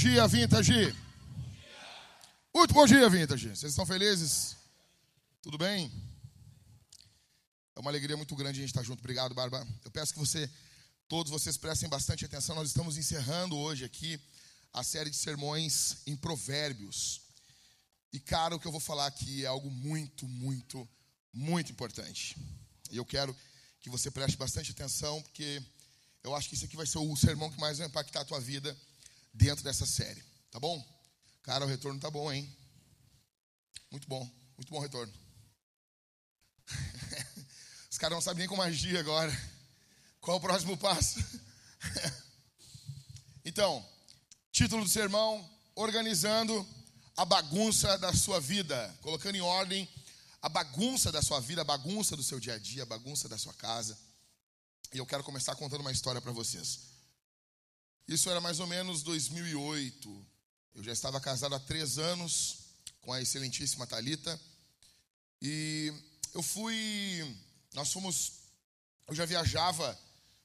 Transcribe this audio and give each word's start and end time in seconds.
Dia, 0.00 0.26
Vintage. 0.26 0.96
Muito 2.54 2.72
bom 2.72 2.86
dia, 2.86 3.06
Vintage. 3.10 3.50
Vocês 3.50 3.72
estão 3.72 3.84
felizes? 3.84 4.56
Tudo 5.42 5.58
bem? 5.58 5.92
É 7.76 7.80
uma 7.80 7.90
alegria 7.90 8.16
muito 8.16 8.34
grande 8.34 8.60
a 8.60 8.62
gente 8.62 8.70
estar 8.70 8.82
junto. 8.82 9.00
Obrigado, 9.00 9.34
Barba. 9.34 9.68
Eu 9.84 9.90
peço 9.90 10.14
que 10.14 10.18
você, 10.18 10.50
todos 11.06 11.30
vocês 11.30 11.58
prestem 11.58 11.86
bastante 11.86 12.24
atenção. 12.24 12.56
Nós 12.56 12.68
estamos 12.68 12.96
encerrando 12.96 13.58
hoje 13.58 13.84
aqui 13.84 14.18
a 14.72 14.82
série 14.82 15.10
de 15.10 15.16
sermões 15.16 15.98
em 16.06 16.16
Provérbios. 16.16 17.20
E, 18.10 18.18
cara, 18.18 18.56
o 18.56 18.58
que 18.58 18.66
eu 18.66 18.72
vou 18.72 18.80
falar 18.80 19.04
aqui 19.04 19.44
é 19.44 19.48
algo 19.48 19.70
muito, 19.70 20.26
muito, 20.26 20.88
muito 21.30 21.72
importante. 21.72 22.38
E 22.90 22.96
eu 22.96 23.04
quero 23.04 23.36
que 23.82 23.90
você 23.90 24.10
preste 24.10 24.38
bastante 24.38 24.70
atenção, 24.70 25.20
porque 25.20 25.62
eu 26.24 26.34
acho 26.34 26.48
que 26.48 26.54
isso 26.54 26.64
aqui 26.64 26.74
vai 26.74 26.86
ser 26.86 26.96
o 26.96 27.16
sermão 27.16 27.50
que 27.50 27.60
mais 27.60 27.76
vai 27.76 27.86
impactar 27.86 28.22
a 28.22 28.24
tua 28.24 28.40
vida 28.40 28.74
dentro 29.32 29.64
dessa 29.64 29.86
série. 29.86 30.22
Tá 30.50 30.58
bom? 30.58 30.84
Cara, 31.42 31.64
o 31.64 31.68
retorno 31.68 31.98
tá 32.00 32.10
bom, 32.10 32.30
hein? 32.32 32.48
Muito 33.90 34.06
bom. 34.08 34.28
Muito 34.56 34.70
bom 34.70 34.78
retorno. 34.78 35.12
Os 37.90 37.98
caras 37.98 38.16
não 38.16 38.20
sabem 38.20 38.40
nem 38.40 38.48
como 38.48 38.62
agir 38.62 38.96
agora. 38.98 39.32
Qual 40.20 40.36
o 40.36 40.40
próximo 40.40 40.76
passo? 40.76 41.18
então, 43.44 43.86
título 44.52 44.84
do 44.84 44.90
sermão: 44.90 45.48
Organizando 45.74 46.66
a 47.16 47.24
bagunça 47.24 47.98
da 47.98 48.12
sua 48.12 48.40
vida. 48.40 48.98
Colocando 49.00 49.36
em 49.36 49.40
ordem 49.40 49.88
a 50.42 50.48
bagunça 50.48 51.12
da 51.12 51.22
sua 51.22 51.40
vida, 51.40 51.62
a 51.62 51.64
bagunça 51.64 52.16
do 52.16 52.22
seu 52.22 52.40
dia 52.40 52.54
a 52.54 52.58
dia, 52.58 52.82
a 52.82 52.86
bagunça 52.86 53.28
da 53.28 53.36
sua 53.36 53.52
casa. 53.54 53.98
E 54.92 54.98
eu 54.98 55.06
quero 55.06 55.22
começar 55.22 55.54
contando 55.54 55.80
uma 55.80 55.92
história 55.92 56.20
para 56.20 56.32
vocês. 56.32 56.89
Isso 58.06 58.28
era 58.30 58.40
mais 58.40 58.60
ou 58.60 58.66
menos 58.66 59.02
2008. 59.02 60.26
Eu 60.74 60.82
já 60.82 60.92
estava 60.92 61.20
casado 61.20 61.54
há 61.54 61.60
três 61.60 61.98
anos 61.98 62.58
com 63.00 63.12
a 63.12 63.20
excelentíssima 63.20 63.86
Talita 63.86 64.40
e 65.40 65.92
eu 66.34 66.42
fui. 66.42 67.36
Nós 67.74 67.92
fomos. 67.92 68.32
Eu 69.08 69.14
já 69.14 69.24
viajava 69.24 69.98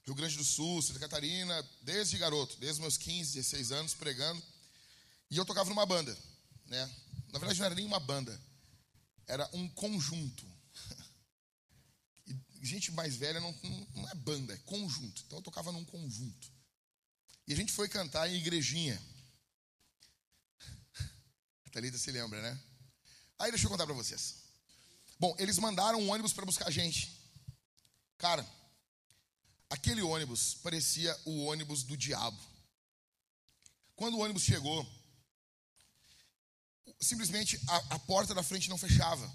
Rio 0.04 0.14
Grande 0.14 0.36
do 0.36 0.44
Sul, 0.44 0.80
Santa 0.82 0.98
Catarina, 0.98 1.68
desde 1.82 2.18
garoto, 2.18 2.56
desde 2.58 2.80
meus 2.80 2.96
15, 2.96 3.34
16 3.34 3.72
anos, 3.72 3.94
pregando. 3.94 4.42
E 5.30 5.36
eu 5.36 5.44
tocava 5.44 5.68
numa 5.68 5.84
banda, 5.84 6.16
né? 6.66 6.90
Na 7.32 7.38
verdade, 7.38 7.58
não 7.58 7.66
era 7.66 7.74
nem 7.74 7.84
uma 7.84 8.00
banda, 8.00 8.40
era 9.26 9.48
um 9.52 9.68
conjunto. 9.68 10.46
E 12.58 12.66
gente 12.66 12.90
mais 12.90 13.14
velha 13.14 13.38
não, 13.38 13.54
não 13.94 14.08
é 14.08 14.14
banda, 14.14 14.52
é 14.52 14.56
conjunto. 14.58 15.22
Então 15.26 15.38
eu 15.38 15.42
tocava 15.42 15.70
num 15.70 15.84
conjunto. 15.84 16.50
E 17.46 17.52
a 17.52 17.56
gente 17.56 17.72
foi 17.72 17.88
cantar 17.88 18.28
em 18.28 18.34
igrejinha. 18.34 19.00
A 21.64 21.70
Thalita 21.70 21.96
se 21.96 22.10
lembra, 22.10 22.42
né? 22.42 22.60
Aí 23.38 23.50
deixa 23.50 23.66
eu 23.66 23.70
contar 23.70 23.86
para 23.86 23.94
vocês. 23.94 24.46
Bom, 25.18 25.34
eles 25.38 25.58
mandaram 25.58 26.00
um 26.00 26.10
ônibus 26.10 26.32
para 26.32 26.44
buscar 26.44 26.66
a 26.66 26.70
gente. 26.70 27.16
Cara, 28.18 28.44
aquele 29.70 30.02
ônibus 30.02 30.54
parecia 30.54 31.16
o 31.24 31.44
ônibus 31.44 31.82
do 31.84 31.96
diabo. 31.96 32.38
Quando 33.94 34.16
o 34.16 34.20
ônibus 34.20 34.42
chegou, 34.42 34.86
simplesmente 37.00 37.60
a, 37.68 37.76
a 37.94 37.98
porta 38.00 38.34
da 38.34 38.42
frente 38.42 38.68
não 38.68 38.76
fechava. 38.76 39.32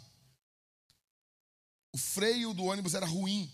O 1.93 1.97
freio 1.97 2.53
do 2.53 2.65
ônibus 2.65 2.93
era 2.93 3.05
ruim. 3.05 3.51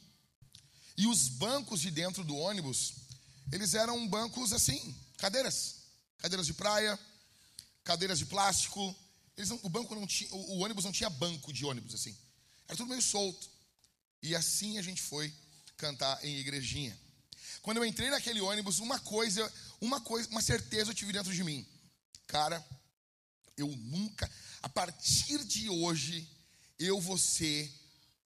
E 0.97 1.06
os 1.07 1.28
bancos 1.28 1.81
de 1.81 1.91
dentro 1.91 2.23
do 2.23 2.35
ônibus 2.35 3.06
eles 3.52 3.74
eram 3.74 4.08
bancos 4.08 4.53
assim, 4.53 4.96
cadeiras, 5.18 5.75
cadeiras 6.18 6.46
de 6.46 6.53
praia, 6.53 7.00
cadeiras 7.84 8.19
de 8.19 8.25
plástico. 8.25 8.96
Eles 9.35 9.50
não, 9.50 9.59
o 9.63 9.69
banco 9.69 9.96
não 9.96 10.06
tinha, 10.06 10.30
o, 10.31 10.58
o 10.58 10.59
ônibus 10.59 10.84
não 10.85 10.91
tinha 10.91 11.09
banco 11.09 11.53
de 11.53 11.66
ônibus 11.66 11.94
assim. 11.94 12.16
Era 12.68 12.78
tudo 12.78 12.90
meio 12.90 13.02
solto. 13.02 13.50
E 14.22 14.35
assim 14.35 14.78
a 14.78 14.81
gente 14.81 15.02
foi 15.02 15.34
cantar 15.78 16.24
em 16.25 16.38
igrejinha. 16.38 16.97
Quando 17.62 17.78
eu 17.78 17.85
entrei 17.85 18.09
naquele 18.09 18.41
ônibus, 18.41 18.80
uma 18.80 19.00
coisa, 19.00 19.52
uma 19.79 20.02
coisa, 20.02 20.29
uma 20.29 20.41
certeza 20.41 20.91
eu 20.91 20.96
tive 20.96 21.14
dentro 21.14 21.34
de 21.34 21.44
mim. 21.44 21.66
Cara, 22.25 22.66
eu 23.56 23.68
nunca, 23.68 24.29
a 24.62 24.69
partir 24.69 25.44
de 25.46 25.69
hoje, 25.69 26.29
eu 26.78 27.00
vou 27.00 27.18
ser, 27.18 27.72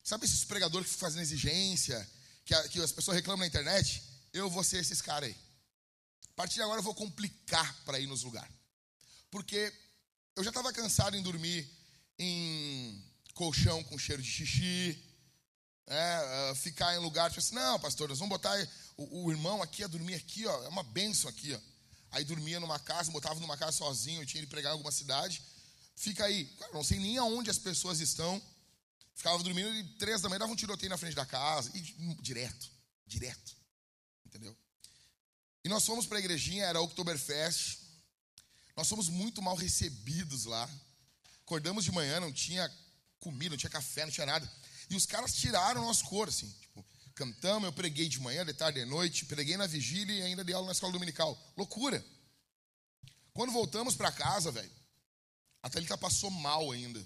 sabe 0.03 0.25
esses 0.25 0.45
pregadores 0.45 0.93
que 0.93 0.99
fazem 0.99 1.21
exigência, 1.21 2.09
que, 2.45 2.55
a, 2.55 2.69
que 2.69 2.81
as 2.81 2.93
pessoas 2.93 3.17
reclamam 3.17 3.41
na 3.41 3.47
internet? 3.47 4.03
Eu 4.33 4.49
vou 4.51 4.65
ser 4.65 4.79
esses 4.79 5.01
caras 5.01 5.29
aí. 5.29 5.37
A 6.31 6.35
partir 6.35 6.55
de 6.55 6.63
agora 6.63 6.79
eu 6.79 6.85
vou 6.85 6.95
complicar 6.95 7.75
para 7.85 7.99
ir 7.99 8.07
nos 8.07 8.23
lugares. 8.23 8.55
Porque 9.31 9.73
eu 10.37 10.43
já 10.43 10.51
estava 10.51 10.73
cansado 10.73 11.17
em 11.17 11.23
dormir 11.23 11.69
em 12.19 13.05
colchão 13.35 13.83
com 13.85 13.99
cheiro 13.99 14.23
de 14.23 14.29
xixi, 14.29 15.03
é, 15.87 16.55
ficar 16.57 16.95
em 16.95 16.99
lugar 16.99 17.31
tipo 17.31 17.41
assim, 17.41 17.55
não, 17.55 17.79
pastor, 17.81 18.09
nós 18.09 18.19
vamos 18.19 18.31
botar 18.31 18.55
o, 18.97 19.25
o, 19.25 19.31
irmão 19.31 19.63
aqui 19.63 19.83
a 19.83 19.87
dormir 19.87 20.15
aqui, 20.15 20.47
ó, 20.47 20.65
é 20.65 20.69
uma 20.69 20.83
benção 20.83 21.29
aqui, 21.29 21.53
ó. 21.53 21.61
Aí 22.13 22.25
dormia 22.25 22.59
numa 22.59 22.79
casa, 22.79 23.11
botava 23.11 23.39
numa 23.41 23.57
casa 23.57 23.73
sozinho, 23.73 24.23
eu 24.23 24.27
tinha 24.27 24.43
que 24.43 24.49
pregar 24.49 24.71
em 24.71 24.75
alguma 24.75 24.91
cidade. 24.91 25.43
Fica 25.95 26.25
aí, 26.25 26.45
cara, 26.59 26.73
não 26.73 26.83
sei 26.83 26.99
nem 26.99 27.19
aonde 27.19 27.51
as 27.51 27.59
pessoas 27.59 28.01
estão. 28.01 28.41
Ficava 29.15 29.43
dormindo 29.43 29.73
e 29.75 29.85
três 29.99 30.21
da 30.21 30.29
manhã 30.29 30.41
dava 30.41 30.53
um 30.53 30.57
tiroteio 30.57 30.91
na 30.91 30.97
frente 30.97 31.15
da 31.15 31.27
casa, 31.27 31.71
e 31.75 31.81
direto, 32.21 32.71
direto. 33.07 33.60
Entendeu? 34.31 34.57
E 35.65 35.69
nós 35.69 35.85
fomos 35.85 36.07
para 36.07 36.19
a 36.19 36.21
igrejinha, 36.21 36.65
era 36.65 36.81
Oktoberfest. 36.81 37.81
Nós 38.77 38.89
fomos 38.89 39.09
muito 39.09 39.43
mal 39.43 39.57
recebidos 39.57 40.45
lá. 40.45 40.71
Acordamos 41.43 41.85
de 41.85 41.91
manhã, 41.91 42.21
não 42.21 42.33
tinha 42.33 42.73
comida, 43.19 43.51
não 43.51 43.59
tinha 43.59 43.71
café, 43.71 44.05
não 44.05 44.13
tinha 44.13 44.25
nada. 44.25 44.51
E 44.89 44.95
os 44.95 45.05
caras 45.05 45.35
tiraram 45.35 45.83
o 45.83 45.87
nosso 45.87 46.05
cor, 46.05 46.29
assim. 46.29 46.49
Tipo, 46.61 46.87
cantamos, 47.15 47.65
eu 47.67 47.73
preguei 47.73 48.09
de 48.09 48.21
manhã, 48.21 48.47
de 48.47 48.55
tarde, 48.55 48.81
de 48.81 48.87
noite, 48.87 49.27
preguei 49.27 49.57
na 49.57 49.67
vigília 49.67 50.15
e 50.15 50.23
ainda 50.23 50.45
dei 50.45 50.55
aula 50.55 50.67
na 50.67 50.73
escola 50.73 50.93
dominical. 50.93 51.37
Loucura. 51.57 52.05
Quando 53.33 53.53
voltamos 53.53 53.97
para 53.97 54.13
casa, 54.13 54.53
velho, 54.53 54.71
a 55.63 55.69
Thalita 55.69 55.99
passou 55.99 56.31
mal 56.31 56.71
ainda. 56.71 57.01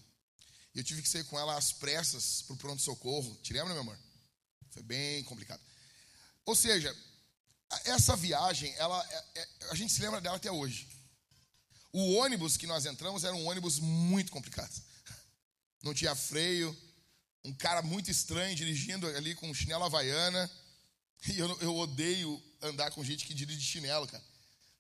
E 0.74 0.78
eu 0.78 0.84
tive 0.84 1.00
que 1.00 1.08
sair 1.08 1.24
com 1.24 1.38
ela 1.38 1.56
às 1.56 1.72
pressas 1.72 2.42
pro 2.42 2.56
pronto-socorro. 2.56 3.34
Te 3.42 3.52
lembra, 3.52 3.72
meu 3.72 3.80
amor? 3.82 3.98
Foi 4.70 4.82
bem 4.82 5.24
complicado. 5.24 5.62
Ou 6.44 6.54
seja, 6.54 6.94
essa 7.84 8.16
viagem, 8.16 8.72
ela, 8.76 9.06
é, 9.10 9.40
é, 9.40 9.48
a 9.70 9.74
gente 9.74 9.92
se 9.92 10.02
lembra 10.02 10.20
dela 10.20 10.36
até 10.36 10.50
hoje. 10.50 10.88
O 11.92 12.14
ônibus 12.14 12.56
que 12.56 12.66
nós 12.66 12.86
entramos 12.86 13.24
era 13.24 13.34
um 13.34 13.46
ônibus 13.46 13.78
muito 13.78 14.32
complicado. 14.32 14.82
Não 15.82 15.94
tinha 15.94 16.14
freio, 16.14 16.76
um 17.44 17.52
cara 17.54 17.82
muito 17.82 18.10
estranho 18.10 18.56
dirigindo 18.56 19.06
ali 19.06 19.34
com 19.34 19.52
chinelo 19.54 19.84
havaiana. 19.84 20.50
E 21.28 21.38
eu, 21.38 21.60
eu 21.60 21.76
odeio 21.76 22.42
andar 22.60 22.90
com 22.90 23.04
gente 23.04 23.26
que 23.26 23.34
dirige 23.34 23.60
chinelo, 23.60 24.06
cara. 24.06 24.24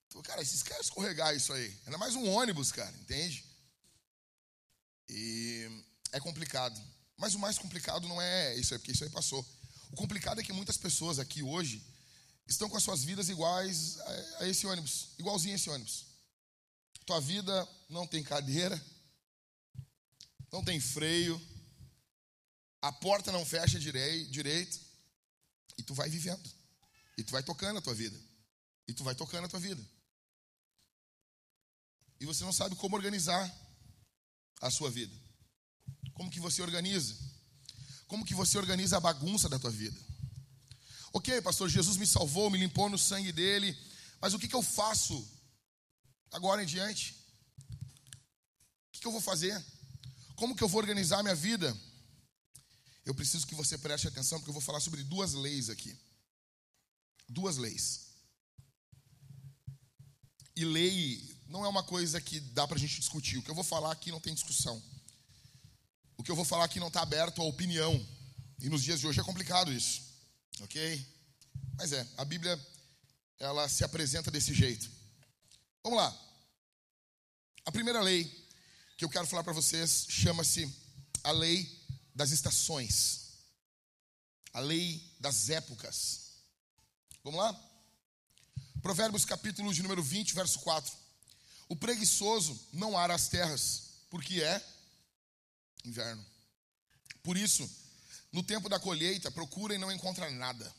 Então, 0.08 0.22
cara, 0.22 0.42
esses 0.42 0.62
caras 0.62 0.86
escorregar 0.86 1.34
isso 1.34 1.52
aí. 1.52 1.76
Ainda 1.86 1.98
mais 1.98 2.14
um 2.14 2.28
ônibus, 2.28 2.72
cara, 2.72 2.94
entende? 2.98 3.44
E 5.08 5.68
é 6.12 6.20
complicado. 6.20 6.80
Mas 7.16 7.34
o 7.34 7.38
mais 7.38 7.58
complicado 7.58 8.08
não 8.08 8.20
é 8.20 8.54
isso 8.56 8.74
aí, 8.74 8.78
porque 8.78 8.92
isso 8.92 9.04
aí 9.04 9.10
passou. 9.10 9.44
O 9.90 9.96
complicado 9.96 10.40
é 10.40 10.44
que 10.44 10.52
muitas 10.52 10.76
pessoas 10.76 11.18
aqui 11.18 11.42
hoje 11.42 11.82
estão 12.46 12.68
com 12.68 12.76
as 12.76 12.82
suas 12.82 13.02
vidas 13.04 13.28
iguais 13.28 13.98
a, 14.40 14.46
esse 14.48 14.66
ônibus, 14.66 15.10
igualzinho 15.18 15.54
a 15.54 15.56
esse 15.56 15.70
ônibus. 15.70 16.06
Tua 17.06 17.20
vida 17.20 17.68
não 17.88 18.06
tem 18.06 18.22
cadeira, 18.22 18.82
não 20.50 20.64
tem 20.64 20.80
freio, 20.80 21.40
a 22.80 22.92
porta 22.92 23.32
não 23.32 23.44
fecha 23.44 23.78
direito, 23.78 24.80
e 25.76 25.82
tu 25.82 25.94
vai 25.94 26.08
vivendo, 26.08 26.50
e 27.18 27.24
tu 27.24 27.32
vai 27.32 27.42
tocando 27.42 27.78
a 27.78 27.82
tua 27.82 27.94
vida, 27.94 28.18
e 28.86 28.94
tu 28.94 29.02
vai 29.02 29.14
tocando 29.14 29.46
a 29.46 29.48
tua 29.48 29.60
vida. 29.60 29.82
E 32.20 32.26
você 32.26 32.44
não 32.44 32.52
sabe 32.52 32.76
como 32.76 32.96
organizar 32.96 33.52
a 34.60 34.70
sua 34.70 34.90
vida. 34.90 35.14
Como 36.12 36.30
que 36.30 36.40
você 36.40 36.62
organiza? 36.62 37.14
Como 38.06 38.24
que 38.24 38.34
você 38.34 38.56
organiza 38.56 38.96
a 38.96 39.00
bagunça 39.00 39.48
da 39.48 39.58
tua 39.58 39.70
vida? 39.70 39.98
Ok, 41.16 41.40
pastor, 41.42 41.68
Jesus 41.68 41.96
me 41.96 42.08
salvou, 42.08 42.50
me 42.50 42.58
limpou 42.58 42.90
no 42.90 42.98
sangue 42.98 43.30
dele, 43.30 43.78
mas 44.20 44.34
o 44.34 44.38
que, 44.38 44.48
que 44.48 44.56
eu 44.56 44.62
faço 44.62 45.24
agora 46.32 46.60
em 46.60 46.66
diante? 46.66 47.12
O 47.70 48.90
que, 48.90 49.00
que 49.00 49.06
eu 49.06 49.12
vou 49.12 49.20
fazer? 49.20 49.64
Como 50.34 50.56
que 50.56 50.64
eu 50.64 50.68
vou 50.68 50.80
organizar 50.80 51.22
minha 51.22 51.36
vida? 51.36 51.72
Eu 53.06 53.14
preciso 53.14 53.46
que 53.46 53.54
você 53.54 53.78
preste 53.78 54.08
atenção, 54.08 54.40
porque 54.40 54.50
eu 54.50 54.54
vou 54.54 54.60
falar 54.60 54.80
sobre 54.80 55.04
duas 55.04 55.34
leis 55.34 55.70
aqui. 55.70 55.96
Duas 57.28 57.58
leis. 57.58 58.08
E 60.56 60.64
lei 60.64 61.38
não 61.46 61.64
é 61.64 61.68
uma 61.68 61.84
coisa 61.84 62.20
que 62.20 62.40
dá 62.40 62.66
para 62.66 62.76
a 62.76 62.80
gente 62.80 62.98
discutir. 62.98 63.38
O 63.38 63.42
que 63.42 63.50
eu 63.52 63.54
vou 63.54 63.62
falar 63.62 63.92
aqui 63.92 64.10
não 64.10 64.20
tem 64.20 64.34
discussão. 64.34 64.82
O 66.16 66.24
que 66.24 66.30
eu 66.30 66.36
vou 66.36 66.44
falar 66.44 66.64
aqui 66.64 66.80
não 66.80 66.88
está 66.88 67.02
aberto 67.02 67.40
à 67.40 67.44
opinião. 67.44 68.04
E 68.58 68.68
nos 68.68 68.82
dias 68.82 68.98
de 68.98 69.06
hoje 69.06 69.20
é 69.20 69.24
complicado 69.24 69.72
isso. 69.72 70.03
Ok? 70.60 71.06
Mas 71.76 71.92
é, 71.92 72.06
a 72.16 72.24
Bíblia, 72.24 72.58
ela 73.38 73.68
se 73.68 73.84
apresenta 73.84 74.30
desse 74.30 74.54
jeito. 74.54 74.90
Vamos 75.82 75.98
lá. 75.98 76.20
A 77.66 77.72
primeira 77.72 78.00
lei 78.00 78.24
que 78.96 79.04
eu 79.04 79.08
quero 79.08 79.26
falar 79.26 79.42
para 79.42 79.52
vocês 79.52 80.06
chama-se 80.08 80.72
a 81.22 81.32
lei 81.32 81.84
das 82.14 82.30
estações. 82.30 83.32
A 84.52 84.60
lei 84.60 85.02
das 85.18 85.50
épocas. 85.50 86.34
Vamos 87.24 87.40
lá? 87.40 87.70
Provérbios 88.80 89.24
capítulo 89.24 89.72
de 89.72 89.82
número 89.82 90.02
20, 90.02 90.34
verso 90.34 90.60
4. 90.60 90.92
O 91.68 91.74
preguiçoso 91.74 92.68
não 92.72 92.96
ara 92.96 93.14
as 93.14 93.28
terras, 93.28 93.94
porque 94.10 94.42
é 94.42 94.62
inverno. 95.84 96.24
Por 97.22 97.36
isso, 97.36 97.68
no 98.34 98.42
tempo 98.42 98.68
da 98.68 98.80
colheita, 98.80 99.30
procura 99.30 99.76
e 99.76 99.78
não 99.78 99.92
encontra 99.92 100.28
nada. 100.28 100.74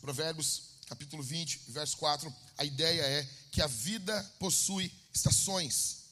Provérbios 0.00 0.76
capítulo 0.86 1.20
20, 1.20 1.62
verso 1.70 1.96
4, 1.96 2.32
a 2.56 2.64
ideia 2.64 3.02
é 3.02 3.28
que 3.50 3.60
a 3.60 3.66
vida 3.66 4.22
possui 4.38 4.92
estações. 5.12 6.04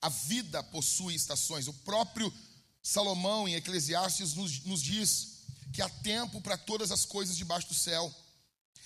A 0.00 0.08
vida 0.08 0.62
possui 0.62 1.16
estações. 1.16 1.66
O 1.66 1.72
próprio 1.72 2.32
Salomão, 2.80 3.48
em 3.48 3.56
Eclesiastes, 3.56 4.34
nos, 4.34 4.60
nos 4.60 4.80
diz 4.80 5.38
que 5.74 5.82
há 5.82 5.88
tempo 5.88 6.40
para 6.40 6.56
todas 6.56 6.92
as 6.92 7.04
coisas 7.04 7.36
debaixo 7.36 7.66
do 7.66 7.74
céu. 7.74 8.14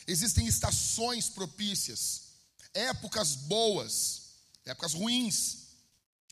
Existem 0.06 0.46
estações 0.46 1.28
propícias, 1.28 2.22
épocas 2.72 3.34
boas, 3.34 4.22
épocas 4.64 4.94
ruins. 4.94 5.58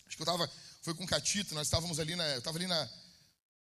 Acho 0.07 0.17
que 0.17 0.23
eu 0.23 0.25
estava, 0.25 0.51
foi 0.81 0.95
com 0.95 1.05
o 1.05 1.07
Catito, 1.07 1.55
nós 1.55 1.67
estávamos 1.67 2.01
ali 2.01 2.17
na, 2.17 2.27
eu 2.31 2.39
estava 2.39 2.57
ali 2.57 2.67
na, 2.67 2.89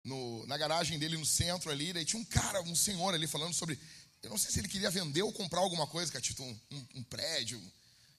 no, 0.03 0.45
na 0.47 0.57
garagem 0.57 0.97
dele 0.97 1.17
no 1.17 1.25
centro 1.25 1.69
ali, 1.69 1.93
daí 1.93 2.05
tinha 2.05 2.21
um 2.21 2.25
cara, 2.25 2.61
um 2.61 2.75
senhor 2.75 3.13
ali 3.13 3.27
falando 3.27 3.53
sobre 3.53 3.79
eu 4.21 4.29
não 4.29 4.37
sei 4.37 4.51
se 4.51 4.59
ele 4.59 4.67
queria 4.67 4.89
vender 4.89 5.21
ou 5.21 5.31
comprar 5.31 5.59
alguma 5.59 5.85
coisa, 5.87 6.11
Catito, 6.11 6.43
um, 6.43 6.59
um, 6.71 6.87
um 6.95 7.03
prédio. 7.03 7.59
O 7.59 7.71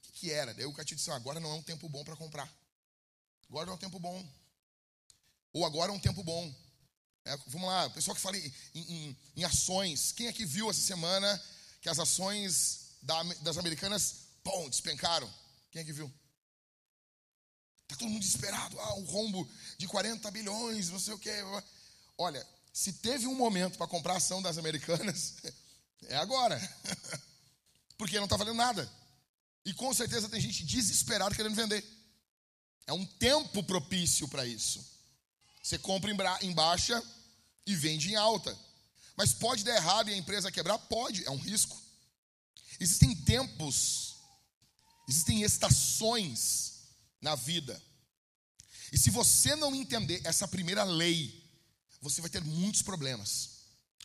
que, 0.03 0.13
que 0.13 0.31
era? 0.31 0.55
Daí 0.55 0.65
o 0.65 0.73
Catito 0.73 0.97
disse: 0.97 1.11
agora 1.11 1.41
não 1.41 1.51
é 1.51 1.55
um 1.55 1.63
tempo 1.63 1.89
bom 1.89 2.05
para 2.05 2.17
comprar. 2.17 2.51
Agora 3.49 3.67
não 3.67 3.73
é 3.73 3.77
um 3.77 3.81
tempo 3.81 3.99
bom. 3.99 4.27
Ou 5.53 5.67
agora 5.67 5.91
é 5.91 5.95
um 5.95 5.99
tempo 5.99 6.23
bom. 6.23 6.55
É, 7.25 7.37
vamos 7.49 7.69
lá, 7.69 7.91
pessoal 7.91 8.15
que 8.15 8.21
fala 8.23 8.37
em, 8.37 8.53
em, 8.75 9.17
em, 9.37 9.45
ações. 9.45 10.13
Quem 10.13 10.29
é 10.29 10.33
que 10.33 10.47
viu 10.47 10.71
essa 10.71 10.81
semana 10.81 11.43
que 11.81 11.89
as 11.89 11.99
ações 11.99 12.97
da, 13.03 13.23
das 13.43 13.59
americanas, 13.59 14.29
pum, 14.43 14.69
despencaram? 14.69 15.29
Quem 15.71 15.83
é 15.83 15.85
que 15.85 15.93
viu? 15.93 16.13
Está 17.89 17.97
todo 17.97 18.11
mundo 18.11 18.21
desesperado. 18.21 18.79
Ah, 18.79 18.95
um 18.95 19.05
rombo 19.05 19.49
de 19.79 19.89
40 19.89 20.31
bilhões, 20.31 20.91
não 20.91 21.01
sei 21.01 21.15
o 21.15 21.19
quê. 21.19 21.33
Olha, 22.17 22.47
se 22.73 22.93
teve 22.93 23.27
um 23.27 23.35
momento 23.35 23.79
para 23.79 23.87
comprar 23.87 24.17
ação 24.17 24.43
das 24.43 24.59
americanas, 24.59 25.35
É 26.07 26.17
agora. 26.17 26.59
Porque 27.97 28.17
não 28.17 28.25
está 28.25 28.37
valendo 28.37 28.57
nada. 28.57 28.91
E 29.65 29.75
com 29.75 29.93
certeza 29.93 30.29
tem 30.29 30.41
gente 30.41 30.65
desesperada 30.65 31.35
querendo 31.35 31.57
vender. 31.57 31.85
É 32.87 32.93
um 32.93 33.05
tempo 33.05 33.63
propício 33.65 34.29
para 34.29 34.47
isso. 34.47 34.85
Você 35.63 35.79
compra 35.79 36.11
em 36.41 36.53
baixa 36.55 37.03
e 37.67 37.75
vende 37.75 38.13
em 38.13 38.17
alta. 38.17 38.57
Mas 39.17 39.35
pode 39.35 39.65
dar 39.65 39.75
errado 39.75 40.09
e 40.09 40.15
a 40.15 40.17
empresa 40.17 40.51
quebrar? 40.51 40.79
Pode, 40.79 41.25
é 41.25 41.31
um 41.31 41.37
risco. 41.37 41.77
Existem 42.81 43.15
tempos, 43.15 44.17
existem 45.09 45.43
estações 45.43 46.78
na 47.21 47.35
vida. 47.35 47.81
E 48.93 48.99
se 48.99 49.11
você 49.11 49.55
não 49.57 49.75
entender 49.75 50.21
essa 50.25 50.49
primeira 50.49 50.85
lei, 50.85 51.45
você 52.01 52.21
vai 52.21 52.31
ter 52.31 52.43
muitos 52.43 52.83
problemas. 52.83 53.51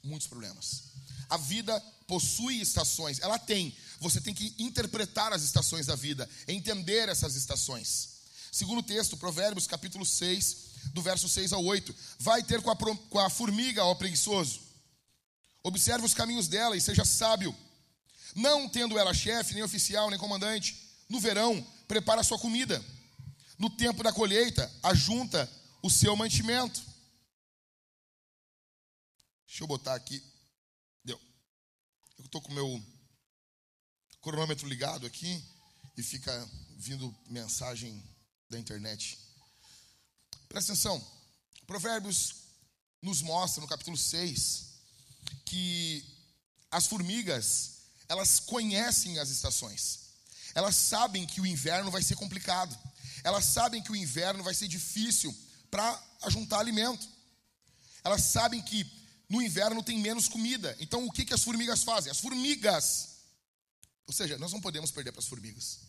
Muitos 0.04 0.28
problemas. 0.28 0.84
A 1.30 1.38
vida 1.38 1.80
possui 2.08 2.60
estações, 2.60 3.20
ela 3.20 3.40
tem. 3.40 3.76
Você 4.00 4.20
tem 4.20 4.34
que 4.34 4.54
interpretar 4.60 5.32
as 5.32 5.44
estações 5.44 5.86
da 5.86 5.96
vida, 5.96 6.30
entender 6.48 7.08
essas 7.08 7.36
estações. 7.36 8.10
Segundo 8.52 8.84
texto, 8.84 9.18
Provérbios 9.18 9.66
capítulo 9.66 10.06
6, 10.06 10.58
do 10.94 11.02
verso 11.02 11.30
6 11.30 11.54
ao 11.54 11.64
8. 11.64 11.96
Vai 12.20 12.44
ter 12.44 12.62
com 12.62 12.70
a, 12.70 12.76
com 12.76 13.20
a 13.20 13.30
formiga, 13.30 13.84
ó 13.86 13.96
preguiçoso. 13.96 14.62
Observe 15.64 16.06
os 16.06 16.14
caminhos 16.14 16.48
dela 16.48 16.76
e 16.76 16.82
seja 16.82 17.06
sábio. 17.06 17.56
Não 18.36 18.68
tendo 18.68 18.98
ela 18.98 19.14
chefe, 19.14 19.54
nem 19.54 19.64
oficial, 19.64 20.10
nem 20.10 20.20
comandante. 20.20 20.76
No 21.08 21.20
verão, 21.20 21.66
prepara 21.88 22.24
sua 22.24 22.38
comida. 22.38 22.84
No 23.58 23.70
tempo 23.70 24.04
da 24.04 24.12
colheita, 24.12 24.72
ajunta 24.84 25.50
o 25.82 25.90
seu 25.90 26.16
mantimento. 26.16 26.82
Deixa 29.46 29.64
eu 29.64 29.68
botar 29.68 29.96
aqui 29.96 30.22
eu 32.24 32.26
estou 32.26 32.42
com 32.42 32.52
o 32.52 32.56
meu 32.56 32.84
cronômetro 34.22 34.68
ligado 34.68 35.06
aqui 35.06 35.44
e 35.98 36.02
fica 36.02 36.50
vindo 36.78 37.14
mensagem 37.28 38.02
da 38.50 38.58
internet. 38.58 39.20
Presta 40.48 40.72
atenção. 40.72 41.06
Provérbios 41.68 42.36
nos 43.02 43.22
mostra 43.22 43.62
no 43.62 43.68
capítulo 43.68 43.98
6 43.98 44.74
que 45.46 46.06
as 46.72 46.88
formigas, 46.88 47.80
elas 48.08 48.40
conhecem 48.40 49.20
as 49.20 49.30
estações. 49.30 50.00
Elas 50.56 50.76
sabem 50.76 51.26
que 51.26 51.42
o 51.42 51.46
inverno 51.46 51.92
vai 51.92 52.02
ser 52.02 52.16
complicado. 52.16 52.78
Elas 53.24 53.46
sabem 53.46 53.82
que 53.82 53.92
o 53.92 53.96
inverno 53.96 54.44
vai 54.44 54.54
ser 54.54 54.68
difícil 54.68 55.36
para 55.72 56.02
ajuntar 56.24 56.60
alimento. 56.60 57.08
Elas 58.04 58.22
sabem 58.24 58.62
que 58.62 58.86
no 59.30 59.42
inverno 59.42 59.82
tem 59.82 59.98
menos 59.98 60.28
comida. 60.28 60.76
Então 60.80 61.06
o 61.06 61.12
que, 61.12 61.26
que 61.26 61.34
as 61.34 61.44
formigas 61.44 61.84
fazem? 61.84 62.12
As 62.12 62.20
formigas, 62.20 63.10
ou 64.06 64.14
seja, 64.14 64.38
nós 64.38 64.52
não 64.52 64.62
podemos 64.62 64.92
perder 64.92 65.12
para 65.12 65.22
as 65.22 65.28
formigas. 65.28 65.80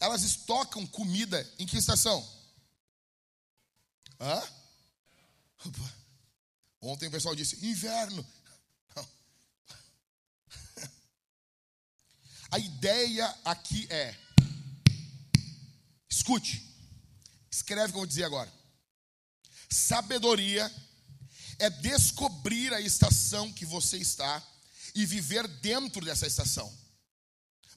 Elas 0.00 0.22
estocam 0.22 0.86
comida 0.86 1.46
em 1.58 1.66
que 1.66 1.76
estação? 1.76 2.26
Hã? 4.18 4.42
Opa. 5.66 5.94
Ontem 6.80 7.08
o 7.08 7.10
pessoal 7.10 7.36
disse: 7.36 7.64
inverno. 7.66 8.26
A 12.50 12.58
ideia 12.58 13.38
aqui 13.44 13.86
é: 13.90 14.16
escute, 16.08 16.69
escreve 17.60 17.88
o 17.88 17.92
que 17.92 17.96
eu 17.96 18.00
vou 18.00 18.06
dizer 18.06 18.24
agora. 18.24 18.50
Sabedoria 19.68 20.70
é 21.58 21.68
descobrir 21.68 22.72
a 22.72 22.80
estação 22.80 23.52
que 23.52 23.66
você 23.66 23.98
está 23.98 24.42
e 24.94 25.04
viver 25.04 25.46
dentro 25.46 26.04
dessa 26.04 26.26
estação. 26.26 26.72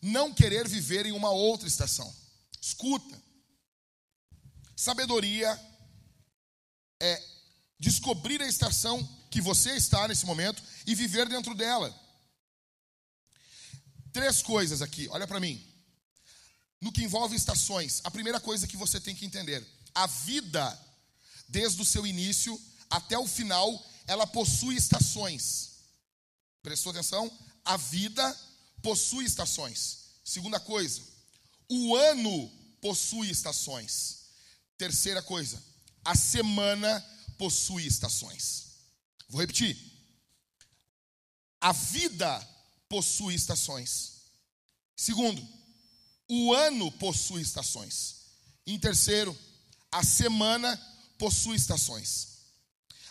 Não 0.01 0.33
querer 0.33 0.67
viver 0.67 1.05
em 1.05 1.11
uma 1.11 1.29
outra 1.29 1.67
estação. 1.67 2.13
Escuta. 2.59 3.21
Sabedoria 4.75 5.49
é 7.01 7.21
descobrir 7.77 8.41
a 8.41 8.47
estação 8.47 9.03
que 9.29 9.41
você 9.41 9.75
está 9.75 10.07
nesse 10.07 10.25
momento 10.25 10.63
e 10.87 10.95
viver 10.95 11.27
dentro 11.27 11.53
dela. 11.53 11.93
Três 14.13 14.41
coisas 14.41 14.81
aqui, 14.81 15.07
olha 15.09 15.27
para 15.27 15.39
mim. 15.39 15.72
No 16.83 16.91
que 16.91 17.01
envolve 17.01 17.33
estações, 17.33 18.01
a 18.03 18.11
primeira 18.11 18.41
coisa 18.41 18.67
que 18.67 18.75
você 18.75 18.99
tem 18.99 19.15
que 19.15 19.25
entender: 19.25 19.65
a 19.95 20.05
vida, 20.05 20.65
desde 21.47 21.81
o 21.81 21.85
seu 21.85 22.05
início, 22.05 22.61
até 22.89 23.17
o 23.17 23.25
final, 23.25 23.89
ela 24.05 24.27
possui 24.27 24.75
estações. 24.75 25.75
Prestou 26.61 26.91
atenção? 26.91 27.31
A 27.63 27.77
vida 27.77 28.37
possui 28.81 29.23
estações. 29.23 29.99
Segunda 30.25 30.59
coisa, 30.59 31.01
o 31.69 31.95
ano 31.95 32.51
possui 32.81 33.29
estações. 33.29 34.25
Terceira 34.77 35.21
coisa, 35.21 35.63
a 36.03 36.15
semana 36.15 36.99
possui 37.37 37.87
estações. 37.87 38.73
Vou 39.29 39.39
repetir. 39.39 39.77
A 41.61 41.71
vida 41.71 42.45
possui 42.89 43.35
estações. 43.35 44.23
Segundo, 44.97 45.62
o 46.29 46.53
ano 46.53 46.91
possui 46.93 47.41
estações. 47.41 48.15
Em 48.65 48.79
terceiro, 48.79 49.37
a 49.91 50.03
semana 50.03 50.75
possui 51.17 51.55
estações. 51.55 52.33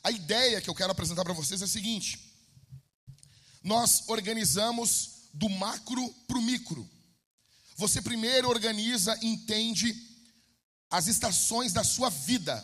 A 0.02 0.10
ideia 0.10 0.60
que 0.60 0.68
eu 0.68 0.74
quero 0.74 0.90
apresentar 0.90 1.24
para 1.24 1.32
vocês 1.32 1.62
é 1.62 1.64
a 1.64 1.68
seguinte: 1.68 2.18
nós 3.62 4.04
organizamos 4.08 5.28
do 5.32 5.48
macro 5.48 6.08
para 6.26 6.38
o 6.38 6.42
micro. 6.42 6.88
Você 7.76 8.02
primeiro 8.02 8.48
organiza, 8.48 9.18
entende 9.22 9.94
as 10.90 11.06
estações 11.06 11.72
da 11.72 11.84
sua 11.84 12.10
vida. 12.10 12.62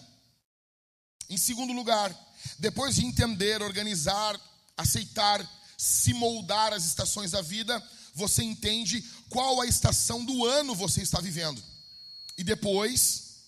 Em 1.30 1.36
segundo 1.36 1.72
lugar, 1.72 2.14
depois 2.58 2.96
de 2.96 3.04
entender, 3.04 3.62
organizar, 3.62 4.38
aceitar, 4.76 5.46
se 5.76 6.12
moldar 6.12 6.72
as 6.72 6.84
estações 6.84 7.30
da 7.30 7.40
vida, 7.40 7.82
você 8.18 8.42
entende 8.42 9.00
qual 9.30 9.60
a 9.60 9.66
estação 9.66 10.24
do 10.24 10.44
ano 10.44 10.74
você 10.74 11.00
está 11.00 11.20
vivendo. 11.20 11.62
E 12.36 12.42
depois, 12.42 13.44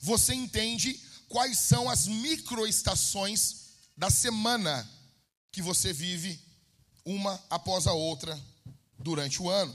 você 0.00 0.34
entende 0.34 1.00
quais 1.26 1.58
são 1.58 1.88
as 1.88 2.06
microestações 2.06 3.64
da 3.96 4.10
semana 4.10 4.88
que 5.50 5.62
você 5.62 5.90
vive 5.92 6.38
uma 7.04 7.42
após 7.48 7.86
a 7.86 7.94
outra 7.94 8.38
durante 8.98 9.40
o 9.40 9.48
ano. 9.48 9.74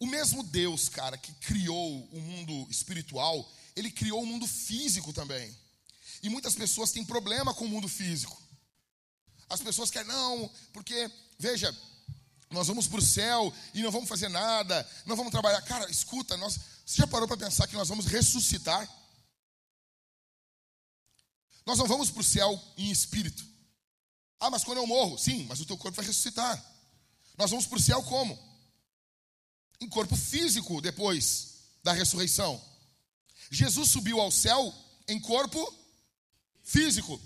O 0.00 0.06
mesmo 0.06 0.42
Deus, 0.42 0.88
cara, 0.88 1.16
que 1.16 1.32
criou 1.34 2.08
o 2.12 2.20
mundo 2.20 2.66
espiritual, 2.70 3.48
ele 3.76 3.90
criou 3.90 4.20
o 4.20 4.26
mundo 4.26 4.48
físico 4.48 5.12
também. 5.12 5.56
E 6.24 6.28
muitas 6.28 6.56
pessoas 6.56 6.90
têm 6.90 7.04
problema 7.04 7.54
com 7.54 7.66
o 7.66 7.68
mundo 7.68 7.86
físico. 7.86 8.36
As 9.48 9.60
pessoas 9.60 9.90
querem, 9.90 10.08
não, 10.08 10.50
porque, 10.72 11.10
veja, 11.38 11.76
nós 12.50 12.66
vamos 12.66 12.88
para 12.88 12.98
o 12.98 13.02
céu 13.02 13.52
e 13.72 13.80
não 13.80 13.92
vamos 13.92 14.08
fazer 14.08 14.28
nada, 14.28 14.88
não 15.06 15.14
vamos 15.14 15.30
trabalhar. 15.30 15.62
Cara, 15.62 15.88
escuta, 15.88 16.36
nós, 16.36 16.58
você 16.84 16.96
já 16.96 17.06
parou 17.06 17.28
para 17.28 17.36
pensar 17.36 17.68
que 17.68 17.76
nós 17.76 17.88
vamos 17.88 18.06
ressuscitar? 18.06 18.88
Nós 21.64 21.78
não 21.78 21.86
vamos 21.86 22.10
para 22.10 22.20
o 22.20 22.24
céu 22.24 22.60
em 22.76 22.90
espírito. 22.90 23.46
Ah, 24.40 24.50
mas 24.50 24.64
quando 24.64 24.78
eu 24.78 24.86
morro? 24.86 25.16
Sim, 25.16 25.44
mas 25.48 25.60
o 25.60 25.66
teu 25.66 25.78
corpo 25.78 25.96
vai 25.96 26.06
ressuscitar. 26.06 26.60
Nós 27.38 27.50
vamos 27.50 27.66
para 27.66 27.78
o 27.78 27.80
céu 27.80 28.02
como? 28.02 28.36
Em 29.80 29.88
corpo 29.88 30.16
físico 30.16 30.80
depois 30.80 31.54
da 31.84 31.92
ressurreição. 31.92 32.60
Jesus 33.50 33.90
subiu 33.90 34.20
ao 34.20 34.30
céu 34.30 34.74
em 35.06 35.20
corpo 35.20 35.72
físico. 36.64 37.20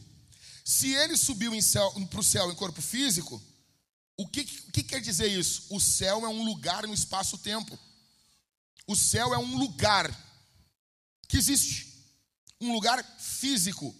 Se 0.64 0.94
ele 0.94 1.16
subiu 1.16 1.52
para 2.10 2.20
o 2.20 2.24
céu 2.24 2.50
em 2.50 2.54
corpo 2.54 2.82
físico, 2.82 3.42
o 4.16 4.28
que, 4.28 4.44
que 4.44 4.82
quer 4.82 5.00
dizer 5.00 5.26
isso? 5.26 5.66
O 5.70 5.80
céu 5.80 6.24
é 6.24 6.28
um 6.28 6.44
lugar 6.44 6.86
no 6.86 6.94
espaço-tempo. 6.94 7.78
O 8.86 8.94
céu 8.94 9.34
é 9.34 9.38
um 9.38 9.56
lugar 9.56 10.08
que 11.26 11.36
existe, 11.36 12.04
um 12.60 12.72
lugar 12.72 13.02
físico. 13.18 13.94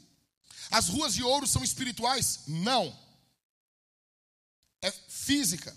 As 0.70 0.88
ruas 0.88 1.14
de 1.14 1.22
ouro 1.22 1.46
são 1.46 1.64
espirituais? 1.64 2.40
Não. 2.46 2.96
É 4.82 4.90
física. 4.90 5.76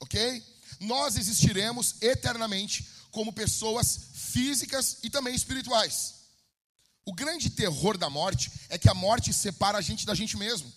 Ok? 0.00 0.44
Nós 0.80 1.16
existiremos 1.16 2.02
eternamente 2.02 2.86
como 3.10 3.32
pessoas 3.32 4.08
físicas 4.14 4.98
e 5.02 5.08
também 5.08 5.34
espirituais. 5.34 6.22
O 7.04 7.12
grande 7.12 7.50
terror 7.50 7.96
da 7.96 8.10
morte 8.10 8.50
é 8.68 8.78
que 8.78 8.88
a 8.88 8.94
morte 8.94 9.32
separa 9.32 9.78
a 9.78 9.82
gente 9.82 10.04
da 10.04 10.14
gente 10.14 10.36
mesmo. 10.36 10.72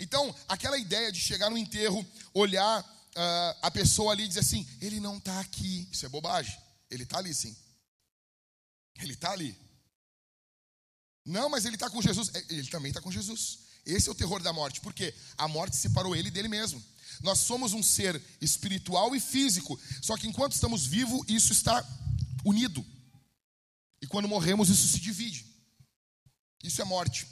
Então, 0.00 0.34
aquela 0.48 0.78
ideia 0.78 1.12
de 1.12 1.20
chegar 1.20 1.50
no 1.50 1.58
enterro, 1.58 2.04
olhar 2.32 2.80
uh, 2.80 3.58
a 3.60 3.70
pessoa 3.70 4.12
ali 4.12 4.24
e 4.24 4.28
dizer 4.28 4.40
assim: 4.40 4.66
ele 4.80 4.98
não 4.98 5.18
está 5.18 5.38
aqui. 5.40 5.86
Isso 5.92 6.06
é 6.06 6.08
bobagem. 6.08 6.58
Ele 6.90 7.02
está 7.02 7.18
ali 7.18 7.34
sim. 7.34 7.54
Ele 8.98 9.12
está 9.12 9.30
ali. 9.32 9.56
Não, 11.24 11.50
mas 11.50 11.66
ele 11.66 11.76
está 11.76 11.90
com 11.90 12.00
Jesus. 12.00 12.30
É, 12.34 12.38
ele 12.48 12.68
também 12.68 12.90
está 12.90 13.02
com 13.02 13.12
Jesus. 13.12 13.58
Esse 13.84 14.08
é 14.08 14.12
o 14.12 14.14
terror 14.14 14.42
da 14.42 14.52
morte, 14.52 14.80
porque 14.80 15.14
a 15.36 15.46
morte 15.46 15.76
separou 15.76 16.16
ele 16.16 16.30
dele 16.30 16.48
mesmo. 16.48 16.82
Nós 17.20 17.40
somos 17.40 17.74
um 17.74 17.82
ser 17.82 18.20
espiritual 18.40 19.14
e 19.14 19.20
físico, 19.20 19.78
só 20.00 20.16
que 20.16 20.26
enquanto 20.26 20.52
estamos 20.52 20.86
vivos, 20.86 21.22
isso 21.28 21.52
está 21.52 21.86
unido. 22.42 22.84
E 24.00 24.06
quando 24.06 24.28
morremos, 24.28 24.70
isso 24.70 24.88
se 24.88 24.98
divide. 24.98 25.44
Isso 26.64 26.80
é 26.80 26.84
morte. 26.84 27.26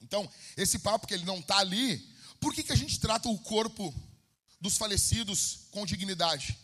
Então, 0.00 0.30
esse 0.56 0.78
papo 0.78 1.06
que 1.06 1.14
ele 1.14 1.24
não 1.24 1.38
está 1.38 1.58
ali, 1.58 1.98
por 2.40 2.54
que, 2.54 2.62
que 2.62 2.72
a 2.72 2.76
gente 2.76 3.00
trata 3.00 3.28
o 3.28 3.38
corpo 3.38 3.94
dos 4.60 4.76
falecidos 4.76 5.66
com 5.70 5.86
dignidade? 5.86 6.58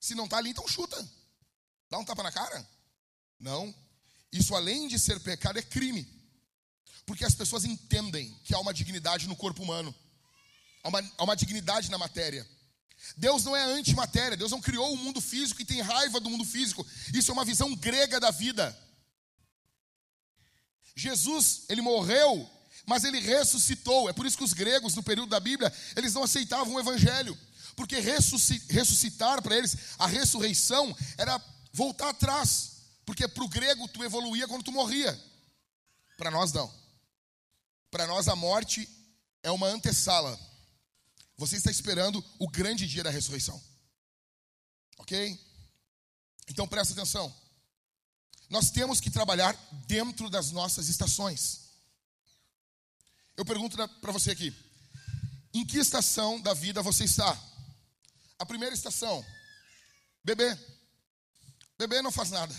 Se 0.00 0.14
não 0.14 0.24
está 0.24 0.38
ali, 0.38 0.50
então 0.50 0.66
chuta. 0.68 0.96
Dá 1.90 1.98
um 1.98 2.04
tapa 2.04 2.22
na 2.22 2.32
cara? 2.32 2.68
Não. 3.38 3.74
Isso, 4.32 4.54
além 4.54 4.88
de 4.88 4.98
ser 4.98 5.20
pecado, 5.20 5.58
é 5.58 5.62
crime. 5.62 6.06
Porque 7.04 7.24
as 7.24 7.34
pessoas 7.34 7.64
entendem 7.64 8.32
que 8.44 8.54
há 8.54 8.58
uma 8.58 8.74
dignidade 8.74 9.28
no 9.28 9.36
corpo 9.36 9.62
humano, 9.62 9.94
há 10.82 10.88
uma, 10.88 11.12
há 11.18 11.24
uma 11.24 11.36
dignidade 11.36 11.90
na 11.90 11.98
matéria. 11.98 12.46
Deus 13.16 13.44
não 13.44 13.54
é 13.54 13.62
antimatéria, 13.62 14.36
Deus 14.36 14.50
não 14.50 14.60
criou 14.60 14.92
o 14.92 14.96
mundo 14.96 15.20
físico 15.20 15.62
e 15.62 15.64
tem 15.64 15.80
raiva 15.80 16.18
do 16.18 16.30
mundo 16.30 16.44
físico. 16.44 16.84
Isso 17.14 17.30
é 17.30 17.34
uma 17.34 17.44
visão 17.44 17.74
grega 17.76 18.18
da 18.18 18.30
vida. 18.30 18.76
Jesus, 20.96 21.66
ele 21.68 21.82
morreu, 21.82 22.50
mas 22.86 23.04
ele 23.04 23.20
ressuscitou. 23.20 24.08
É 24.08 24.14
por 24.14 24.24
isso 24.24 24.38
que 24.38 24.44
os 24.44 24.54
gregos, 24.54 24.94
no 24.94 25.02
período 25.02 25.28
da 25.28 25.38
Bíblia, 25.38 25.72
eles 25.94 26.14
não 26.14 26.24
aceitavam 26.24 26.74
o 26.74 26.80
evangelho. 26.80 27.38
Porque 27.76 28.00
ressuscitar 28.00 29.42
para 29.42 29.54
eles, 29.54 29.76
a 29.98 30.06
ressurreição, 30.06 30.96
era 31.18 31.38
voltar 31.70 32.08
atrás. 32.08 32.76
Porque 33.04 33.28
para 33.28 33.44
o 33.44 33.48
grego 33.48 33.86
tu 33.88 34.02
evoluía 34.02 34.48
quando 34.48 34.64
tu 34.64 34.72
morria. 34.72 35.22
Para 36.16 36.30
nós 36.30 36.50
não. 36.52 36.72
Para 37.90 38.06
nós 38.06 38.26
a 38.26 38.34
morte 38.34 38.88
é 39.42 39.50
uma 39.50 39.68
antessala. 39.68 40.40
Você 41.36 41.56
está 41.56 41.70
esperando 41.70 42.24
o 42.38 42.48
grande 42.48 42.86
dia 42.86 43.04
da 43.04 43.10
ressurreição. 43.10 43.62
Ok? 44.96 45.38
Então 46.48 46.66
presta 46.66 46.94
atenção. 46.94 47.32
Nós 48.48 48.70
temos 48.70 49.00
que 49.00 49.10
trabalhar 49.10 49.52
dentro 49.86 50.30
das 50.30 50.50
nossas 50.50 50.88
estações. 50.88 51.66
Eu 53.36 53.44
pergunto 53.44 53.76
para 54.00 54.12
você 54.12 54.30
aqui: 54.30 54.54
em 55.52 55.64
que 55.64 55.78
estação 55.78 56.40
da 56.40 56.54
vida 56.54 56.82
você 56.82 57.04
está? 57.04 57.38
A 58.38 58.46
primeira 58.46 58.74
estação, 58.74 59.24
bebê. 60.22 60.56
Bebê 61.78 62.00
não 62.02 62.12
faz 62.12 62.30
nada. 62.30 62.54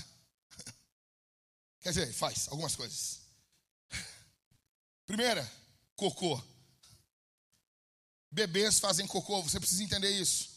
Quer 1.82 1.89
dizer, 1.89 2.13
faz 2.13 2.48
algumas 2.50 2.75
coisas. 2.75 3.22
Primeira, 5.06 5.50
cocô. 5.96 6.44
Bebês 8.29 8.79
fazem 8.79 9.08
cocô, 9.08 9.41
você 9.41 9.60
precisa 9.60 9.84
entender 9.84 10.12
isso. 10.12 10.50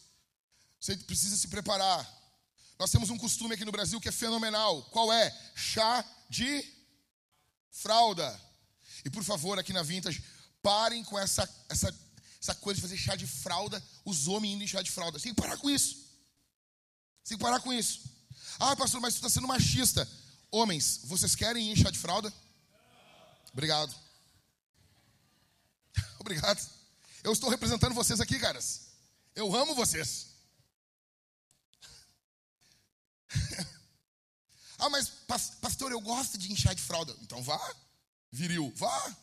Você 0.80 0.96
precisa 0.96 1.36
se 1.36 1.48
preparar. 1.48 2.19
Nós 2.80 2.90
temos 2.90 3.10
um 3.10 3.18
costume 3.18 3.54
aqui 3.54 3.62
no 3.62 3.70
Brasil 3.70 4.00
que 4.00 4.08
é 4.08 4.12
fenomenal. 4.12 4.82
Qual 4.84 5.12
é? 5.12 5.38
Chá 5.54 6.02
de 6.30 6.66
fralda. 7.70 8.40
E 9.04 9.10
por 9.10 9.22
favor, 9.22 9.58
aqui 9.58 9.70
na 9.70 9.82
Vintage, 9.82 10.24
parem 10.62 11.04
com 11.04 11.18
essa, 11.18 11.46
essa, 11.68 11.94
essa 12.40 12.54
coisa 12.54 12.76
de 12.76 12.80
fazer 12.80 12.96
chá 12.96 13.14
de 13.14 13.26
fralda, 13.26 13.84
os 14.02 14.28
homens 14.28 14.54
indo 14.54 14.64
em 14.64 14.66
chá 14.66 14.80
de 14.80 14.90
fralda. 14.90 15.18
Você 15.18 15.24
tem 15.24 15.34
que 15.34 15.42
parar 15.42 15.58
com 15.58 15.68
isso. 15.68 15.94
Você 17.22 17.28
tem 17.28 17.36
que 17.36 17.44
parar 17.44 17.60
com 17.60 17.70
isso. 17.70 18.00
Ah, 18.58 18.74
pastor, 18.74 18.98
mas 18.98 19.12
você 19.12 19.18
está 19.18 19.28
sendo 19.28 19.46
machista. 19.46 20.08
Homens, 20.50 21.00
vocês 21.04 21.36
querem 21.36 21.68
ir 21.68 21.72
em 21.72 21.76
chá 21.76 21.90
de 21.90 21.98
fralda? 21.98 22.32
Obrigado. 23.52 23.94
Obrigado. 26.18 26.66
Eu 27.22 27.34
estou 27.34 27.50
representando 27.50 27.92
vocês 27.92 28.22
aqui, 28.22 28.38
caras. 28.38 28.86
Eu 29.34 29.54
amo 29.54 29.74
vocês. 29.74 30.29
Ah, 34.80 34.90
mas 34.90 35.08
pastor, 35.60 35.92
eu 35.92 36.00
gosto 36.00 36.38
de 36.38 36.50
inchar 36.52 36.74
de 36.74 36.82
fralda. 36.82 37.16
Então 37.22 37.42
vá, 37.42 37.60
viril, 38.32 38.72
vá. 38.76 39.16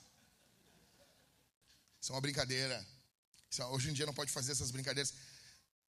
Isso 2.01 2.11
é 2.11 2.15
uma 2.15 2.21
brincadeira. 2.21 2.85
É, 3.57 3.65
hoje 3.65 3.89
em 3.89 3.93
dia 3.93 4.05
não 4.05 4.13
pode 4.13 4.31
fazer 4.31 4.51
essas 4.51 4.71
brincadeiras. 4.71 5.13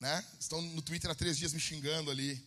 Né? 0.01 0.25
Estão 0.39 0.63
no 0.63 0.83
Twitter 0.83 1.11
há 1.11 1.15
três 1.15 1.37
dias 1.37 1.53
me 1.53 1.61
xingando 1.61 2.11
ali, 2.11 2.43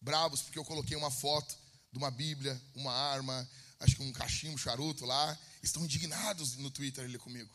bravos, 0.00 0.42
porque 0.42 0.58
eu 0.58 0.64
coloquei 0.64 0.96
uma 0.96 1.10
foto 1.10 1.56
de 1.92 1.98
uma 1.98 2.10
Bíblia, 2.10 2.60
uma 2.74 2.92
arma, 2.92 3.48
acho 3.80 3.96
que 3.96 4.02
um 4.02 4.12
cachimbo, 4.12 4.54
um 4.54 4.58
charuto 4.58 5.04
lá. 5.04 5.38
Estão 5.62 5.84
indignados 5.84 6.56
no 6.56 6.70
Twitter 6.70 7.04
ali 7.04 7.18
comigo. 7.18 7.52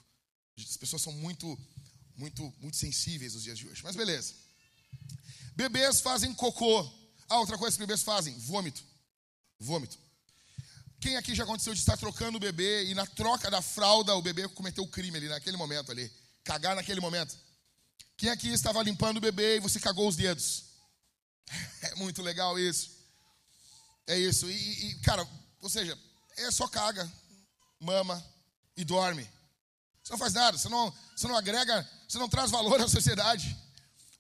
As 0.57 0.77
pessoas 0.77 1.01
são 1.01 1.13
muito, 1.13 1.59
muito, 2.15 2.53
muito 2.59 2.77
sensíveis 2.77 3.33
nos 3.33 3.43
dias 3.43 3.57
de 3.57 3.67
hoje. 3.67 3.83
Mas 3.83 3.95
beleza. 3.95 4.33
Bebês 5.55 6.01
fazem 6.01 6.33
cocô. 6.33 6.81
Ah, 7.27 7.39
outra 7.39 7.57
coisa 7.57 7.75
que 7.75 7.83
bebês 7.83 8.03
fazem: 8.03 8.37
vômito. 8.39 8.83
Vômito. 9.63 9.97
Quem 10.99 11.17
aqui 11.17 11.33
já 11.33 11.43
aconteceu 11.43 11.73
de 11.73 11.79
estar 11.79 11.97
trocando 11.97 12.37
o 12.37 12.39
bebê 12.39 12.85
e 12.85 12.93
na 12.93 13.05
troca 13.05 13.49
da 13.49 13.61
fralda 13.61 14.15
o 14.15 14.21
bebê 14.21 14.47
cometeu 14.49 14.83
o 14.83 14.87
crime 14.87 15.17
ali 15.17 15.27
naquele 15.27 15.57
momento 15.57 15.91
ali? 15.91 16.11
Cagar 16.43 16.75
naquele 16.75 16.99
momento. 16.99 17.37
Quem 18.17 18.29
aqui 18.29 18.49
estava 18.49 18.81
limpando 18.83 19.17
o 19.17 19.21
bebê 19.21 19.57
e 19.57 19.59
você 19.59 19.79
cagou 19.79 20.07
os 20.07 20.15
dedos? 20.15 20.65
É 21.81 21.95
muito 21.95 22.21
legal 22.21 22.57
isso. 22.57 22.91
É 24.07 24.17
isso. 24.17 24.49
E, 24.49 24.87
e 24.87 24.95
cara, 24.99 25.27
ou 25.61 25.69
seja, 25.69 25.97
é 26.37 26.49
só 26.49 26.67
caga, 26.67 27.11
mama 27.79 28.23
e 28.77 28.85
dorme. 28.85 29.29
Você 30.01 30.13
não 30.13 30.17
faz 30.17 30.33
nada, 30.33 30.57
você 30.57 30.69
não, 30.69 30.93
você 31.15 31.27
não 31.27 31.35
agrega, 31.35 31.89
você 32.07 32.17
não 32.17 32.29
traz 32.29 32.49
valor 32.49 32.79
à 32.81 32.87
sociedade. 32.87 33.55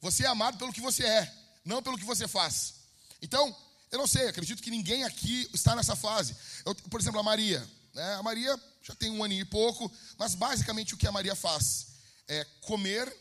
Você 0.01 0.23
é 0.23 0.27
amado 0.27 0.57
pelo 0.57 0.73
que 0.73 0.81
você 0.81 1.05
é, 1.05 1.33
não 1.63 1.81
pelo 1.81 1.97
que 1.97 2.05
você 2.05 2.27
faz. 2.27 2.75
Então, 3.21 3.55
eu 3.93 3.99
não 3.99 4.07
sei, 4.07 4.27
acredito 4.27 4.61
que 4.61 4.69
ninguém 4.69 5.03
aqui 5.03 5.49
está 5.53 5.75
nessa 5.75 5.95
fase. 5.95 6.35
Eu, 6.65 6.75
por 6.75 6.99
exemplo, 6.99 7.19
a 7.19 7.23
Maria. 7.23 7.65
Né? 7.93 8.13
A 8.15 8.23
Maria 8.23 8.59
já 8.81 8.93
tem 8.95 9.11
um 9.11 9.23
aninho 9.23 9.43
e 9.43 9.45
pouco, 9.45 9.89
mas 10.17 10.35
basicamente 10.35 10.93
o 10.93 10.97
que 10.97 11.07
a 11.07 11.11
Maria 11.11 11.35
faz 11.35 11.87
é 12.27 12.43
comer, 12.61 13.15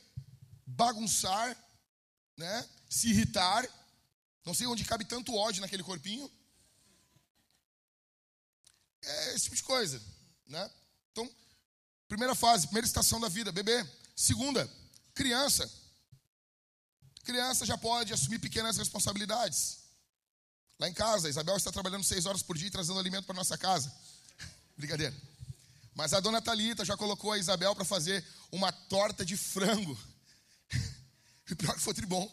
bagunçar, 0.66 1.56
né? 2.36 2.68
se 2.88 3.10
irritar. 3.10 3.68
Não 4.44 4.54
sei 4.54 4.66
onde 4.66 4.84
cabe 4.84 5.04
tanto 5.04 5.34
ódio 5.34 5.60
naquele 5.60 5.84
corpinho. 5.84 6.28
É 9.04 9.34
esse 9.34 9.44
tipo 9.44 9.56
de 9.56 9.62
coisa. 9.62 10.02
Né? 10.46 10.70
Então, 11.12 11.30
Primeira 12.12 12.34
fase, 12.34 12.66
primeira 12.66 12.86
estação 12.86 13.18
da 13.18 13.26
vida, 13.26 13.50
bebê. 13.50 13.86
Segunda, 14.14 14.70
criança. 15.14 15.66
Criança 17.24 17.64
já 17.64 17.78
pode 17.78 18.12
assumir 18.12 18.38
pequenas 18.38 18.76
responsabilidades. 18.76 19.78
Lá 20.82 20.88
em 20.88 20.92
casa, 20.92 21.28
Isabel 21.28 21.56
está 21.56 21.70
trabalhando 21.70 22.02
seis 22.02 22.26
horas 22.26 22.42
por 22.42 22.58
dia 22.58 22.68
trazendo 22.68 22.98
alimento 22.98 23.24
para 23.24 23.36
nossa 23.36 23.56
casa. 23.56 23.94
Brincadeira. 24.76 25.14
Mas 25.94 26.12
a 26.12 26.18
dona 26.18 26.42
Talita 26.42 26.84
já 26.84 26.96
colocou 26.96 27.30
a 27.30 27.38
Isabel 27.38 27.72
para 27.72 27.84
fazer 27.84 28.26
uma 28.50 28.72
torta 28.72 29.24
de 29.24 29.36
frango. 29.36 29.96
E 31.50 31.54
pior 31.54 31.74
que 31.74 31.80
foi 31.80 31.92
tribom. 31.92 32.26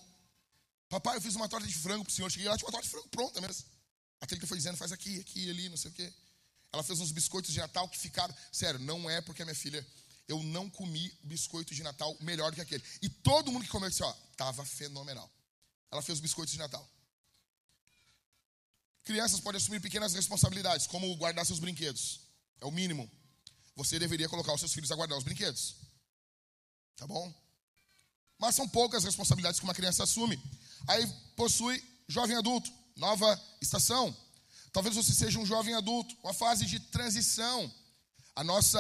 Papai, 0.87 1.17
eu 1.17 1.21
fiz 1.21 1.35
uma 1.35 1.49
torta 1.49 1.67
de 1.67 1.73
frango 1.73 2.05
para 2.05 2.11
o 2.11 2.13
senhor. 2.13 2.31
Cheguei 2.31 2.47
lá, 2.47 2.57
tinha 2.57 2.65
uma 2.65 2.71
torta 2.71 2.85
de 2.85 2.91
frango 2.91 3.07
pronta 3.09 3.41
mesmo. 3.41 3.65
A 4.21 4.25
Talita 4.25 4.47
foi 4.47 4.57
dizendo, 4.57 4.77
faz 4.77 4.91
aqui, 4.91 5.19
aqui, 5.19 5.49
ali, 5.49 5.67
não 5.67 5.75
sei 5.77 5.91
o 5.91 5.93
quê. 5.93 6.13
Ela 6.71 6.81
fez 6.83 6.99
uns 6.99 7.11
biscoitos 7.11 7.51
de 7.51 7.59
Natal 7.59 7.87
que 7.89 7.99
ficaram. 7.99 8.33
Sério, 8.51 8.79
não 8.79 9.09
é 9.09 9.19
porque 9.21 9.43
a 9.43 9.45
minha 9.45 9.55
filha. 9.55 9.85
Eu 10.27 10.41
não 10.41 10.69
comi 10.69 11.11
biscoito 11.23 11.75
de 11.75 11.83
Natal 11.83 12.15
melhor 12.21 12.49
do 12.51 12.55
que 12.55 12.61
aquele. 12.61 12.83
E 13.01 13.09
todo 13.09 13.51
mundo 13.51 13.65
que 13.65 13.69
comeu 13.69 13.89
disse: 13.89 14.03
ó, 14.03 14.11
tava 14.37 14.65
fenomenal. 14.65 15.29
Ela 15.91 16.01
fez 16.01 16.17
os 16.17 16.21
biscoitos 16.21 16.53
de 16.53 16.59
Natal. 16.59 16.87
Crianças 19.03 19.39
podem 19.39 19.57
assumir 19.57 19.79
pequenas 19.79 20.13
responsabilidades, 20.13 20.87
como 20.87 21.15
guardar 21.15 21.45
seus 21.45 21.59
brinquedos. 21.59 22.21
É 22.61 22.65
o 22.65 22.71
mínimo. 22.71 23.09
Você 23.75 23.97
deveria 23.97 24.29
colocar 24.29 24.53
os 24.53 24.59
seus 24.59 24.73
filhos 24.73 24.91
a 24.91 24.95
guardar 24.95 25.17
os 25.17 25.23
brinquedos. 25.23 25.75
Tá 26.95 27.07
bom? 27.07 27.33
Mas 28.37 28.55
são 28.55 28.67
poucas 28.67 29.03
responsabilidades 29.03 29.59
que 29.59 29.65
uma 29.65 29.73
criança 29.73 30.03
assume. 30.03 30.41
Aí 30.87 31.05
possui 31.35 31.81
jovem 32.07 32.37
adulto, 32.37 32.71
nova 32.95 33.39
estação. 33.61 34.15
Talvez 34.71 34.95
você 34.95 35.13
seja 35.13 35.39
um 35.39 35.45
jovem 35.45 35.73
adulto, 35.73 36.15
uma 36.23 36.33
fase 36.33 36.65
de 36.65 36.79
transição. 36.79 37.73
A 38.35 38.43
nossa 38.43 38.79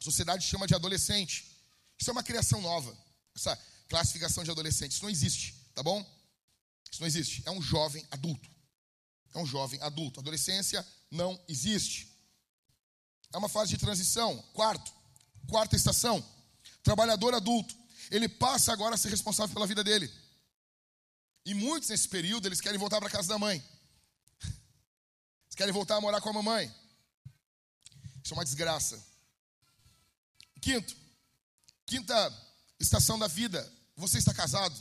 sociedade 0.00 0.46
chama 0.46 0.66
de 0.66 0.74
adolescente. 0.74 1.56
Isso 1.98 2.10
é 2.10 2.12
uma 2.12 2.22
criação 2.22 2.60
nova. 2.60 2.96
Essa 3.34 3.56
classificação 3.88 4.42
de 4.42 4.50
adolescente. 4.50 4.92
Isso 4.92 5.02
não 5.02 5.10
existe, 5.10 5.54
tá 5.74 5.82
bom? 5.82 6.00
Isso 6.90 7.00
não 7.00 7.06
existe. 7.06 7.42
É 7.46 7.50
um 7.50 7.62
jovem 7.62 8.06
adulto. 8.10 8.50
É 9.34 9.38
um 9.38 9.46
jovem 9.46 9.80
adulto. 9.82 10.20
Adolescência 10.20 10.86
não 11.10 11.38
existe. 11.48 12.08
É 13.32 13.38
uma 13.38 13.48
fase 13.48 13.70
de 13.70 13.78
transição. 13.78 14.36
Quarto, 14.52 14.92
quarta 15.48 15.76
estação. 15.76 16.24
Trabalhador 16.82 17.34
adulto. 17.34 17.74
Ele 18.10 18.28
passa 18.28 18.72
agora 18.72 18.94
a 18.94 18.98
ser 18.98 19.08
responsável 19.08 19.54
pela 19.54 19.66
vida 19.66 19.82
dele. 19.82 20.12
E 21.44 21.54
muitos 21.54 21.88
nesse 21.88 22.08
período, 22.08 22.46
eles 22.46 22.60
querem 22.60 22.78
voltar 22.78 23.00
para 23.00 23.10
casa 23.10 23.28
da 23.28 23.38
mãe. 23.38 23.56
Eles 24.42 25.56
querem 25.56 25.72
voltar 25.72 25.96
a 25.96 26.00
morar 26.00 26.20
com 26.20 26.28
a 26.28 26.32
mamãe. 26.32 26.72
Isso 28.22 28.32
é 28.32 28.36
uma 28.36 28.44
desgraça. 28.44 29.02
Quinto, 30.60 30.94
quinta 31.84 32.14
estação 32.78 33.18
da 33.18 33.26
vida. 33.26 33.70
Você 33.96 34.18
está 34.18 34.32
casado. 34.32 34.80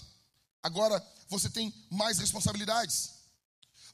Agora 0.62 1.04
você 1.28 1.50
tem 1.50 1.74
mais 1.90 2.20
responsabilidades. 2.20 3.21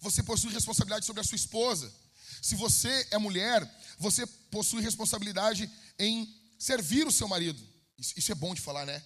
Você 0.01 0.23
possui 0.23 0.51
responsabilidade 0.51 1.05
sobre 1.05 1.21
a 1.21 1.23
sua 1.23 1.35
esposa. 1.35 1.93
Se 2.41 2.55
você 2.55 3.07
é 3.11 3.17
mulher, 3.17 3.69
você 3.97 4.25
possui 4.25 4.81
responsabilidade 4.81 5.69
em 5.97 6.33
servir 6.57 7.07
o 7.07 7.11
seu 7.11 7.27
marido. 7.27 7.61
Isso, 7.97 8.13
isso, 8.15 8.31
é 8.31 8.35
bom 8.35 8.53
de 8.53 8.61
falar, 8.61 8.85
né? 8.85 9.03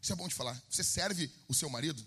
Isso 0.00 0.12
é 0.12 0.16
bom 0.16 0.28
de 0.28 0.34
falar. 0.34 0.60
Você 0.68 0.84
serve 0.84 1.32
o 1.48 1.54
seu 1.54 1.70
marido? 1.70 2.06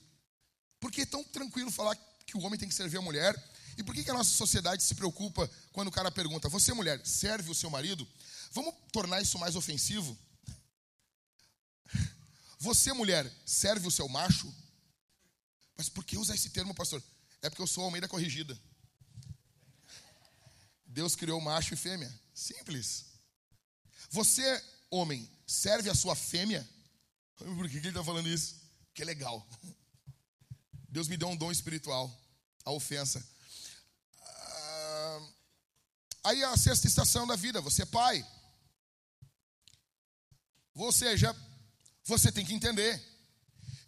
Por 0.80 0.91
que 0.91 1.02
é 1.02 1.06
tão 1.06 1.23
tranquilo 1.23 1.71
falar 1.71 1.95
que 2.26 2.38
o 2.38 2.41
homem 2.41 2.60
tem 2.60 2.69
que 2.69 2.76
servir 2.76 2.97
a 2.97 3.02
mulher? 3.02 3.36
E 3.78 3.84
por 3.84 3.93
que, 3.93 4.04
que 4.04 4.12
a 4.12 4.13
nossa 4.13 4.32
sociedade 4.32 4.84
se 4.84 4.95
preocupa 4.95 5.50
quando 5.71 5.88
o 5.88 5.91
cara 5.91 6.12
pergunta: 6.12 6.50
Você, 6.50 6.73
mulher, 6.73 7.06
serve 7.06 7.50
o 7.50 7.56
seu 7.56 7.69
marido? 7.69 8.08
Vamos 8.52 8.73
tornar 8.91 9.21
isso 9.21 9.38
mais 9.39 9.56
ofensivo? 9.56 10.17
Você, 12.60 12.93
mulher, 12.93 13.32
serve 13.45 13.88
o 13.88 13.91
seu 13.91 14.08
macho? 14.08 14.54
Mas 15.76 15.89
por 15.89 16.04
que 16.04 16.17
usar 16.17 16.36
esse 16.36 16.50
termo, 16.50 16.73
pastor? 16.73 17.04
É 17.47 17.49
porque 17.49 17.62
eu 17.62 17.67
sou 17.67 17.86
Almeida 17.86 18.10
corrigida. 18.10 18.60
Deus 20.86 21.15
criou 21.15 21.39
macho 21.39 21.73
e 21.73 21.77
fêmea. 21.77 22.13
Simples. 22.33 23.05
Você, 24.10 24.43
homem, 24.89 25.31
serve 25.45 25.89
a 25.89 25.95
sua 25.95 26.13
fêmea? 26.13 26.67
Por 27.38 27.69
que 27.69 27.77
ele 27.77 27.88
está 27.88 28.03
falando 28.03 28.27
isso? 28.27 28.57
Que 28.93 29.01
é 29.01 29.05
legal. 29.05 29.47
Deus 30.89 31.07
me 31.07 31.15
deu 31.15 31.29
um 31.29 31.38
dom 31.38 31.49
espiritual. 31.49 32.13
A 32.65 32.71
ofensa. 32.71 33.25
Ah, 34.21 35.29
aí 36.25 36.43
a 36.43 36.57
sexta 36.57 36.86
estação 36.86 37.25
da 37.25 37.38
vida, 37.38 37.62
você 37.62 37.83
é 37.83 37.86
pai. 37.86 38.27
Ou 40.75 40.91
seja, 40.91 41.33
você 42.03 42.29
tem 42.29 42.45
que 42.45 42.53
entender 42.53 43.01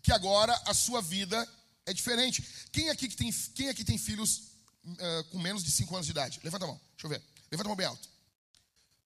que 0.01 0.13
agora 0.13 0.53
a 0.65 0.73
sua 0.73 1.01
vida 1.01 1.45
é 1.89 1.93
diferente. 1.93 2.43
Quem 2.71 2.89
aqui, 2.89 3.07
que 3.07 3.15
tem, 3.15 3.31
quem 3.55 3.69
aqui 3.69 3.83
tem 3.83 3.97
filhos 3.97 4.51
uh, 4.85 5.23
com 5.31 5.39
menos 5.39 5.63
de 5.63 5.71
5 5.71 5.93
anos 5.95 6.05
de 6.05 6.11
idade? 6.11 6.39
Levanta 6.43 6.65
a 6.65 6.67
mão, 6.67 6.79
deixa 6.91 7.07
eu 7.07 7.09
ver. 7.09 7.23
Levanta 7.51 7.67
a 7.67 7.69
mão 7.69 7.75
bem 7.75 7.87
alto. 7.87 8.07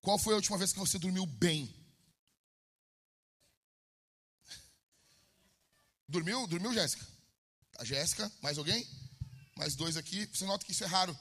Qual 0.02 0.20
foi 0.20 0.34
a 0.34 0.36
última 0.36 0.58
vez 0.58 0.74
que 0.74 0.80
você 0.80 1.00
dormiu 1.00 1.26
bem? 1.26 1.74
Dormiu? 6.08 6.46
Dormiu, 6.46 6.74
Jéssica? 6.74 7.08
A 7.80 7.86
Jéssica, 7.86 8.32
mais 8.42 8.58
alguém? 8.58 8.86
Mais 9.56 9.76
dois 9.76 9.96
aqui. 9.96 10.26
Você 10.26 10.46
nota 10.46 10.66
que 10.66 10.74
isso 10.74 10.84
é 10.84 10.88
raro. 10.88 11.18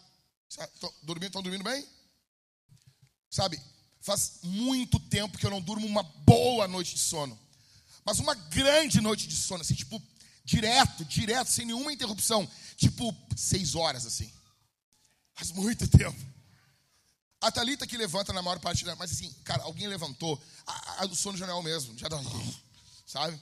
Estão 0.48 0.92
dormindo, 1.03 1.40
dormindo 1.40 1.64
bem? 1.64 1.87
Sabe, 3.31 3.59
faz 4.01 4.40
muito 4.42 4.98
tempo 4.98 5.38
que 5.38 5.46
eu 5.46 5.51
não 5.51 5.62
durmo 5.62 5.87
uma 5.87 6.03
boa 6.03 6.66
noite 6.66 6.94
de 6.94 7.01
sono. 7.01 7.38
Mas 8.05 8.18
uma 8.18 8.35
grande 8.35 9.01
noite 9.01 9.29
de 9.29 9.37
sono, 9.37 9.62
assim, 9.62 9.75
tipo, 9.75 10.03
direto, 10.44 11.05
direto, 11.05 11.48
sem 11.50 11.66
nenhuma 11.66 11.92
interrupção. 11.92 12.48
Tipo, 12.76 13.14
seis 13.37 13.74
horas, 13.74 14.07
assim. 14.07 14.31
Faz 15.35 15.50
muito 15.52 15.87
tempo. 15.88 16.18
A 17.40 17.50
Thalita 17.50 17.87
que 17.87 17.96
levanta 17.96 18.33
na 18.33 18.42
maior 18.42 18.61
parte 18.61 18.85
da. 18.85 18.94
Mas 18.94 19.12
assim, 19.12 19.33
cara, 19.44 19.64
alguém 19.64 19.88
levantou. 19.88 20.40
A, 20.66 21.02
a 21.02 21.07
do 21.07 21.16
sono 21.16 21.37
já 21.37 21.46
não 21.46 21.55
é 21.55 21.57
o 21.57 21.62
mesmo. 21.62 21.98
Já 21.98 22.09
dá. 22.09 22.18
Sabe? 23.07 23.40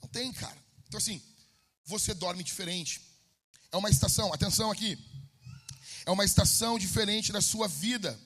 Não 0.00 0.08
tem, 0.08 0.32
cara. 0.32 0.56
Então, 0.86 0.98
assim, 0.98 1.20
você 1.84 2.14
dorme 2.14 2.44
diferente. 2.44 3.00
É 3.72 3.76
uma 3.76 3.90
estação, 3.90 4.32
atenção 4.32 4.70
aqui. 4.70 4.98
É 6.06 6.10
uma 6.10 6.24
estação 6.24 6.78
diferente 6.78 7.32
da 7.32 7.40
sua 7.40 7.68
vida. 7.68 8.18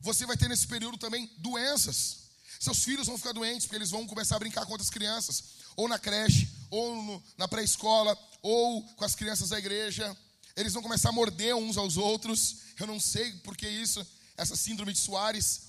Você 0.00 0.26
vai 0.26 0.36
ter 0.36 0.48
nesse 0.48 0.66
período 0.66 0.98
também 0.98 1.30
doenças. 1.38 2.26
Seus 2.60 2.84
filhos 2.84 3.06
vão 3.06 3.18
ficar 3.18 3.32
doentes 3.32 3.66
porque 3.66 3.76
eles 3.76 3.90
vão 3.90 4.06
começar 4.06 4.36
a 4.36 4.38
brincar 4.38 4.64
com 4.64 4.72
outras 4.72 4.90
crianças, 4.90 5.44
ou 5.76 5.88
na 5.88 5.98
creche, 5.98 6.48
ou 6.70 7.02
no, 7.02 7.24
na 7.36 7.46
pré-escola, 7.46 8.18
ou 8.42 8.82
com 8.94 9.04
as 9.04 9.14
crianças 9.14 9.50
da 9.50 9.58
igreja. 9.58 10.16
Eles 10.56 10.72
vão 10.72 10.82
começar 10.82 11.10
a 11.10 11.12
morder 11.12 11.54
uns 11.54 11.76
aos 11.76 11.96
outros. 11.96 12.56
Eu 12.78 12.86
não 12.86 12.98
sei 12.98 13.32
por 13.38 13.56
que 13.56 13.68
isso, 13.68 14.04
essa 14.36 14.56
síndrome 14.56 14.92
de 14.92 14.98
Soares. 14.98 15.62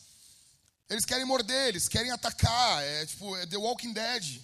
Eles 0.89 1.05
querem 1.05 1.25
morder, 1.25 1.67
eles 1.67 1.89
querem 1.89 2.11
atacar. 2.11 2.83
É 2.83 3.05
tipo, 3.05 3.35
é 3.35 3.45
The 3.45 3.57
Walking 3.57 3.91
Dead. 3.91 4.41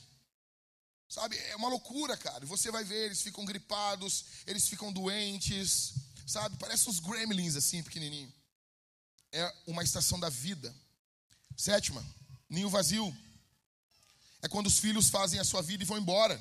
Sabe? 1.08 1.38
É 1.38 1.56
uma 1.56 1.70
loucura, 1.70 2.18
cara. 2.18 2.46
Você 2.46 2.72
vai 2.72 2.84
ver, 2.84 3.06
eles 3.06 3.22
ficam 3.22 3.46
gripados, 3.46 4.26
eles 4.46 4.68
ficam 4.68 4.92
doentes. 4.92 5.94
Sabe? 6.28 6.58
Parece 6.58 6.90
uns 6.90 7.00
gremlins 7.00 7.56
assim, 7.56 7.82
pequenininho. 7.82 8.32
É 9.32 9.54
uma 9.68 9.84
estação 9.84 10.20
da 10.20 10.30
vida. 10.30 10.74
Sétima, 11.56 12.04
ninho 12.50 12.70
vazio. 12.70 13.16
É 14.44 14.48
quando 14.50 14.68
os 14.68 14.78
filhos 14.78 15.10
fazem 15.10 15.40
a 15.40 15.44
sua 15.46 15.62
vida 15.62 15.84
e 15.84 15.86
vão 15.86 15.98
embora. 15.98 16.38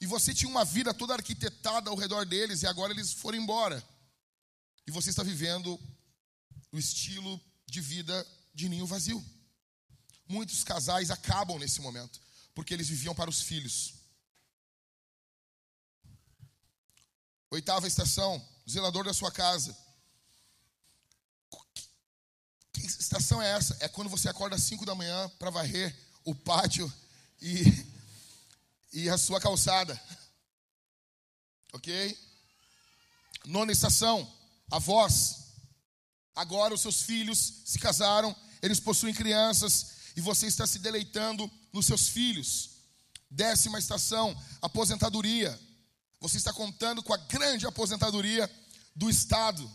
E 0.00 0.06
você 0.06 0.34
tinha 0.34 0.50
uma 0.50 0.64
vida 0.64 0.94
toda 0.94 1.12
arquitetada 1.12 1.90
ao 1.90 1.96
redor 1.96 2.24
deles 2.24 2.62
e 2.62 2.66
agora 2.66 2.92
eles 2.92 3.12
foram 3.12 3.36
embora. 3.36 3.86
E 4.86 4.90
você 4.90 5.10
está 5.10 5.22
vivendo 5.22 5.78
o 6.72 6.78
estilo 6.78 7.38
de 7.66 7.82
vida 7.82 8.26
de 8.54 8.70
ninho 8.70 8.86
vazio. 8.86 9.22
Muitos 10.26 10.64
casais 10.64 11.10
acabam 11.10 11.58
nesse 11.58 11.80
momento, 11.82 12.20
porque 12.54 12.72
eles 12.72 12.88
viviam 12.88 13.14
para 13.14 13.28
os 13.28 13.42
filhos. 13.42 13.94
Oitava 17.50 17.86
estação, 17.86 18.42
zelador 18.68 19.04
da 19.04 19.12
sua 19.12 19.30
casa. 19.30 19.76
Que 22.72 22.80
estação 22.80 23.42
é 23.42 23.50
essa? 23.50 23.76
É 23.80 23.88
quando 23.88 24.08
você 24.08 24.28
acorda 24.30 24.56
às 24.56 24.62
5 24.62 24.86
da 24.86 24.94
manhã 24.94 25.28
para 25.38 25.50
varrer 25.50 26.07
o 26.28 26.34
pátio 26.34 26.92
e, 27.40 27.86
e 28.92 29.08
a 29.08 29.16
sua 29.16 29.40
calçada. 29.40 29.98
Ok? 31.72 32.18
Nona 33.46 33.72
estação, 33.72 34.30
avós. 34.70 35.54
Agora 36.36 36.74
os 36.74 36.82
seus 36.82 37.00
filhos 37.00 37.62
se 37.64 37.78
casaram, 37.78 38.36
eles 38.60 38.78
possuem 38.78 39.14
crianças 39.14 40.12
e 40.14 40.20
você 40.20 40.46
está 40.46 40.66
se 40.66 40.80
deleitando 40.80 41.50
nos 41.72 41.86
seus 41.86 42.08
filhos. 42.08 42.72
Décima 43.30 43.78
estação, 43.78 44.36
aposentadoria. 44.60 45.58
Você 46.20 46.36
está 46.36 46.52
contando 46.52 47.02
com 47.02 47.14
a 47.14 47.16
grande 47.16 47.66
aposentadoria 47.66 48.50
do 48.94 49.08
Estado. 49.08 49.70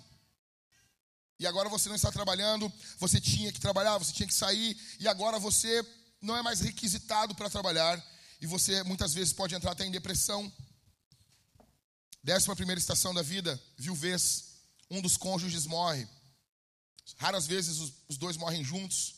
E 1.39 1.47
agora 1.47 1.67
você 1.67 1.89
não 1.89 1.95
está 1.95 2.11
trabalhando, 2.11 2.71
você 2.99 3.19
tinha 3.19 3.51
que 3.51 3.59
trabalhar, 3.59 3.97
você 3.97 4.13
tinha 4.13 4.27
que 4.27 4.35
sair, 4.35 4.79
e 4.99 5.07
agora 5.07 5.39
você 5.39 5.83
não 6.23 6.36
é 6.38 6.41
mais 6.41 6.62
requisitado 6.62 7.36
para 7.36 7.49
trabalhar, 7.49 8.01
e 8.39 8.47
você 8.47 8.81
muitas 8.83 9.13
vezes 9.13 9.33
pode 9.33 9.53
entrar 9.53 9.71
até 9.71 9.86
em 9.86 9.91
depressão. 9.91 10.51
Décima 12.23 12.55
primeira 12.55 12.79
estação 12.79 13.13
da 13.13 13.21
vida, 13.21 13.62
viuvez. 13.77 14.53
Um 14.89 15.01
dos 15.01 15.17
cônjuges 15.17 15.65
morre. 15.65 16.07
Raras 17.17 17.45
vezes 17.45 17.77
os, 18.07 18.17
dois 18.17 18.38
morrem 18.38 18.63
juntos, 18.63 19.15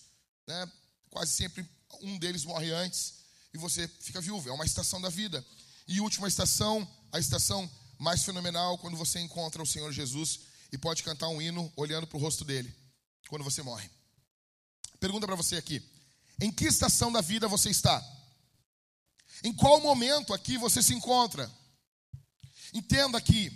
né? 0.47 0.71
Quase 1.11 1.31
sempre 1.33 1.67
um 2.01 2.17
deles 2.17 2.43
morre 2.43 2.71
antes 2.71 3.13
e 3.53 3.57
você 3.57 3.87
fica 3.87 4.19
viúvo. 4.19 4.49
É 4.49 4.51
uma 4.51 4.65
estação 4.65 4.99
da 4.99 5.09
vida. 5.09 5.45
E 5.87 6.01
última 6.01 6.27
estação, 6.27 6.87
a 7.11 7.19
estação 7.19 7.69
mais 7.99 8.23
fenomenal, 8.23 8.77
quando 8.79 8.97
você 8.97 9.19
encontra 9.19 9.61
o 9.61 9.65
Senhor 9.65 9.91
Jesus 9.91 10.39
e 10.71 10.77
pode 10.77 11.03
cantar 11.03 11.27
um 11.29 11.41
hino 11.41 11.71
olhando 11.75 12.07
para 12.07 12.17
o 12.17 12.21
rosto 12.21 12.43
dele, 12.43 12.73
quando 13.29 13.43
você 13.43 13.61
morre. 13.61 13.89
Pergunta 14.99 15.27
para 15.27 15.35
você 15.35 15.55
aqui: 15.55 15.83
em 16.39 16.51
que 16.51 16.65
estação 16.65 17.11
da 17.11 17.21
vida 17.21 17.47
você 17.47 17.69
está? 17.69 18.03
Em 19.43 19.53
qual 19.53 19.79
momento 19.81 20.33
aqui 20.33 20.57
você 20.57 20.81
se 20.81 20.93
encontra? 20.93 21.51
Entenda 22.73 23.21
que 23.21 23.51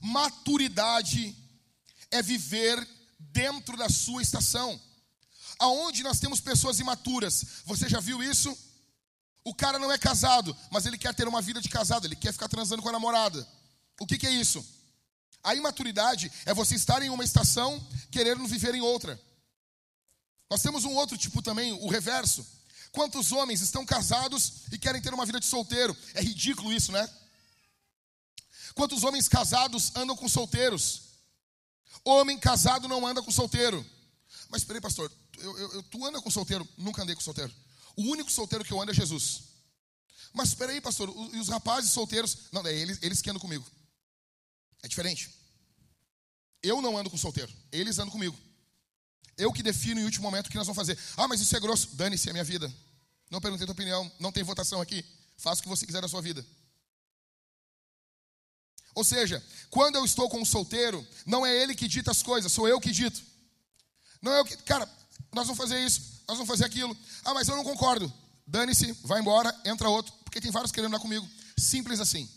maturidade 0.00 1.36
é 2.10 2.22
viver 2.22 2.86
dentro 3.18 3.76
da 3.76 3.88
sua 3.88 4.22
estação. 4.22 4.80
Aonde 5.58 6.02
nós 6.02 6.18
temos 6.18 6.40
pessoas 6.40 6.80
imaturas, 6.80 7.44
você 7.64 7.88
já 7.88 8.00
viu 8.00 8.22
isso? 8.22 8.56
O 9.44 9.54
cara 9.54 9.78
não 9.78 9.90
é 9.90 9.98
casado, 9.98 10.56
mas 10.70 10.86
ele 10.86 10.98
quer 10.98 11.14
ter 11.14 11.28
uma 11.28 11.40
vida 11.42 11.60
de 11.60 11.68
casado, 11.68 12.06
ele 12.06 12.16
quer 12.16 12.32
ficar 12.32 12.48
transando 12.48 12.82
com 12.82 12.88
a 12.88 12.92
namorada. 12.92 13.46
O 14.00 14.06
que, 14.06 14.18
que 14.18 14.26
é 14.26 14.30
isso? 14.30 14.64
A 15.42 15.54
imaturidade 15.54 16.30
é 16.44 16.52
você 16.52 16.74
estar 16.74 17.02
em 17.02 17.10
uma 17.10 17.24
estação 17.24 17.84
querendo 18.10 18.46
viver 18.46 18.74
em 18.74 18.80
outra. 18.80 19.20
Nós 20.50 20.60
temos 20.60 20.84
um 20.84 20.94
outro 20.96 21.16
tipo 21.16 21.40
também, 21.40 21.72
o 21.72 21.88
reverso. 21.88 22.44
Quantos 22.90 23.30
homens 23.30 23.60
estão 23.60 23.86
casados 23.86 24.64
e 24.72 24.78
querem 24.78 25.00
ter 25.00 25.14
uma 25.14 25.24
vida 25.24 25.38
de 25.38 25.46
solteiro? 25.46 25.96
É 26.12 26.20
ridículo 26.20 26.72
isso, 26.72 26.90
né? 26.90 27.08
Quantos 28.74 29.04
homens 29.04 29.28
casados 29.28 29.94
andam 29.94 30.16
com 30.16 30.28
solteiros? 30.28 31.02
Homem 32.04 32.36
casado 32.36 32.88
não 32.88 33.06
anda 33.06 33.22
com 33.22 33.30
solteiro. 33.30 33.84
Mas 34.48 34.64
peraí, 34.64 34.80
pastor, 34.80 35.12
eu, 35.38 35.56
eu, 35.56 35.82
tu 35.84 36.04
anda 36.04 36.20
com 36.20 36.30
solteiro? 36.30 36.68
Nunca 36.76 37.02
andei 37.02 37.14
com 37.14 37.20
solteiro. 37.20 37.54
O 37.96 38.02
único 38.02 38.30
solteiro 38.30 38.64
que 38.64 38.72
eu 38.72 38.80
ando 38.80 38.90
é 38.90 38.94
Jesus. 38.94 39.42
Mas 40.32 40.54
peraí, 40.54 40.80
pastor, 40.80 41.08
e 41.32 41.38
os 41.38 41.48
rapazes 41.48 41.92
solteiros? 41.92 42.36
Não, 42.50 42.66
é 42.66 42.74
eles, 42.74 42.98
eles 43.02 43.22
que 43.22 43.30
andam 43.30 43.40
comigo. 43.40 43.64
É 44.82 44.88
diferente. 44.88 45.30
Eu 46.62 46.82
não 46.82 46.96
ando 46.96 47.10
com 47.10 47.16
solteiro, 47.16 47.52
eles 47.70 47.98
andam 47.98 48.10
comigo. 48.10 48.36
Eu 49.40 49.52
que 49.52 49.62
defino 49.62 50.00
em 50.00 50.04
último 50.04 50.24
momento 50.24 50.46
o 50.46 50.50
que 50.50 50.56
nós 50.56 50.66
vamos 50.66 50.76
fazer. 50.76 50.98
Ah, 51.16 51.26
mas 51.26 51.40
isso 51.40 51.56
é 51.56 51.60
grosso. 51.60 51.88
Dane-se 51.94 52.28
a 52.28 52.32
minha 52.32 52.44
vida. 52.44 52.72
Não 53.30 53.40
perguntei 53.40 53.66
tua 53.66 53.72
opinião, 53.72 54.10
não 54.18 54.32
tem 54.32 54.42
votação 54.42 54.80
aqui. 54.80 55.04
Faça 55.36 55.60
o 55.60 55.62
que 55.62 55.68
você 55.68 55.86
quiser 55.86 56.02
da 56.02 56.08
sua 56.08 56.20
vida. 56.20 56.44
Ou 58.94 59.04
seja, 59.04 59.42
quando 59.70 59.96
eu 59.96 60.04
estou 60.04 60.28
com 60.28 60.40
um 60.40 60.44
solteiro, 60.44 61.06
não 61.24 61.46
é 61.46 61.56
ele 61.56 61.74
que 61.74 61.86
dita 61.86 62.10
as 62.10 62.22
coisas, 62.22 62.52
sou 62.52 62.68
eu 62.68 62.80
que 62.80 62.90
dito. 62.90 63.22
Não 64.20 64.32
é 64.32 64.40
o 64.40 64.44
que, 64.44 64.56
cara, 64.58 64.86
nós 65.32 65.46
vamos 65.46 65.56
fazer 65.56 65.82
isso, 65.84 66.00
nós 66.26 66.36
vamos 66.36 66.48
fazer 66.48 66.64
aquilo. 66.64 66.96
Ah, 67.24 67.32
mas 67.32 67.48
eu 67.48 67.56
não 67.56 67.64
concordo. 67.64 68.12
Dane-se, 68.46 68.92
vai 69.04 69.20
embora, 69.20 69.58
entra 69.64 69.88
outro, 69.88 70.12
porque 70.24 70.40
tem 70.40 70.50
vários 70.50 70.72
querendo 70.72 70.88
andar 70.88 71.00
comigo. 71.00 71.26
Simples 71.56 72.00
assim. 72.00 72.28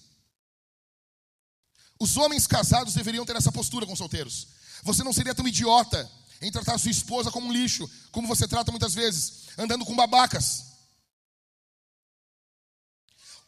Os 2.00 2.18
homens 2.18 2.46
casados 2.46 2.94
deveriam 2.94 3.26
ter 3.26 3.36
essa 3.36 3.52
postura 3.52 3.86
com 3.86 3.96
solteiros. 3.96 4.48
Você 4.84 5.04
não 5.04 5.14
seria 5.14 5.34
tão 5.34 5.48
idiota 5.48 6.10
em 6.44 6.52
tratar 6.52 6.78
sua 6.78 6.92
esposa 6.92 7.32
como 7.32 7.48
um 7.48 7.52
lixo, 7.52 7.90
como 8.12 8.28
você 8.28 8.48
trata 8.48 8.72
muitas 8.72 8.94
vezes, 8.94 9.48
andando 9.58 9.86
com 9.86 9.96
babacas. 9.96 10.66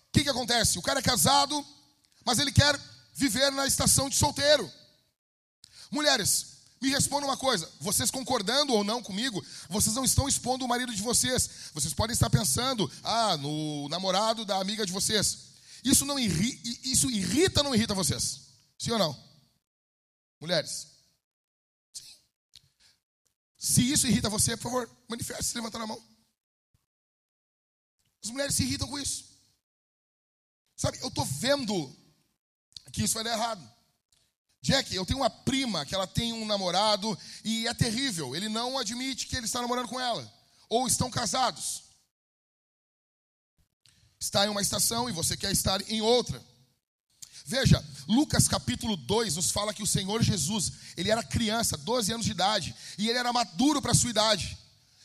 O 0.08 0.12
que, 0.14 0.24
que 0.24 0.30
acontece? 0.30 0.80
O 0.80 0.82
cara 0.82 1.00
é 1.00 1.04
casado, 1.04 1.66
mas 2.26 2.40
ele 2.40 2.54
quer 2.54 2.80
viver 3.14 3.52
na 3.52 3.68
estação 3.68 4.10
de 4.10 4.16
solteiro. 4.16 4.72
Mulheres, 5.92 6.56
me 6.82 6.90
respondam 6.90 7.30
uma 7.30 7.38
coisa: 7.38 7.70
vocês 7.82 8.10
concordando 8.10 8.74
ou 8.74 8.84
não 8.84 9.04
comigo, 9.04 9.46
vocês 9.70 9.94
não 9.94 10.06
estão 10.06 10.28
expondo 10.28 10.64
o 10.64 10.68
marido 10.68 10.96
de 10.96 11.02
vocês. 11.02 11.50
Vocês 11.74 11.94
podem 11.94 12.14
estar 12.14 12.30
pensando, 12.30 12.90
ah, 13.04 13.36
no 13.38 13.90
namorado 13.90 14.46
da 14.46 14.58
amiga 14.58 14.86
de 14.86 14.94
vocês. 14.94 15.54
Isso 15.84 16.06
não 16.06 16.18
irrita, 16.18 16.70
isso 16.84 17.12
irrita 17.12 17.60
ou 17.60 17.66
não 17.66 17.76
irrita 17.76 17.94
vocês? 17.94 18.42
Sim 18.78 18.92
ou 18.92 19.00
não? 19.00 19.18
Mulheres. 20.40 20.95
Se 23.66 23.82
isso 23.82 24.06
irrita 24.06 24.30
você, 24.30 24.56
por 24.56 24.72
favor, 24.72 24.90
manifeste, 25.10 25.46
se 25.46 25.56
levantando 25.56 25.86
a 25.86 25.88
mão. 25.88 26.00
As 28.24 28.30
mulheres 28.30 28.54
se 28.54 28.62
irritam 28.62 28.88
com 28.88 29.00
isso. 29.00 29.26
Sabe, 30.76 31.00
eu 31.02 31.08
estou 31.08 31.26
vendo 31.26 31.92
que 32.94 33.02
isso 33.02 33.16
vai 33.16 33.24
dar 33.24 33.32
errado. 33.34 33.68
Jack, 34.62 34.94
eu 34.94 35.04
tenho 35.04 35.18
uma 35.18 35.32
prima 35.32 35.84
que 35.84 35.96
ela 35.96 36.06
tem 36.06 36.32
um 36.32 36.46
namorado 36.46 37.18
e 37.44 37.68
é 37.68 37.74
terrível. 37.74 38.36
Ele 38.36 38.50
não 38.50 38.78
admite 38.78 39.26
que 39.26 39.36
ele 39.36 39.48
está 39.48 39.62
namorando 39.62 39.88
com 39.88 40.00
ela. 40.00 40.32
Ou 40.70 40.86
estão 40.86 41.10
casados. 41.10 41.86
Está 44.20 44.46
em 44.46 44.50
uma 44.50 44.62
estação 44.62 45.10
e 45.10 45.12
você 45.12 45.36
quer 45.36 45.52
estar 45.52 45.82
em 45.90 46.02
outra. 46.02 46.40
Veja, 47.48 47.84
Lucas 48.08 48.48
capítulo 48.48 48.98
2 48.98 49.36
nos 49.36 49.52
fala 49.52 49.72
que 49.72 49.84
o 49.84 49.88
Senhor 49.88 50.24
Jesus, 50.24 50.72
ele 50.98 51.12
era 51.12 51.24
criança, 51.24 51.78
12 51.78 52.12
anos 52.12 52.26
de 52.26 52.32
idade, 52.32 52.76
e 52.98 53.08
ele 53.08 53.20
era 53.20 53.32
maduro 53.32 53.80
para 53.80 53.92
a 53.92 53.96
sua 53.96 54.10
idade. 54.10 54.58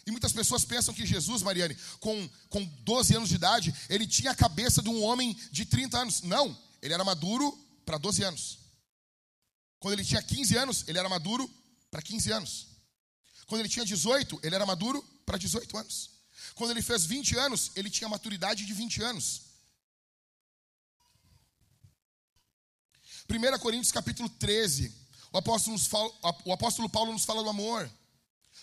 E 0.06 0.10
muitas 0.10 0.32
pessoas 0.32 0.64
pensam 0.64 0.94
que 0.94 1.04
Jesus, 1.04 1.42
Mariane, 1.42 1.76
com, 2.00 2.28
com 2.48 2.64
12 2.64 3.14
anos 3.14 3.28
de 3.28 3.34
idade, 3.34 3.74
ele 3.90 4.06
tinha 4.06 4.30
a 4.30 4.34
cabeça 4.34 4.80
de 4.80 4.88
um 4.88 5.02
homem 5.02 5.36
de 5.52 5.66
30 5.66 5.98
anos. 5.98 6.22
Não, 6.22 6.56
ele 6.80 6.94
era 6.94 7.04
maduro 7.04 7.52
para 7.84 7.98
12 7.98 8.24
anos. 8.24 8.58
Quando 9.78 9.94
ele 9.94 10.04
tinha 10.04 10.22
15 10.22 10.56
anos, 10.56 10.84
ele 10.88 10.98
era 10.98 11.10
maduro 11.10 11.48
para 11.90 12.00
15 12.00 12.32
anos. 12.32 12.66
Quando 13.46 13.60
ele 13.60 13.68
tinha 13.68 13.84
18, 13.84 14.40
ele 14.42 14.54
era 14.54 14.64
maduro 14.64 15.02
para 15.26 15.36
18 15.36 15.76
anos. 15.76 16.10
Quando 16.54 16.70
ele 16.70 16.80
fez 16.80 17.04
20 17.04 17.36
anos, 17.36 17.70
ele 17.76 17.90
tinha 17.90 18.08
maturidade 18.08 18.64
de 18.64 18.72
20 18.72 19.02
anos. 19.02 19.49
1 23.30 23.58
Coríntios 23.60 23.92
capítulo 23.92 24.28
13, 24.28 24.92
o 25.32 25.38
apóstolo, 25.38 25.78
fala, 25.78 26.10
o 26.44 26.52
apóstolo 26.52 26.88
Paulo 26.88 27.12
nos 27.12 27.24
fala 27.24 27.44
do 27.44 27.48
amor. 27.48 27.88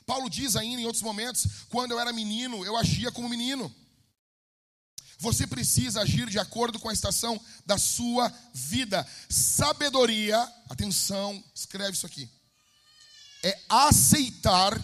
Paulo 0.06 0.30
diz 0.30 0.58
ainda 0.58 0.82
em 0.82 0.86
outros 0.86 1.02
momentos: 1.02 1.48
quando 1.70 1.92
eu 1.92 2.00
era 2.00 2.12
menino, 2.12 2.66
eu 2.66 2.76
agia 2.76 3.12
como 3.12 3.30
menino. 3.30 3.74
Você 5.20 5.48
precisa 5.48 6.02
agir 6.02 6.30
de 6.30 6.38
acordo 6.38 6.80
com 6.80 6.90
a 6.90 6.94
estação 6.94 7.40
da 7.66 7.78
sua 7.78 8.32
vida. 8.54 9.08
Sabedoria, 9.30 10.38
atenção, 10.70 11.44
escreve 11.56 11.94
isso 11.94 12.06
aqui. 12.06 12.30
É 13.44 13.60
aceitar 13.70 14.78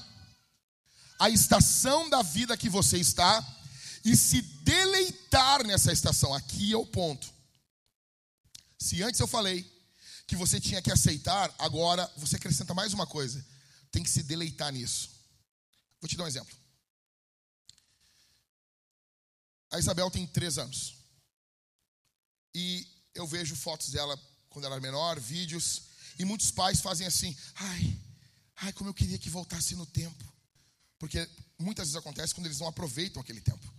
a 1.19 1.29
estação 1.29 2.09
da 2.09 2.21
vida 2.21 2.57
que 2.57 2.69
você 2.69 2.97
está 2.97 3.45
e 4.03 4.15
se 4.17 4.41
deleitar 4.41 5.65
nessa 5.67 5.91
estação. 5.91 6.33
Aqui 6.33 6.73
é 6.73 6.77
o 6.77 6.85
ponto. 6.85 7.31
Se 8.79 9.03
antes 9.03 9.19
eu 9.19 9.27
falei 9.27 9.72
que 10.27 10.35
você 10.35 10.59
tinha 10.59 10.81
que 10.81 10.91
aceitar, 10.91 11.53
agora 11.59 12.11
você 12.17 12.35
acrescenta 12.35 12.73
mais 12.73 12.93
uma 12.93 13.05
coisa: 13.05 13.45
tem 13.91 14.03
que 14.03 14.09
se 14.09 14.23
deleitar 14.23 14.71
nisso. 14.71 15.09
Vou 15.99 16.07
te 16.07 16.17
dar 16.17 16.23
um 16.23 16.27
exemplo. 16.27 16.55
A 19.71 19.79
Isabel 19.79 20.09
tem 20.11 20.27
três 20.27 20.57
anos. 20.57 20.95
E 22.53 22.87
eu 23.15 23.25
vejo 23.25 23.55
fotos 23.55 23.89
dela 23.89 24.19
quando 24.49 24.65
ela 24.65 24.75
era 24.75 24.81
menor, 24.81 25.19
vídeos, 25.19 25.83
e 26.19 26.25
muitos 26.25 26.51
pais 26.51 26.79
fazem 26.79 27.07
assim: 27.07 27.35
ai, 27.55 27.99
ai, 28.57 28.73
como 28.73 28.89
eu 28.89 28.93
queria 28.93 29.17
que 29.17 29.29
voltasse 29.29 29.75
no 29.75 29.85
tempo. 29.85 30.31
Porque 30.99 31.27
muitas 31.57 31.87
vezes 31.87 31.97
acontece 31.97 32.33
quando 32.33 32.45
eles 32.45 32.59
não 32.59 32.67
aproveitam 32.67 33.21
aquele 33.21 33.41
tempo. 33.41 33.73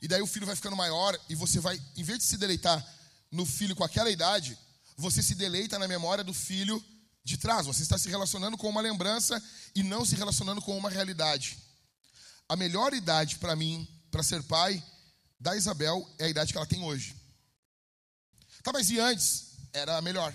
E 0.00 0.08
daí 0.08 0.20
o 0.22 0.26
filho 0.26 0.46
vai 0.46 0.56
ficando 0.56 0.76
maior 0.76 1.18
e 1.28 1.34
você 1.34 1.60
vai, 1.60 1.80
em 1.96 2.02
vez 2.02 2.18
de 2.18 2.24
se 2.24 2.36
deleitar 2.36 2.84
no 3.30 3.44
filho 3.46 3.76
com 3.76 3.84
aquela 3.84 4.10
idade, 4.10 4.58
você 4.96 5.22
se 5.22 5.34
deleita 5.34 5.78
na 5.78 5.86
memória 5.86 6.24
do 6.24 6.32
filho 6.32 6.82
de 7.22 7.36
trás. 7.36 7.66
Você 7.66 7.82
está 7.82 7.98
se 7.98 8.08
relacionando 8.08 8.56
com 8.56 8.68
uma 8.68 8.80
lembrança 8.80 9.42
e 9.74 9.82
não 9.82 10.04
se 10.04 10.14
relacionando 10.14 10.62
com 10.62 10.76
uma 10.76 10.88
realidade. 10.88 11.58
A 12.48 12.56
melhor 12.56 12.94
idade 12.94 13.38
para 13.38 13.56
mim 13.56 13.86
para 14.10 14.22
ser 14.22 14.42
pai 14.44 14.82
da 15.38 15.56
Isabel 15.56 16.08
é 16.18 16.24
a 16.24 16.28
idade 16.28 16.52
que 16.52 16.56
ela 16.56 16.66
tem 16.66 16.82
hoje. 16.82 17.14
Tá, 18.62 18.72
mas 18.72 18.90
e 18.90 18.98
antes? 18.98 19.56
Era 19.72 19.98
a 19.98 20.02
melhor. 20.02 20.34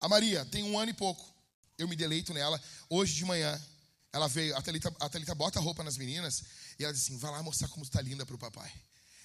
A 0.00 0.08
Maria 0.08 0.44
tem 0.44 0.62
um 0.62 0.78
ano 0.78 0.90
e 0.90 0.94
pouco. 0.94 1.34
Eu 1.76 1.88
me 1.88 1.96
deleito 1.96 2.32
nela. 2.32 2.62
Hoje 2.88 3.14
de 3.14 3.24
manhã, 3.24 3.60
ela 4.12 4.28
veio, 4.28 4.56
a 4.56 4.62
Thalita, 4.62 4.94
a 5.00 5.08
Thalita 5.08 5.34
bota 5.34 5.58
a 5.58 5.62
roupa 5.62 5.82
nas 5.82 5.96
meninas 5.96 6.44
e 6.78 6.84
ela 6.84 6.92
diz 6.92 7.02
assim: 7.02 7.18
vai 7.18 7.30
lá 7.30 7.42
mostrar 7.42 7.68
como 7.68 7.84
está 7.84 8.00
linda 8.00 8.24
para 8.24 8.36
o 8.36 8.38
papai. 8.38 8.72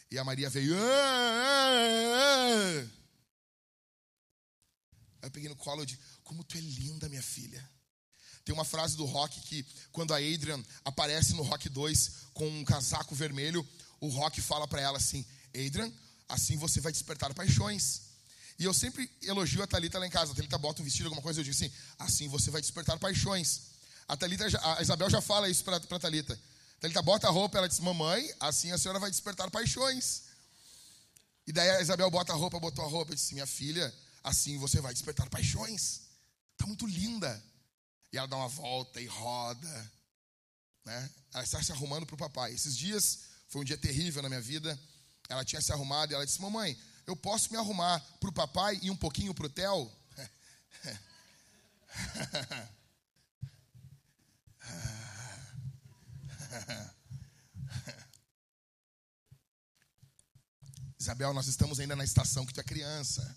E 0.09 0.17
a 0.17 0.23
Maria 0.23 0.49
veio. 0.49 0.75
Ah, 0.75 0.79
ah, 0.81 2.87
ah. 2.87 3.00
Aí 5.21 5.27
eu 5.27 5.31
peguei 5.31 5.49
no 5.49 5.55
colo 5.55 5.83
e 5.83 5.85
disse: 5.85 5.99
Como 6.23 6.43
tu 6.43 6.57
é 6.57 6.61
linda, 6.61 7.07
minha 7.09 7.21
filha. 7.21 7.67
Tem 8.43 8.53
uma 8.53 8.65
frase 8.65 8.97
do 8.97 9.05
rock 9.05 9.39
que, 9.41 9.65
quando 9.91 10.13
a 10.13 10.17
Adrian 10.17 10.63
aparece 10.83 11.33
no 11.33 11.43
Rock 11.43 11.69
2 11.69 12.11
com 12.33 12.47
um 12.47 12.63
casaco 12.63 13.13
vermelho, 13.13 13.67
o 13.99 14.07
Rock 14.07 14.41
fala 14.41 14.67
para 14.67 14.81
ela 14.81 14.97
assim: 14.97 15.25
Adrian, 15.49 15.91
assim 16.27 16.57
você 16.57 16.81
vai 16.81 16.91
despertar 16.91 17.33
paixões. 17.33 18.01
E 18.57 18.63
eu 18.63 18.73
sempre 18.73 19.09
elogio 19.21 19.61
a 19.61 19.67
Talita 19.67 19.99
lá 19.99 20.07
em 20.07 20.09
casa. 20.09 20.31
A 20.31 20.35
Talita 20.35 20.57
bota 20.57 20.81
um 20.81 20.85
vestido, 20.85 21.05
alguma 21.05 21.21
coisa, 21.21 21.39
eu 21.39 21.43
digo 21.43 21.55
assim: 21.55 21.71
assim 21.99 22.27
você 22.27 22.49
vai 22.49 22.61
despertar 22.61 22.97
paixões. 22.97 23.71
A, 24.07 24.17
Thalita, 24.17 24.45
a 24.61 24.81
Isabel 24.81 25.09
já 25.09 25.21
fala 25.21 25.49
isso 25.49 25.63
para 25.63 25.77
a 25.77 25.99
Talita. 25.99 26.37
Talita 26.79 27.01
bota 27.01 27.27
a 27.27 27.31
roupa, 27.31 27.59
ela 27.59 27.67
diz: 27.69 27.79
Mamãe, 27.79 28.27
assim 28.39 28.71
a 28.71 28.77
senhora 28.77 28.99
vai 28.99 29.11
despertar 29.11 29.49
paixões. 29.51 30.23
E 31.45 31.51
daí 31.51 31.69
a 31.69 31.81
Isabel 31.81 32.09
bota 32.09 32.33
a 32.33 32.35
roupa, 32.35 32.59
botou 32.59 32.83
a 32.83 32.87
roupa 32.87 33.13
e 33.13 33.15
disse: 33.15 33.33
Minha 33.33 33.45
filha, 33.45 33.93
assim 34.23 34.57
você 34.57 34.81
vai 34.81 34.93
despertar 34.93 35.29
paixões. 35.29 36.01
Está 36.53 36.65
muito 36.65 36.85
linda. 36.85 37.43
E 38.11 38.17
ela 38.17 38.27
dá 38.27 38.35
uma 38.37 38.47
volta 38.47 38.99
e 39.01 39.05
roda. 39.05 39.91
Né? 40.85 41.09
Ela 41.33 41.43
está 41.43 41.61
se 41.63 41.71
arrumando 41.71 42.05
para 42.05 42.15
o 42.15 42.17
papai. 42.17 42.53
Esses 42.53 42.75
dias 42.77 43.19
foi 43.47 43.61
um 43.61 43.65
dia 43.65 43.77
terrível 43.77 44.21
na 44.21 44.29
minha 44.29 44.41
vida. 44.41 44.79
Ela 45.29 45.45
tinha 45.45 45.61
se 45.61 45.71
arrumado 45.71 46.11
e 46.11 46.15
ela 46.15 46.25
disse: 46.25 46.41
Mamãe, 46.41 46.77
eu 47.07 47.15
posso 47.15 47.51
me 47.51 47.57
arrumar 47.57 47.99
para 48.19 48.29
o 48.29 48.33
papai 48.33 48.79
e 48.81 48.91
um 48.91 48.97
pouquinho 48.97 49.33
para 49.33 49.45
o 49.45 49.49
Theo? 49.49 49.91
Isabel, 60.99 61.33
nós 61.33 61.47
estamos 61.47 61.79
ainda 61.79 61.95
na 61.95 62.03
estação 62.03 62.45
que 62.45 62.53
tu 62.53 62.59
é 62.59 62.63
criança. 62.63 63.35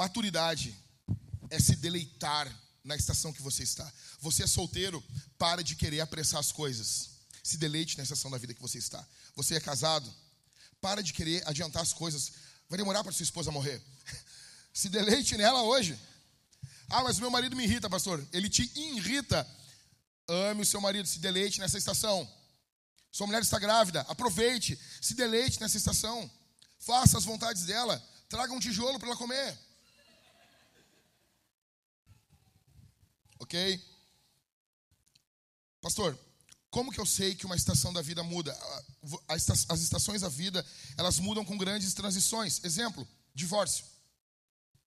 Maturidade 0.00 0.74
é 1.50 1.60
se 1.60 1.76
deleitar 1.76 2.50
na 2.82 2.96
estação 2.96 3.34
que 3.34 3.42
você 3.42 3.62
está. 3.62 3.92
Você 4.20 4.44
é 4.44 4.46
solteiro, 4.46 5.04
para 5.36 5.62
de 5.62 5.76
querer 5.76 6.00
apressar 6.00 6.40
as 6.40 6.50
coisas. 6.50 7.10
Se 7.44 7.58
deleite 7.58 7.98
na 7.98 8.04
estação 8.04 8.30
da 8.30 8.38
vida 8.38 8.54
que 8.54 8.62
você 8.62 8.78
está. 8.78 9.06
Você 9.36 9.56
é 9.56 9.60
casado, 9.60 10.10
para 10.80 11.02
de 11.02 11.12
querer 11.12 11.46
adiantar 11.46 11.82
as 11.82 11.92
coisas. 11.92 12.32
Vai 12.66 12.78
demorar 12.78 13.04
para 13.04 13.12
sua 13.12 13.24
esposa 13.24 13.50
morrer. 13.50 13.78
Se 14.72 14.88
deleite 14.88 15.36
nela 15.36 15.64
hoje. 15.64 15.98
Ah, 16.88 17.02
mas 17.04 17.18
meu 17.18 17.30
marido 17.30 17.54
me 17.54 17.64
irrita, 17.64 17.90
pastor. 17.90 18.26
Ele 18.32 18.48
te 18.48 18.72
irrita. 18.74 19.46
Ame 20.26 20.62
o 20.62 20.66
seu 20.66 20.80
marido, 20.80 21.06
se 21.06 21.18
deleite 21.18 21.60
nessa 21.60 21.76
estação. 21.76 22.26
Sua 23.12 23.26
mulher 23.26 23.42
está 23.42 23.58
grávida, 23.58 24.00
aproveite, 24.08 24.80
se 24.98 25.12
deleite 25.12 25.60
nessa 25.60 25.76
estação. 25.76 26.30
Faça 26.78 27.18
as 27.18 27.24
vontades 27.24 27.64
dela. 27.64 28.02
Traga 28.30 28.54
um 28.54 28.60
tijolo 28.60 28.98
para 28.98 29.08
ela 29.08 29.16
comer. 29.18 29.69
Ok? 33.40 33.82
Pastor, 35.80 36.18
como 36.70 36.92
que 36.92 37.00
eu 37.00 37.06
sei 37.06 37.34
que 37.34 37.46
uma 37.46 37.56
estação 37.56 37.92
da 37.92 38.00
vida 38.00 38.22
muda? 38.22 38.56
As 39.26 39.80
estações 39.80 40.20
da 40.20 40.28
vida, 40.28 40.64
elas 40.96 41.18
mudam 41.18 41.44
com 41.44 41.58
grandes 41.58 41.92
transições. 41.94 42.62
Exemplo, 42.62 43.06
divórcio. 43.34 43.84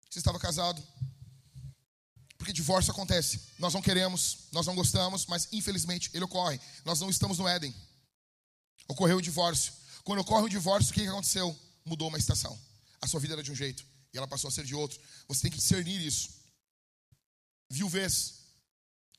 Você 0.10 0.20
estava 0.20 0.40
casado. 0.40 0.84
Porque 2.38 2.52
divórcio 2.52 2.92
acontece. 2.92 3.40
Nós 3.60 3.74
não 3.74 3.82
queremos, 3.82 4.48
nós 4.52 4.66
não 4.66 4.76
gostamos, 4.76 5.26
mas 5.28 5.48
infelizmente 5.52 6.10
ele 6.14 6.24
ocorre. 6.24 6.60
Nós 6.84 7.00
não 7.00 7.10
estamos 7.10 7.38
no 7.38 7.48
Éden. 7.48 7.74
Ocorreu 8.88 9.18
o 9.18 9.22
divórcio. 9.22 9.72
Quando 10.04 10.20
ocorre 10.20 10.46
o 10.46 10.50
divórcio, 10.50 10.92
o 10.92 10.94
que 10.94 11.08
aconteceu? 11.08 11.58
Mudou 11.86 12.08
uma 12.08 12.18
estação. 12.18 12.60
A 13.02 13.08
sua 13.08 13.20
vida 13.20 13.36
era 13.36 13.44
de 13.44 13.52
um 13.52 13.56
jeito 13.56 13.86
e 14.12 14.18
ela 14.18 14.28
passou 14.28 14.48
a 14.48 14.52
ser 14.52 14.66
de 14.66 14.74
outro. 14.74 15.00
Você 15.28 15.44
tem 15.44 15.52
que 15.52 15.58
discernir 15.58 16.02
isso. 16.02 16.32
Viuvez. 17.70 18.39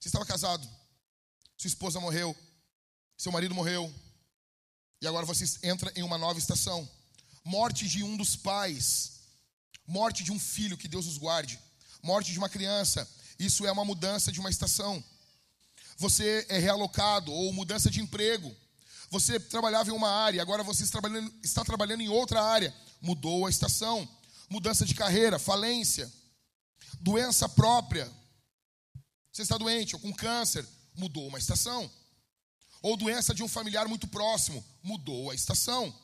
Você 0.00 0.08
estava 0.08 0.24
casado. 0.24 0.66
Sua 1.58 1.68
esposa 1.68 2.00
morreu. 2.00 2.34
Seu 3.18 3.30
marido 3.30 3.54
morreu. 3.54 3.92
E 5.02 5.06
agora 5.06 5.26
você 5.26 5.44
entra 5.62 5.92
em 5.94 6.02
uma 6.02 6.16
nova 6.16 6.38
estação. 6.38 6.88
Morte 7.44 7.86
de 7.86 8.02
um 8.02 8.16
dos 8.16 8.34
pais. 8.34 9.20
Morte 9.86 10.24
de 10.24 10.32
um 10.32 10.38
filho, 10.38 10.78
que 10.78 10.88
Deus 10.88 11.06
os 11.06 11.18
guarde. 11.18 11.60
Morte 12.02 12.32
de 12.32 12.38
uma 12.38 12.48
criança. 12.48 13.06
Isso 13.38 13.66
é 13.66 13.72
uma 13.72 13.84
mudança 13.84 14.32
de 14.32 14.40
uma 14.40 14.48
estação. 14.48 15.04
Você 15.98 16.46
é 16.48 16.58
realocado 16.58 17.30
ou 17.30 17.52
mudança 17.52 17.90
de 17.90 18.00
emprego. 18.00 18.56
Você 19.10 19.38
trabalhava 19.38 19.90
em 19.90 19.92
uma 19.92 20.08
área, 20.08 20.40
agora 20.40 20.62
você 20.62 20.82
está 20.82 21.00
trabalhando, 21.00 21.34
está 21.42 21.64
trabalhando 21.64 22.00
em 22.00 22.08
outra 22.08 22.42
área. 22.42 22.74
Mudou 23.02 23.44
a 23.44 23.50
estação. 23.50 24.08
Mudança 24.48 24.86
de 24.86 24.94
carreira, 24.94 25.38
falência, 25.38 26.10
doença 27.00 27.48
própria. 27.48 28.10
Você 29.32 29.42
está 29.42 29.56
doente 29.56 29.94
ou 29.94 30.00
com 30.00 30.12
câncer, 30.12 30.66
mudou 30.94 31.26
uma 31.28 31.38
estação. 31.38 31.90
Ou 32.82 32.96
doença 32.96 33.34
de 33.34 33.42
um 33.42 33.48
familiar 33.48 33.86
muito 33.86 34.08
próximo, 34.08 34.64
mudou 34.82 35.30
a 35.30 35.34
estação. 35.34 35.94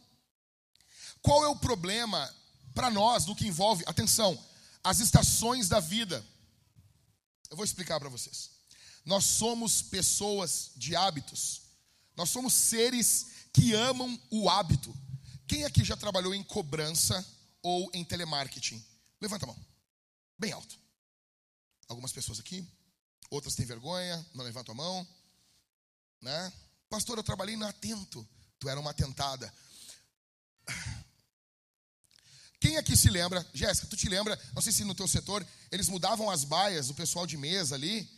Qual 1.23 1.43
é 1.43 1.49
o 1.49 1.57
problema 1.57 2.33
para 2.75 2.91
nós 2.91 3.27
no 3.27 3.35
que 3.35 3.47
envolve, 3.47 3.83
atenção, 3.87 4.39
as 4.85 5.01
estações 5.01 5.69
da 5.69 5.81
vida? 5.81 6.25
Eu 7.51 7.57
vou 7.57 7.65
explicar 7.65 7.99
para 7.99 8.09
vocês. 8.09 8.51
Nós 9.05 9.25
somos 9.25 9.83
pessoas 9.83 10.73
de 10.77 10.95
hábitos. 10.95 11.63
Nós 12.17 12.31
somos 12.31 12.53
seres 12.53 13.27
que 13.53 13.73
amam 13.73 14.21
o 14.31 14.51
hábito. 14.51 14.95
Quem 15.47 15.65
aqui 15.65 15.85
já 15.85 15.97
trabalhou 15.97 16.35
em 16.35 16.43
cobrança 16.43 17.25
ou 17.63 17.91
em 17.95 18.05
telemarketing? 18.05 18.85
Levanta 19.21 19.47
a 19.47 19.49
mão. 19.49 19.67
Bem 20.39 20.53
alto. 20.53 20.79
Algumas 21.89 22.13
pessoas 22.13 22.41
aqui, 22.41 22.67
outras 23.31 23.55
têm 23.55 23.67
vergonha, 23.67 24.25
não 24.35 24.45
levantam 24.45 24.73
a 24.73 24.77
mão, 24.77 25.07
né? 26.21 26.53
Pastor, 26.89 27.19
eu 27.19 27.25
trabalhei 27.25 27.57
no 27.57 27.67
atento. 27.67 28.27
Tu 28.59 28.69
era 28.69 28.81
uma 28.81 28.91
atentada. 28.91 29.53
Quem 32.59 32.77
aqui 32.79 32.97
se 32.97 33.11
lembra, 33.11 33.47
Jéssica, 33.53 33.87
tu 33.87 33.97
te 33.97 34.09
lembra, 34.09 34.39
não 34.55 34.63
sei 34.63 34.73
se 34.73 34.83
no 34.83 34.95
teu 34.95 35.07
setor, 35.07 35.47
eles 35.71 35.89
mudavam 35.89 36.31
as 36.31 36.43
baias, 36.43 36.89
o 36.89 36.95
pessoal 36.95 37.27
de 37.27 37.37
mesa 37.37 37.75
ali. 37.75 38.09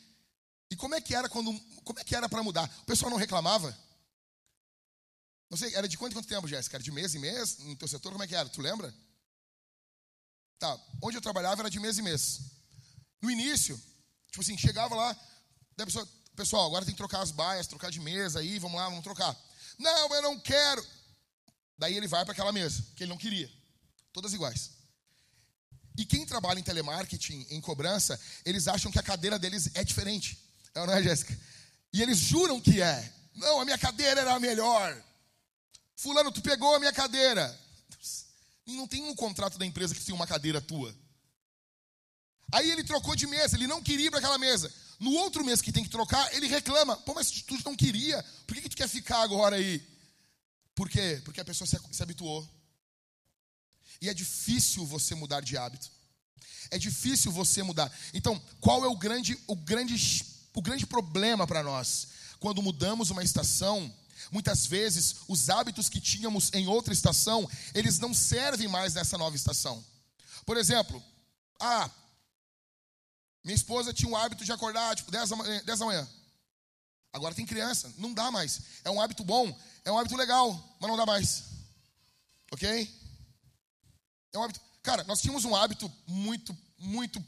E 0.71 0.77
como 0.77 0.95
é 0.95 1.01
que 1.01 1.15
era 1.15 1.29
quando, 1.29 1.59
como 1.83 1.99
é 1.99 2.05
que 2.05 2.15
era 2.15 2.29
para 2.29 2.43
mudar? 2.43 2.71
O 2.83 2.85
pessoal 2.85 3.11
não 3.11 3.19
reclamava? 3.19 3.77
Não 5.51 5.57
sei, 5.57 5.75
era 5.75 5.89
de 5.89 5.97
quanto 5.97 6.13
quanto 6.13 6.29
tempo, 6.29 6.47
Jéssica? 6.47 6.77
Era 6.77 6.85
de 6.85 6.93
mês 6.93 7.15
em 7.15 7.19
mês? 7.19 7.59
No 7.59 7.75
teu 7.77 7.89
setor, 7.89 8.13
como 8.13 8.23
é 8.23 8.27
que 8.27 8.35
era? 8.35 8.49
Tu 8.49 8.61
lembra? 8.61 8.95
Tá, 10.59 10.79
onde 11.03 11.17
eu 11.17 11.23
trabalhava 11.23 11.63
era 11.63 11.71
de 11.71 11.81
mês 11.81 11.99
em 11.99 12.03
mês. 12.03 12.41
No 13.21 13.31
início, 13.31 13.81
tipo 14.31 14.41
assim, 14.41 14.57
chegava 14.57 14.95
lá, 14.95 15.17
da 15.77 15.85
pessoa, 15.85 16.09
pessoal, 16.37 16.67
agora 16.67 16.85
tem 16.85 16.95
que 16.95 16.99
trocar 16.99 17.21
as 17.21 17.31
baias, 17.31 17.67
trocar 17.67 17.91
de 17.91 18.01
mesa 18.01 18.41
aí, 18.41 18.59
vamos 18.59 18.79
lá, 18.79 18.89
vamos 18.89 19.05
trocar. 19.05 19.37
Não, 19.79 20.15
eu 20.15 20.23
não 20.23 20.39
quero. 20.39 20.85
Daí 21.77 21.97
ele 21.97 22.09
vai 22.09 22.25
para 22.25 22.33
aquela 22.33 22.53
mesa, 22.53 22.85
que 22.97 23.05
ele 23.05 23.11
não 23.11 23.19
queria. 23.19 23.51
Todas 24.13 24.33
iguais. 24.33 24.71
E 25.97 26.05
quem 26.05 26.25
trabalha 26.25 26.61
em 26.61 26.63
telemarketing, 26.63 27.47
em 27.51 27.61
cobrança, 27.61 28.21
eles 28.45 28.69
acham 28.69 28.91
que 28.91 28.99
a 28.99 29.03
cadeira 29.03 29.39
deles 29.39 29.71
é 29.75 29.83
diferente. 29.83 30.39
É 30.75 30.87
não 30.87 30.93
é, 30.93 31.03
Jéssica? 31.03 31.37
E 31.93 32.03
eles 32.03 32.19
juram 32.19 32.61
que 32.61 32.81
é. 32.81 33.13
Não, 33.35 33.61
a 33.61 33.65
minha 33.65 33.79
cadeira 33.79 34.21
era 34.21 34.35
a 34.35 34.41
melhor. 34.41 35.05
Fulano, 35.97 36.31
tu 36.31 36.41
pegou 36.41 36.75
a 36.75 36.79
minha 36.79 36.93
cadeira. 36.93 37.59
E 38.67 38.77
não 38.77 38.87
tem 38.87 39.03
um 39.03 39.15
contrato 39.15 39.59
da 39.59 39.67
empresa 39.67 39.95
que 39.95 40.05
tem 40.05 40.15
uma 40.15 40.27
cadeira 40.27 40.61
tua. 40.61 40.95
Aí 42.51 42.71
ele 42.71 42.83
trocou 42.83 43.15
de 43.15 43.27
mesa, 43.27 43.57
ele 43.57 43.67
não 43.67 43.83
queria 43.83 44.07
ir 44.07 44.11
para 44.11 44.19
aquela 44.19 44.39
mesa. 44.39 44.73
No 44.99 45.13
outro 45.13 45.45
mês 45.45 45.61
que 45.61 45.71
tem 45.71 45.85
que 45.85 45.91
trocar, 45.91 46.35
ele 46.35 46.47
reclama. 46.47 46.97
Pô, 46.97 47.15
mas 47.15 47.31
tu 47.31 47.57
não 47.65 47.77
queria, 47.77 48.25
por 48.47 48.55
que, 48.55 48.63
que 48.63 48.69
tu 48.71 48.77
quer 48.77 48.89
ficar 48.89 49.23
agora 49.23 49.57
aí? 49.57 49.83
Por 50.75 50.89
quê? 50.89 51.21
Porque 51.25 51.41
a 51.41 51.45
pessoa 51.45 51.67
se, 51.67 51.79
se 51.93 52.03
habituou. 52.03 52.49
E 54.01 54.09
é 54.09 54.15
difícil 54.15 54.87
você 54.87 55.15
mudar 55.15 55.41
de 55.41 55.57
hábito. 55.57 55.91
É 56.71 56.79
difícil 56.79 57.33
você 57.33 57.63
mudar. 57.63 57.93
Então, 58.13 58.41
qual 58.61 58.85
é 58.85 58.89
o 58.89 58.97
grande, 58.97 59.39
o 59.47 59.57
grande, 59.57 60.25
o 60.55 60.63
grande 60.63 60.87
problema 60.87 61.47
para 61.47 61.63
nós? 61.63 62.09
Quando 62.41 62.63
mudamos 62.63 63.11
uma 63.11 63.23
estação, 63.23 63.93
Muitas 64.31 64.67
vezes, 64.67 65.17
os 65.27 65.49
hábitos 65.49 65.89
que 65.89 66.01
tínhamos 66.01 66.51
em 66.53 66.67
outra 66.67 66.93
estação, 66.93 67.49
eles 67.75 67.99
não 67.99 68.13
servem 68.13 68.69
mais 68.69 68.95
nessa 68.95 69.17
nova 69.17 69.37
estação. 69.37 69.83
Por 70.45 70.57
exemplo, 70.57 71.03
ah, 71.61 71.91
minha 73.45 73.55
esposa 73.55 73.93
tinha 73.93 74.11
o 74.11 74.17
hábito 74.17 74.45
de 74.45 74.53
acordar 74.53 74.97
tipo 74.97 75.11
10 75.11 75.31
da, 75.31 75.37
manhã, 75.37 75.63
10 75.65 75.79
da 75.79 75.87
manhã. 75.87 76.09
Agora 77.13 77.35
tem 77.35 77.47
criança, 77.47 77.93
não 77.97 78.13
dá 78.13 78.31
mais. 78.31 78.61
É 78.85 78.91
um 78.91 79.01
hábito 79.01 79.25
bom, 79.25 79.59
é 79.85 79.91
um 79.91 79.99
hábito 79.99 80.17
legal, 80.17 80.77
mas 80.81 80.89
não 80.91 80.97
dá 80.97 81.07
mais. 81.07 81.45
Ok? 82.51 82.95
É 84.33 84.39
um 84.39 84.43
hábito. 84.43 84.61
Cara, 84.83 85.05
nós 85.05 85.21
tínhamos 85.21 85.45
um 85.45 85.55
hábito 85.55 85.91
muito, 86.07 86.57
muito 86.79 87.25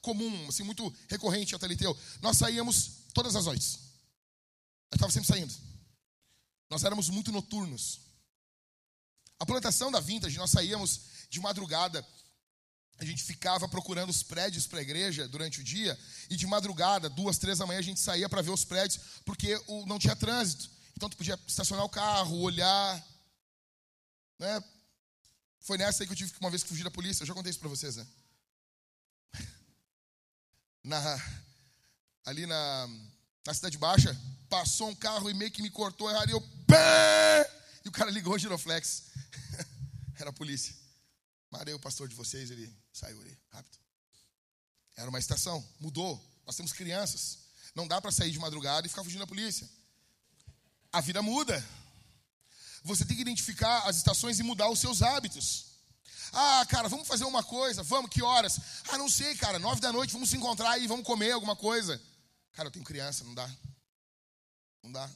comum, 0.00 0.48
assim, 0.48 0.62
muito 0.62 0.92
recorrente 1.08 1.54
até 1.54 1.66
Liteu. 1.66 1.96
Nós 2.22 2.38
saíamos 2.38 3.04
todas 3.12 3.36
as 3.36 3.44
noites. 3.44 3.78
Eu 4.90 4.96
estava 4.96 5.12
sempre 5.12 5.28
saindo. 5.28 5.54
Nós 6.70 6.84
éramos 6.84 7.08
muito 7.08 7.32
noturnos. 7.32 8.00
A 9.38 9.46
plantação 9.46 9.90
da 9.90 10.00
Vintage, 10.00 10.38
nós 10.38 10.50
saíamos 10.50 11.00
de 11.28 11.40
madrugada. 11.40 12.06
A 12.98 13.04
gente 13.04 13.22
ficava 13.22 13.68
procurando 13.68 14.10
os 14.10 14.22
prédios 14.22 14.66
para 14.66 14.78
a 14.78 14.82
igreja 14.82 15.26
durante 15.26 15.60
o 15.60 15.64
dia. 15.64 15.98
E 16.30 16.36
de 16.36 16.46
madrugada, 16.46 17.10
duas, 17.10 17.38
três 17.38 17.58
da 17.58 17.66
manhã, 17.66 17.80
a 17.80 17.82
gente 17.82 18.00
saía 18.00 18.28
para 18.28 18.42
ver 18.42 18.50
os 18.50 18.64
prédios, 18.64 19.00
porque 19.24 19.60
não 19.86 19.98
tinha 19.98 20.14
trânsito. 20.14 20.70
Então 20.96 21.08
tu 21.08 21.16
podia 21.16 21.38
estacionar 21.46 21.84
o 21.84 21.88
carro, 21.88 22.40
olhar. 22.40 23.04
Né? 24.38 24.62
Foi 25.60 25.76
nessa 25.76 26.02
aí 26.02 26.06
que 26.06 26.12
eu 26.12 26.16
tive 26.16 26.32
uma 26.40 26.50
vez 26.50 26.62
que 26.62 26.68
fugir 26.68 26.84
da 26.84 26.90
polícia. 26.90 27.22
Eu 27.22 27.26
já 27.26 27.34
contei 27.34 27.50
isso 27.50 27.58
para 27.58 27.68
vocês, 27.68 27.96
né? 27.96 28.06
Na, 30.84 31.00
ali 32.26 32.46
na, 32.46 32.88
na 33.46 33.54
Cidade 33.54 33.78
Baixa, 33.78 34.14
passou 34.48 34.90
um 34.90 34.94
carro 34.94 35.30
e 35.30 35.34
meio 35.34 35.50
que 35.50 35.62
me 35.62 35.70
cortou 35.70 36.10
e 36.10 36.30
eu. 36.30 36.42
E 37.84 37.88
o 37.88 37.92
cara 37.92 38.10
ligou 38.10 38.34
o 38.34 38.38
giroflex. 38.38 39.04
Era 40.18 40.30
a 40.30 40.32
polícia. 40.32 40.83
Marei 41.54 41.72
o 41.72 41.78
pastor 41.78 42.08
de 42.08 42.16
vocês, 42.16 42.50
ele 42.50 42.68
saiu 42.92 43.20
ali, 43.20 43.38
rápido. 43.48 43.78
Era 44.96 45.08
uma 45.08 45.20
estação, 45.20 45.64
mudou. 45.78 46.20
Nós 46.44 46.56
temos 46.56 46.72
crianças. 46.72 47.38
Não 47.76 47.86
dá 47.86 48.00
para 48.00 48.10
sair 48.10 48.32
de 48.32 48.40
madrugada 48.40 48.84
e 48.84 48.90
ficar 48.90 49.04
fugindo 49.04 49.20
da 49.20 49.26
polícia. 49.26 49.68
A 50.92 51.00
vida 51.00 51.22
muda. 51.22 51.64
Você 52.82 53.04
tem 53.04 53.14
que 53.14 53.22
identificar 53.22 53.88
as 53.88 53.96
estações 53.96 54.40
e 54.40 54.42
mudar 54.42 54.68
os 54.68 54.80
seus 54.80 55.00
hábitos. 55.00 55.66
Ah, 56.32 56.66
cara, 56.68 56.88
vamos 56.88 57.06
fazer 57.06 57.24
uma 57.24 57.44
coisa, 57.44 57.84
vamos, 57.84 58.10
que 58.10 58.20
horas? 58.20 58.58
Ah, 58.88 58.98
não 58.98 59.08
sei, 59.08 59.36
cara, 59.36 59.56
nove 59.60 59.80
da 59.80 59.92
noite, 59.92 60.12
vamos 60.12 60.30
se 60.30 60.36
encontrar 60.36 60.70
aí, 60.70 60.88
vamos 60.88 61.06
comer 61.06 61.30
alguma 61.30 61.54
coisa. 61.54 62.02
Cara, 62.54 62.66
eu 62.66 62.72
tenho 62.72 62.84
criança, 62.84 63.22
não 63.22 63.32
dá. 63.32 63.48
Não 64.82 64.90
dá. 64.90 65.08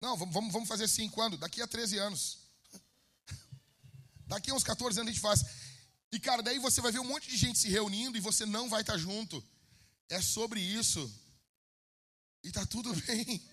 Não, 0.00 0.16
vamos, 0.16 0.50
vamos, 0.50 0.66
fazer 0.66 0.84
assim, 0.84 1.10
quando? 1.10 1.36
Daqui 1.36 1.60
a 1.60 1.66
13 1.66 1.98
anos. 1.98 2.38
Daqui 4.32 4.50
a 4.50 4.54
uns 4.54 4.64
14 4.64 4.98
anos 4.98 5.10
a 5.10 5.12
gente 5.12 5.20
faz. 5.20 5.44
E, 6.10 6.18
cara, 6.18 6.42
daí 6.42 6.58
você 6.58 6.80
vai 6.80 6.90
ver 6.90 7.00
um 7.00 7.04
monte 7.04 7.28
de 7.28 7.36
gente 7.36 7.58
se 7.58 7.68
reunindo 7.68 8.16
e 8.16 8.20
você 8.20 8.46
não 8.46 8.66
vai 8.66 8.80
estar 8.80 8.96
junto. 8.96 9.44
É 10.08 10.22
sobre 10.22 10.58
isso. 10.58 11.02
E 12.42 12.50
tá 12.50 12.64
tudo 12.64 12.94
bem. 13.06 13.46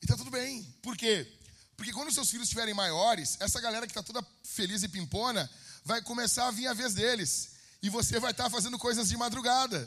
E 0.00 0.06
tá 0.06 0.16
tudo 0.16 0.30
bem. 0.30 0.62
Por 0.80 0.96
quê? 0.96 1.30
Porque 1.76 1.92
quando 1.92 2.10
seus 2.10 2.30
filhos 2.30 2.44
estiverem 2.44 2.72
maiores, 2.72 3.36
essa 3.40 3.60
galera 3.60 3.86
que 3.86 3.90
está 3.90 4.02
toda 4.02 4.26
feliz 4.42 4.82
e 4.82 4.88
pimpona 4.88 5.50
vai 5.84 6.00
começar 6.00 6.48
a 6.48 6.50
vir 6.50 6.66
a 6.66 6.72
vez 6.72 6.94
deles. 6.94 7.56
E 7.82 7.90
você 7.90 8.18
vai 8.18 8.30
estar 8.30 8.48
fazendo 8.48 8.78
coisas 8.78 9.10
de 9.10 9.18
madrugada. 9.18 9.86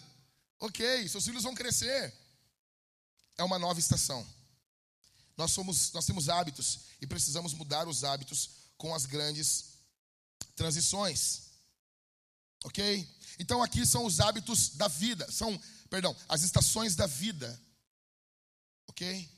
Ok, 0.60 1.10
seus 1.10 1.26
filhos 1.26 1.42
vão 1.42 1.56
crescer. 1.56 2.14
É 3.36 3.44
uma 3.44 3.58
nova 3.58 3.80
estação. 3.80 4.24
Nós, 5.36 5.52
somos, 5.52 5.92
nós 5.92 6.06
temos 6.06 6.30
hábitos 6.30 6.82
e 7.02 7.08
precisamos 7.08 7.52
mudar 7.56 7.88
os 7.88 8.04
hábitos 8.04 8.61
com 8.82 8.96
as 8.96 9.06
grandes 9.06 9.76
transições. 10.56 11.52
Ok? 12.64 13.08
Então 13.38 13.62
aqui 13.62 13.86
são 13.86 14.06
os 14.06 14.20
hábitos 14.20 14.70
da 14.70 14.88
vida, 14.88 15.32
são, 15.32 15.56
perdão, 15.88 16.16
as 16.28 16.42
estações 16.42 16.96
da 16.96 17.06
vida. 17.06 17.62
Ok? 18.88 19.30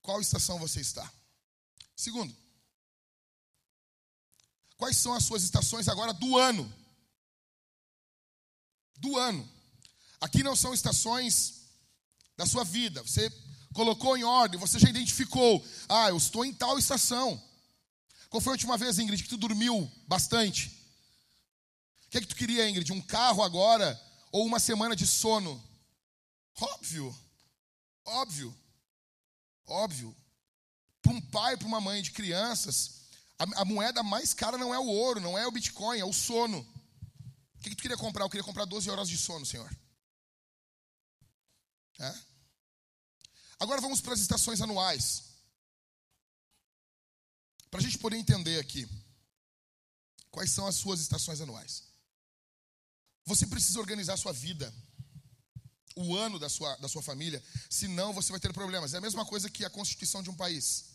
Qual 0.00 0.22
estação 0.22 0.58
você 0.58 0.80
está? 0.80 1.12
Segundo, 1.94 2.34
quais 4.78 4.96
são 4.96 5.12
as 5.12 5.24
suas 5.24 5.42
estações 5.42 5.86
agora 5.86 6.14
do 6.14 6.38
ano? 6.38 6.64
Do 8.96 9.18
ano. 9.18 9.46
Aqui 10.18 10.42
não 10.42 10.56
são 10.56 10.72
estações 10.72 11.60
da 12.38 12.46
sua 12.46 12.64
vida. 12.64 13.02
Você 13.02 13.30
colocou 13.74 14.16
em 14.16 14.24
ordem, 14.24 14.58
você 14.58 14.78
já 14.78 14.88
identificou. 14.88 15.62
Ah, 15.90 16.08
eu 16.08 16.16
estou 16.16 16.42
em 16.42 16.54
tal 16.54 16.78
estação. 16.78 17.49
Qual 18.30 18.40
foi 18.40 18.52
a 18.52 18.54
última 18.54 18.78
vez, 18.78 18.98
Ingrid, 18.98 19.24
que 19.24 19.28
tu 19.28 19.36
dormiu 19.36 19.90
bastante? 20.06 20.68
O 22.06 22.10
que 22.10 22.18
é 22.18 22.20
que 22.20 22.28
tu 22.28 22.36
queria, 22.36 22.68
Ingrid? 22.70 22.92
Um 22.92 23.02
carro 23.02 23.42
agora 23.42 24.00
ou 24.30 24.46
uma 24.46 24.60
semana 24.60 24.94
de 24.94 25.04
sono? 25.04 25.62
Óbvio. 26.60 27.14
Óbvio. 28.04 28.56
Óbvio. 29.66 30.16
Para 31.02 31.12
um 31.12 31.20
pai, 31.20 31.56
para 31.56 31.66
uma 31.66 31.80
mãe 31.80 32.00
de 32.02 32.12
crianças, 32.12 33.00
a, 33.36 33.62
a, 33.62 33.64
moeda 33.64 34.02
mais 34.02 34.32
cara 34.32 34.56
não 34.56 34.72
é 34.72 34.78
o 34.78 34.86
ouro, 34.86 35.20
não 35.20 35.36
é 35.36 35.46
o 35.46 35.50
Bitcoin, 35.50 35.98
é 35.98 36.04
o 36.04 36.12
sono. 36.12 36.60
O 37.54 37.58
que, 37.58 37.70
que 37.70 37.76
tu 37.76 37.82
queria 37.82 37.96
comprar? 37.96 38.24
Eu 38.24 38.30
queria 38.30 38.44
comprar 38.44 38.64
12 38.64 38.88
horas 38.90 39.08
de 39.08 39.18
sono, 39.18 39.44
Senhor. 39.44 39.70
É? 41.98 42.14
Agora 43.58 43.80
vamos 43.80 44.00
para 44.00 44.14
as 44.14 44.20
estações 44.20 44.60
anuais. 44.60 45.29
Para 47.70 47.80
a 47.80 47.82
gente 47.82 47.98
poder 47.98 48.16
entender 48.16 48.58
aqui, 48.58 48.88
quais 50.30 50.50
são 50.50 50.66
as 50.66 50.76
suas 50.76 51.00
estações 51.00 51.40
anuais. 51.40 51.84
Você 53.24 53.46
precisa 53.46 53.78
organizar 53.78 54.14
a 54.14 54.16
sua 54.16 54.32
vida, 54.32 54.72
o 55.94 56.16
ano 56.16 56.38
da 56.38 56.48
sua, 56.48 56.74
da 56.76 56.88
sua 56.88 57.02
família, 57.02 57.42
senão 57.68 58.12
você 58.12 58.30
vai 58.32 58.40
ter 58.40 58.52
problemas. 58.52 58.94
É 58.94 58.98
a 58.98 59.00
mesma 59.00 59.24
coisa 59.24 59.50
que 59.50 59.64
a 59.64 59.70
constituição 59.70 60.22
de 60.22 60.30
um 60.30 60.34
país. 60.34 60.86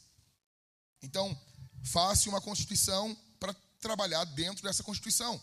Então, 1.01 1.39
faça 1.83 2.29
uma 2.29 2.41
constituição 2.41 3.15
para 3.39 3.53
trabalhar 3.79 4.23
dentro 4.25 4.63
dessa 4.63 4.83
constituição. 4.83 5.41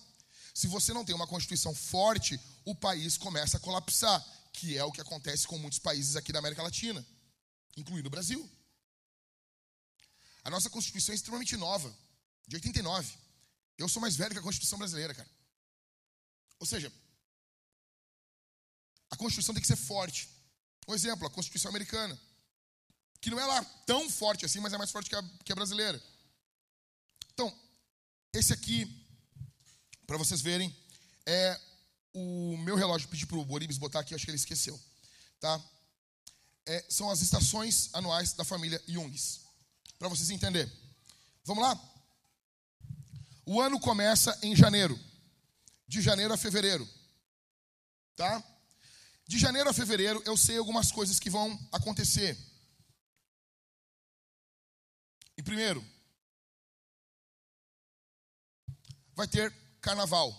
Se 0.54 0.66
você 0.66 0.92
não 0.92 1.04
tem 1.04 1.14
uma 1.14 1.26
constituição 1.26 1.74
forte, 1.74 2.38
o 2.64 2.74
país 2.74 3.16
começa 3.16 3.56
a 3.56 3.60
colapsar, 3.60 4.24
que 4.52 4.76
é 4.76 4.84
o 4.84 4.92
que 4.92 5.00
acontece 5.00 5.46
com 5.46 5.56
muitos 5.58 5.78
países 5.78 6.16
aqui 6.16 6.32
da 6.32 6.40
América 6.40 6.62
Latina, 6.62 7.06
incluindo 7.76 8.08
o 8.08 8.10
Brasil. 8.10 8.50
A 10.44 10.50
nossa 10.50 10.68
Constituição 10.68 11.12
é 11.12 11.16
extremamente 11.16 11.56
nova, 11.56 11.94
de 12.46 12.56
89. 12.56 13.14
Eu 13.78 13.88
sou 13.88 14.02
mais 14.02 14.16
velho 14.16 14.32
que 14.32 14.38
a 14.38 14.42
Constituição 14.42 14.78
brasileira, 14.78 15.14
cara. 15.14 15.28
Ou 16.58 16.66
seja, 16.66 16.92
a 19.10 19.16
Constituição 19.16 19.54
tem 19.54 19.62
que 19.62 19.68
ser 19.68 19.76
forte. 19.76 20.28
Um 20.88 20.94
exemplo, 20.94 21.26
a 21.26 21.30
Constituição 21.30 21.68
americana, 21.68 22.18
que 23.20 23.30
não 23.30 23.38
é 23.38 23.46
lá 23.46 23.64
tão 23.86 24.10
forte 24.10 24.44
assim, 24.44 24.58
mas 24.58 24.72
é 24.72 24.78
mais 24.78 24.90
forte 24.90 25.08
que 25.08 25.16
a, 25.16 25.22
que 25.44 25.52
a 25.52 25.54
brasileira. 25.54 26.02
Então, 27.32 27.56
esse 28.32 28.52
aqui, 28.52 29.06
para 30.06 30.18
vocês 30.18 30.40
verem, 30.40 30.74
é 31.24 31.60
o 32.12 32.56
meu 32.58 32.74
relógio. 32.74 33.08
Pedi 33.08 33.26
para 33.26 33.36
o 33.36 33.44
Boribes 33.44 33.78
botar 33.78 34.00
aqui, 34.00 34.14
acho 34.14 34.24
que 34.24 34.30
ele 34.30 34.36
esqueceu. 34.36 34.78
Tá? 35.38 35.62
É, 36.66 36.84
são 36.88 37.10
as 37.10 37.22
estações 37.22 37.90
anuais 37.92 38.32
da 38.32 38.44
família 38.44 38.82
Jungs 38.88 39.41
para 40.02 40.08
vocês 40.08 40.30
entenderem. 40.30 40.72
Vamos 41.44 41.62
lá? 41.62 41.80
O 43.46 43.60
ano 43.60 43.78
começa 43.78 44.36
em 44.42 44.56
janeiro. 44.56 44.98
De 45.86 46.02
janeiro 46.02 46.34
a 46.34 46.36
fevereiro. 46.36 46.88
Tá? 48.16 48.42
De 49.28 49.38
janeiro 49.38 49.70
a 49.70 49.72
fevereiro 49.72 50.20
eu 50.26 50.36
sei 50.36 50.58
algumas 50.58 50.90
coisas 50.90 51.20
que 51.20 51.30
vão 51.30 51.56
acontecer. 51.70 52.36
E 55.36 55.42
primeiro, 55.42 55.86
vai 59.14 59.28
ter 59.28 59.54
carnaval. 59.80 60.36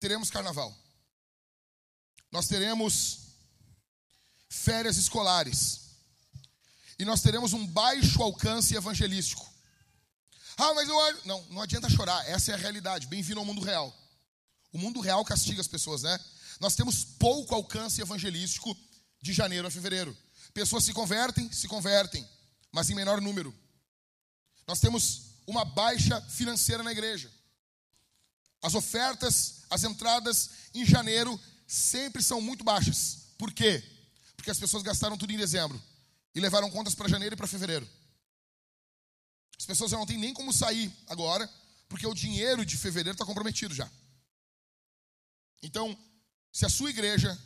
Teremos 0.00 0.30
carnaval. 0.30 0.76
Nós 2.32 2.48
teremos 2.48 3.36
férias 4.48 4.96
escolares 4.96 5.87
e 6.98 7.04
nós 7.04 7.22
teremos 7.22 7.52
um 7.52 7.64
baixo 7.66 8.20
alcance 8.22 8.74
evangelístico. 8.74 9.48
Ah, 10.56 10.74
mas 10.74 10.88
eu. 10.88 11.24
Não, 11.24 11.44
não 11.50 11.62
adianta 11.62 11.88
chorar, 11.88 12.28
essa 12.28 12.50
é 12.50 12.54
a 12.54 12.58
realidade. 12.58 13.06
Bem-vindo 13.06 13.38
ao 13.38 13.46
mundo 13.46 13.62
real. 13.62 13.96
O 14.72 14.78
mundo 14.78 15.00
real 15.00 15.24
castiga 15.24 15.60
as 15.60 15.68
pessoas, 15.68 16.02
né? 16.02 16.18
Nós 16.58 16.74
temos 16.74 17.04
pouco 17.04 17.54
alcance 17.54 18.00
evangelístico 18.00 18.76
de 19.22 19.32
janeiro 19.32 19.68
a 19.68 19.70
fevereiro. 19.70 20.16
Pessoas 20.52 20.84
se 20.84 20.92
convertem, 20.92 21.50
se 21.52 21.68
convertem, 21.68 22.28
mas 22.72 22.90
em 22.90 22.94
menor 22.96 23.20
número. 23.20 23.54
Nós 24.66 24.80
temos 24.80 25.36
uma 25.46 25.64
baixa 25.64 26.20
financeira 26.22 26.82
na 26.82 26.90
igreja. 26.90 27.30
As 28.60 28.74
ofertas, 28.74 29.62
as 29.70 29.84
entradas 29.84 30.50
em 30.74 30.84
janeiro 30.84 31.40
sempre 31.64 32.22
são 32.24 32.40
muito 32.40 32.64
baixas. 32.64 33.28
Por 33.38 33.52
quê? 33.52 33.84
Porque 34.36 34.50
as 34.50 34.58
pessoas 34.58 34.82
gastaram 34.82 35.16
tudo 35.16 35.32
em 35.32 35.36
dezembro 35.36 35.80
e 36.34 36.40
levaram 36.40 36.70
contas 36.70 36.94
para 36.94 37.08
janeiro 37.08 37.34
e 37.34 37.36
para 37.36 37.46
fevereiro. 37.46 37.88
As 39.58 39.66
pessoas 39.66 39.90
já 39.90 39.96
não 39.96 40.06
têm 40.06 40.18
nem 40.18 40.32
como 40.32 40.52
sair 40.52 40.92
agora, 41.08 41.48
porque 41.88 42.06
o 42.06 42.14
dinheiro 42.14 42.64
de 42.64 42.76
fevereiro 42.76 43.14
está 43.14 43.24
comprometido 43.24 43.74
já. 43.74 43.90
Então, 45.62 45.98
se 46.52 46.64
a 46.64 46.68
sua 46.68 46.90
igreja 46.90 47.36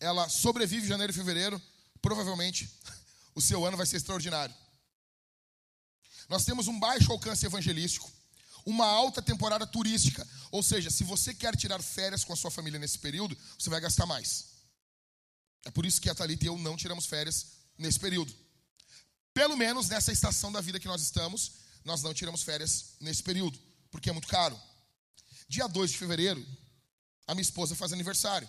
ela 0.00 0.28
sobrevive 0.28 0.88
janeiro 0.88 1.12
e 1.12 1.14
fevereiro, 1.14 1.60
provavelmente 2.02 2.68
o 3.34 3.40
seu 3.40 3.64
ano 3.64 3.76
vai 3.76 3.86
ser 3.86 3.98
extraordinário. 3.98 4.54
Nós 6.28 6.44
temos 6.44 6.68
um 6.68 6.78
baixo 6.78 7.12
alcance 7.12 7.44
evangelístico, 7.44 8.10
uma 8.64 8.86
alta 8.86 9.22
temporada 9.22 9.66
turística, 9.66 10.26
ou 10.50 10.62
seja, 10.62 10.90
se 10.90 11.04
você 11.04 11.34
quer 11.34 11.56
tirar 11.56 11.82
férias 11.82 12.24
com 12.24 12.32
a 12.32 12.36
sua 12.36 12.50
família 12.50 12.78
nesse 12.78 12.98
período, 12.98 13.36
você 13.58 13.70
vai 13.70 13.80
gastar 13.80 14.06
mais. 14.06 14.46
É 15.64 15.70
por 15.70 15.84
isso 15.84 16.00
que 16.00 16.08
a 16.08 16.14
Thalita 16.14 16.44
e 16.44 16.48
eu 16.48 16.56
não 16.56 16.76
tiramos 16.76 17.06
férias 17.06 17.59
nesse 17.80 17.98
período. 17.98 18.32
Pelo 19.32 19.56
menos 19.56 19.88
nessa 19.88 20.12
estação 20.12 20.52
da 20.52 20.60
vida 20.60 20.78
que 20.78 20.86
nós 20.86 21.00
estamos, 21.02 21.52
nós 21.84 22.02
não 22.02 22.12
tiramos 22.12 22.42
férias 22.42 22.94
nesse 23.00 23.22
período, 23.22 23.58
porque 23.90 24.10
é 24.10 24.12
muito 24.12 24.28
caro. 24.28 24.60
Dia 25.48 25.66
2 25.66 25.90
de 25.90 25.98
fevereiro, 25.98 26.46
a 27.26 27.34
minha 27.34 27.42
esposa 27.42 27.74
faz 27.74 27.92
aniversário. 27.92 28.48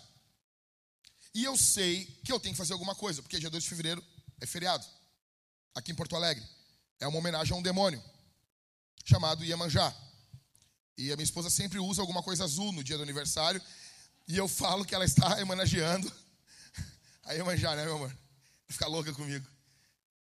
E 1.34 1.44
eu 1.46 1.56
sei 1.56 2.06
que 2.26 2.32
eu 2.32 2.40
tenho 2.40 2.54
que 2.54 2.58
fazer 2.58 2.74
alguma 2.74 2.94
coisa, 2.94 3.22
porque 3.22 3.40
dia 3.40 3.50
2 3.50 3.64
de 3.64 3.70
fevereiro 3.70 4.04
é 4.40 4.46
feriado. 4.46 4.86
Aqui 5.74 5.92
em 5.92 5.96
Porto 5.96 6.16
Alegre. 6.16 6.46
É 7.00 7.08
uma 7.08 7.18
homenagem 7.18 7.56
a 7.56 7.58
um 7.58 7.62
demônio 7.62 8.04
chamado 9.06 9.44
Iemanjá. 9.44 9.96
E 10.98 11.12
a 11.12 11.16
minha 11.16 11.24
esposa 11.24 11.50
sempre 11.50 11.80
usa 11.80 12.02
alguma 12.02 12.22
coisa 12.22 12.44
azul 12.44 12.72
no 12.74 12.84
dia 12.84 12.98
do 12.98 13.04
aniversário. 13.04 13.62
E 14.28 14.38
eu 14.38 14.48
falo 14.48 14.86
que 14.86 14.94
ela 14.94 15.06
está 15.06 15.38
homenageando 15.42 16.12
a 17.24 17.34
Iemanjá, 17.34 17.76
né, 17.76 17.86
meu 17.86 17.96
amor? 17.96 18.21
Fica 18.72 18.88
louca 18.88 19.14
comigo. 19.14 19.46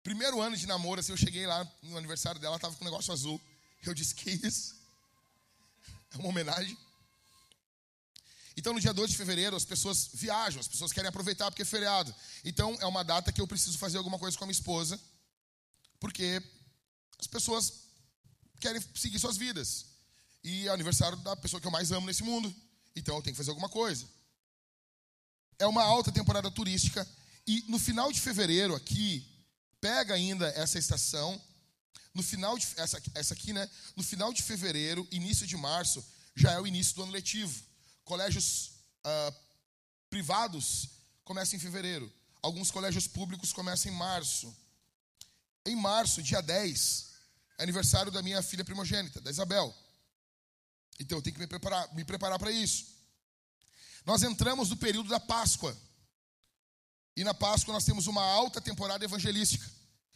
Primeiro 0.02 0.40
ano 0.40 0.56
de 0.56 0.66
namoro, 0.66 1.00
assim, 1.00 1.12
eu 1.12 1.16
cheguei 1.16 1.46
lá 1.46 1.66
no 1.82 1.96
aniversário 1.96 2.40
dela, 2.40 2.54
ela 2.54 2.60
tava 2.60 2.74
com 2.74 2.84
um 2.84 2.88
negócio 2.88 3.12
azul. 3.12 3.40
Eu 3.84 3.94
disse, 3.94 4.14
que 4.14 4.30
isso? 4.30 4.74
É 6.12 6.16
uma 6.16 6.28
homenagem? 6.28 6.76
Então, 8.56 8.72
no 8.72 8.80
dia 8.80 8.92
2 8.92 9.10
de 9.10 9.16
fevereiro, 9.16 9.54
as 9.54 9.64
pessoas 9.64 10.08
viajam, 10.14 10.58
as 10.58 10.66
pessoas 10.66 10.92
querem 10.92 11.08
aproveitar 11.08 11.50
porque 11.50 11.62
é 11.62 11.64
feriado. 11.64 12.12
Então, 12.44 12.76
é 12.80 12.86
uma 12.86 13.04
data 13.04 13.30
que 13.30 13.40
eu 13.40 13.46
preciso 13.46 13.78
fazer 13.78 13.98
alguma 13.98 14.18
coisa 14.18 14.36
com 14.36 14.44
a 14.44 14.46
minha 14.46 14.52
esposa, 14.52 14.98
porque 16.00 16.42
as 17.18 17.26
pessoas 17.26 17.72
querem 18.58 18.82
seguir 18.94 19.18
suas 19.18 19.36
vidas. 19.36 19.86
E 20.42 20.66
é 20.66 20.70
aniversário 20.70 21.18
da 21.18 21.36
pessoa 21.36 21.60
que 21.60 21.66
eu 21.66 21.70
mais 21.70 21.92
amo 21.92 22.06
nesse 22.06 22.22
mundo. 22.22 22.52
Então, 22.96 23.14
eu 23.14 23.22
tenho 23.22 23.34
que 23.34 23.38
fazer 23.38 23.50
alguma 23.50 23.68
coisa. 23.68 24.04
É 25.58 25.66
uma 25.66 25.82
alta 25.84 26.10
temporada 26.10 26.50
turística. 26.50 27.06
E 27.48 27.64
no 27.66 27.78
final 27.78 28.12
de 28.12 28.20
fevereiro, 28.20 28.74
aqui, 28.74 29.26
pega 29.80 30.12
ainda 30.12 30.46
essa 30.50 30.78
estação. 30.78 31.40
No 32.12 32.22
final 32.22 32.58
de 32.58 32.66
essa, 32.76 33.02
essa 33.14 33.32
aqui, 33.32 33.54
né? 33.54 33.66
No 33.96 34.02
final 34.02 34.34
de 34.34 34.42
fevereiro, 34.42 35.08
início 35.10 35.46
de 35.46 35.56
março, 35.56 36.04
já 36.36 36.52
é 36.52 36.60
o 36.60 36.66
início 36.66 36.94
do 36.94 37.04
ano 37.04 37.12
letivo. 37.12 37.64
Colégios 38.04 38.72
uh, 39.02 39.34
privados 40.10 40.90
começam 41.24 41.56
em 41.56 41.60
fevereiro. 41.60 42.12
Alguns 42.42 42.70
colégios 42.70 43.08
públicos 43.08 43.50
começam 43.50 43.90
em 43.90 43.94
março. 43.94 44.54
Em 45.64 45.74
março, 45.74 46.22
dia 46.22 46.42
10, 46.42 47.06
é 47.56 47.62
aniversário 47.62 48.12
da 48.12 48.20
minha 48.20 48.42
filha 48.42 48.62
primogênita, 48.62 49.22
da 49.22 49.30
Isabel. 49.30 49.74
Então 51.00 51.16
eu 51.16 51.22
tenho 51.22 51.34
que 51.34 51.40
me 51.40 52.04
preparar 52.04 52.38
para 52.38 52.52
isso. 52.52 52.88
Nós 54.04 54.22
entramos 54.22 54.68
no 54.68 54.76
período 54.76 55.08
da 55.08 55.18
Páscoa. 55.18 55.74
E 57.18 57.24
na 57.24 57.34
Páscoa 57.34 57.74
nós 57.74 57.84
temos 57.84 58.06
uma 58.06 58.22
alta 58.22 58.60
temporada 58.60 59.04
evangelística. 59.04 59.68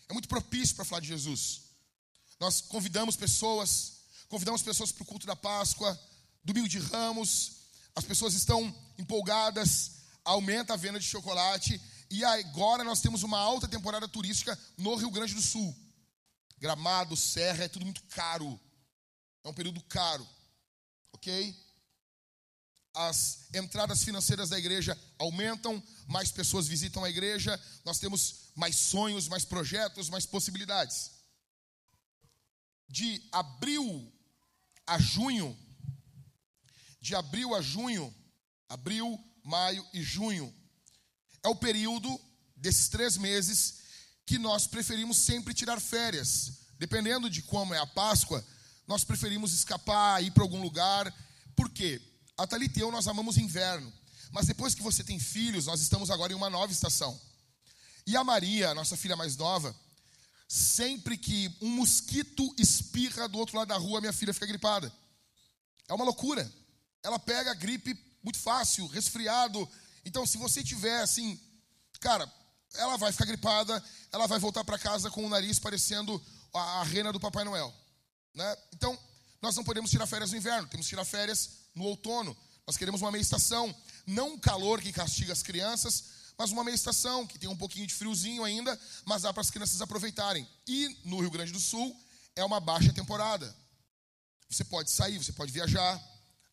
É 0.09 0.13
muito 0.13 0.29
propício 0.29 0.77
para 0.77 0.85
falar 0.85 1.01
de 1.01 1.09
Jesus. 1.09 1.63
Nós 2.39 2.61
convidamos 2.61 3.17
pessoas, 3.17 4.05
convidamos 4.29 4.63
pessoas 4.63 4.93
para 4.93 5.03
o 5.03 5.07
culto 5.07 5.27
da 5.27 5.35
Páscoa, 5.35 6.01
domingo 6.45 6.69
de 6.69 6.79
Ramos, 6.79 7.55
as 7.97 8.05
pessoas 8.05 8.35
estão 8.35 8.73
empolgadas, 8.97 9.95
aumenta 10.25 10.75
a 10.75 10.77
venda 10.77 11.01
de 11.01 11.05
chocolate. 11.05 11.81
E 12.09 12.25
agora 12.25 12.85
nós 12.85 13.01
temos 13.01 13.25
uma 13.25 13.39
alta 13.41 13.67
temporada 13.67 14.07
turística 14.07 14.57
no 14.79 14.95
Rio 14.95 15.11
Grande 15.11 15.35
do 15.35 15.43
Sul. 15.43 15.77
Gramado, 16.61 17.17
Serra, 17.17 17.65
é 17.65 17.69
tudo 17.69 17.85
muito 17.85 18.05
caro. 18.05 18.61
É 19.43 19.49
um 19.49 19.55
período 19.55 19.83
caro. 19.89 20.25
Ok? 21.13 21.53
As 22.95 23.49
entradas 23.55 24.05
financeiras 24.05 24.51
da 24.51 24.59
igreja 24.59 24.99
aumentam, 25.19 25.83
mais 26.07 26.31
pessoas 26.31 26.69
visitam 26.69 27.03
a 27.03 27.11
igreja, 27.11 27.59
nós 27.85 27.99
temos 27.99 28.51
mais 28.55 28.77
sonhos, 28.77 29.29
mais 29.29 29.45
projetos, 29.45 30.11
mais 30.11 30.27
possibilidades. 30.27 31.11
De 32.89 33.27
abril 33.33 34.13
a 34.87 34.99
junho, 34.99 35.59
de 37.01 37.15
abril 37.15 37.55
a 37.55 37.63
junho, 37.63 38.15
abril, 38.69 39.19
maio 39.43 39.87
e 39.95 40.03
junho, 40.03 40.55
é 41.43 41.49
o 41.49 41.57
período 41.57 42.21
desses 42.57 42.89
três 42.89 43.17
meses 43.17 43.81
que 44.27 44.39
nós 44.39 44.67
preferimos 44.67 45.17
sempre 45.17 45.55
tirar 45.55 45.81
férias. 45.81 46.61
Dependendo 46.79 47.31
de 47.31 47.43
como 47.43 47.73
é 47.75 47.79
a 47.79 47.87
Páscoa, 47.87 48.45
nós 48.87 49.05
preferimos 49.05 49.53
escapar, 49.53 50.23
ir 50.23 50.31
para 50.31 50.43
algum 50.43 50.61
lugar. 50.61 51.13
Por 51.57 51.71
quê? 51.71 52.01
A 52.37 52.47
Thalita 52.47 52.79
e 52.79 52.83
eu, 52.83 52.91
nós 52.91 53.07
amamos 53.09 53.37
inverno. 53.37 53.93
Mas 54.31 54.47
depois 54.47 54.75
que 54.75 54.83
você 54.83 55.05
tem 55.05 55.19
filhos, 55.19 55.67
nós 55.67 55.81
estamos 55.81 56.11
agora 56.11 56.33
em 56.33 56.37
uma 56.37 56.49
nova 56.49 56.73
estação. 56.73 57.21
E 58.07 58.17
a 58.17 58.25
Maria, 58.25 58.75
nossa 58.75 58.97
filha 58.97 59.17
mais 59.17 59.37
nova, 59.37 59.75
sempre 60.49 61.17
que 61.17 61.55
um 61.61 61.69
mosquito 61.69 62.55
espirra 62.59 63.29
do 63.29 63.39
outro 63.39 63.57
lado 63.57 63.69
da 63.69 63.77
rua, 63.77 64.01
minha 64.01 64.13
filha 64.13 64.33
fica 64.33 64.47
gripada. 64.47 64.93
É 65.89 65.95
uma 65.95 66.05
loucura 66.05 66.51
ela 67.03 67.19
pega 67.19 67.53
gripe 67.55 67.99
muito 68.23 68.39
fácil, 68.39 68.87
resfriado. 68.87 69.69
Então, 70.05 70.25
se 70.25 70.39
você 70.39 70.63
tiver 70.63 71.01
assim, 71.01 71.39
cara, 72.01 72.31
ela 72.75 72.97
vai 72.97 73.11
ficar 73.13 73.25
gripada, 73.25 73.83
ela 74.13 74.27
vai 74.27 74.39
voltar 74.39 74.65
para 74.65 74.79
casa 74.79 75.11
com 75.11 75.25
o 75.25 75.29
nariz 75.29 75.59
parecendo 75.59 76.23
a, 76.55 76.81
a 76.81 76.85
rena 76.85 77.13
do 77.13 77.21
Papai 77.21 77.45
Noel. 77.45 77.75
Né? 78.35 78.57
Então, 78.73 78.97
nós 79.41 79.57
não 79.57 79.65
podemos 79.65 79.91
tirar 79.91 80.07
férias 80.07 80.31
no 80.31 80.37
inverno, 80.37 80.69
temos 80.69 80.87
que 80.87 80.91
tirar 80.91 81.05
férias 81.05 81.62
no 81.75 81.85
outono. 81.85 82.37
Nós 82.67 82.77
queremos 82.77 83.01
uma 83.01 83.11
meia 83.11 83.23
estação, 83.23 83.75
não 84.07 84.35
um 84.35 84.39
calor 84.39 84.81
que 84.81 84.93
castiga 84.93 85.33
as 85.33 85.43
crianças, 85.43 86.05
mas 86.37 86.51
uma 86.51 86.65
meia 86.65 86.75
estação 86.75 87.27
que 87.27 87.39
tem 87.39 87.49
um 87.49 87.57
pouquinho 87.57 87.87
de 87.87 87.95
friozinho 87.95 88.45
ainda, 88.45 88.79
mas 89.05 89.23
dá 89.23 89.33
para 89.33 89.41
as 89.41 89.51
crianças 89.51 89.81
aproveitarem. 89.81 90.49
E 90.67 90.97
no 91.05 91.21
Rio 91.21 91.31
Grande 91.31 91.53
do 91.53 91.61
Sul 91.61 91.97
é 92.35 92.45
uma 92.45 92.61
baixa 92.61 92.93
temporada. 92.93 93.55
Você 94.49 94.65
pode 94.65 94.91
sair, 94.91 95.19
você 95.19 95.33
pode 95.33 95.53
viajar, 95.53 96.01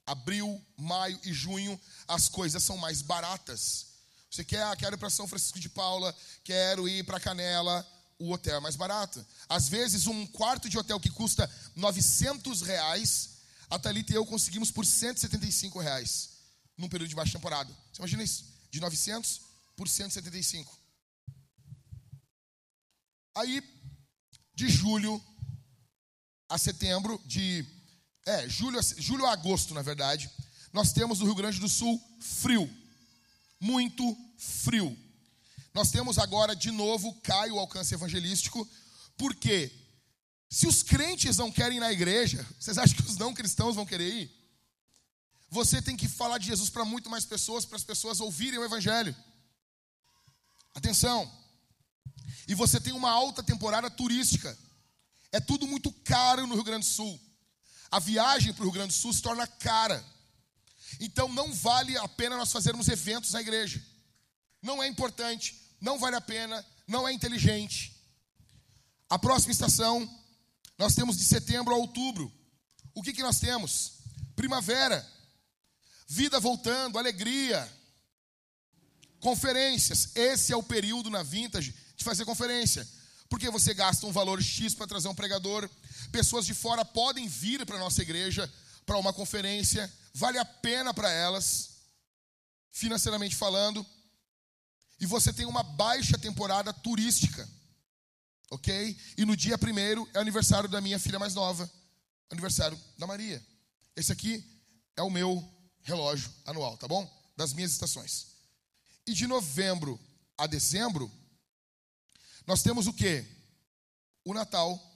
abril, 0.06 0.62
maio 0.78 1.20
e 1.24 1.34
junho, 1.34 1.80
as 2.08 2.28
coisas 2.28 2.64
são 2.64 2.78
mais 2.78 3.02
baratas. 3.02 3.88
Você 4.30 4.44
quer, 4.44 4.64
ah, 4.64 4.76
quero 4.76 4.96
ir 4.96 5.00
para 5.00 5.10
São 5.10 5.28
Francisco 5.28 5.60
de 5.60 5.70
Paula, 5.70 6.16
quero 6.44 6.88
ir 6.88 7.04
para 7.04 7.20
Canela, 7.20 7.86
o 8.20 8.32
hotel 8.32 8.58
é 8.58 8.60
mais 8.60 8.76
barato. 8.76 9.26
Às 9.48 9.70
vezes, 9.70 10.08
um 10.08 10.28
quarto 10.28 10.70
de 10.70 10.78
hotel 10.78 11.00
que 11.00 11.10
custa 11.10 11.50
900 11.76 12.62
reais, 12.62 13.39
a 13.70 13.78
Thalita 13.78 14.12
e 14.12 14.16
eu 14.16 14.26
conseguimos 14.26 14.72
por 14.72 14.86
175 14.86 15.80
reais, 15.80 16.30
num 16.78 16.90
período 16.90 17.10
de 17.10 17.16
baixa 17.16 17.34
temporada. 17.34 17.72
Você 17.92 18.02
imagina 18.02 18.24
isso? 18.24 18.46
De 18.72 18.80
900 18.80 19.42
por 19.76 19.88
175. 19.88 20.78
Aí, 23.36 23.62
de 24.56 24.68
julho 24.68 25.24
a 26.50 26.58
setembro, 26.58 27.22
de 27.26 27.66
é, 28.26 28.50
julho, 28.50 28.80
julho 28.98 29.26
a 29.26 29.34
agosto, 29.34 29.74
na 29.74 29.82
verdade, 29.82 30.30
nós 30.74 30.92
temos 30.92 31.20
no 31.20 31.26
Rio 31.26 31.36
Grande 31.36 31.60
do 31.60 31.70
Sul 31.70 32.02
frio. 32.20 32.70
Muito 33.60 34.18
frio. 34.38 34.98
Nós 35.74 35.92
temos 35.92 36.18
agora 36.18 36.56
de 36.56 36.72
novo 36.72 37.14
cai 37.22 37.52
o 37.52 37.60
alcance 37.60 37.94
evangelístico, 37.94 38.68
porque 39.18 39.72
se 40.50 40.68
os 40.68 40.82
crentes 40.82 41.38
não 41.38 41.52
querem 41.52 41.78
ir 41.78 41.80
na 41.80 41.92
igreja, 41.92 42.46
vocês 42.60 42.78
acham 42.78 42.96
que 42.96 43.10
os 43.10 43.18
não 43.18 43.34
cristãos 43.34 43.76
vão 43.76 43.86
querer 43.86 44.12
ir? 44.12 44.32
Você 45.50 45.82
tem 45.82 45.96
que 45.96 46.08
falar 46.08 46.38
de 46.38 46.48
Jesus 46.48 46.70
para 46.70 46.86
muito 46.86 47.10
mais 47.10 47.26
pessoas, 47.26 47.66
para 47.66 47.78
as 47.78 47.84
pessoas 47.84 48.20
ouvirem 48.20 48.60
o 48.60 48.66
evangelho. 48.66 49.16
Atenção. 50.74 51.32
E 52.48 52.56
você 52.56 52.80
tem 52.80 52.94
uma 52.94 53.10
alta 53.10 53.44
temporada 53.44 53.90
turística. 53.90 54.58
É 55.32 55.40
tudo 55.40 55.68
muito 55.68 55.92
caro 56.04 56.48
no 56.48 56.56
Rio 56.56 56.64
Grande 56.64 56.86
do 56.86 56.92
Sul 56.92 57.20
a 57.92 58.00
viagem 58.00 58.54
para 58.54 58.62
o 58.62 58.66
Rio 58.66 58.74
Grande 58.74 58.94
do 58.94 59.00
Sul 59.00 59.14
se 59.14 59.22
torna 59.22 59.48
cara. 59.48 60.04
Então 61.00 61.28
não 61.30 61.54
vale 61.54 61.98
a 61.98 62.08
pena 62.08 62.38
nós 62.38 62.52
fazermos 62.52 62.88
eventos 62.88 63.32
na 63.32 63.42
igreja. 63.42 63.84
Não 64.62 64.82
é 64.82 64.88
importante, 64.88 65.60
não 65.80 65.98
vale 65.98 66.16
a 66.16 66.22
pena, 66.22 66.66
não 66.88 67.08
é 67.08 67.14
inteligente. 67.14 67.96
A 69.10 69.18
próxima 69.18 69.52
estação, 69.52 70.08
nós 70.80 70.96
temos 70.96 71.16
de 71.18 71.24
setembro 71.24 71.74
a 71.74 71.78
outubro. 71.78 72.34
O 72.96 73.04
que, 73.04 73.14
que 73.14 73.22
nós 73.22 73.40
temos? 73.40 74.00
Primavera, 74.36 75.08
vida 76.08 76.40
voltando, 76.40 76.98
alegria, 76.98 77.72
conferências. 79.20 80.16
Esse 80.16 80.52
é 80.52 80.56
o 80.56 80.64
período 80.64 81.12
na 81.12 81.22
Vintage 81.22 81.76
de 81.96 82.04
fazer 82.04 82.26
conferência. 82.26 82.88
Porque 83.30 83.52
você 83.52 83.76
gasta 83.76 84.08
um 84.08 84.12
valor 84.12 84.42
X 84.42 84.74
para 84.74 84.88
trazer 84.88 85.08
um 85.08 85.14
pregador, 85.14 85.70
Pessoas 86.12 86.46
de 86.46 86.54
fora 86.54 86.84
podem 86.84 87.28
vir 87.28 87.66
para 87.66 87.76
a 87.76 87.80
nossa 87.80 88.02
igreja 88.02 88.52
para 88.86 88.98
uma 88.98 89.14
conferência, 89.14 89.92
vale 90.14 90.40
a 90.40 90.46
pena 90.46 90.94
para 90.94 91.12
elas, 91.12 91.70
financeiramente 92.72 93.36
falando. 93.36 93.86
E 95.00 95.06
você 95.06 95.32
tem 95.32 95.46
uma 95.46 95.62
baixa 95.62 96.18
temporada 96.18 96.74
turística, 96.74 97.48
ok? 98.50 98.98
E 99.18 99.26
no 99.26 99.36
dia 99.36 99.58
primeiro 99.58 100.08
é 100.14 100.20
aniversário 100.20 100.70
da 100.70 100.82
minha 100.82 101.00
filha 101.00 101.20
mais 101.20 101.34
nova, 101.34 101.70
aniversário 102.30 102.80
da 102.98 103.08
Maria. 103.08 103.44
Esse 103.96 104.12
aqui 104.12 104.44
é 104.96 105.02
o 105.02 105.10
meu 105.10 105.44
relógio 105.82 106.32
anual, 106.46 106.78
tá 106.78 106.88
bom? 106.88 107.10
Das 107.36 107.54
minhas 107.54 107.72
estações. 107.72 108.28
E 109.06 109.14
de 109.14 109.28
novembro 109.28 110.00
a 110.38 110.48
dezembro, 110.48 111.12
nós 112.46 112.62
temos 112.64 112.88
o 112.88 112.94
que? 112.94 113.26
O 114.24 114.34
Natal 114.34 114.90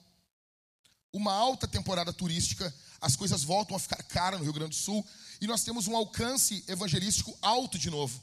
uma 1.14 1.32
alta 1.32 1.68
temporada 1.68 2.12
turística, 2.12 2.74
as 3.00 3.14
coisas 3.14 3.44
voltam 3.44 3.76
a 3.76 3.78
ficar 3.78 4.02
caras 4.02 4.40
no 4.40 4.44
Rio 4.44 4.52
Grande 4.52 4.70
do 4.70 4.82
Sul 4.82 5.06
e 5.40 5.46
nós 5.46 5.62
temos 5.62 5.86
um 5.86 5.96
alcance 5.96 6.64
evangelístico 6.66 7.38
alto 7.40 7.78
de 7.78 7.88
novo. 7.88 8.20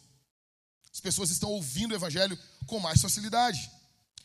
As 0.93 0.99
pessoas 0.99 1.29
estão 1.29 1.49
ouvindo 1.49 1.93
o 1.93 1.95
evangelho 1.95 2.37
com 2.67 2.81
mais 2.81 3.01
facilidade. 3.01 3.71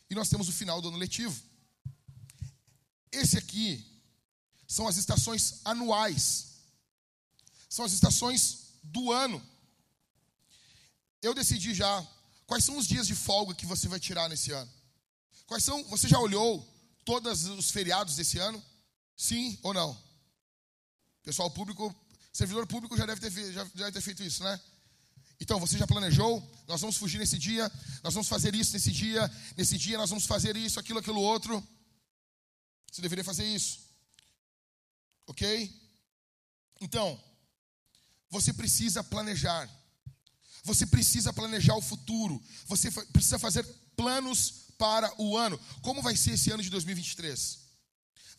E 0.08 0.14
nós 0.14 0.28
temos 0.28 0.48
o 0.48 0.52
final 0.52 0.80
do 0.80 0.88
ano 0.88 0.96
letivo. 0.96 1.40
Esse 3.10 3.38
aqui 3.38 3.84
são 4.66 4.86
as 4.86 4.96
estações 4.96 5.60
anuais. 5.64 6.56
São 7.68 7.84
as 7.84 7.92
estações 7.92 8.74
do 8.82 9.12
ano. 9.12 9.42
Eu 11.22 11.34
decidi 11.34 11.74
já 11.74 12.06
quais 12.46 12.64
são 12.64 12.76
os 12.76 12.86
dias 12.86 13.06
de 13.06 13.14
folga 13.14 13.54
que 13.54 13.66
você 13.66 13.88
vai 13.88 13.98
tirar 13.98 14.28
nesse 14.28 14.52
ano. 14.52 14.70
Quais 15.46 15.64
são? 15.64 15.82
Você 15.84 16.08
já 16.08 16.18
olhou 16.18 16.66
todos 17.04 17.44
os 17.44 17.70
feriados 17.70 18.16
desse 18.16 18.38
ano? 18.38 18.62
Sim 19.16 19.58
ou 19.62 19.72
não? 19.72 19.96
Pessoal 21.22 21.50
público, 21.50 21.94
servidor 22.32 22.66
público 22.66 22.96
já 22.96 23.06
deve 23.06 23.20
ter, 23.20 23.52
já 23.52 23.64
deve 23.64 23.92
ter 23.92 24.00
feito 24.00 24.22
isso, 24.22 24.42
né? 24.44 24.60
Então, 25.40 25.60
você 25.60 25.76
já 25.76 25.86
planejou? 25.86 26.42
Nós 26.66 26.80
vamos 26.80 26.96
fugir 26.96 27.18
nesse 27.18 27.38
dia, 27.38 27.70
nós 28.02 28.14
vamos 28.14 28.28
fazer 28.28 28.54
isso 28.54 28.72
nesse 28.72 28.90
dia, 28.90 29.30
nesse 29.56 29.76
dia 29.78 29.98
nós 29.98 30.10
vamos 30.10 30.26
fazer 30.26 30.56
isso, 30.56 30.80
aquilo, 30.80 30.98
aquilo 30.98 31.20
outro. 31.20 31.62
Você 32.90 33.02
deveria 33.02 33.24
fazer 33.24 33.44
isso. 33.44 33.80
Ok? 35.26 35.70
Então, 36.80 37.20
você 38.30 38.52
precisa 38.52 39.04
planejar. 39.04 39.68
Você 40.64 40.86
precisa 40.86 41.32
planejar 41.32 41.76
o 41.76 41.82
futuro. 41.82 42.42
Você 42.66 42.90
precisa 42.90 43.38
fazer 43.38 43.64
planos 43.94 44.66
para 44.78 45.12
o 45.20 45.36
ano. 45.36 45.60
Como 45.82 46.02
vai 46.02 46.16
ser 46.16 46.32
esse 46.32 46.50
ano 46.50 46.62
de 46.62 46.70
2023? 46.70 47.58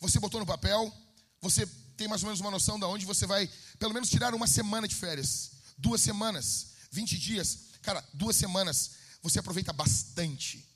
Você 0.00 0.20
botou 0.20 0.40
no 0.40 0.46
papel? 0.46 0.92
Você 1.40 1.66
tem 1.96 2.08
mais 2.08 2.22
ou 2.22 2.26
menos 2.26 2.40
uma 2.40 2.50
noção 2.50 2.78
de 2.78 2.84
onde 2.84 3.06
você 3.06 3.26
vai, 3.26 3.48
pelo 3.78 3.94
menos, 3.94 4.10
tirar 4.10 4.34
uma 4.34 4.46
semana 4.46 4.86
de 4.86 4.94
férias? 4.94 5.52
Duas 5.76 6.00
semanas? 6.00 6.77
20 6.90 7.18
dias? 7.18 7.58
Cara, 7.82 8.06
duas 8.14 8.36
semanas. 8.36 8.92
Você 9.22 9.38
aproveita 9.38 9.72
bastante. 9.72 10.68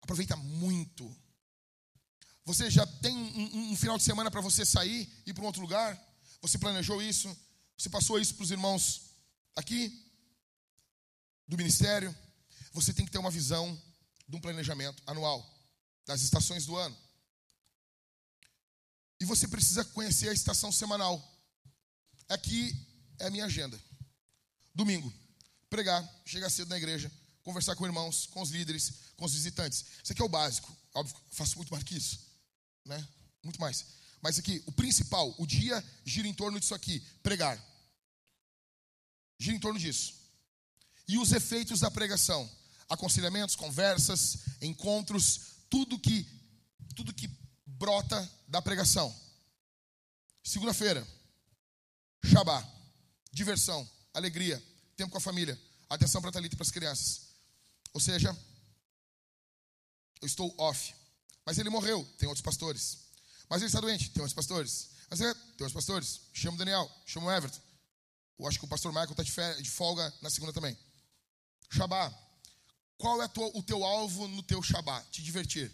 Aproveita 0.00 0.36
muito. 0.36 1.14
Você 2.44 2.70
já 2.70 2.86
tem 2.86 3.14
um, 3.14 3.38
um, 3.38 3.72
um 3.72 3.76
final 3.76 3.98
de 3.98 4.04
semana 4.04 4.30
para 4.30 4.40
você 4.40 4.64
sair 4.64 5.08
e 5.26 5.30
ir 5.30 5.34
para 5.34 5.42
um 5.42 5.46
outro 5.46 5.60
lugar? 5.60 5.98
Você 6.40 6.58
planejou 6.58 7.02
isso? 7.02 7.36
Você 7.76 7.90
passou 7.90 8.18
isso 8.18 8.34
para 8.34 8.44
os 8.44 8.50
irmãos 8.50 9.02
aqui? 9.54 10.04
Do 11.46 11.56
ministério? 11.56 12.14
Você 12.72 12.92
tem 12.92 13.04
que 13.04 13.12
ter 13.12 13.18
uma 13.18 13.30
visão 13.30 13.80
de 14.26 14.36
um 14.36 14.40
planejamento 14.40 15.02
anual, 15.06 15.46
das 16.06 16.22
estações 16.22 16.66
do 16.66 16.76
ano. 16.76 16.96
E 19.20 19.24
você 19.24 19.48
precisa 19.48 19.84
conhecer 19.84 20.28
a 20.28 20.32
estação 20.32 20.70
semanal. 20.70 21.22
Aqui 22.28 22.74
é 23.18 23.26
a 23.26 23.30
minha 23.30 23.46
agenda. 23.46 23.80
Domingo, 24.78 25.12
pregar, 25.68 26.02
chegar 26.24 26.48
cedo 26.48 26.68
na 26.68 26.78
igreja, 26.78 27.10
conversar 27.42 27.74
com 27.74 27.84
irmãos, 27.84 28.26
com 28.26 28.40
os 28.40 28.50
líderes, 28.50 28.92
com 29.16 29.24
os 29.24 29.34
visitantes. 29.34 29.84
Isso 30.02 30.12
aqui 30.12 30.22
é 30.22 30.24
o 30.24 30.28
básico. 30.28 30.74
Óbvio, 30.94 31.16
faço 31.30 31.56
muito 31.56 31.70
mais 31.72 31.82
que 31.82 31.96
isso 31.96 32.28
né? 32.88 33.06
Muito 33.42 33.60
mais. 33.60 33.84
Mas 34.20 34.38
aqui, 34.38 34.62
o 34.66 34.72
principal, 34.72 35.32
o 35.38 35.46
dia 35.46 35.84
gira 36.04 36.26
em 36.26 36.34
torno 36.34 36.58
disso 36.58 36.74
aqui, 36.74 37.00
pregar. 37.22 37.62
Gira 39.38 39.56
em 39.56 39.60
torno 39.60 39.78
disso. 39.78 40.14
E 41.06 41.18
os 41.18 41.32
efeitos 41.32 41.80
da 41.80 41.90
pregação, 41.90 42.50
aconselhamentos, 42.88 43.54
conversas, 43.54 44.38
encontros, 44.60 45.40
tudo 45.70 45.98
que 45.98 46.26
tudo 46.96 47.14
que 47.14 47.30
brota 47.64 48.28
da 48.48 48.60
pregação. 48.60 49.14
Segunda-feira, 50.42 51.06
Shabá, 52.24 52.66
diversão, 53.30 53.88
alegria, 54.12 54.60
tempo 54.98 55.12
com 55.12 55.18
a 55.18 55.20
família, 55.20 55.58
atenção 55.88 56.20
para 56.20 56.32
Talita 56.32 56.54
e 56.54 56.58
para 56.58 56.64
as 56.64 56.72
crianças. 56.72 57.28
Ou 57.94 58.00
seja, 58.00 58.36
eu 60.20 60.26
estou 60.26 60.52
off. 60.58 60.92
Mas 61.46 61.56
ele 61.56 61.70
morreu, 61.70 62.04
tem 62.18 62.28
outros 62.28 62.42
pastores. 62.42 62.98
Mas 63.48 63.62
ele 63.62 63.68
está 63.68 63.80
doente, 63.80 64.10
tem 64.10 64.20
outros 64.20 64.34
pastores. 64.34 64.90
Mas 65.08 65.20
é, 65.20 65.32
tem 65.32 65.64
outros 65.64 65.72
pastores. 65.72 66.20
Chama 66.34 66.56
o 66.56 66.58
Daniel, 66.58 66.90
chama 67.06 67.28
o 67.28 67.32
Everton. 67.32 67.60
Eu 68.38 68.46
acho 68.46 68.58
que 68.58 68.64
o 68.64 68.68
pastor 68.68 68.92
Michael 68.92 69.12
está 69.12 69.22
de, 69.22 69.62
de, 69.62 69.70
folga 69.70 70.12
na 70.20 70.28
segunda 70.28 70.52
também. 70.52 70.76
Shabá. 71.70 72.12
Qual 72.96 73.22
é 73.22 73.30
o 73.54 73.62
teu 73.62 73.84
alvo 73.84 74.26
no 74.26 74.42
teu 74.42 74.60
Shabá? 74.62 75.00
Te 75.04 75.22
divertir, 75.22 75.72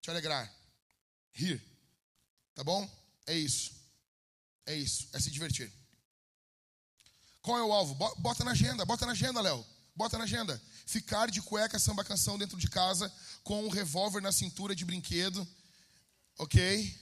te 0.00 0.10
alegrar, 0.10 0.50
rir. 1.32 1.62
Tá 2.54 2.64
bom? 2.64 2.90
É 3.26 3.34
isso. 3.34 3.72
É 4.64 4.74
isso, 4.74 5.08
é 5.12 5.20
se 5.20 5.30
divertir. 5.30 5.70
Qual 7.46 7.56
é 7.56 7.62
o 7.62 7.72
alvo? 7.72 7.94
Bota 8.18 8.42
na 8.42 8.50
agenda, 8.50 8.84
bota 8.84 9.06
na 9.06 9.12
agenda, 9.12 9.40
Léo. 9.40 9.64
Bota 9.94 10.18
na 10.18 10.24
agenda. 10.24 10.60
Ficar 10.84 11.30
de 11.30 11.40
cueca 11.40 11.78
samba 11.78 12.02
canção 12.02 12.36
dentro 12.36 12.58
de 12.58 12.68
casa 12.68 13.08
com 13.44 13.64
um 13.64 13.68
revólver 13.68 14.20
na 14.20 14.32
cintura 14.32 14.74
de 14.74 14.84
brinquedo, 14.84 15.46
ok? 16.38 17.00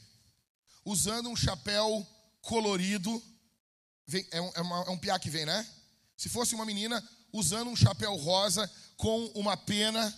Usando 0.84 1.30
um 1.30 1.34
chapéu 1.34 2.06
colorido. 2.42 3.22
Vem, 4.06 4.28
é, 4.32 4.38
um, 4.38 4.52
é, 4.54 4.60
uma, 4.60 4.84
é 4.84 4.90
um 4.90 4.98
piá 4.98 5.18
que 5.18 5.30
vem, 5.30 5.46
né? 5.46 5.66
Se 6.14 6.28
fosse 6.28 6.54
uma 6.54 6.66
menina, 6.66 7.02
usando 7.32 7.70
um 7.70 7.76
chapéu 7.76 8.14
rosa 8.14 8.70
com 8.98 9.24
uma 9.28 9.56
pena, 9.56 10.14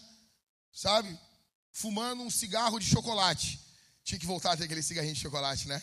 sabe? 0.72 1.16
Fumando 1.70 2.24
um 2.24 2.30
cigarro 2.30 2.80
de 2.80 2.86
chocolate. 2.86 3.60
Tinha 4.02 4.18
que 4.18 4.26
voltar 4.26 4.54
a 4.54 4.56
ter 4.56 4.64
aquele 4.64 4.82
cigarrinho 4.82 5.14
de 5.14 5.20
chocolate, 5.20 5.68
né? 5.68 5.80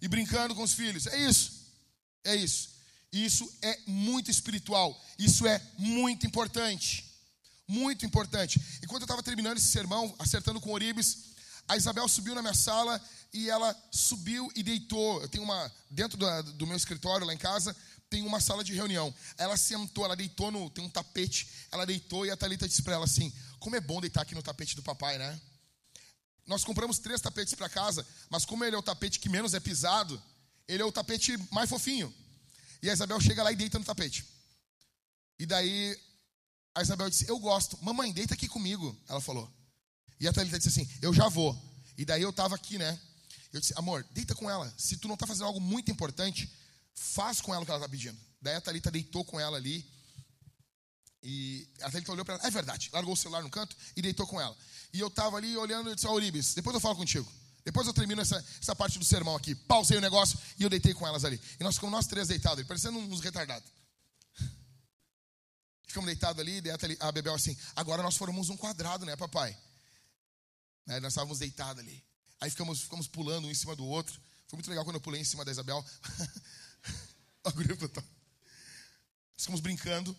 E 0.00 0.08
brincando 0.08 0.54
com 0.54 0.62
os 0.62 0.72
filhos. 0.72 1.06
É 1.06 1.18
isso. 1.18 1.52
É 2.24 2.34
isso. 2.34 2.75
Isso 3.12 3.50
é 3.62 3.78
muito 3.86 4.30
espiritual. 4.30 5.00
Isso 5.18 5.46
é 5.46 5.60
muito 5.78 6.26
importante. 6.26 7.04
Muito 7.68 8.04
importante. 8.04 8.60
Enquanto 8.82 9.02
eu 9.02 9.06
estava 9.06 9.22
terminando 9.22 9.58
esse 9.58 9.68
sermão, 9.68 10.14
acertando 10.18 10.60
com 10.60 10.72
Oribes, 10.72 11.34
a 11.68 11.76
Isabel 11.76 12.08
subiu 12.08 12.34
na 12.34 12.42
minha 12.42 12.54
sala 12.54 13.00
e 13.32 13.50
ela 13.50 13.74
subiu 13.90 14.50
e 14.54 14.62
deitou. 14.62 15.20
Eu 15.20 15.28
tenho 15.28 15.44
uma. 15.44 15.72
Dentro 15.90 16.16
do, 16.16 16.42
do 16.52 16.66
meu 16.66 16.76
escritório 16.76 17.26
lá 17.26 17.34
em 17.34 17.38
casa, 17.38 17.74
tem 18.08 18.24
uma 18.24 18.40
sala 18.40 18.62
de 18.62 18.72
reunião. 18.72 19.12
Ela 19.36 19.56
sentou, 19.56 20.04
ela 20.04 20.14
deitou 20.14 20.50
no. 20.50 20.70
Tem 20.70 20.84
um 20.84 20.88
tapete. 20.88 21.48
Ela 21.72 21.84
deitou 21.84 22.24
e 22.24 22.30
a 22.30 22.36
Thalita 22.36 22.68
disse 22.68 22.82
para 22.82 22.94
ela 22.94 23.04
assim: 23.04 23.32
Como 23.58 23.74
é 23.74 23.80
bom 23.80 24.00
deitar 24.00 24.22
aqui 24.22 24.34
no 24.34 24.42
tapete 24.42 24.76
do 24.76 24.82
papai, 24.82 25.18
né? 25.18 25.40
Nós 26.46 26.62
compramos 26.62 26.98
três 26.98 27.20
tapetes 27.20 27.54
para 27.54 27.68
casa, 27.68 28.06
mas 28.30 28.44
como 28.44 28.64
ele 28.64 28.76
é 28.76 28.78
o 28.78 28.82
tapete 28.82 29.18
que 29.18 29.28
menos 29.28 29.52
é 29.52 29.58
pisado, 29.58 30.22
ele 30.68 30.80
é 30.80 30.86
o 30.86 30.92
tapete 30.92 31.36
mais 31.50 31.68
fofinho. 31.68 32.14
E 32.82 32.90
a 32.90 32.92
Isabel 32.92 33.20
chega 33.20 33.42
lá 33.42 33.52
e 33.52 33.56
deita 33.56 33.78
no 33.78 33.84
tapete. 33.84 34.24
E 35.38 35.46
daí 35.46 35.98
a 36.74 36.82
Isabel 36.82 37.08
disse: 37.08 37.28
Eu 37.28 37.38
gosto. 37.38 37.78
Mamãe, 37.82 38.12
deita 38.12 38.34
aqui 38.34 38.48
comigo. 38.48 38.96
Ela 39.08 39.20
falou. 39.20 39.50
E 40.20 40.28
a 40.28 40.32
Thalita 40.32 40.58
disse 40.58 40.68
assim: 40.68 40.88
Eu 41.00 41.12
já 41.12 41.28
vou. 41.28 41.58
E 41.96 42.04
daí 42.04 42.22
eu 42.22 42.30
estava 42.30 42.54
aqui, 42.54 42.78
né? 42.78 42.98
Eu 43.52 43.60
disse: 43.60 43.72
Amor, 43.76 44.04
deita 44.10 44.34
com 44.34 44.50
ela. 44.50 44.72
Se 44.76 44.96
tu 44.96 45.08
não 45.08 45.14
está 45.14 45.26
fazendo 45.26 45.46
algo 45.46 45.60
muito 45.60 45.90
importante, 45.90 46.50
faz 46.94 47.40
com 47.40 47.52
ela 47.54 47.62
o 47.62 47.64
que 47.64 47.70
ela 47.70 47.80
está 47.80 47.88
pedindo. 47.88 48.18
Daí 48.40 48.54
a 48.54 48.60
Thalita 48.60 48.90
deitou 48.90 49.24
com 49.24 49.40
ela 49.40 49.56
ali. 49.56 49.84
E 51.22 51.66
a 51.80 51.90
Thalita 51.90 52.12
olhou 52.12 52.24
para 52.24 52.34
ela: 52.34 52.46
É 52.46 52.50
verdade. 52.50 52.90
Largou 52.92 53.14
o 53.14 53.16
celular 53.16 53.42
no 53.42 53.50
canto 53.50 53.76
e 53.96 54.02
deitou 54.02 54.26
com 54.26 54.40
ela. 54.40 54.56
E 54.92 55.00
eu 55.00 55.08
estava 55.08 55.36
ali 55.36 55.56
olhando 55.56 55.90
e 55.90 55.94
disse: 55.94 56.06
Auribis, 56.06 56.54
depois 56.54 56.74
eu 56.74 56.80
falo 56.80 56.96
contigo. 56.96 57.30
Depois 57.66 57.84
eu 57.84 57.92
termino 57.92 58.22
essa, 58.22 58.36
essa 58.62 58.76
parte 58.76 58.96
do 58.96 59.04
sermão 59.04 59.34
aqui. 59.34 59.52
Pausei 59.52 59.98
o 59.98 60.00
negócio 60.00 60.38
e 60.56 60.62
eu 60.62 60.70
deitei 60.70 60.94
com 60.94 61.04
elas 61.04 61.24
ali. 61.24 61.40
E 61.58 61.64
nós 61.64 61.74
ficamos 61.74 61.90
nós 61.90 62.06
três 62.06 62.28
deitados, 62.28 62.64
parecendo 62.64 62.96
uns 62.96 63.20
retardados. 63.20 63.68
Ficamos 65.84 66.06
deitados 66.06 66.40
ali, 66.40 66.62
e 66.64 66.96
a 67.00 67.10
Bebel 67.10 67.34
assim, 67.34 67.56
agora 67.74 68.04
nós 68.04 68.16
formamos 68.16 68.50
um 68.50 68.56
quadrado, 68.56 69.04
né, 69.04 69.16
papai? 69.16 69.58
Né, 70.86 71.00
nós 71.00 71.12
estávamos 71.12 71.40
deitados 71.40 71.82
ali. 71.82 72.04
Aí 72.40 72.50
ficamos, 72.50 72.82
ficamos 72.82 73.08
pulando 73.08 73.48
um 73.48 73.50
em 73.50 73.54
cima 73.54 73.74
do 73.74 73.84
outro. 73.84 74.14
Foi 74.46 74.56
muito 74.56 74.68
legal 74.68 74.84
quando 74.84 74.96
eu 74.96 75.00
pulei 75.00 75.20
em 75.20 75.24
cima 75.24 75.44
da 75.44 75.50
Isabel. 75.50 75.84
ficamos 79.36 79.60
brincando. 79.60 80.16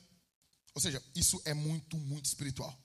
Ou 0.75 0.81
seja, 0.81 1.01
isso 1.15 1.41
é 1.45 1.53
muito, 1.53 1.95
muito 1.97 2.25
espiritual. 2.25 2.77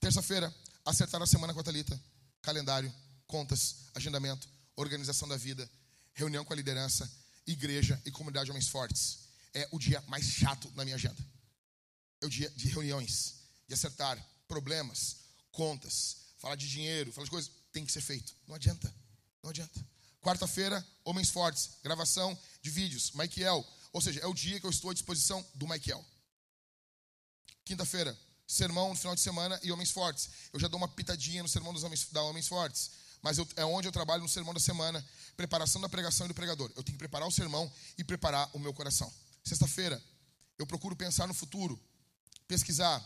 Terça-feira, 0.00 0.54
acertar 0.84 1.22
a 1.22 1.26
semana 1.26 1.54
com 1.54 1.60
a 1.60 1.62
Thalita. 1.62 1.98
Calendário 2.42 2.92
contas, 3.32 3.76
agendamento, 3.94 4.46
organização 4.76 5.26
da 5.26 5.38
vida, 5.38 5.68
reunião 6.12 6.44
com 6.44 6.52
a 6.52 6.56
liderança, 6.56 7.10
igreja 7.46 8.00
e 8.04 8.10
comunidade 8.10 8.44
de 8.44 8.50
homens 8.50 8.68
fortes. 8.68 9.20
É 9.54 9.66
o 9.72 9.78
dia 9.78 10.04
mais 10.06 10.26
chato 10.26 10.70
na 10.76 10.84
minha 10.84 10.96
agenda. 10.96 11.16
É 12.20 12.26
o 12.26 12.28
dia 12.28 12.50
de 12.50 12.68
reuniões, 12.68 13.36
de 13.66 13.72
acertar 13.72 14.22
problemas, 14.46 15.16
contas, 15.50 16.18
falar 16.36 16.56
de 16.56 16.68
dinheiro, 16.68 17.10
falar 17.10 17.24
de 17.24 17.30
coisas. 17.30 17.50
Tem 17.72 17.86
que 17.86 17.90
ser 17.90 18.02
feito. 18.02 18.36
Não 18.46 18.54
adianta. 18.54 18.94
Não 19.42 19.48
adianta. 19.48 19.82
Quarta-feira, 20.20 20.86
Homens 21.02 21.30
Fortes, 21.30 21.70
gravação 21.82 22.38
de 22.60 22.68
vídeos, 22.68 23.12
Michael. 23.12 23.66
Ou 23.94 24.00
seja, 24.02 24.20
é 24.20 24.26
o 24.26 24.34
dia 24.34 24.60
que 24.60 24.66
eu 24.66 24.70
estou 24.70 24.90
à 24.90 24.92
disposição 24.92 25.44
do 25.54 25.66
Michael. 25.66 26.04
Quinta-feira, 27.64 28.14
sermão 28.46 28.90
no 28.90 28.94
final 28.94 29.14
de 29.14 29.22
semana 29.22 29.58
e 29.62 29.72
Homens 29.72 29.90
Fortes. 29.90 30.28
Eu 30.52 30.60
já 30.60 30.68
dou 30.68 30.76
uma 30.76 30.88
pitadinha 30.88 31.42
no 31.42 31.48
sermão 31.48 31.72
dos 31.72 31.82
homens, 31.82 32.06
da 32.12 32.22
Homens 32.22 32.46
Fortes 32.46 33.01
mas 33.22 33.38
eu, 33.38 33.48
é 33.56 33.64
onde 33.64 33.86
eu 33.86 33.92
trabalho 33.92 34.22
no 34.22 34.28
sermão 34.28 34.52
da 34.52 34.60
semana, 34.60 35.04
preparação 35.36 35.80
da 35.80 35.88
pregação 35.88 36.26
e 36.26 36.28
do 36.28 36.34
pregador. 36.34 36.70
Eu 36.76 36.82
tenho 36.82 36.96
que 36.96 36.98
preparar 36.98 37.26
o 37.26 37.30
sermão 37.30 37.72
e 37.96 38.02
preparar 38.02 38.50
o 38.52 38.58
meu 38.58 38.74
coração. 38.74 39.12
Sexta-feira, 39.44 40.02
eu 40.58 40.66
procuro 40.66 40.96
pensar 40.96 41.26
no 41.28 41.34
futuro, 41.34 41.80
pesquisar 42.48 43.02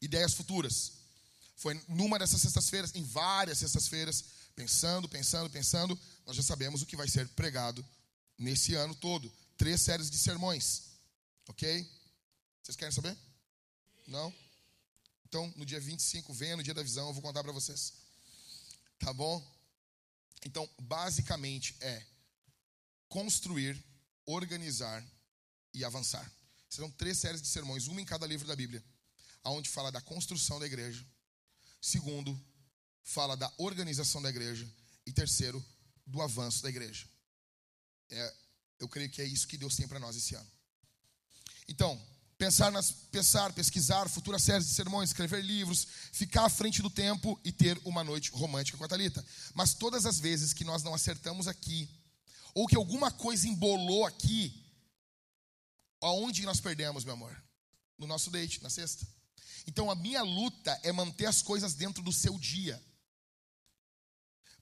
ideias 0.00 0.32
futuras, 0.32 0.92
Foi 1.56 1.74
numa 1.88 2.18
dessas 2.18 2.42
sextas-feiras, 2.42 2.94
em 2.94 3.02
várias 3.02 3.58
sextas-feiras, 3.58 4.24
pensando, 4.54 5.08
pensando, 5.08 5.48
pensando, 5.48 5.98
nós 6.26 6.36
já 6.36 6.42
sabemos 6.42 6.82
o 6.82 6.86
que 6.86 6.96
vai 6.96 7.08
ser 7.08 7.26
pregado 7.28 7.84
nesse 8.38 8.74
ano 8.74 8.94
todo. 8.94 9.32
Três 9.56 9.80
séries 9.80 10.10
de 10.10 10.18
sermões. 10.18 10.82
Ok? 11.48 11.90
Vocês 12.62 12.76
querem 12.76 12.92
saber? 12.92 13.16
Não? 14.06 14.32
Então, 15.24 15.52
no 15.56 15.64
dia 15.64 15.80
25, 15.80 16.32
venha 16.34 16.56
no 16.56 16.62
dia 16.62 16.74
da 16.74 16.82
visão, 16.82 17.08
eu 17.08 17.14
vou 17.14 17.22
contar 17.22 17.42
para 17.42 17.52
vocês. 17.52 17.94
Tá 18.98 19.12
bom? 19.12 19.44
Então, 20.44 20.68
basicamente 20.80 21.76
é 21.80 22.06
construir, 23.08 23.82
organizar 24.24 25.04
e 25.72 25.84
avançar. 25.84 26.30
Serão 26.68 26.90
três 26.90 27.18
séries 27.18 27.40
de 27.40 27.48
sermões, 27.48 27.86
uma 27.86 28.00
em 28.00 28.04
cada 28.04 28.26
livro 28.26 28.46
da 28.46 28.56
Bíblia, 28.56 28.84
aonde 29.42 29.68
fala 29.68 29.92
da 29.92 30.00
construção 30.00 30.58
da 30.58 30.66
igreja. 30.66 31.06
Segundo, 31.80 32.38
fala 33.02 33.36
da 33.36 33.52
organização 33.58 34.20
da 34.20 34.30
igreja. 34.30 34.68
E 35.06 35.12
terceiro, 35.12 35.64
do 36.04 36.20
avanço 36.20 36.62
da 36.62 36.68
igreja. 36.68 37.08
É, 38.10 38.34
eu 38.78 38.88
creio 38.88 39.10
que 39.10 39.22
é 39.22 39.24
isso 39.24 39.46
que 39.46 39.56
Deus 39.56 39.76
tem 39.76 39.86
para 39.86 40.00
nós 40.00 40.16
esse 40.16 40.34
ano. 40.34 40.50
Então, 41.68 42.00
pensar, 42.38 42.70
nas, 42.70 42.90
pensar, 42.90 43.52
pesquisar 43.52 44.08
futuras 44.08 44.42
séries 44.42 44.66
de 44.66 44.74
sermões, 44.74 45.10
escrever 45.10 45.42
livros, 45.42 45.86
ficar 46.12 46.44
à 46.44 46.48
frente 46.48 46.82
do 46.82 46.90
tempo 46.90 47.40
e 47.44 47.50
ter 47.50 47.80
uma 47.84 48.04
noite 48.04 48.30
romântica 48.30 48.76
com 48.76 48.84
a 48.84 48.88
Thalita. 48.88 49.24
Mas 49.54 49.74
todas 49.74 50.04
as 50.06 50.20
vezes 50.20 50.52
que 50.52 50.64
nós 50.64 50.82
não 50.82 50.94
acertamos 50.94 51.48
aqui, 51.48 51.88
ou 52.54 52.66
que 52.66 52.76
alguma 52.76 53.10
coisa 53.10 53.48
embolou 53.48 54.04
aqui, 54.04 54.64
aonde 56.00 56.44
nós 56.44 56.60
perdemos, 56.60 57.04
meu 57.04 57.14
amor? 57.14 57.36
No 57.98 58.06
nosso 58.06 58.30
date, 58.30 58.62
na 58.62 58.70
sexta. 58.70 59.06
Então 59.66 59.90
a 59.90 59.94
minha 59.94 60.22
luta 60.22 60.78
é 60.82 60.92
manter 60.92 61.26
as 61.26 61.42
coisas 61.42 61.74
dentro 61.74 62.02
do 62.02 62.12
seu 62.12 62.38
dia. 62.38 62.82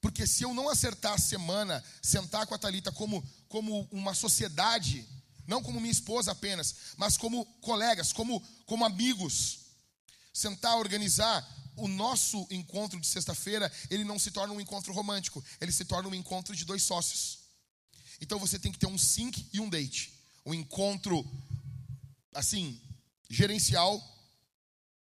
Porque 0.01 0.27
se 0.27 0.43
eu 0.43 0.53
não 0.55 0.69
acertar 0.69 1.15
a 1.15 1.19
semana, 1.19 1.83
sentar 2.03 2.47
com 2.47 2.55
a 2.55 2.59
Talita 2.59 2.93
como, 2.93 3.27
como 3.49 3.89
uma 3.91 4.15
sociedade, 4.15 5.09
não 5.47 5.63
como 5.63 5.81
minha 5.81 5.93
esposa 5.93 6.33
apenas, 6.33 6.75
mas 6.97 7.17
como 7.17 7.45
colegas, 7.61 8.13
como, 8.13 8.41
como 8.67 8.85
amigos, 8.85 9.59
sentar, 10.33 10.77
organizar, 10.79 11.47
o 11.77 11.89
nosso 11.89 12.47
encontro 12.51 13.01
de 13.01 13.07
sexta-feira, 13.07 13.71
ele 13.91 14.05
não 14.05 14.19
se 14.19 14.31
torna 14.31 14.55
um 14.55 14.61
encontro 14.61 14.93
romântico, 14.93 15.45
ele 15.61 15.73
se 15.73 15.85
torna 15.85 16.09
um 16.09 16.15
encontro 16.15 16.55
de 16.55 16.65
dois 16.65 16.83
sócios. 16.83 17.41
Então 18.21 18.39
você 18.39 18.59
tem 18.59 18.71
que 18.71 18.79
ter 18.79 18.87
um 18.87 18.99
sync 18.99 19.49
e 19.53 19.61
um 19.61 19.69
date. 19.69 20.13
Um 20.47 20.55
encontro, 20.55 21.25
assim, 22.33 22.81
gerencial, 23.29 24.01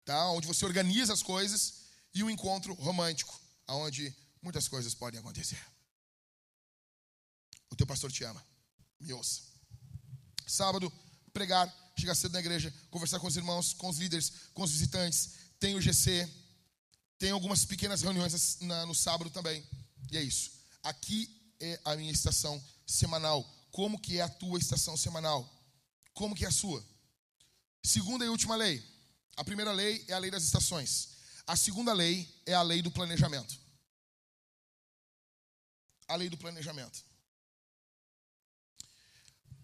tá? 0.05 0.31
onde 0.31 0.47
você 0.47 0.65
organiza 0.65 1.13
as 1.13 1.23
coisas, 1.23 1.81
e 2.13 2.23
um 2.23 2.31
encontro 2.31 2.75
romântico, 2.75 3.41
onde 3.69 4.15
muitas 4.43 4.69
coisas 4.69 4.95
podem 4.95 5.21
acontecer. 5.21 5.61
O 7.71 7.77
teu 7.77 7.87
pastor 7.87 8.11
te 8.11 8.25
ama. 8.25 8.45
Me 8.99 9.13
ouça. 9.13 9.50
Sábado, 10.51 10.93
pregar, 11.33 11.73
chegar 11.97 12.17
cedo 12.17 12.33
na 12.33 12.41
igreja, 12.41 12.75
conversar 12.91 13.21
com 13.21 13.29
os 13.29 13.37
irmãos, 13.37 13.73
com 13.73 13.89
os 13.89 13.99
líderes, 13.99 14.33
com 14.53 14.65
os 14.65 14.73
visitantes. 14.73 15.31
Tem 15.61 15.77
o 15.77 15.81
GC, 15.81 16.29
tem 17.19 17.31
algumas 17.31 17.65
pequenas 17.65 18.03
reuniões 18.03 18.59
no 18.61 18.95
sábado 18.95 19.31
também. 19.31 19.65
E 20.11 20.17
é 20.17 20.23
isso. 20.23 20.51
Aqui 20.83 21.55
é 21.61 21.81
a 21.85 21.95
minha 21.95 22.11
estação 22.11 22.61
semanal. 22.85 23.45
Como 23.71 24.01
que 24.01 24.19
é 24.19 24.23
a 24.23 24.29
tua 24.29 24.59
estação 24.59 24.97
semanal? 24.97 25.49
Como 26.15 26.35
que 26.35 26.45
é 26.45 26.49
a 26.49 26.53
sua? 26.53 26.85
Segunda 27.85 28.25
e 28.25 28.29
última 28.29 28.57
lei. 28.57 28.83
A 29.37 29.45
primeira 29.45 29.71
lei 29.71 30.05
é 30.09 30.15
a 30.15 30.19
lei 30.19 30.33
das 30.33 30.43
estações. 30.43 31.11
A 31.47 31.55
segunda 31.55 31.93
lei 31.93 32.29
é 32.45 32.55
a 32.55 32.63
lei 32.63 32.83
do 32.83 32.91
planejamento. 32.91 33.57
A 36.09 36.17
lei 36.17 36.29
do 36.29 36.37
planejamento. 36.37 37.09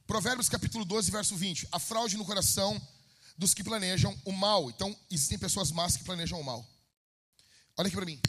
Provérbios 0.06 0.48
capítulo 0.48 0.84
12, 0.84 1.10
verso 1.10 1.36
20. 1.36 1.68
A 1.72 1.78
fraude 1.80 2.16
no 2.16 2.24
coração 2.24 2.80
dos 3.36 3.52
que 3.52 3.64
planejam 3.64 4.16
o 4.24 4.32
mal. 4.32 4.70
Então, 4.70 4.96
existem 5.10 5.38
pessoas 5.38 5.72
más 5.72 5.96
que 5.96 6.04
planejam 6.04 6.40
o 6.40 6.44
mal. 6.44 6.66
Olha 7.76 7.88
aqui 7.88 7.96
para 7.96 8.06
mim. 8.06 8.20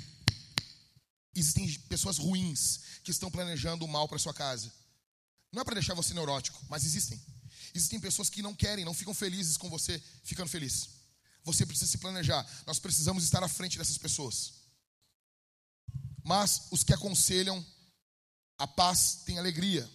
Existem 1.35 1.71
pessoas 1.81 2.17
ruins 2.17 2.79
que 3.03 3.11
estão 3.11 3.29
planejando 3.29 3.85
o 3.85 3.87
mal 3.87 4.07
para 4.07 4.17
sua 4.17 4.33
casa. 4.33 4.73
Não 5.51 5.61
é 5.61 5.63
para 5.63 5.75
deixar 5.75 5.93
você 5.93 6.13
neurótico, 6.13 6.59
mas 6.67 6.83
existem. 6.83 7.21
Existem 7.73 7.99
pessoas 7.99 8.29
que 8.29 8.41
não 8.41 8.55
querem, 8.55 8.83
não 8.83 8.93
ficam 8.93 9.13
felizes 9.13 9.55
com 9.55 9.69
você 9.69 10.01
ficando 10.23 10.49
feliz. 10.49 10.89
Você 11.43 11.65
precisa 11.65 11.89
se 11.89 11.99
planejar. 11.99 12.45
Nós 12.65 12.79
precisamos 12.79 13.23
estar 13.23 13.43
à 13.43 13.47
frente 13.47 13.77
dessas 13.77 13.97
pessoas. 13.97 14.53
Mas 16.23 16.63
os 16.71 16.83
que 16.83 16.93
aconselham 16.93 17.63
a 18.57 18.67
paz 18.67 19.21
têm 19.25 19.37
alegria. 19.37 19.87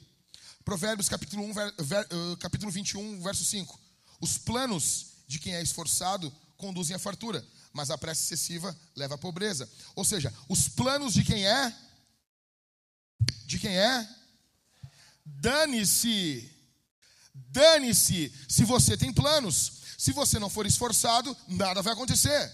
Provérbios 0.64 1.08
capítulo, 1.08 1.44
1, 1.44 1.52
ver, 1.52 1.74
ver, 1.78 2.08
uh, 2.12 2.36
capítulo 2.38 2.70
21, 2.70 3.20
verso 3.20 3.44
5. 3.44 3.78
Os 4.20 4.38
planos 4.38 5.06
de 5.26 5.38
quem 5.38 5.54
é 5.54 5.62
esforçado 5.62 6.32
conduzem 6.56 6.94
à 6.94 6.98
fartura, 6.98 7.44
mas 7.72 7.90
a 7.90 7.98
pressa 7.98 8.22
excessiva 8.22 8.76
leva 8.94 9.16
à 9.16 9.18
pobreza. 9.18 9.68
Ou 9.96 10.04
seja, 10.04 10.32
os 10.48 10.68
planos 10.68 11.14
de 11.14 11.24
quem 11.24 11.46
é 11.46 11.74
de 13.46 13.58
quem 13.58 13.76
é 13.76 14.08
dane-se. 15.24 16.48
Dane-se 17.34 18.32
se 18.48 18.64
você 18.64 18.96
tem 18.96 19.12
planos. 19.12 19.82
Se 19.98 20.12
você 20.12 20.38
não 20.38 20.50
for 20.50 20.66
esforçado, 20.66 21.36
nada 21.48 21.82
vai 21.82 21.92
acontecer. 21.92 22.52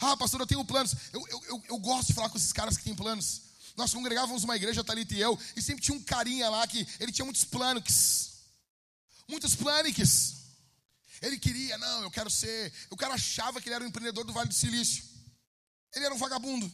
Ah, 0.00 0.16
pastor, 0.16 0.40
eu 0.40 0.46
tenho 0.46 0.64
planos. 0.64 0.94
Eu, 1.12 1.26
eu, 1.28 1.44
eu, 1.48 1.62
eu 1.70 1.78
gosto 1.78 2.08
de 2.08 2.14
falar 2.14 2.28
com 2.28 2.36
esses 2.36 2.52
caras 2.52 2.76
que 2.76 2.84
têm 2.84 2.94
planos. 2.94 3.42
Nós 3.76 3.92
congregávamos 3.92 4.44
uma 4.44 4.56
igreja, 4.56 4.84
Thalita 4.84 5.14
e 5.14 5.20
eu, 5.20 5.38
e 5.56 5.62
sempre 5.62 5.82
tinha 5.82 5.96
um 5.96 6.02
carinha 6.02 6.48
lá 6.48 6.66
que 6.66 6.86
ele 7.00 7.10
tinha 7.10 7.24
muitos 7.24 7.44
planos. 7.44 8.44
Muitos 9.28 9.54
planos. 9.54 10.44
Ele 11.20 11.38
queria, 11.38 11.76
não, 11.78 12.02
eu 12.02 12.10
quero 12.10 12.30
ser. 12.30 12.72
O 12.90 12.96
cara 12.96 13.14
achava 13.14 13.60
que 13.60 13.68
ele 13.68 13.74
era 13.74 13.84
um 13.84 13.88
empreendedor 13.88 14.24
do 14.24 14.32
Vale 14.32 14.48
do 14.48 14.54
Silício. 14.54 15.04
Ele 15.92 16.04
era 16.04 16.14
um 16.14 16.18
vagabundo. 16.18 16.66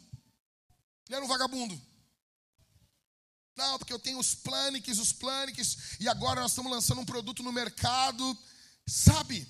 Ele 1.06 1.16
era 1.16 1.24
um 1.24 1.28
vagabundo. 1.28 1.80
Não, 3.56 3.78
porque 3.78 3.92
eu 3.92 3.98
tenho 3.98 4.18
os 4.18 4.34
planiques, 4.34 4.98
os 4.98 5.12
planiques, 5.12 6.00
e 6.00 6.08
agora 6.08 6.40
nós 6.40 6.52
estamos 6.52 6.70
lançando 6.70 7.00
um 7.00 7.06
produto 7.06 7.42
no 7.42 7.52
mercado. 7.52 8.38
Sabe? 8.86 9.46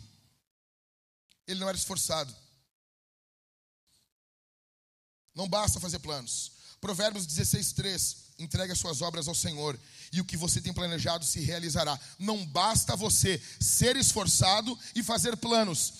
Ele 1.47 1.61
não 1.61 1.69
era 1.69 1.77
esforçado. 1.77 2.35
Não 5.35 5.49
basta 5.49 5.81
fazer 5.81 5.99
planos. 5.99 6.60
Provérbios 6.81 7.27
16, 7.27 7.73
3. 7.73 8.17
Entregue 8.39 8.73
as 8.73 8.79
suas 8.79 9.03
obras 9.03 9.29
ao 9.29 9.35
Senhor, 9.35 9.79
e 10.13 10.21
o 10.21 10.25
que 10.25 10.37
você 10.37 10.61
tem 10.61 10.73
planejado 10.73 11.25
se 11.25 11.41
realizará. 11.41 11.99
Não 12.19 12.45
basta 12.47 12.97
você 12.97 13.41
ser 13.61 13.97
esforçado 13.97 14.79
e 14.95 15.03
fazer 15.03 15.37
planos. 15.37 15.93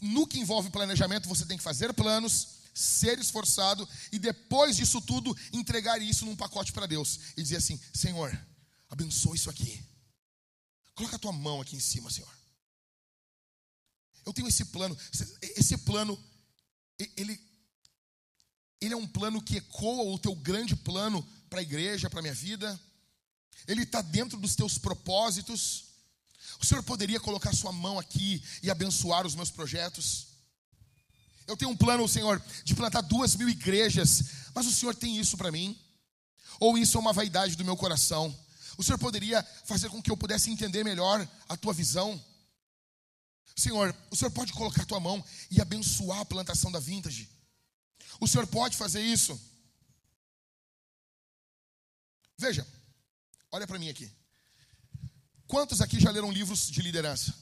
No 0.00 0.26
que 0.26 0.38
envolve 0.38 0.70
planejamento, 0.70 1.28
você 1.28 1.44
tem 1.44 1.56
que 1.56 1.62
fazer 1.62 1.92
planos, 1.92 2.48
ser 2.74 3.18
esforçado 3.18 3.86
e 4.10 4.18
depois 4.18 4.76
disso 4.76 5.00
tudo 5.00 5.36
entregar 5.52 6.00
isso 6.00 6.24
num 6.24 6.36
pacote 6.36 6.72
para 6.72 6.86
Deus 6.86 7.18
e 7.36 7.42
dizer 7.42 7.56
assim: 7.56 7.78
Senhor, 7.92 8.36
abençoa 8.88 9.36
isso 9.36 9.50
aqui. 9.50 9.84
Coloca 10.94 11.16
a 11.16 11.18
tua 11.18 11.32
mão 11.32 11.60
aqui 11.60 11.76
em 11.76 11.80
cima, 11.80 12.10
Senhor. 12.10 12.32
Eu 14.24 14.32
tenho 14.32 14.48
esse 14.48 14.66
plano. 14.66 14.96
Esse 15.56 15.76
plano, 15.78 16.18
ele 17.16 17.40
ele 18.86 18.94
é 18.94 18.96
um 18.96 19.06
plano 19.06 19.40
que 19.40 19.58
ecoa 19.58 20.12
o 20.12 20.18
teu 20.18 20.34
grande 20.34 20.74
plano 20.74 21.26
para 21.48 21.60
a 21.60 21.62
igreja, 21.62 22.10
para 22.10 22.18
a 22.18 22.22
minha 22.22 22.34
vida. 22.34 22.78
Ele 23.66 23.84
está 23.84 24.02
dentro 24.02 24.38
dos 24.38 24.56
teus 24.56 24.76
propósitos. 24.76 25.84
O 26.60 26.64
Senhor 26.64 26.82
poderia 26.82 27.20
colocar 27.20 27.54
sua 27.54 27.70
mão 27.70 27.98
aqui 27.98 28.42
e 28.62 28.70
abençoar 28.70 29.26
os 29.26 29.34
meus 29.34 29.50
projetos. 29.50 30.26
Eu 31.46 31.56
tenho 31.56 31.70
um 31.70 31.76
plano, 31.76 32.08
Senhor, 32.08 32.42
de 32.64 32.74
plantar 32.74 33.02
duas 33.02 33.36
mil 33.36 33.48
igrejas, 33.48 34.24
mas 34.54 34.66
o 34.66 34.72
Senhor 34.72 34.94
tem 34.94 35.18
isso 35.18 35.36
para 35.36 35.52
mim? 35.52 35.78
Ou 36.58 36.76
isso 36.76 36.96
é 36.96 37.00
uma 37.00 37.12
vaidade 37.12 37.56
do 37.56 37.64
meu 37.64 37.76
coração? 37.76 38.36
O 38.76 38.82
Senhor 38.82 38.98
poderia 38.98 39.42
fazer 39.64 39.90
com 39.90 40.02
que 40.02 40.10
eu 40.10 40.16
pudesse 40.16 40.50
entender 40.50 40.82
melhor 40.82 41.28
a 41.48 41.56
tua 41.56 41.72
visão? 41.72 42.20
Senhor, 43.54 43.94
o 44.10 44.16
Senhor 44.16 44.30
pode 44.30 44.52
colocar 44.52 44.84
tua 44.86 44.98
mão 44.98 45.24
e 45.50 45.60
abençoar 45.60 46.20
a 46.20 46.24
plantação 46.24 46.72
da 46.72 46.80
vintage? 46.80 47.28
O 48.22 48.28
senhor 48.28 48.46
pode 48.46 48.76
fazer 48.76 49.02
isso? 49.02 49.38
Veja, 52.38 52.64
olha 53.50 53.66
para 53.66 53.80
mim 53.80 53.88
aqui. 53.88 54.08
Quantos 55.48 55.80
aqui 55.80 55.98
já 55.98 56.08
leram 56.12 56.30
livros 56.30 56.70
de 56.70 56.80
liderança? 56.82 57.34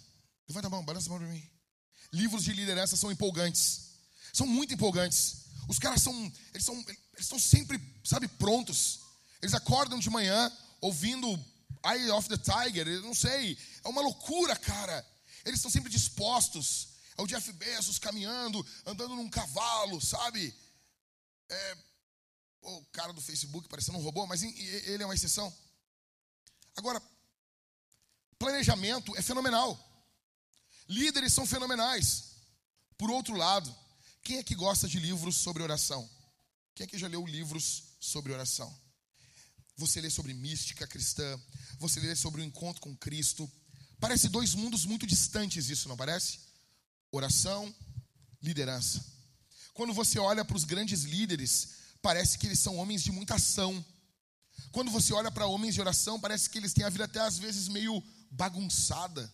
Levanta 0.49 0.69
a 0.69 0.71
mão, 0.71 0.83
balança 0.83 1.07
a 1.07 1.11
mão 1.11 1.19
para 1.19 1.29
mim. 1.29 1.47
Livros 2.11 2.45
de 2.45 2.55
liderança 2.55 2.97
são 2.97 3.13
empolgantes. 3.13 3.91
São 4.33 4.47
muito 4.47 4.73
empolgantes. 4.73 5.45
Os 5.69 5.79
caras 5.79 6.01
são, 6.01 6.15
eles 6.55 6.65
são, 6.65 6.75
eles 6.89 6.99
estão 7.19 7.39
sempre, 7.39 7.79
sabe, 8.03 8.27
prontos. 8.27 9.01
Eles 9.43 9.53
acordam 9.53 9.99
de 9.99 10.09
manhã 10.09 10.51
ouvindo 10.81 11.29
Eye 11.85 12.11
of 12.11 12.27
the 12.27 12.39
Tiger, 12.39 12.89
eu 12.89 13.03
não 13.03 13.15
sei. 13.15 13.59
É 13.85 13.89
uma 13.89 14.01
loucura, 14.01 14.57
cara. 14.57 15.07
Eles 15.45 15.59
estão 15.59 15.71
sempre 15.71 15.91
dispostos. 15.91 16.89
É 17.19 17.23
o 17.23 17.27
Jeff 17.27 17.53
Bezos 17.53 17.99
caminhando, 17.99 18.67
andando 18.87 19.15
num 19.15 19.29
cavalo, 19.29 20.01
sabe? 20.01 20.55
É, 21.51 21.77
o 22.63 22.85
cara 22.87 23.13
do 23.13 23.21
Facebook 23.21 23.69
parecendo 23.69 23.99
um 23.99 24.03
robô, 24.03 24.27
mas 24.27 24.43
ele 24.43 25.03
é 25.03 25.07
uma 25.07 25.15
exceção. 25.15 25.53
Agora, 26.77 27.03
planejamento 28.39 29.15
é 29.17 29.23
fenomenal. 29.23 29.79
Líderes 30.89 31.33
são 31.33 31.47
fenomenais. 31.47 32.31
Por 32.97 33.11
outro 33.11 33.35
lado, 33.35 33.75
quem 34.23 34.39
é 34.39 34.43
que 34.43 34.55
gosta 34.55 34.89
de 34.89 34.99
livros 34.99 35.37
sobre 35.37 35.63
oração? 35.63 36.09
Quem 36.75 36.85
é 36.85 36.87
que 36.87 36.99
já 36.99 37.09
leu 37.09 37.27
livros 37.27 37.85
sobre 38.01 38.33
oração? 38.33 38.75
Você 39.77 40.01
lê 40.01 40.11
sobre 40.11 40.35
mística 40.35 40.87
cristã, 40.87 41.41
você 41.79 42.01
lê 42.01 42.15
sobre 42.15 42.41
o 42.41 42.45
encontro 42.45 42.83
com 42.83 42.97
Cristo. 42.97 43.51
Parece 43.99 44.29
dois 44.29 44.55
mundos 44.55 44.85
muito 44.85 45.07
distantes 45.07 45.69
isso, 45.69 45.89
não 45.89 45.97
parece? 45.97 46.41
Oração, 47.11 47.75
liderança. 48.43 49.05
Quando 49.75 49.93
você 49.93 50.19
olha 50.19 50.45
para 50.45 50.57
os 50.57 50.65
grandes 50.65 51.05
líderes, 51.05 51.69
parece 52.03 52.39
que 52.39 52.47
eles 52.47 52.59
são 52.59 52.77
homens 52.77 53.03
de 53.03 53.13
muita 53.13 53.35
ação. 53.35 53.85
Quando 54.73 54.91
você 54.91 55.13
olha 55.13 55.31
para 55.31 55.47
homens 55.47 55.75
de 55.75 55.81
oração, 55.81 56.21
parece 56.21 56.49
que 56.51 56.59
eles 56.59 56.73
têm 56.73 56.85
a 56.85 56.91
vida 56.91 57.05
até 57.05 57.21
às 57.21 57.39
vezes 57.39 57.69
meio 57.69 58.03
bagunçada. 58.31 59.31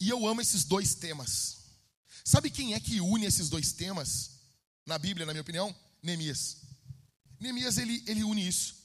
E 0.00 0.08
eu 0.08 0.26
amo 0.26 0.40
esses 0.40 0.64
dois 0.64 0.94
temas. 0.94 1.58
Sabe 2.24 2.50
quem 2.50 2.74
é 2.74 2.80
que 2.80 3.00
une 3.00 3.26
esses 3.26 3.48
dois 3.48 3.72
temas 3.72 4.30
na 4.86 4.98
Bíblia, 4.98 5.26
na 5.26 5.32
minha 5.32 5.42
opinião? 5.42 5.74
Neemias. 6.02 6.58
Neemias 7.40 7.78
ele, 7.78 8.02
ele 8.06 8.24
une 8.24 8.46
isso. 8.46 8.76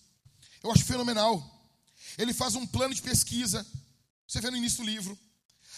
Eu 0.63 0.71
acho 0.71 0.83
fenomenal. 0.83 1.59
Ele 2.17 2.33
faz 2.33 2.55
um 2.55 2.65
plano 2.65 2.93
de 2.93 3.01
pesquisa. 3.01 3.65
Você 4.27 4.41
vê 4.41 4.49
no 4.49 4.57
início 4.57 4.83
do 4.83 4.89
livro. 4.89 5.17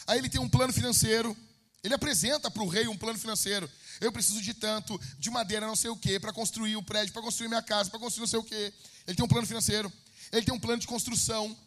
Aí 0.07 0.17
ele 0.17 0.29
tem 0.29 0.41
um 0.41 0.49
plano 0.49 0.73
financeiro. 0.73 1.37
Ele 1.83 1.93
apresenta 1.95 2.51
para 2.51 2.61
o 2.61 2.67
rei 2.67 2.87
um 2.87 2.97
plano 2.97 3.17
financeiro. 3.17 3.69
Eu 3.99 4.11
preciso 4.11 4.41
de 4.41 4.53
tanto, 4.53 4.99
de 5.17 5.29
madeira, 5.29 5.65
não 5.65 5.75
sei 5.75 5.89
o 5.89 5.97
quê, 5.97 6.19
para 6.19 6.31
construir 6.31 6.75
o 6.75 6.83
prédio, 6.83 7.11
para 7.11 7.21
construir 7.21 7.47
minha 7.47 7.61
casa, 7.61 7.89
para 7.89 7.99
construir 7.99 8.21
não 8.21 8.27
sei 8.27 8.39
o 8.39 8.43
quê. 8.43 8.73
Ele 9.07 9.15
tem 9.15 9.25
um 9.25 9.27
plano 9.27 9.47
financeiro. 9.47 9.91
Ele 10.31 10.45
tem 10.45 10.53
um 10.53 10.59
plano 10.59 10.79
de 10.79 10.87
construção. 10.87 11.57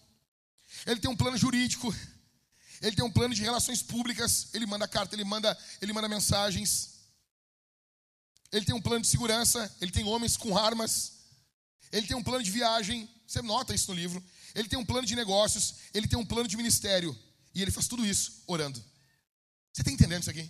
Ele 0.86 1.00
tem 1.00 1.10
um 1.10 1.16
plano 1.16 1.36
jurídico. 1.36 1.94
Ele 2.80 2.94
tem 2.94 3.04
um 3.04 3.10
plano 3.10 3.34
de 3.34 3.42
relações 3.42 3.82
públicas. 3.82 4.48
Ele 4.54 4.66
manda 4.66 4.86
carta, 4.86 5.16
ele 5.16 5.24
manda, 5.24 5.56
ele 5.80 5.92
manda 5.92 6.08
mensagens. 6.08 6.90
Ele 8.52 8.64
tem 8.64 8.74
um 8.74 8.80
plano 8.80 9.02
de 9.02 9.08
segurança. 9.08 9.74
Ele 9.80 9.90
tem 9.90 10.04
homens 10.04 10.36
com 10.36 10.56
armas. 10.56 11.12
Ele 11.90 12.06
tem 12.06 12.16
um 12.16 12.22
plano 12.22 12.44
de 12.44 12.52
viagem. 12.52 13.10
Você 13.26 13.42
nota 13.42 13.74
isso 13.74 13.90
no 13.90 13.96
livro. 13.96 14.22
Ele 14.54 14.68
tem 14.68 14.78
um 14.78 14.84
plano 14.84 15.06
de 15.06 15.16
negócios. 15.16 15.74
Ele 15.92 16.06
tem 16.06 16.18
um 16.18 16.24
plano 16.24 16.48
de 16.48 16.56
ministério. 16.56 17.18
E 17.52 17.62
ele 17.62 17.72
faz 17.72 17.88
tudo 17.88 18.06
isso 18.06 18.42
orando. 18.46 18.82
Você 19.74 19.82
está 19.82 19.90
entendendo 19.90 20.20
isso 20.20 20.30
aqui? 20.30 20.48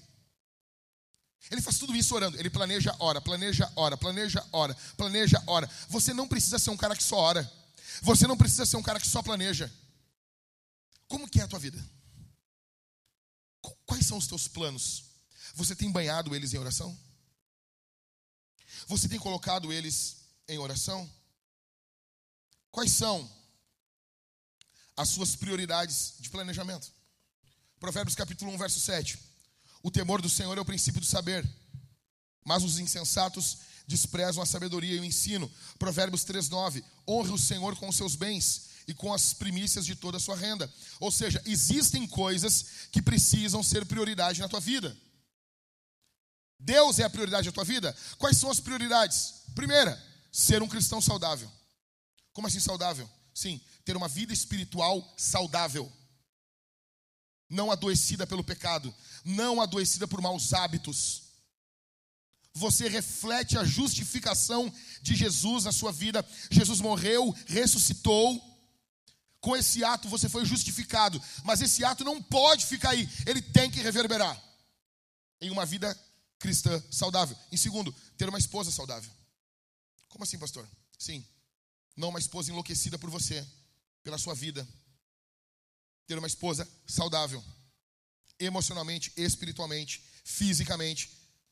Ele 1.50 1.62
faz 1.62 1.78
tudo 1.78 1.96
isso 1.96 2.14
orando. 2.14 2.38
Ele 2.38 2.50
planeja, 2.50 2.94
ora, 2.98 3.22
planeja, 3.22 3.72
ora, 3.74 3.96
planeja, 3.96 4.46
ora, 4.52 4.74
planeja, 4.98 5.42
ora. 5.46 5.66
Você 5.88 6.12
não 6.12 6.28
precisa 6.28 6.58
ser 6.58 6.68
um 6.68 6.76
cara 6.76 6.94
que 6.94 7.02
só 7.02 7.16
ora. 7.16 7.50
Você 8.02 8.26
não 8.26 8.36
precisa 8.36 8.66
ser 8.66 8.76
um 8.76 8.82
cara 8.82 9.00
que 9.00 9.06
só 9.06 9.22
planeja. 9.22 9.72
Como 11.08 11.28
que 11.28 11.40
é 11.40 11.44
a 11.44 11.48
tua 11.48 11.58
vida? 11.58 11.82
Quais 13.86 14.06
são 14.06 14.18
os 14.18 14.26
teus 14.26 14.46
planos? 14.46 15.04
Você 15.54 15.74
tem 15.74 15.90
banhado 15.90 16.34
eles 16.34 16.52
em 16.52 16.58
oração? 16.58 16.98
Você 18.86 19.08
tem 19.08 19.18
colocado 19.18 19.72
eles 19.72 20.16
em 20.46 20.58
oração? 20.58 21.10
Quais 22.70 22.92
são 22.92 23.30
as 24.96 25.08
suas 25.08 25.34
prioridades 25.34 26.14
de 26.18 26.28
planejamento? 26.28 26.92
Provérbios 27.84 28.14
capítulo 28.14 28.50
1, 28.52 28.56
verso 28.56 28.80
7. 28.80 29.18
O 29.82 29.90
temor 29.90 30.22
do 30.22 30.30
Senhor 30.30 30.56
é 30.56 30.60
o 30.62 30.64
princípio 30.64 31.02
do 31.02 31.06
saber, 31.06 31.46
mas 32.42 32.62
os 32.62 32.78
insensatos 32.78 33.58
desprezam 33.86 34.42
a 34.42 34.46
sabedoria 34.46 34.94
e 34.94 35.00
o 35.00 35.04
ensino. 35.04 35.52
Provérbios 35.78 36.24
3, 36.24 36.48
9. 36.48 36.82
Honre 37.06 37.32
o 37.32 37.38
Senhor 37.38 37.76
com 37.76 37.86
os 37.86 37.94
seus 37.94 38.16
bens 38.16 38.70
e 38.88 38.94
com 38.94 39.12
as 39.12 39.34
primícias 39.34 39.84
de 39.84 39.94
toda 39.94 40.16
a 40.16 40.20
sua 40.20 40.34
renda. 40.34 40.72
Ou 40.98 41.12
seja, 41.12 41.42
existem 41.44 42.06
coisas 42.06 42.88
que 42.90 43.02
precisam 43.02 43.62
ser 43.62 43.84
prioridade 43.84 44.40
na 44.40 44.48
tua 44.48 44.60
vida. 44.60 44.96
Deus 46.58 46.98
é 46.98 47.04
a 47.04 47.10
prioridade 47.10 47.48
da 47.48 47.52
tua 47.52 47.64
vida? 47.64 47.94
Quais 48.16 48.38
são 48.38 48.50
as 48.50 48.60
prioridades? 48.60 49.42
Primeira, 49.54 50.02
ser 50.32 50.62
um 50.62 50.68
cristão 50.68 51.02
saudável. 51.02 51.52
Como 52.32 52.46
assim 52.46 52.60
saudável? 52.60 53.06
Sim, 53.34 53.60
ter 53.84 53.94
uma 53.94 54.08
vida 54.08 54.32
espiritual 54.32 55.06
saudável. 55.18 55.92
Não 57.48 57.70
adoecida 57.70 58.26
pelo 58.26 58.42
pecado, 58.42 58.94
não 59.24 59.60
adoecida 59.60 60.08
por 60.08 60.20
maus 60.20 60.52
hábitos. 60.52 61.22
Você 62.54 62.88
reflete 62.88 63.58
a 63.58 63.64
justificação 63.64 64.72
de 65.02 65.14
Jesus 65.14 65.64
na 65.64 65.72
sua 65.72 65.92
vida. 65.92 66.24
Jesus 66.50 66.80
morreu, 66.80 67.34
ressuscitou 67.46 68.54
com 69.44 69.54
esse 69.54 69.84
ato 69.84 70.08
você 70.08 70.26
foi 70.26 70.42
justificado, 70.46 71.22
mas 71.44 71.60
esse 71.60 71.84
ato 71.84 72.02
não 72.02 72.22
pode 72.22 72.64
ficar 72.64 72.90
aí, 72.90 73.06
ele 73.26 73.42
tem 73.42 73.70
que 73.70 73.78
reverberar 73.78 74.42
em 75.38 75.50
uma 75.50 75.66
vida 75.66 75.94
cristã 76.38 76.82
saudável. 76.90 77.36
Em 77.52 77.56
segundo, 77.58 77.94
ter 78.16 78.26
uma 78.26 78.38
esposa 78.38 78.70
saudável. 78.70 79.10
Como 80.08 80.24
assim, 80.24 80.38
pastor? 80.38 80.66
Sim, 80.98 81.22
não 81.94 82.08
uma 82.08 82.18
esposa 82.18 82.50
enlouquecida 82.50 82.98
por 82.98 83.10
você, 83.10 83.46
pela 84.02 84.16
sua 84.16 84.34
vida. 84.34 84.66
Ter 86.06 86.18
uma 86.18 86.26
esposa 86.26 86.68
saudável, 86.86 87.42
emocionalmente, 88.38 89.12
espiritualmente, 89.16 90.02
fisicamente. 90.24 91.08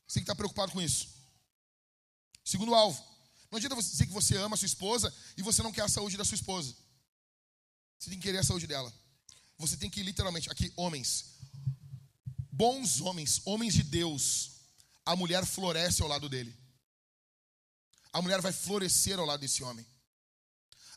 Você 0.07 0.15
tem 0.15 0.23
que 0.23 0.31
estar 0.31 0.35
preocupado 0.35 0.73
com 0.73 0.81
isso. 0.81 1.09
Segundo 2.45 2.75
alvo, 2.75 3.03
não 3.51 3.59
adianta 3.59 3.75
você 3.75 3.91
dizer 3.91 4.07
que 4.07 4.13
você 4.13 4.37
ama 4.37 4.55
a 4.55 4.59
sua 4.59 4.67
esposa 4.67 5.15
e 5.37 5.43
você 5.43 5.63
não 5.63 5.73
quer 5.73 5.83
a 5.83 5.89
saúde 5.89 6.17
da 6.17 6.25
sua 6.25 6.35
esposa. 6.35 6.75
Você 7.99 8.11
tem 8.11 8.19
que 8.19 8.27
querer 8.27 8.39
a 8.39 8.45
saúde 8.45 8.67
dela. 8.67 8.93
Você 9.59 9.77
tem 9.77 9.89
que 9.89 10.03
literalmente, 10.03 10.51
aqui, 10.51 10.73
homens, 10.75 11.37
bons 12.51 13.01
homens, 13.01 13.41
homens 13.45 13.75
de 13.75 13.83
Deus, 13.83 14.53
a 15.05 15.15
mulher 15.15 15.45
floresce 15.47 16.03
ao 16.03 16.09
lado 16.09 16.29
dele. 16.29 16.57
A 18.13 18.21
mulher 18.21 18.41
vai 18.41 18.53
florescer 18.53 19.19
ao 19.19 19.27
lado 19.27 19.41
desse 19.41 19.63
homem. 19.63 19.87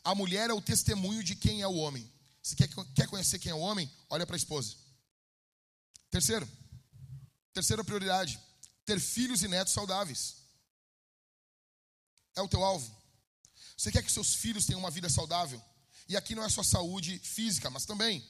A 0.02 0.14
mulher 0.14 0.50
é 0.50 0.52
o 0.52 0.60
testemunho 0.60 1.22
de 1.22 1.34
quem 1.34 1.62
é 1.62 1.66
o 1.66 1.76
homem. 1.76 2.10
Se 2.46 2.54
quer, 2.54 2.68
quer 2.94 3.08
conhecer 3.08 3.40
quem 3.40 3.50
é 3.50 3.54
o 3.56 3.58
homem, 3.58 3.92
olha 4.08 4.24
para 4.24 4.36
a 4.36 4.42
esposa. 4.42 4.76
Terceiro, 6.08 6.48
terceira 7.52 7.82
prioridade: 7.82 8.38
ter 8.84 9.00
filhos 9.00 9.42
e 9.42 9.48
netos 9.48 9.72
saudáveis. 9.74 10.36
É 12.36 12.40
o 12.40 12.46
teu 12.46 12.62
alvo. 12.62 12.88
Você 13.76 13.90
quer 13.90 14.00
que 14.00 14.12
seus 14.12 14.32
filhos 14.32 14.64
tenham 14.64 14.78
uma 14.78 14.92
vida 14.92 15.08
saudável? 15.10 15.60
E 16.08 16.16
aqui 16.16 16.36
não 16.36 16.44
é 16.44 16.48
só 16.48 16.62
saúde 16.62 17.18
física, 17.18 17.68
mas 17.68 17.84
também. 17.84 18.24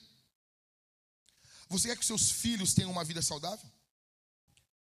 Você 1.69 1.89
quer 1.89 1.99
que 1.99 2.07
seus 2.07 2.31
filhos 2.31 2.73
tenham 2.73 2.91
uma 2.91 3.05
vida 3.05 3.21
saudável? 3.21 3.71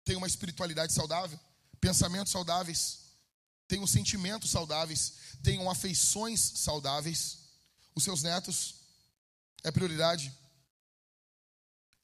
Tenham 0.05 0.21
uma 0.21 0.29
espiritualidade 0.29 0.93
saudável? 0.93 1.41
Pensamentos 1.81 2.31
saudáveis? 2.31 3.01
Tenham 3.67 3.85
sentimentos 3.85 4.49
saudáveis? 4.49 5.15
Tenham 5.43 5.69
afeições 5.69 6.41
saudáveis? 6.41 7.39
Os 7.97 8.05
seus 8.05 8.23
netos? 8.23 8.78
É 9.63 9.71
prioridade. 9.71 10.33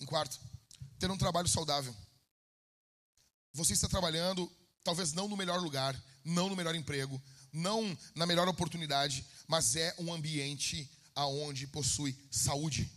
Em 0.00 0.06
quarto, 0.06 0.38
ter 0.98 1.10
um 1.10 1.16
trabalho 1.16 1.48
saudável. 1.48 1.94
Você 3.52 3.72
está 3.72 3.88
trabalhando, 3.88 4.50
talvez 4.82 5.12
não 5.12 5.28
no 5.28 5.36
melhor 5.36 5.60
lugar, 5.60 6.00
não 6.24 6.48
no 6.48 6.56
melhor 6.56 6.74
emprego, 6.74 7.22
não 7.52 7.96
na 8.14 8.26
melhor 8.26 8.48
oportunidade, 8.48 9.24
mas 9.46 9.76
é 9.76 9.94
um 9.98 10.12
ambiente 10.12 10.90
aonde 11.14 11.66
possui 11.68 12.16
saúde. 12.30 12.90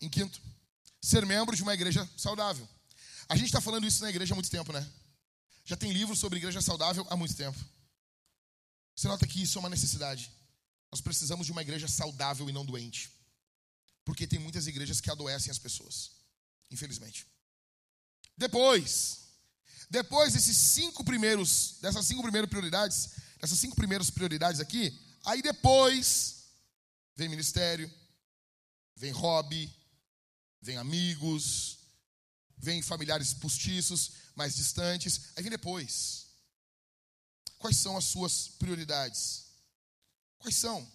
Em 0.00 0.08
quinto, 0.08 0.40
ser 1.00 1.24
membro 1.24 1.56
de 1.56 1.62
uma 1.62 1.72
igreja 1.72 2.08
saudável. 2.16 2.68
A 3.28 3.36
gente 3.36 3.46
está 3.46 3.60
falando 3.60 3.86
isso 3.86 4.02
na 4.02 4.10
igreja 4.10 4.34
há 4.34 4.36
muito 4.36 4.50
tempo, 4.50 4.72
né? 4.72 4.86
Já 5.64 5.76
tem 5.76 5.92
livros 5.92 6.18
sobre 6.18 6.38
igreja 6.38 6.60
saudável 6.60 7.06
há 7.08 7.16
muito 7.16 7.34
tempo. 7.34 7.58
Você 8.94 9.08
nota 9.08 9.26
que 9.26 9.42
isso 9.42 9.58
é 9.58 9.60
uma 9.60 9.70
necessidade. 9.70 10.30
Nós 10.94 11.00
precisamos 11.00 11.44
de 11.44 11.50
uma 11.50 11.60
igreja 11.60 11.88
saudável 11.88 12.48
e 12.48 12.52
não 12.52 12.64
doente. 12.64 13.10
Porque 14.04 14.28
tem 14.28 14.38
muitas 14.38 14.68
igrejas 14.68 15.00
que 15.00 15.10
adoecem 15.10 15.50
as 15.50 15.58
pessoas. 15.58 16.12
Infelizmente. 16.70 17.26
Depois, 18.36 19.22
depois 19.90 20.34
desses 20.34 20.56
cinco 20.56 21.02
primeiros, 21.02 21.78
dessas 21.80 22.06
cinco 22.06 22.22
primeiras 22.22 22.48
prioridades, 22.48 23.10
dessas 23.40 23.58
cinco 23.58 23.74
primeiras 23.74 24.08
prioridades 24.08 24.60
aqui, 24.60 24.96
aí 25.24 25.42
depois 25.42 26.44
vem 27.16 27.28
ministério, 27.28 27.92
vem 28.94 29.10
hobby, 29.10 29.76
vem 30.62 30.76
amigos, 30.76 31.78
vem 32.56 32.80
familiares 32.82 33.34
postiços, 33.34 34.12
mais 34.36 34.54
distantes, 34.54 35.32
aí 35.34 35.42
vem 35.42 35.50
depois. 35.50 36.26
Quais 37.58 37.78
são 37.78 37.96
as 37.96 38.04
suas 38.04 38.46
prioridades? 38.46 39.43
Quais 40.44 40.56
são? 40.56 40.86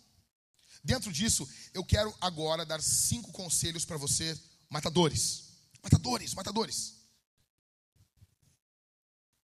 Dentro 0.84 1.12
disso, 1.12 1.50
eu 1.74 1.84
quero 1.84 2.16
agora 2.22 2.64
dar 2.64 2.82
cinco 2.82 3.32
conselhos 3.32 3.84
para 3.84 3.98
você 3.98 4.40
Matadores. 4.70 5.46
Matadores, 5.82 6.34
matadores. 6.36 6.94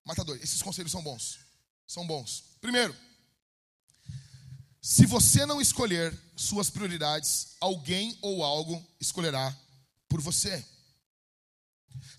Matadores. 0.06 0.44
Esses 0.44 0.62
conselhos 0.62 0.92
são 0.92 1.02
bons. 1.02 1.40
São 1.88 2.06
bons. 2.06 2.44
Primeiro, 2.62 2.96
se 4.80 5.08
você 5.08 5.44
não 5.48 5.60
escolher 5.60 6.16
suas 6.36 6.70
prioridades, 6.70 7.56
alguém 7.60 8.16
ou 8.22 8.44
algo 8.44 8.86
escolherá 9.00 9.58
por 10.08 10.22
você. 10.22 10.64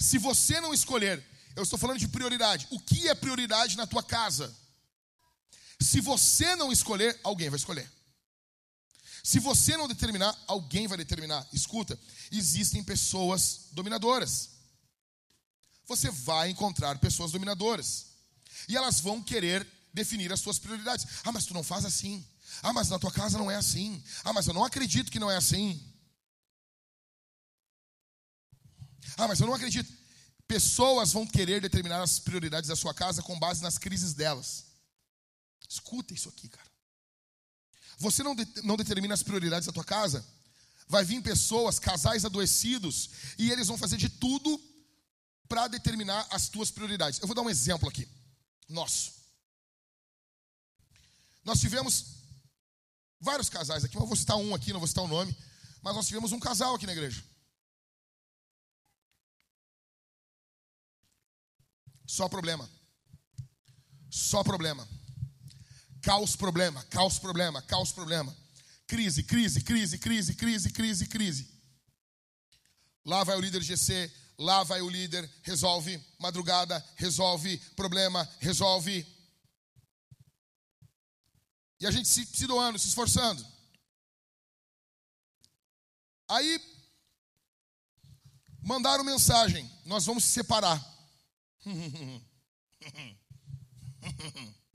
Se 0.00 0.18
você 0.18 0.60
não 0.60 0.74
escolher, 0.74 1.24
eu 1.54 1.62
estou 1.62 1.78
falando 1.78 2.00
de 2.00 2.08
prioridade. 2.08 2.66
O 2.72 2.80
que 2.80 3.08
é 3.08 3.14
prioridade 3.14 3.76
na 3.76 3.86
tua 3.86 4.02
casa? 4.02 4.52
Se 5.80 6.00
você 6.00 6.56
não 6.56 6.72
escolher, 6.72 7.18
alguém 7.22 7.50
vai 7.50 7.58
escolher. 7.58 7.90
Se 9.22 9.40
você 9.40 9.76
não 9.76 9.88
determinar, 9.88 10.36
alguém 10.46 10.86
vai 10.86 10.96
determinar. 10.96 11.46
Escuta, 11.52 11.98
existem 12.30 12.82
pessoas 12.82 13.68
dominadoras. 13.72 14.50
Você 15.86 16.10
vai 16.10 16.50
encontrar 16.50 16.98
pessoas 16.98 17.32
dominadoras. 17.32 18.06
E 18.68 18.76
elas 18.76 19.00
vão 19.00 19.22
querer 19.22 19.66
definir 19.92 20.32
as 20.32 20.40
suas 20.40 20.58
prioridades. 20.58 21.06
Ah, 21.24 21.32
mas 21.32 21.44
tu 21.44 21.54
não 21.54 21.62
faz 21.62 21.84
assim. 21.84 22.24
Ah, 22.62 22.72
mas 22.72 22.88
na 22.88 22.98
tua 22.98 23.10
casa 23.10 23.38
não 23.38 23.50
é 23.50 23.56
assim. 23.56 24.02
Ah, 24.24 24.32
mas 24.32 24.46
eu 24.46 24.54
não 24.54 24.64
acredito 24.64 25.10
que 25.10 25.18
não 25.18 25.30
é 25.30 25.36
assim. 25.36 25.82
Ah, 29.16 29.28
mas 29.28 29.40
eu 29.40 29.46
não 29.46 29.54
acredito. 29.54 29.92
Pessoas 30.46 31.12
vão 31.12 31.26
querer 31.26 31.60
determinar 31.60 32.02
as 32.02 32.18
prioridades 32.18 32.68
da 32.68 32.76
sua 32.76 32.94
casa 32.94 33.22
com 33.22 33.38
base 33.38 33.62
nas 33.62 33.78
crises 33.78 34.14
delas. 34.14 34.66
Escuta 35.68 36.14
isso 36.14 36.28
aqui, 36.28 36.48
cara. 36.48 36.70
Você 37.98 38.22
não, 38.22 38.34
de, 38.34 38.46
não 38.62 38.76
determina 38.76 39.14
as 39.14 39.22
prioridades 39.22 39.66
da 39.66 39.72
tua 39.72 39.84
casa, 39.84 40.24
vai 40.88 41.04
vir 41.04 41.22
pessoas, 41.22 41.78
casais 41.78 42.24
adoecidos, 42.24 43.10
e 43.38 43.50
eles 43.50 43.68
vão 43.68 43.78
fazer 43.78 43.96
de 43.96 44.08
tudo 44.08 44.60
para 45.48 45.68
determinar 45.68 46.26
as 46.30 46.48
tuas 46.48 46.70
prioridades. 46.70 47.20
Eu 47.20 47.26
vou 47.26 47.34
dar 47.34 47.42
um 47.42 47.50
exemplo 47.50 47.88
aqui, 47.88 48.08
nosso. 48.68 49.12
Nós 51.44 51.60
tivemos 51.60 52.16
vários 53.20 53.48
casais 53.48 53.84
aqui, 53.84 53.96
mas 53.96 54.06
vou 54.06 54.16
citar 54.16 54.36
um 54.36 54.54
aqui, 54.54 54.72
não 54.72 54.80
vou 54.80 54.88
citar 54.88 55.04
o 55.04 55.08
nome, 55.08 55.36
mas 55.82 55.94
nós 55.94 56.06
tivemos 56.06 56.32
um 56.32 56.40
casal 56.40 56.74
aqui 56.74 56.86
na 56.86 56.92
igreja. 56.92 57.24
Só 62.06 62.28
problema. 62.28 62.68
Só 64.10 64.44
problema. 64.44 64.88
Caos, 66.06 66.36
problema, 66.36 66.84
caos, 66.84 67.18
problema, 67.18 67.60
caos, 67.62 67.90
problema. 67.90 68.32
Crise, 68.86 69.24
crise, 69.24 69.60
crise, 69.60 69.98
crise, 69.98 70.36
crise, 70.36 70.70
crise, 70.70 71.06
crise. 71.08 71.50
Lá 73.04 73.24
vai 73.24 73.36
o 73.36 73.40
líder 73.40 73.60
GC, 73.60 74.08
lá 74.38 74.62
vai 74.62 74.80
o 74.80 74.88
líder, 74.88 75.28
resolve 75.42 76.00
madrugada, 76.20 76.78
resolve 76.94 77.58
problema, 77.74 78.22
resolve. 78.38 79.04
E 81.80 81.86
a 81.88 81.90
gente 81.90 82.06
se, 82.06 82.24
se 82.24 82.46
doando, 82.46 82.78
se 82.78 82.86
esforçando. 82.86 83.44
Aí 86.28 86.60
mandaram 88.62 89.02
mensagem: 89.02 89.68
nós 89.84 90.06
vamos 90.06 90.22
se 90.22 90.30
separar. 90.30 90.80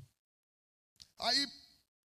Aí 1.22 1.48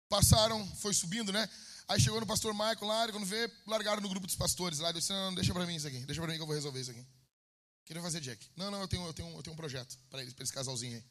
passaram, 0.08 0.66
foi 0.76 0.94
subindo, 0.94 1.32
né? 1.32 1.48
Aí 1.88 2.00
chegou 2.00 2.20
no 2.20 2.26
pastor 2.26 2.54
Michael 2.54 2.84
lá, 2.84 3.10
quando 3.10 3.26
vê, 3.26 3.50
largaram 3.66 4.00
no 4.00 4.08
grupo 4.08 4.26
dos 4.26 4.36
pastores 4.36 4.78
lá. 4.78 4.92
Disse: 4.92 5.10
Não, 5.10 5.26
não, 5.26 5.34
deixa 5.34 5.52
pra 5.52 5.66
mim 5.66 5.74
isso 5.74 5.88
aqui, 5.88 5.98
deixa 6.00 6.20
pra 6.20 6.30
mim 6.30 6.36
que 6.36 6.42
eu 6.42 6.46
vou 6.46 6.54
resolver 6.54 6.80
isso 6.80 6.92
aqui. 6.92 7.00
O 7.00 7.84
que 7.84 7.92
ele 7.92 8.00
vai 8.00 8.10
fazer, 8.10 8.20
Jack? 8.20 8.48
Não, 8.56 8.70
não, 8.70 8.80
eu 8.80 8.88
tenho, 8.88 9.04
eu 9.04 9.12
tenho, 9.12 9.28
eu 9.36 9.42
tenho 9.42 9.54
um 9.54 9.56
projeto 9.56 9.98
para 10.08 10.22
eles, 10.22 10.32
para 10.32 10.44
esse 10.44 10.52
casalzinho 10.52 10.96
aí. 10.96 11.04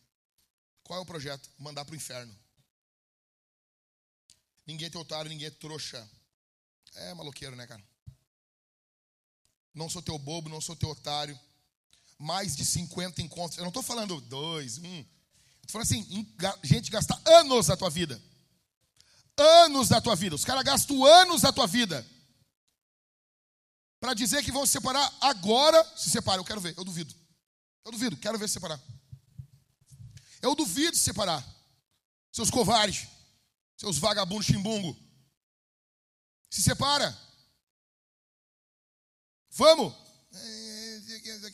Qual 0.84 0.97
é 0.97 1.02
o 1.02 1.06
projeto? 1.06 1.50
Mandar 1.58 1.84
pro 1.84 1.95
inferno. 1.95 2.34
Ninguém 4.66 4.88
é 4.88 4.89
teu 4.89 5.02
otário, 5.02 5.30
ninguém 5.30 5.47
é 5.47 5.52
trouxa. 5.52 6.10
É 6.95 7.14
maloqueiro, 7.14 7.56
né, 7.56 7.68
cara? 7.68 7.84
Não 9.74 9.89
sou 9.89 10.02
teu 10.02 10.18
bobo, 10.18 10.50
não 10.50 10.62
sou 10.62 10.76
teu 10.76 10.89
otário. 10.89 11.38
Mais 12.18 12.56
de 12.56 12.66
50 12.66 13.22
encontros. 13.22 13.58
Eu 13.58 13.64
não 13.64 13.70
estou 13.70 13.84
falando 13.84 14.22
dois, 14.22 14.78
um. 14.78 15.06
Fala 15.70 15.84
assim, 15.84 16.03
gente 16.63 16.89
gasta 16.89 17.22
anos 17.26 17.67
da 17.67 17.78
tua 17.78 17.91
vida. 17.91 18.20
Anos 19.38 19.88
da 19.88 20.01
tua 20.01 20.15
vida. 20.15 20.36
Os 20.36 20.43
caras 20.43 20.63
gastam 20.63 21.05
anos 21.05 21.41
da 21.41 21.53
tua 21.53 21.67
vida. 21.67 22.05
Para 23.99 24.15
dizer 24.15 24.43
que 24.43 24.51
vão 24.51 24.65
se 24.65 24.72
separar 24.72 25.15
agora, 25.22 25.84
se 25.95 26.09
separam. 26.09 26.41
Eu 26.41 26.45
quero 26.45 26.59
ver, 26.59 26.76
eu 26.76 26.84
duvido. 26.84 27.13
Eu 27.86 27.91
duvido, 27.91 28.17
quero 28.17 28.39
ver 28.39 28.47
se 28.47 28.53
separar. 28.53 28.82
Eu 30.41 30.55
duvido 30.55 30.97
se 30.97 31.03
separar. 31.03 31.45
Seus 32.32 32.49
covardes, 32.49 33.07
seus 33.78 33.99
vagabundos 33.99 34.47
chimbungo. 34.47 34.97
Se 36.49 36.63
separa. 36.63 37.15
Vamos. 39.51 39.93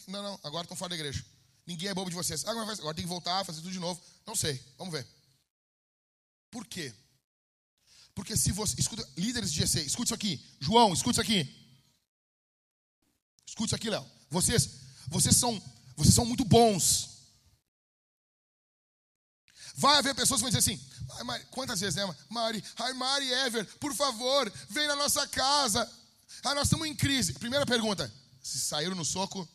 Não, 0.07 0.23
não, 0.23 0.39
agora 0.41 0.63
estão 0.63 0.77
fora 0.77 0.89
da 0.89 0.95
igreja. 0.95 1.25
Ninguém 1.65 1.89
é 1.89 1.93
bobo 1.93 2.09
de 2.09 2.15
vocês. 2.15 2.45
Ah, 2.45 2.51
agora 2.51 2.93
tem 2.93 3.03
que 3.03 3.09
voltar, 3.09 3.43
fazer 3.43 3.61
tudo 3.61 3.71
de 3.71 3.79
novo. 3.79 3.99
Não 4.25 4.35
sei, 4.35 4.63
vamos 4.77 4.93
ver. 4.93 5.07
Por 6.51 6.65
quê? 6.65 6.93
Porque 8.13 8.37
se 8.37 8.51
você. 8.51 8.79
Escuta, 8.79 9.07
líderes 9.17 9.51
de 9.51 9.59
GC, 9.59 9.81
escute 9.81 10.07
isso 10.07 10.13
aqui. 10.13 10.43
João, 10.59 10.93
escute 10.93 11.19
isso 11.19 11.21
aqui. 11.21 11.41
Escute 13.45 13.67
isso 13.67 13.75
aqui, 13.75 13.89
Léo. 13.89 14.05
Vocês, 14.29 14.69
vocês, 15.07 15.35
são, 15.35 15.61
vocês 15.95 16.13
são 16.13 16.25
muito 16.25 16.45
bons. 16.45 17.09
Vai 19.75 19.97
haver 19.97 20.15
pessoas 20.15 20.39
que 20.39 20.49
vão 20.49 20.49
dizer 20.49 20.59
assim: 20.59 20.79
Mari, 21.23 21.45
quantas 21.51 21.79
vezes, 21.79 21.95
né? 21.95 22.15
Mari, 22.29 22.63
ai, 22.77 22.93
Mari 22.93 23.31
Ever, 23.31 23.65
por 23.77 23.93
favor, 23.93 24.51
vem 24.69 24.87
na 24.87 24.95
nossa 24.95 25.27
casa. 25.27 25.91
Ah, 26.43 26.55
nós 26.55 26.67
estamos 26.67 26.87
em 26.87 26.95
crise. 26.95 27.33
Primeira 27.33 27.65
pergunta: 27.65 28.11
se 28.41 28.59
saíram 28.59 28.95
no 28.95 29.03
soco, 29.03 29.47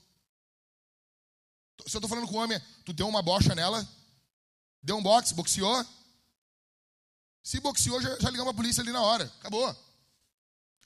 se 1.87 1.97
eu 1.97 1.99
estou 1.99 2.09
falando 2.09 2.27
com 2.29 2.37
homem, 2.37 2.61
tu 2.85 2.93
deu 2.93 3.09
uma 3.09 3.23
bocha 3.23 3.55
nela? 3.55 3.87
Deu 4.83 4.97
um 4.97 5.03
boxe, 5.03 5.35
boxeou? 5.35 5.87
Se 7.43 7.61
boxeou, 7.61 8.01
já, 8.01 8.19
já 8.19 8.31
ligamos 8.31 8.53
a 8.53 8.57
polícia 8.57 8.83
ali 8.83 8.93
na 8.93 9.03
hora. 9.03 9.25
Acabou. 9.41 9.73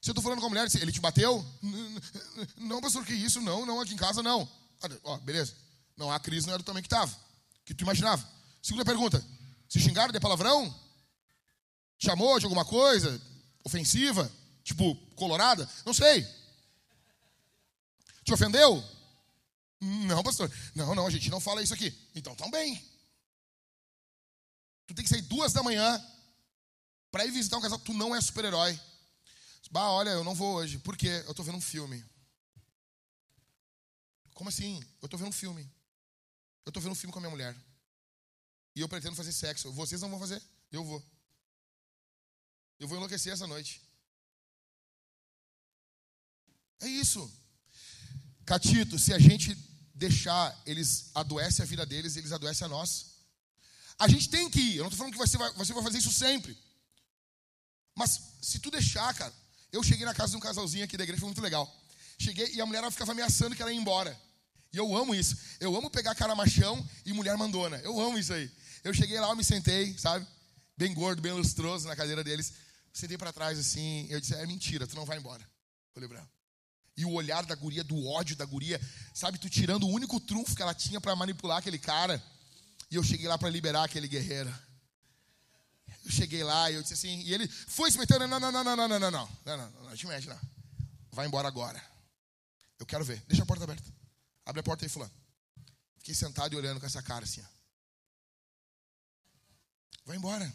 Se 0.00 0.10
eu 0.10 0.12
estou 0.12 0.22
falando 0.22 0.40
com 0.40 0.46
a 0.46 0.50
mulher, 0.50 0.68
ele 0.74 0.92
te 0.92 1.00
bateu? 1.00 1.44
Não, 2.56 2.80
pastor, 2.80 3.04
que 3.04 3.14
isso? 3.14 3.40
Não, 3.40 3.64
não, 3.64 3.80
aqui 3.80 3.94
em 3.94 3.96
casa 3.96 4.22
não. 4.22 4.48
Ó, 5.02 5.16
beleza. 5.18 5.54
Não, 5.96 6.10
a 6.12 6.20
crise 6.20 6.46
não 6.46 6.54
era 6.54 6.62
tamanho 6.62 6.82
que 6.82 6.86
estava, 6.86 7.14
que 7.64 7.72
tu 7.74 7.82
imaginava. 7.82 8.26
Segunda 8.62 8.84
pergunta: 8.84 9.24
se 9.68 9.80
xingaram 9.80 10.12
de 10.12 10.20
palavrão? 10.20 10.74
Chamou 11.98 12.38
de 12.38 12.44
alguma 12.44 12.64
coisa 12.64 13.20
ofensiva? 13.64 14.30
Tipo, 14.62 14.94
colorada? 15.14 15.68
Não 15.86 15.94
sei. 15.94 16.26
Te 18.24 18.32
ofendeu? 18.32 18.82
Não, 19.84 20.22
pastor. 20.22 20.50
Não, 20.74 20.94
não, 20.94 21.06
a 21.06 21.10
gente 21.10 21.30
não 21.30 21.40
fala 21.40 21.62
isso 21.62 21.74
aqui. 21.74 21.92
Então 22.14 22.34
também. 22.34 22.76
Tu 24.86 24.94
tem 24.94 25.04
que 25.04 25.10
sair 25.10 25.22
duas 25.22 25.52
da 25.52 25.62
manhã 25.62 26.02
para 27.10 27.26
ir 27.26 27.30
visitar 27.30 27.58
um 27.58 27.60
casal. 27.60 27.78
Tu 27.78 27.92
não 27.92 28.14
é 28.14 28.20
super-herói. 28.20 28.78
Bah, 29.70 29.90
olha, 29.90 30.10
eu 30.10 30.24
não 30.24 30.34
vou 30.34 30.54
hoje. 30.54 30.78
Por 30.78 30.96
quê? 30.96 31.22
Eu 31.24 31.32
estou 31.32 31.44
vendo 31.44 31.58
um 31.58 31.60
filme. 31.60 32.04
Como 34.32 34.48
assim? 34.48 34.82
Eu 35.02 35.06
estou 35.06 35.18
vendo 35.18 35.28
um 35.28 35.32
filme. 35.32 35.62
Eu 36.64 36.70
estou 36.70 36.82
vendo 36.82 36.92
um 36.92 36.96
filme 36.96 37.12
com 37.12 37.18
a 37.18 37.22
minha 37.22 37.30
mulher. 37.30 37.56
E 38.74 38.80
eu 38.80 38.88
pretendo 38.88 39.16
fazer 39.16 39.32
sexo. 39.32 39.72
Vocês 39.72 40.00
não 40.00 40.10
vão 40.10 40.18
fazer? 40.18 40.42
Eu 40.72 40.84
vou. 40.84 41.02
Eu 42.78 42.88
vou 42.88 42.96
enlouquecer 42.96 43.32
essa 43.32 43.46
noite. 43.46 43.82
É 46.80 46.86
isso. 46.86 47.30
Catito, 48.44 48.98
se 48.98 49.12
a 49.12 49.18
gente 49.18 49.54
deixar, 49.94 50.60
eles 50.66 51.10
adoecem 51.14 51.62
a 51.62 51.66
vida 51.66 51.86
deles, 51.86 52.16
eles 52.16 52.32
adoecem 52.32 52.64
a 52.66 52.68
nós. 52.68 53.14
A 53.98 54.08
gente 54.08 54.28
tem 54.28 54.50
que 54.50 54.60
ir. 54.60 54.76
Eu 54.76 54.84
não 54.84 54.88
estou 54.88 54.98
falando 54.98 55.12
que 55.12 55.18
você 55.18 55.38
vai, 55.38 55.52
você 55.52 55.72
vai 55.72 55.82
fazer 55.82 55.98
isso 55.98 56.12
sempre. 56.12 56.56
Mas 57.94 58.20
se 58.42 58.58
tu 58.58 58.70
deixar, 58.70 59.14
cara. 59.14 59.32
Eu 59.70 59.82
cheguei 59.82 60.04
na 60.04 60.14
casa 60.14 60.30
de 60.30 60.36
um 60.36 60.40
casalzinho 60.40 60.84
aqui 60.84 60.96
da 60.96 61.04
igreja, 61.04 61.20
foi 61.20 61.28
muito 61.28 61.40
legal. 61.40 61.72
Cheguei 62.18 62.52
e 62.54 62.60
a 62.60 62.66
mulher 62.66 62.78
ela 62.78 62.90
ficava 62.90 63.12
ameaçando 63.12 63.56
que 63.56 63.62
ela 63.62 63.72
ia 63.72 63.78
embora. 63.78 64.18
E 64.72 64.76
eu 64.76 64.94
amo 64.96 65.14
isso. 65.14 65.36
Eu 65.60 65.74
amo 65.76 65.90
pegar 65.90 66.14
cara 66.14 66.34
machão 66.34 66.84
e 67.04 67.12
mulher 67.12 67.36
mandona. 67.36 67.76
Eu 67.78 68.00
amo 68.00 68.18
isso 68.18 68.32
aí. 68.32 68.50
Eu 68.82 68.92
cheguei 68.92 69.18
lá, 69.18 69.28
eu 69.28 69.36
me 69.36 69.44
sentei, 69.44 69.96
sabe? 69.98 70.26
Bem 70.76 70.92
gordo, 70.92 71.22
bem 71.22 71.32
lustroso 71.32 71.86
na 71.86 71.96
cadeira 71.96 72.22
deles. 72.24 72.52
Sentei 72.92 73.16
para 73.16 73.32
trás 73.32 73.58
assim. 73.58 74.06
Eu 74.10 74.20
disse: 74.20 74.34
É 74.34 74.46
mentira, 74.46 74.86
tu 74.86 74.96
não 74.96 75.04
vai 75.04 75.18
embora. 75.18 75.44
Falei 75.92 76.08
ela. 76.10 76.33
E 76.96 77.04
o 77.04 77.12
olhar 77.12 77.44
da 77.44 77.54
guria, 77.54 77.82
do 77.82 78.06
ódio 78.06 78.36
da 78.36 78.44
guria, 78.44 78.80
sabe, 79.12 79.38
tu 79.38 79.50
tirando 79.50 79.84
o 79.84 79.90
único 79.90 80.20
trunfo 80.20 80.54
que 80.54 80.62
ela 80.62 80.74
tinha 80.74 81.00
para 81.00 81.16
manipular 81.16 81.58
aquele 81.58 81.78
cara. 81.78 82.22
E 82.90 82.94
eu 82.94 83.02
cheguei 83.02 83.26
lá 83.26 83.36
para 83.36 83.50
liberar 83.50 83.84
aquele 83.84 84.06
guerreiro. 84.06 84.52
Eu 86.04 86.10
cheguei 86.10 86.44
lá 86.44 86.70
e 86.70 86.74
eu 86.74 86.82
disse 86.82 86.94
assim, 86.94 87.20
e 87.22 87.32
ele 87.32 87.48
foi 87.48 87.90
se 87.90 87.98
metendo, 87.98 88.26
não, 88.28 88.38
não, 88.38 88.52
não, 88.52 88.64
não, 88.64 88.76
não, 88.76 88.88
não, 88.88 89.00
não, 89.00 89.10
não, 89.10 89.28
não, 89.44 89.56
não, 89.56 89.82
não, 89.84 89.96
te 89.96 90.06
mexe, 90.06 90.28
não. 90.28 90.38
Vai 91.10 91.26
embora 91.26 91.48
agora. 91.48 91.82
Eu 92.78 92.86
quero 92.86 93.04
ver. 93.04 93.22
Deixa 93.26 93.42
a 93.42 93.46
porta 93.46 93.64
aberta. 93.64 93.90
Abre 94.44 94.60
a 94.60 94.62
porta 94.62 94.84
aí, 94.84 94.88
fulano. 94.88 95.12
Fiquei 95.96 96.14
sentado 96.14 96.52
e 96.52 96.56
olhando 96.56 96.78
com 96.78 96.86
essa 96.86 97.02
cara 97.02 97.24
assim. 97.24 97.40
Ó. 97.40 97.54
Vai 100.04 100.16
embora. 100.16 100.52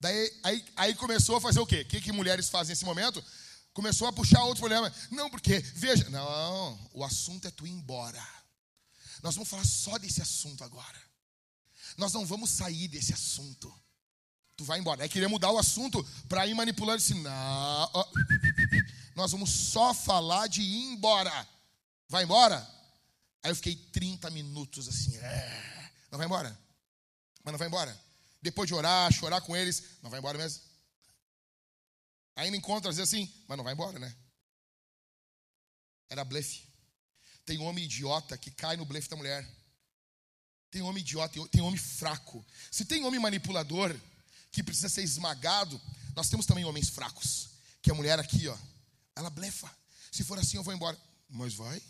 Daí 0.00 0.40
aí, 0.42 0.64
aí 0.76 0.94
começou 0.94 1.36
a 1.36 1.40
fazer 1.40 1.60
o 1.60 1.66
quê? 1.66 1.82
O 1.82 1.84
que, 1.86 2.00
que 2.00 2.12
mulheres 2.12 2.48
fazem 2.48 2.72
nesse 2.72 2.84
momento? 2.84 3.22
Começou 3.76 4.08
a 4.08 4.12
puxar 4.12 4.42
outro 4.42 4.60
problema. 4.60 4.90
Não, 5.10 5.28
porque, 5.28 5.58
veja, 5.74 6.08
não, 6.08 6.80
o 6.94 7.04
assunto 7.04 7.46
é 7.46 7.50
tu 7.50 7.66
ir 7.66 7.72
embora. 7.72 8.26
Nós 9.22 9.34
vamos 9.34 9.50
falar 9.50 9.66
só 9.66 9.98
desse 9.98 10.22
assunto 10.22 10.64
agora. 10.64 10.98
Nós 11.98 12.10
não 12.14 12.24
vamos 12.24 12.48
sair 12.48 12.88
desse 12.88 13.12
assunto. 13.12 13.70
Tu 14.56 14.64
vai 14.64 14.78
embora. 14.78 15.04
É 15.04 15.08
querer 15.10 15.28
mudar 15.28 15.50
o 15.50 15.58
assunto 15.58 16.02
para 16.26 16.46
ir 16.46 16.54
manipulando 16.54 16.96
assim. 16.96 17.20
Não, 17.20 17.90
nós 19.14 19.32
vamos 19.32 19.50
só 19.50 19.92
falar 19.92 20.46
de 20.46 20.62
ir 20.62 20.92
embora. 20.94 21.46
Vai 22.08 22.24
embora? 22.24 22.66
Aí 23.42 23.50
eu 23.50 23.56
fiquei 23.56 23.76
30 23.76 24.30
minutos 24.30 24.88
assim. 24.88 25.18
É. 25.18 25.90
Não 26.10 26.16
vai 26.16 26.26
embora? 26.26 26.58
Mas 27.44 27.52
não 27.52 27.58
vai 27.58 27.68
embora? 27.68 27.94
Depois 28.40 28.66
de 28.66 28.72
orar, 28.72 29.12
chorar 29.12 29.42
com 29.42 29.54
eles, 29.54 29.82
não 30.02 30.08
vai 30.08 30.18
embora 30.18 30.38
mesmo? 30.38 30.62
Ainda 32.36 32.56
encontra, 32.56 32.90
às 32.90 32.96
vezes 32.96 33.12
assim, 33.12 33.32
mas 33.48 33.56
não 33.56 33.64
vai 33.64 33.72
embora, 33.72 33.98
né? 33.98 34.14
Era 36.08 36.22
blefe. 36.22 36.62
Tem 37.46 37.58
homem 37.58 37.84
idiota 37.84 38.36
que 38.36 38.50
cai 38.50 38.76
no 38.76 38.84
blefe 38.84 39.08
da 39.08 39.16
mulher. 39.16 39.48
Tem 40.70 40.82
homem 40.82 41.00
idiota, 41.00 41.48
tem 41.48 41.62
homem 41.62 41.78
fraco. 41.78 42.44
Se 42.70 42.84
tem 42.84 43.04
homem 43.04 43.18
manipulador 43.18 43.98
que 44.52 44.62
precisa 44.62 44.88
ser 44.88 45.02
esmagado, 45.02 45.80
nós 46.14 46.28
temos 46.28 46.44
também 46.44 46.64
homens 46.64 46.90
fracos. 46.90 47.48
Que 47.80 47.90
a 47.90 47.94
mulher 47.94 48.18
aqui, 48.18 48.46
ó, 48.48 48.58
ela 49.14 49.30
blefa. 49.30 49.74
Se 50.12 50.22
for 50.22 50.38
assim, 50.38 50.58
eu 50.58 50.62
vou 50.62 50.74
embora. 50.74 51.00
Mas 51.28 51.54
vai. 51.54 51.82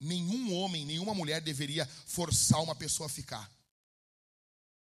Nenhum 0.00 0.52
homem, 0.54 0.84
nenhuma 0.84 1.14
mulher 1.14 1.40
deveria 1.40 1.86
forçar 2.06 2.60
uma 2.62 2.74
pessoa 2.74 3.06
a 3.06 3.10
ficar. 3.10 3.50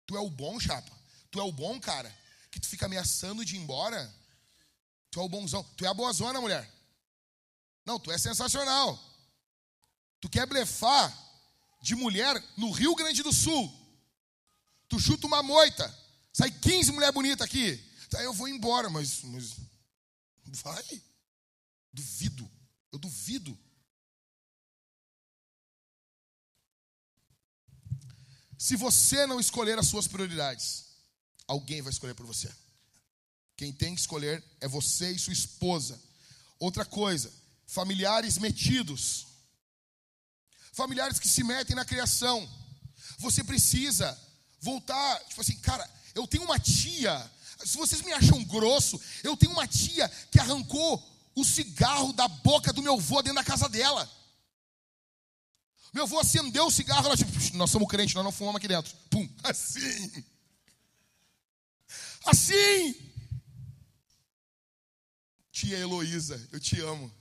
Tu 0.05 0.17
é 0.17 0.19
o 0.19 0.29
bom, 0.29 0.59
chapa. 0.59 0.91
Tu 1.29 1.39
é 1.39 1.43
o 1.43 1.51
bom, 1.51 1.79
cara, 1.79 2.15
que 2.53 2.59
tu 2.59 2.67
fica 2.67 2.85
ameaçando 2.85 3.43
de 3.43 3.55
ir 3.55 3.59
embora. 3.59 4.13
Tu 5.09 5.19
é 5.19 5.23
o 5.23 5.27
bonzão. 5.27 5.63
Tu 5.75 5.85
é 5.85 5.87
a 5.87 5.93
boa 5.93 6.13
zona, 6.13 6.39
mulher. 6.39 6.71
Não, 7.83 7.99
tu 7.99 8.11
é 8.11 8.17
sensacional. 8.17 9.01
Tu 10.21 10.29
quer 10.29 10.45
blefar 10.45 11.11
de 11.81 11.95
mulher 11.95 12.41
no 12.55 12.71
Rio 12.71 12.95
Grande 12.95 13.23
do 13.23 13.33
Sul. 13.33 13.73
Tu 14.87 14.99
chuta 14.99 15.25
uma 15.25 15.41
moita. 15.41 15.83
Sai 16.31 16.51
15 16.51 16.91
mulheres 16.91 17.13
bonitas 17.13 17.45
aqui. 17.45 17.75
Tá, 18.09 18.21
eu 18.21 18.33
vou 18.33 18.47
embora, 18.47 18.87
mas, 18.89 19.23
mas 19.23 19.55
vai. 20.61 21.03
Duvido. 21.91 22.49
Eu 22.91 22.99
duvido. 22.99 23.57
Se 28.59 28.75
você 28.75 29.25
não 29.25 29.39
escolher 29.39 29.79
as 29.79 29.87
suas 29.87 30.07
prioridades, 30.07 30.92
alguém 31.47 31.81
vai 31.81 31.91
escolher 31.91 32.13
por 32.13 32.25
você. 32.25 32.51
Quem 33.55 33.71
tem 33.71 33.93
que 33.93 34.01
escolher 34.01 34.43
é 34.59 34.67
você 34.67 35.11
e 35.11 35.19
sua 35.19 35.33
esposa. 35.33 35.99
Outra 36.59 36.85
coisa, 36.85 37.31
familiares 37.67 38.37
metidos. 38.37 39.27
Familiares 40.71 41.19
que 41.19 41.27
se 41.27 41.43
metem 41.43 41.75
na 41.75 41.85
criação. 41.85 42.49
Você 43.19 43.43
precisa 43.43 44.19
voltar, 44.59 45.23
tipo 45.25 45.41
assim, 45.41 45.55
cara, 45.57 45.87
eu 46.15 46.25
tenho 46.25 46.43
uma 46.43 46.59
tia, 46.59 47.31
se 47.63 47.77
vocês 47.77 48.01
me 48.01 48.13
acham 48.13 48.43
grosso, 48.45 48.99
eu 49.23 49.35
tenho 49.37 49.51
uma 49.51 49.67
tia 49.67 50.09
que 50.31 50.39
arrancou 50.39 51.01
o 51.35 51.43
cigarro 51.43 52.13
da 52.13 52.27
boca 52.27 52.71
do 52.71 52.81
meu 52.81 52.95
avô 52.95 53.21
dentro 53.21 53.35
da 53.35 53.43
casa 53.43 53.67
dela. 53.67 54.09
Meu 55.93 56.03
avô 56.03 56.19
acendeu 56.19 56.65
o 56.65 56.71
cigarro, 56.71 57.05
ela 57.05 57.17
tipo, 57.17 57.31
nós 57.55 57.69
somos 57.69 57.87
crentes, 57.87 58.15
nós 58.15 58.23
não 58.23 58.31
fumamos 58.31 58.57
aqui 58.57 58.67
dentro. 58.67 58.95
Pum, 59.09 59.29
assim. 59.43 60.23
Assim. 62.25 62.95
Tia 65.51 65.77
Heloísa, 65.77 66.49
eu 66.51 66.59
te 66.59 66.79
amo. 66.79 67.11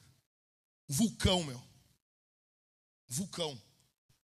Vulcão, 0.88 1.42
meu. 1.44 1.62
Vulcão. 3.09 3.61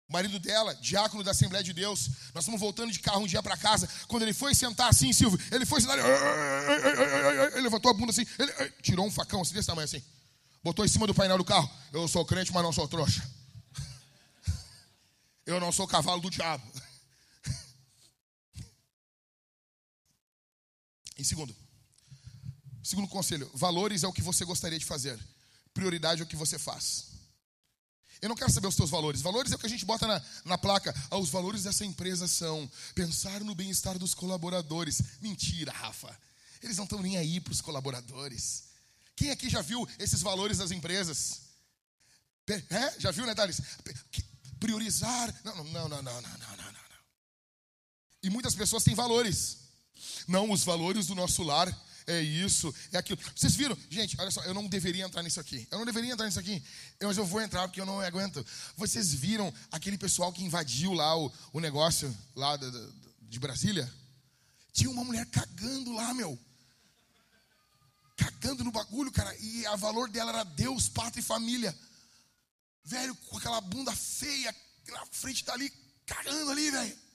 O 0.08 0.12
marido 0.12 0.38
dela, 0.38 0.72
diácono 0.76 1.24
da 1.24 1.32
Assembleia 1.32 1.64
de 1.64 1.72
Deus, 1.72 2.08
nós 2.32 2.44
estamos 2.44 2.60
voltando 2.60 2.92
de 2.92 3.00
carro 3.00 3.22
um 3.22 3.26
dia 3.26 3.42
para 3.42 3.56
casa. 3.56 3.88
Quando 4.06 4.22
ele 4.22 4.32
foi 4.32 4.54
sentar 4.54 4.88
assim, 4.88 5.12
Silvio, 5.12 5.38
ele 5.50 5.66
foi 5.66 5.80
sentar, 5.80 5.98
ele 5.98 7.60
levantou 7.60 7.90
a 7.90 7.94
bunda 7.94 8.12
assim, 8.12 8.24
ele 8.38 8.70
tirou 8.82 9.04
um 9.04 9.10
facão 9.10 9.42
assim, 9.42 9.52
desse 9.52 9.66
tamanho 9.66 9.84
assim, 9.84 10.02
botou 10.62 10.84
em 10.84 10.88
cima 10.88 11.08
do 11.08 11.14
painel 11.14 11.38
do 11.38 11.44
carro. 11.44 11.68
Eu 11.92 12.06
sou 12.06 12.24
crente, 12.24 12.52
mas 12.52 12.62
não 12.62 12.72
sou 12.72 12.86
trouxa. 12.86 13.28
Eu 15.44 15.58
não 15.58 15.72
sou 15.72 15.88
cavalo 15.88 16.20
do 16.20 16.30
diabo. 16.30 16.62
Em 21.16 21.24
segundo, 21.24 21.54
segundo 22.82 23.08
conselho, 23.08 23.50
valores 23.54 24.02
é 24.02 24.08
o 24.08 24.12
que 24.12 24.22
você 24.22 24.44
gostaria 24.44 24.78
de 24.78 24.84
fazer, 24.84 25.18
prioridade 25.72 26.20
é 26.20 26.24
o 26.24 26.28
que 26.28 26.36
você 26.36 26.58
faz. 26.58 27.16
Eu 28.20 28.28
não 28.28 28.36
quero 28.36 28.50
saber 28.50 28.66
os 28.66 28.76
teus 28.76 28.88
valores. 28.88 29.20
Valores 29.20 29.52
é 29.52 29.56
o 29.56 29.58
que 29.58 29.66
a 29.66 29.68
gente 29.68 29.84
bota 29.84 30.06
na, 30.06 30.22
na 30.44 30.56
placa. 30.56 30.94
Ah, 31.10 31.18
os 31.18 31.28
valores 31.28 31.64
dessa 31.64 31.84
empresa 31.84 32.26
são 32.26 32.70
pensar 32.94 33.42
no 33.42 33.54
bem-estar 33.54 33.98
dos 33.98 34.14
colaboradores. 34.14 35.02
Mentira, 35.20 35.70
Rafa. 35.70 36.18
Eles 36.62 36.78
não 36.78 36.84
estão 36.84 37.02
nem 37.02 37.18
aí 37.18 37.40
para 37.40 37.52
os 37.52 37.60
colaboradores. 37.60 38.64
Quem 39.14 39.30
aqui 39.30 39.50
já 39.50 39.60
viu 39.60 39.86
esses 39.98 40.22
valores 40.22 40.56
das 40.56 40.70
empresas? 40.70 41.42
É? 42.48 42.98
Já 42.98 43.10
viu, 43.10 43.26
né, 43.26 43.34
Thales? 43.34 43.60
priorizar. 44.58 45.34
Não, 45.44 45.56
não, 45.56 45.64
não, 45.64 45.88
não, 45.88 46.02
não, 46.02 46.22
não, 46.22 46.22
não, 46.22 46.56
não. 46.56 46.80
E 48.22 48.30
muitas 48.30 48.54
pessoas 48.54 48.82
têm 48.82 48.94
valores. 48.94 49.65
Não, 50.26 50.50
os 50.50 50.64
valores 50.64 51.06
do 51.06 51.14
nosso 51.14 51.42
lar 51.42 51.68
é 52.06 52.20
isso, 52.20 52.72
é 52.92 52.98
aquilo. 52.98 53.18
Vocês 53.34 53.56
viram? 53.56 53.76
Gente, 53.90 54.16
olha 54.20 54.30
só, 54.30 54.42
eu 54.44 54.54
não 54.54 54.66
deveria 54.66 55.04
entrar 55.04 55.22
nisso 55.22 55.40
aqui. 55.40 55.66
Eu 55.70 55.78
não 55.78 55.84
deveria 55.84 56.12
entrar 56.12 56.26
nisso 56.26 56.38
aqui. 56.38 56.62
Mas 57.02 57.16
eu 57.16 57.26
vou 57.26 57.40
entrar 57.40 57.66
porque 57.66 57.80
eu 57.80 57.86
não 57.86 58.00
aguento. 58.00 58.46
Vocês 58.76 59.12
viram 59.12 59.52
aquele 59.72 59.98
pessoal 59.98 60.32
que 60.32 60.44
invadiu 60.44 60.92
lá 60.92 61.18
o, 61.18 61.32
o 61.52 61.60
negócio 61.60 62.16
lá 62.36 62.56
de, 62.56 62.70
de 63.22 63.38
Brasília? 63.40 63.92
Tinha 64.72 64.90
uma 64.90 65.02
mulher 65.02 65.26
cagando 65.26 65.92
lá, 65.94 66.14
meu. 66.14 66.38
Cagando 68.16 68.62
no 68.62 68.70
bagulho, 68.70 69.10
cara. 69.10 69.34
E 69.38 69.66
a 69.66 69.74
valor 69.74 70.08
dela 70.08 70.30
era 70.30 70.44
Deus, 70.44 70.88
pátria 70.88 71.20
e 71.20 71.24
família. 71.24 71.76
Velho, 72.84 73.16
com 73.16 73.38
aquela 73.38 73.60
bunda 73.60 73.90
feia 73.96 74.54
na 74.88 75.04
frente 75.06 75.44
dali, 75.44 75.72
cagando 76.06 76.52
ali, 76.52 76.70
velho. 76.70 77.05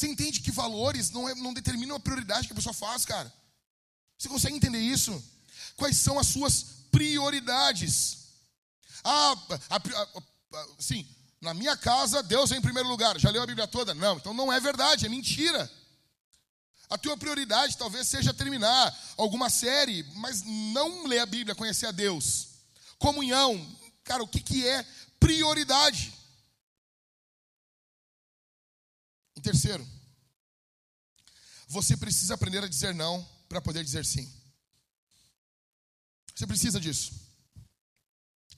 Você 0.00 0.06
entende 0.06 0.40
que 0.40 0.50
valores 0.50 1.10
não, 1.10 1.28
é, 1.28 1.34
não 1.34 1.52
determinam 1.52 1.94
a 1.94 2.00
prioridade 2.00 2.46
que 2.46 2.54
a 2.54 2.56
pessoa 2.56 2.72
faz, 2.72 3.04
cara? 3.04 3.30
Você 4.16 4.30
consegue 4.30 4.56
entender 4.56 4.78
isso? 4.78 5.22
Quais 5.76 5.98
são 5.98 6.18
as 6.18 6.26
suas 6.26 6.62
prioridades? 6.90 8.16
Ah, 9.04 9.36
a, 9.68 9.76
a, 9.76 10.02
a, 10.58 10.66
sim, 10.78 11.06
na 11.38 11.52
minha 11.52 11.76
casa 11.76 12.22
Deus 12.22 12.50
é 12.50 12.56
em 12.56 12.62
primeiro 12.62 12.88
lugar. 12.88 13.20
Já 13.20 13.28
leu 13.28 13.42
a 13.42 13.46
Bíblia 13.46 13.68
toda? 13.68 13.92
Não, 13.92 14.16
então 14.16 14.32
não 14.32 14.50
é 14.50 14.58
verdade, 14.58 15.04
é 15.04 15.08
mentira. 15.10 15.70
A 16.88 16.96
tua 16.96 17.14
prioridade 17.18 17.76
talvez 17.76 18.08
seja 18.08 18.32
terminar 18.32 18.98
alguma 19.18 19.50
série, 19.50 20.02
mas 20.14 20.42
não 20.42 21.06
ler 21.06 21.18
a 21.18 21.26
Bíblia, 21.26 21.54
conhecer 21.54 21.84
a 21.84 21.92
Deus. 21.92 22.48
Comunhão, 22.98 23.66
Cara, 24.10 24.22
o 24.22 24.28
que, 24.28 24.40
que 24.40 24.66
é 24.66 24.84
prioridade? 25.20 26.12
Em 29.40 29.42
terceiro, 29.42 29.88
você 31.66 31.96
precisa 31.96 32.34
aprender 32.34 32.62
a 32.62 32.68
dizer 32.68 32.94
não 32.94 33.26
para 33.48 33.58
poder 33.58 33.82
dizer 33.82 34.04
sim. 34.04 34.30
Você 36.34 36.46
precisa 36.46 36.78
disso. 36.78 37.14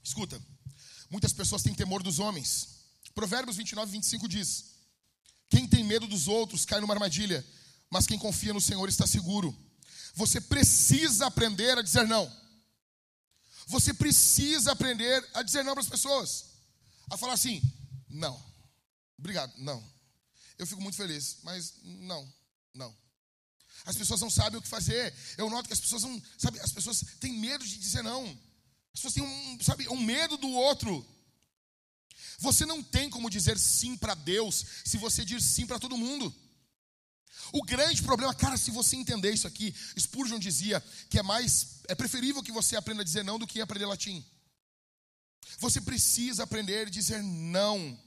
Escuta, 0.03 0.37
muitas 1.09 1.31
pessoas 1.31 1.63
têm 1.63 1.73
temor 1.73 2.03
dos 2.03 2.19
homens. 2.19 2.81
Provérbios 3.15 3.55
29, 3.55 3.93
25 3.93 4.27
diz: 4.27 4.73
Quem 5.49 5.65
tem 5.65 5.85
medo 5.85 6.05
dos 6.05 6.27
outros 6.27 6.65
cai 6.65 6.81
numa 6.81 6.93
armadilha, 6.93 7.47
mas 7.89 8.05
quem 8.05 8.19
confia 8.19 8.53
no 8.53 8.59
Senhor 8.59 8.89
está 8.89 9.07
seguro. 9.07 9.57
Você 10.13 10.41
precisa 10.41 11.27
aprender 11.27 11.77
a 11.77 11.81
dizer 11.81 12.05
não. 12.09 12.29
Você 13.67 13.93
precisa 13.93 14.73
aprender 14.73 15.25
a 15.33 15.43
dizer 15.43 15.63
não 15.63 15.75
para 15.75 15.81
as 15.81 15.89
pessoas. 15.89 16.43
A 17.09 17.17
falar 17.17 17.35
assim: 17.35 17.61
não, 18.09 18.37
obrigado, 19.17 19.53
não. 19.59 19.93
Eu 20.57 20.67
fico 20.67 20.81
muito 20.81 20.97
feliz, 20.97 21.37
mas 21.43 21.73
não, 21.83 22.31
não. 22.73 22.95
As 23.85 23.95
pessoas 23.95 24.21
não 24.21 24.29
sabem 24.29 24.59
o 24.59 24.61
que 24.61 24.67
fazer. 24.67 25.13
Eu 25.37 25.49
noto 25.49 25.67
que 25.67 25.73
as 25.73 25.79
pessoas 25.79 26.03
não, 26.03 26.21
sabe, 26.37 26.59
as 26.59 26.71
pessoas 26.71 27.03
têm 27.19 27.33
medo 27.33 27.65
de 27.65 27.77
dizer 27.77 28.03
não. 28.03 28.25
As 28.93 29.01
pessoas 29.01 29.13
têm 29.13 29.23
um, 29.23 29.59
sabe, 29.61 29.87
um 29.89 29.97
medo 29.97 30.37
do 30.37 30.49
outro. 30.49 31.05
Você 32.39 32.65
não 32.65 32.81
tem 32.81 33.09
como 33.09 33.29
dizer 33.29 33.57
sim 33.57 33.97
para 33.97 34.13
Deus 34.13 34.65
se 34.85 34.97
você 34.97 35.25
diz 35.25 35.43
sim 35.43 35.65
para 35.65 35.79
todo 35.79 35.97
mundo. 35.97 36.33
O 37.51 37.63
grande 37.63 38.01
problema, 38.01 38.33
cara, 38.33 38.57
se 38.57 38.71
você 38.71 38.95
entender 38.95 39.33
isso 39.33 39.47
aqui, 39.47 39.73
Spurgeon 39.99 40.39
dizia 40.39 40.81
que 41.09 41.19
é 41.19 41.23
mais 41.23 41.81
é 41.87 41.95
preferível 41.95 42.43
que 42.43 42.51
você 42.51 42.75
aprenda 42.75 43.01
a 43.01 43.05
dizer 43.05 43.23
não 43.23 43.37
do 43.37 43.47
que 43.47 43.61
aprender 43.61 43.85
latim. 43.85 44.23
Você 45.59 45.81
precisa 45.81 46.43
aprender 46.43 46.87
a 46.87 46.89
dizer 46.89 47.21
não. 47.21 47.99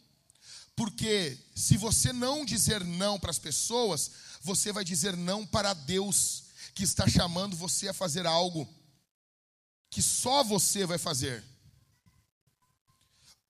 Porque 0.77 1.39
se 1.55 1.79
você 1.79 2.13
não 2.13 2.45
dizer 2.45 2.85
não 2.85 3.19
para 3.19 3.31
as 3.31 3.39
pessoas, 3.39 4.11
você 4.43 4.71
vai 4.71 4.85
dizer 4.85 5.17
não 5.17 5.47
para 5.47 5.73
Deus, 5.73 6.45
que 6.75 6.85
está 6.85 7.09
chamando 7.09 7.57
você 7.57 7.89
a 7.89 7.95
fazer 7.95 8.27
algo 8.27 8.69
que 9.89 10.03
só 10.03 10.45
você 10.45 10.85
vai 10.85 10.99
fazer. 10.99 11.43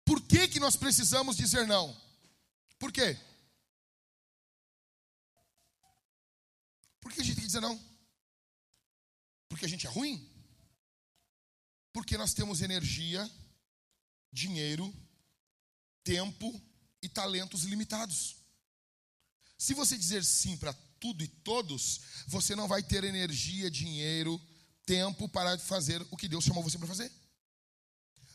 Por 0.05 0.23
que, 0.23 0.47
que 0.47 0.61
nós 0.61 0.77
precisamos 0.77 1.37
dizer 1.37 1.67
não? 1.67 1.95
Por 2.79 2.93
quê? 2.93 3.19
Por 7.01 7.13
que 7.13 7.21
a 7.21 7.25
gente 7.25 7.35
tem 7.35 7.43
que 7.43 7.49
dizer 7.49 7.61
não? 7.61 7.77
Porque 9.49 9.65
a 9.65 9.69
gente 9.69 9.89
é 9.89 9.91
ruim? 9.91 10.31
Porque 11.93 12.17
nós 12.17 12.33
temos 12.33 12.61
energia, 12.61 13.29
dinheiro, 14.33 14.95
tempo 16.05 16.63
e 17.07 17.09
talentos 17.09 17.63
limitados. 17.63 18.37
Se 19.57 19.73
você 19.73 19.97
dizer 19.97 20.25
sim 20.25 20.57
para 20.57 20.75
tudo 21.01 21.23
e 21.23 21.29
todos, 21.29 22.01
você 22.27 22.55
não 22.55 22.69
vai 22.69 22.83
ter 22.83 23.05
energia, 23.05 23.71
dinheiro, 23.71 24.41
tempo 24.85 25.29
para 25.29 25.57
fazer 25.59 26.05
o 26.11 26.17
que 26.17 26.29
Deus 26.29 26.45
chamou 26.45 26.63
você 26.63 26.77
para 26.77 26.89
fazer. 26.89 27.11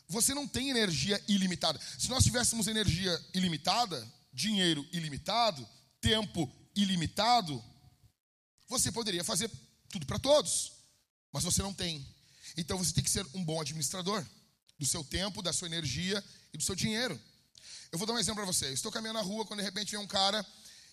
Você 0.08 0.34
não 0.34 0.48
tem 0.48 0.70
energia 0.70 1.22
ilimitada. 1.28 1.78
Se 1.98 2.08
nós 2.08 2.24
tivéssemos 2.24 2.66
energia 2.66 3.12
ilimitada, 3.34 4.10
dinheiro 4.32 4.86
ilimitado, 4.92 5.68
tempo 6.00 6.50
ilimitado, 6.74 7.62
você 8.68 8.90
poderia 8.90 9.22
fazer 9.22 9.50
tudo 9.90 10.06
para 10.06 10.18
todos, 10.18 10.72
mas 11.30 11.44
você 11.44 11.62
não 11.62 11.74
tem. 11.74 12.06
Então 12.56 12.78
você 12.78 12.92
tem 12.92 13.04
que 13.04 13.10
ser 13.10 13.26
um 13.34 13.44
bom 13.44 13.60
administrador 13.60 14.26
do 14.78 14.86
seu 14.86 15.04
tempo, 15.04 15.42
da 15.42 15.52
sua 15.52 15.68
energia 15.68 16.22
e 16.52 16.58
do 16.58 16.64
seu 16.64 16.74
dinheiro. 16.74 17.20
Eu 17.92 17.98
vou 17.98 18.06
dar 18.06 18.14
um 18.14 18.18
exemplo 18.18 18.42
para 18.42 18.50
você. 18.50 18.72
estou 18.72 18.90
caminhando 18.90 19.18
na 19.18 19.22
rua 19.22 19.44
quando 19.44 19.60
de 19.60 19.66
repente 19.66 19.92
vem 19.92 20.00
um 20.00 20.06
cara 20.06 20.44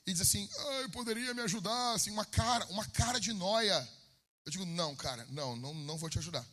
e 0.05 0.11
diz 0.11 0.21
assim: 0.21 0.49
"Eu 0.81 0.89
poderia 0.89 1.33
me 1.33 1.41
ajudar?" 1.43 1.93
Assim, 1.93 2.11
uma 2.11 2.25
cara, 2.25 2.65
uma 2.65 2.85
cara 2.87 3.19
de 3.19 3.31
noia. 3.31 3.89
Eu 4.45 4.51
digo: 4.51 4.65
"Não, 4.65 4.93
cara, 4.97 5.25
não, 5.29 5.55
não, 5.55 5.73
não 5.73 5.97
vou 5.97 6.09
te 6.09 6.19
ajudar." 6.19 6.45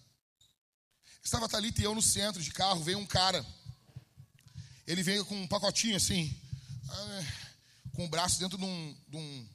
Estava 1.21 1.49
Thalita 1.49 1.81
e 1.81 1.85
eu 1.85 1.97
no 1.97 2.01
centro 2.01 2.41
de 2.41 2.53
carro, 2.53 2.85
veio 2.85 2.97
um 2.97 3.05
cara. 3.05 3.45
Ele 4.87 5.03
veio 5.03 5.25
com 5.25 5.35
um 5.35 5.49
pacotinho 5.49 5.97
assim, 5.97 6.33
ah, 6.89 7.25
com 7.93 8.05
o 8.05 8.09
braço 8.09 8.39
dentro 8.39 8.57
de 8.57 8.65
um, 8.65 8.97
de 9.09 9.17
um 9.17 9.49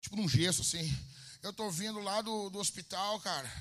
tipo 0.00 0.14
de 0.14 0.22
um 0.22 0.28
gesso 0.28 0.62
assim. 0.62 0.96
Eu 1.42 1.52
tô 1.52 1.68
vindo 1.72 1.98
lá 1.98 2.22
do, 2.22 2.50
do 2.50 2.60
hospital, 2.60 3.18
cara. 3.18 3.52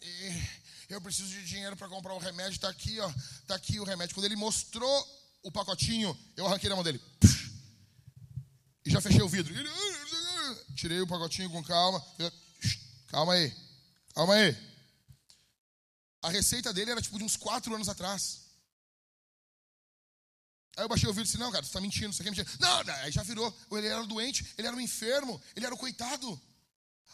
E 0.00 0.40
eu 0.88 1.00
preciso 1.00 1.28
de 1.28 1.44
dinheiro 1.44 1.76
para 1.76 1.88
comprar 1.88 2.14
o 2.14 2.18
remédio. 2.18 2.60
Tá 2.60 2.68
aqui, 2.68 3.00
ó. 3.00 3.12
Tá 3.48 3.56
aqui 3.56 3.80
o 3.80 3.84
remédio. 3.84 4.14
Quando 4.14 4.26
ele 4.26 4.36
mostrou 4.36 5.19
o 5.42 5.50
pacotinho, 5.50 6.16
eu 6.36 6.46
arranquei 6.46 6.68
na 6.68 6.74
mão 6.74 6.84
dele. 6.84 7.00
E 8.84 8.90
já 8.90 9.00
fechei 9.00 9.22
o 9.22 9.28
vidro. 9.28 9.54
Ele, 9.54 9.68
tirei 10.74 11.00
o 11.00 11.06
pacotinho 11.06 11.50
com 11.50 11.62
calma. 11.62 12.04
Calma 13.08 13.34
aí. 13.34 13.54
Calma 14.14 14.34
aí. 14.34 14.56
A 16.22 16.30
receita 16.30 16.72
dele 16.72 16.90
era 16.90 17.02
tipo 17.02 17.18
de 17.18 17.24
uns 17.24 17.36
quatro 17.36 17.74
anos 17.74 17.88
atrás. 17.88 18.40
Aí 20.76 20.84
eu 20.84 20.88
baixei 20.88 21.08
o 21.08 21.12
vidro 21.12 21.24
e 21.24 21.26
disse, 21.26 21.38
não, 21.38 21.50
cara, 21.50 21.62
você 21.62 21.68
está 21.68 21.80
mentindo, 21.80 22.12
você 22.12 22.22
quer 22.22 22.30
mentir. 22.30 22.46
Não, 22.58 22.80
aí 23.02 23.10
já 23.10 23.22
virou. 23.22 23.54
Ele 23.72 23.86
era 23.86 24.04
doente, 24.06 24.54
ele 24.56 24.66
era 24.66 24.76
um 24.76 24.80
enfermo, 24.80 25.40
ele 25.56 25.66
era 25.66 25.74
um 25.74 25.78
coitado. 25.78 26.40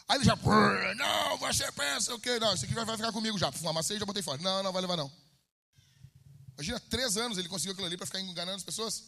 Aí 0.07 0.17
ele 0.17 0.25
já, 0.25 0.37
não, 0.95 1.37
você 1.37 1.69
pensa 1.71 2.13
o 2.13 2.19
quê? 2.19 2.39
Não, 2.39 2.53
isso 2.53 2.63
aqui 2.63 2.73
vai 2.73 2.85
ficar 2.95 3.11
comigo 3.11 3.37
já. 3.37 3.51
Amassei 3.67 3.97
e 3.97 3.99
já 3.99 4.05
botei 4.05 4.23
fora. 4.23 4.41
Não, 4.41 4.63
não 4.63 4.71
vai 4.71 4.81
levar 4.81 4.95
não. 4.95 5.11
Imagina, 6.57 6.79
três 6.79 7.17
anos 7.17 7.37
ele 7.37 7.47
conseguiu 7.47 7.73
aquilo 7.73 7.85
ali 7.85 7.95
para 7.95 8.07
ficar 8.07 8.19
enganando 8.19 8.57
as 8.57 8.63
pessoas. 8.63 9.03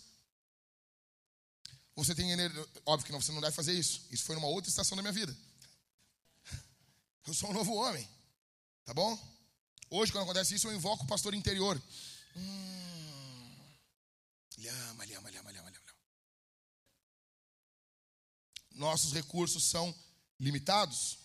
Você 1.96 2.14
tem 2.14 2.32
energia. 2.32 2.70
Óbvio 2.86 3.08
que 3.08 3.12
não, 3.12 3.20
você 3.20 3.32
não 3.32 3.42
deve 3.42 3.56
fazer 3.56 3.74
isso. 3.74 4.06
Isso 4.12 4.24
foi 4.24 4.36
numa 4.36 4.48
outra 4.48 4.70
estação 4.70 4.96
da 4.96 5.02
minha 5.02 5.12
vida. 5.12 5.36
Eu 7.26 7.34
sou 7.34 7.50
um 7.50 7.54
novo 7.54 7.74
homem. 7.74 8.08
Tá 8.86 8.94
bom? 8.94 9.18
Hoje, 9.90 10.12
quando 10.12 10.26
acontece 10.26 10.54
isso, 10.54 10.68
eu 10.68 10.76
invoco 10.76 11.04
o 11.04 11.08
pastor 11.08 11.34
interior. 11.34 11.82
Hum, 12.36 13.56
lhama, 14.60 15.06
lhama, 15.06 15.30
lhama, 15.32 15.52
lhama, 15.52 15.70
lhama. 15.72 15.80
Nossos 18.72 19.12
recursos 19.12 19.64
são 19.64 19.94
limitados. 20.40 21.18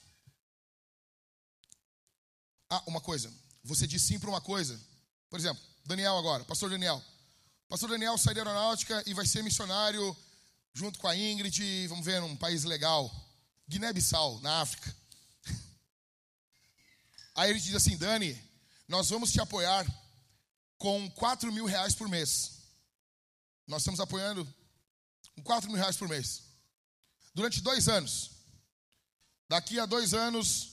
Ah, 2.68 2.82
uma 2.86 3.00
coisa. 3.00 3.32
Você 3.62 3.86
diz 3.86 4.02
sim 4.02 4.18
para 4.18 4.30
uma 4.30 4.40
coisa. 4.40 4.80
Por 5.30 5.38
exemplo, 5.38 5.62
Daniel 5.86 6.16
agora, 6.16 6.42
pastor 6.44 6.70
Daniel. 6.70 7.02
Pastor 7.68 7.90
Daniel 7.90 8.16
sai 8.16 8.32
da 8.34 8.40
aeronáutica 8.40 9.02
e 9.06 9.12
vai 9.12 9.26
ser 9.26 9.42
missionário 9.42 10.16
junto 10.72 10.98
com 10.98 11.06
a 11.06 11.16
Ingrid, 11.16 11.86
vamos 11.88 12.04
ver, 12.04 12.20
num 12.20 12.34
país 12.36 12.64
legal. 12.64 13.12
Guiné-Bissau, 13.68 14.40
na 14.40 14.62
África. 14.62 14.94
Aí 17.36 17.50
ele 17.50 17.60
diz 17.60 17.74
assim, 17.74 17.98
Dani, 17.98 18.40
nós 18.88 19.10
vamos 19.10 19.30
te 19.30 19.40
apoiar 19.40 19.86
com 20.78 21.10
4 21.10 21.52
mil 21.52 21.66
reais 21.66 21.94
por 21.94 22.08
mês. 22.08 22.62
Nós 23.66 23.82
estamos 23.82 24.00
apoiando 24.00 24.46
com 25.34 25.42
4 25.42 25.68
mil 25.68 25.78
reais 25.78 25.96
por 25.96 26.08
mês. 26.08 26.44
Durante 27.34 27.60
dois 27.60 27.88
anos. 27.88 28.30
Daqui 29.48 29.78
a 29.78 29.84
dois 29.84 30.14
anos, 30.14 30.72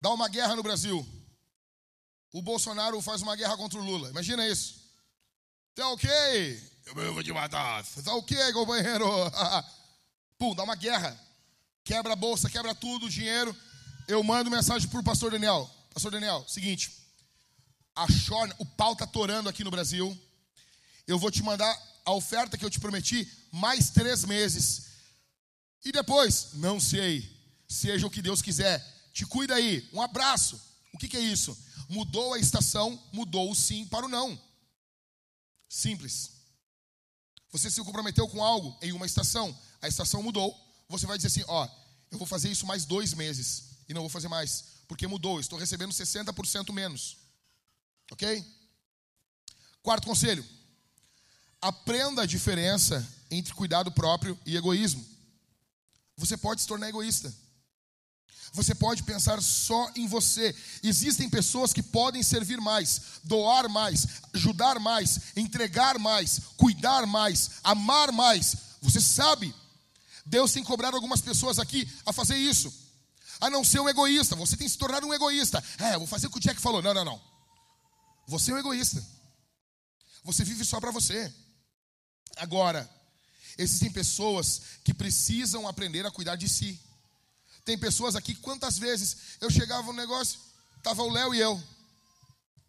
dá 0.00 0.10
uma 0.10 0.28
guerra 0.28 0.54
no 0.54 0.62
Brasil. 0.62 1.23
O 2.34 2.42
Bolsonaro 2.42 3.00
faz 3.00 3.22
uma 3.22 3.36
guerra 3.36 3.56
contra 3.56 3.78
o 3.78 3.84
Lula. 3.84 4.10
Imagina 4.10 4.44
isso. 4.48 4.74
Tá 5.72 5.88
ok? 5.90 6.10
Eu 6.84 7.14
vou 7.14 7.22
te 7.22 7.32
matar. 7.32 7.86
Tá 8.04 8.12
ok, 8.16 8.52
companheiro? 8.52 9.06
Pum, 10.36 10.52
dá 10.52 10.64
uma 10.64 10.74
guerra. 10.74 11.16
Quebra 11.84 12.14
a 12.14 12.16
bolsa, 12.16 12.50
quebra 12.50 12.74
tudo, 12.74 13.06
o 13.06 13.08
dinheiro. 13.08 13.54
Eu 14.08 14.20
mando 14.24 14.50
mensagem 14.50 14.88
para 14.88 14.98
o 14.98 15.04
pastor 15.04 15.30
Daniel. 15.30 15.70
Pastor 15.92 16.10
Daniel, 16.10 16.44
seguinte. 16.48 16.90
A 17.94 18.10
Shorn, 18.10 18.52
o 18.58 18.66
pau 18.66 18.96
tá 18.96 19.06
torando 19.06 19.48
aqui 19.48 19.62
no 19.62 19.70
Brasil. 19.70 20.18
Eu 21.06 21.20
vou 21.20 21.30
te 21.30 21.40
mandar 21.40 21.80
a 22.04 22.12
oferta 22.14 22.58
que 22.58 22.64
eu 22.64 22.70
te 22.70 22.80
prometi 22.80 23.30
mais 23.52 23.90
três 23.90 24.24
meses. 24.24 24.86
E 25.84 25.92
depois, 25.92 26.54
não 26.54 26.80
sei 26.80 27.32
seja 27.68 28.08
o 28.08 28.10
que 28.10 28.20
Deus 28.20 28.42
quiser. 28.42 28.84
Te 29.12 29.24
cuida 29.24 29.54
aí. 29.54 29.88
Um 29.92 30.02
abraço. 30.02 30.60
O 30.92 30.98
que, 30.98 31.06
que 31.06 31.16
é 31.16 31.20
isso? 31.20 31.56
Mudou 31.88 32.34
a 32.34 32.38
estação, 32.38 33.00
mudou 33.12 33.50
o 33.50 33.54
sim 33.54 33.86
para 33.86 34.06
o 34.06 34.08
não. 34.08 34.40
Simples. 35.68 36.30
Você 37.50 37.70
se 37.70 37.82
comprometeu 37.82 38.28
com 38.28 38.42
algo 38.42 38.76
em 38.82 38.92
uma 38.92 39.06
estação, 39.06 39.56
a 39.80 39.88
estação 39.88 40.22
mudou. 40.22 40.54
Você 40.88 41.06
vai 41.06 41.16
dizer 41.16 41.28
assim: 41.28 41.44
ó, 41.46 41.68
eu 42.10 42.18
vou 42.18 42.26
fazer 42.26 42.50
isso 42.50 42.66
mais 42.66 42.84
dois 42.84 43.14
meses 43.14 43.70
e 43.88 43.94
não 43.94 44.02
vou 44.02 44.10
fazer 44.10 44.28
mais, 44.28 44.64
porque 44.88 45.06
mudou. 45.06 45.40
Estou 45.40 45.58
recebendo 45.58 45.92
60% 45.92 46.72
menos. 46.72 47.16
Ok? 48.10 48.44
Quarto 49.82 50.06
conselho: 50.06 50.44
aprenda 51.60 52.22
a 52.22 52.26
diferença 52.26 53.06
entre 53.30 53.54
cuidado 53.54 53.90
próprio 53.92 54.38
e 54.46 54.56
egoísmo. 54.56 55.04
Você 56.16 56.36
pode 56.36 56.60
se 56.60 56.66
tornar 56.66 56.88
egoísta. 56.88 57.34
Você 58.52 58.74
pode 58.74 59.02
pensar 59.02 59.42
só 59.42 59.90
em 59.96 60.06
você. 60.06 60.54
Existem 60.82 61.28
pessoas 61.28 61.72
que 61.72 61.82
podem 61.82 62.22
servir 62.22 62.60
mais, 62.60 63.00
doar 63.24 63.68
mais, 63.68 64.06
ajudar 64.32 64.78
mais, 64.78 65.20
entregar 65.36 65.98
mais, 65.98 66.40
cuidar 66.56 67.06
mais, 67.06 67.52
amar 67.64 68.12
mais. 68.12 68.56
Você 68.82 69.00
sabe, 69.00 69.54
Deus 70.24 70.52
tem 70.52 70.62
cobrado 70.62 70.96
algumas 70.96 71.20
pessoas 71.20 71.58
aqui 71.58 71.88
a 72.06 72.12
fazer 72.12 72.36
isso. 72.36 72.72
A 73.40 73.50
não 73.50 73.64
ser 73.64 73.80
um 73.80 73.88
egoísta. 73.88 74.36
Você 74.36 74.56
tem 74.56 74.68
se 74.68 74.78
tornado 74.78 75.06
um 75.06 75.14
egoísta. 75.14 75.62
É, 75.78 75.98
vou 75.98 76.06
fazer 76.06 76.28
o 76.28 76.30
que 76.30 76.38
o 76.38 76.40
Jack 76.40 76.60
falou. 76.60 76.80
Não, 76.80 76.94
não, 76.94 77.04
não. 77.04 77.20
Você 78.26 78.50
é 78.50 78.54
um 78.54 78.58
egoísta. 78.58 79.04
Você 80.22 80.44
vive 80.44 80.64
só 80.64 80.80
para 80.80 80.90
você. 80.90 81.32
Agora, 82.36 82.88
existem 83.58 83.90
pessoas 83.90 84.62
que 84.82 84.94
precisam 84.94 85.68
aprender 85.68 86.06
a 86.06 86.10
cuidar 86.10 86.36
de 86.36 86.48
si. 86.48 86.80
Tem 87.64 87.78
pessoas 87.78 88.14
aqui, 88.14 88.34
quantas 88.34 88.78
vezes 88.78 89.38
eu 89.40 89.50
chegava 89.50 89.86
no 89.86 89.94
negócio, 89.94 90.38
tava 90.82 91.02
o 91.02 91.10
Léo 91.10 91.34
e 91.34 91.40
eu. 91.40 91.62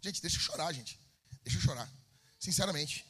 Gente, 0.01 0.21
deixa 0.21 0.37
eu 0.37 0.41
chorar, 0.41 0.71
gente. 0.71 0.99
Deixa 1.43 1.57
eu 1.57 1.61
chorar. 1.61 1.89
Sinceramente. 2.39 3.05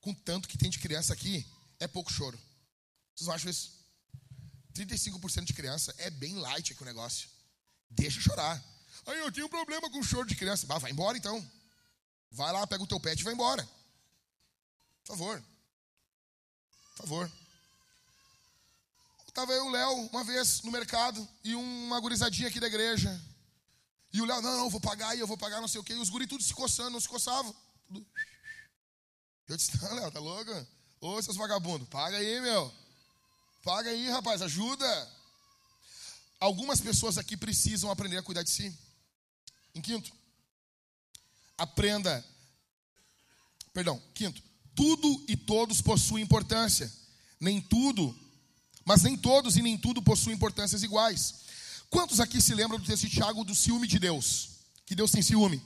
Com 0.00 0.14
tanto 0.14 0.48
que 0.48 0.58
tem 0.58 0.70
de 0.70 0.78
criança 0.78 1.12
aqui, 1.12 1.46
é 1.80 1.88
pouco 1.88 2.12
choro. 2.12 2.38
Vocês 3.14 3.26
não 3.26 3.34
acham 3.34 3.50
isso? 3.50 3.72
35% 4.74 5.44
de 5.44 5.52
criança 5.52 5.94
é 5.98 6.10
bem 6.10 6.34
light 6.36 6.72
aqui 6.72 6.82
o 6.82 6.86
negócio. 6.86 7.28
Deixa 7.90 8.20
chorar. 8.20 8.62
Aí 9.06 9.18
eu 9.18 9.32
tenho 9.32 9.46
um 9.46 9.50
problema 9.50 9.90
com 9.90 10.02
choro 10.02 10.26
de 10.26 10.34
criança. 10.34 10.66
vai 10.66 10.90
embora 10.90 11.16
então. 11.16 11.44
Vai 12.30 12.52
lá, 12.52 12.66
pega 12.66 12.82
o 12.82 12.86
teu 12.86 13.00
pet 13.00 13.20
e 13.20 13.24
vai 13.24 13.32
embora. 13.32 13.64
Por 15.04 15.08
favor. 15.08 15.42
Por 16.96 16.96
favor. 16.96 17.43
Tava 19.34 19.52
eu 19.52 19.64
e 19.64 19.68
o 19.68 19.70
Léo 19.72 19.92
uma 20.12 20.22
vez 20.22 20.62
no 20.62 20.70
mercado 20.70 21.28
e 21.42 21.56
uma 21.56 21.98
gurizadinha 21.98 22.46
aqui 22.46 22.60
da 22.60 22.68
igreja. 22.68 23.20
E 24.12 24.22
o 24.22 24.24
Léo, 24.24 24.40
não, 24.40 24.56
não, 24.58 24.70
vou 24.70 24.80
pagar, 24.80 25.16
e 25.16 25.18
eu 25.18 25.26
vou 25.26 25.36
pagar, 25.36 25.60
não 25.60 25.66
sei 25.66 25.80
o 25.80 25.84
quê. 25.84 25.92
E 25.92 25.98
os 25.98 26.08
guri 26.08 26.24
tudo 26.24 26.44
se 26.44 26.54
coçando, 26.54 26.90
não 26.90 27.00
se 27.00 27.08
coçavam. 27.08 27.52
Tudo. 27.88 28.06
Eu 29.48 29.56
disse, 29.56 29.76
não, 29.82 29.92
Léo, 29.92 30.12
tá 30.12 30.20
louco? 30.20 30.52
Ô, 31.00 31.20
seus 31.20 31.36
vagabundos, 31.36 31.88
paga 31.88 32.16
aí, 32.16 32.40
meu. 32.40 32.72
Paga 33.64 33.90
aí, 33.90 34.08
rapaz, 34.08 34.40
ajuda. 34.40 35.12
Algumas 36.38 36.80
pessoas 36.80 37.18
aqui 37.18 37.36
precisam 37.36 37.90
aprender 37.90 38.18
a 38.18 38.22
cuidar 38.22 38.44
de 38.44 38.50
si. 38.50 38.72
Em 39.74 39.80
quinto, 39.80 40.12
aprenda. 41.58 42.24
Perdão, 43.72 44.00
quinto, 44.14 44.40
tudo 44.76 45.24
e 45.26 45.36
todos 45.36 45.82
possuem 45.82 46.22
importância. 46.22 46.90
Nem 47.40 47.60
tudo, 47.60 48.16
mas 48.84 49.02
nem 49.02 49.16
todos 49.16 49.56
e 49.56 49.62
nem 49.62 49.78
tudo 49.78 50.02
possuem 50.02 50.36
importâncias 50.36 50.82
iguais. 50.82 51.34
Quantos 51.88 52.20
aqui 52.20 52.40
se 52.40 52.54
lembram 52.54 52.78
do 52.78 52.86
texto 52.86 53.06
de 53.06 53.10
Tiago 53.10 53.44
do 53.44 53.54
ciúme 53.54 53.86
de 53.86 53.98
Deus? 53.98 54.50
Que 54.84 54.94
Deus 54.94 55.10
tem 55.10 55.22
ciúme. 55.22 55.62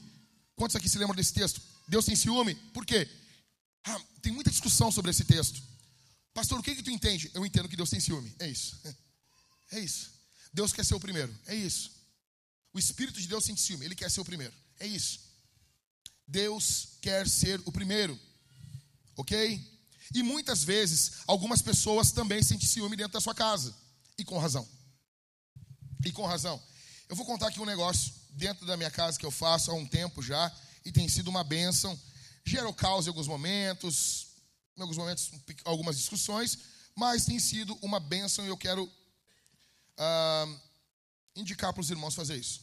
Quantos 0.55 0.75
aqui 0.75 0.87
se 0.87 0.97
lembram 0.97 1.15
desse 1.15 1.33
texto? 1.33 1.61
Deus 1.87 2.05
tem 2.05 2.15
ciúme? 2.15 2.55
Por 2.73 2.85
quê? 2.85 3.09
Ah, 3.83 3.99
tem 4.21 4.31
muita 4.31 4.51
discussão 4.51 4.91
sobre 4.91 5.11
esse 5.11 5.23
texto. 5.23 5.61
Pastor, 6.33 6.59
o 6.59 6.63
que 6.63 6.75
que 6.75 6.83
tu 6.83 6.91
entende? 6.91 7.31
Eu 7.33 7.45
entendo 7.45 7.67
que 7.67 7.75
Deus 7.75 7.89
tem 7.89 7.99
ciúme. 7.99 8.33
É 8.39 8.47
isso. 8.47 8.77
É 9.71 9.79
isso. 9.79 10.09
Deus 10.51 10.73
quer 10.73 10.83
ser 10.83 10.95
o 10.95 10.99
primeiro. 10.99 11.31
É 11.45 11.53
isso. 11.53 11.91
O 12.73 12.79
Espírito 12.79 13.21
de 13.21 13.27
Deus 13.27 13.45
sente 13.45 13.61
ciúme. 13.61 13.85
Ele 13.85 13.93
quer 13.93 14.09
ser 14.09 14.19
o 14.19 14.25
primeiro. 14.25 14.51
É 14.79 14.87
isso. 14.87 15.19
Deus 16.27 16.97
quer 16.99 17.29
ser 17.29 17.61
o 17.65 17.71
primeiro. 17.71 18.19
Ok? 19.15 19.78
E 20.13 20.23
muitas 20.23 20.63
vezes, 20.63 21.13
algumas 21.27 21.61
pessoas 21.61 22.11
também 22.11 22.41
sentem 22.41 22.67
ciúme 22.67 22.95
dentro 22.95 23.13
da 23.13 23.21
sua 23.21 23.35
casa. 23.35 23.75
E 24.17 24.25
com 24.25 24.37
razão. 24.37 24.67
E 26.05 26.11
com 26.11 26.25
razão. 26.25 26.61
Eu 27.07 27.15
vou 27.15 27.25
contar 27.25 27.47
aqui 27.47 27.59
um 27.59 27.65
negócio 27.65 28.13
dentro 28.31 28.65
da 28.65 28.77
minha 28.77 28.91
casa 28.91 29.19
que 29.19 29.25
eu 29.25 29.31
faço 29.31 29.71
há 29.71 29.73
um 29.73 29.85
tempo 29.85 30.21
já 30.21 30.51
e 30.83 30.91
tem 30.91 31.07
sido 31.07 31.27
uma 31.27 31.43
bênção. 31.43 31.99
Gerou 32.43 32.73
caos 32.73 33.05
em 33.05 33.09
alguns 33.09 33.27
momentos, 33.27 34.27
em 34.77 34.81
alguns 34.81 34.97
momentos 34.97 35.31
algumas 35.65 35.97
discussões, 35.97 36.57
mas 36.95 37.25
tem 37.25 37.39
sido 37.39 37.77
uma 37.81 37.99
bênção 37.99 38.45
e 38.45 38.47
eu 38.47 38.57
quero 38.57 38.91
ah, 39.97 40.47
indicar 41.35 41.73
para 41.73 41.81
os 41.81 41.89
irmãos 41.89 42.15
fazer 42.15 42.37
isso. 42.37 42.61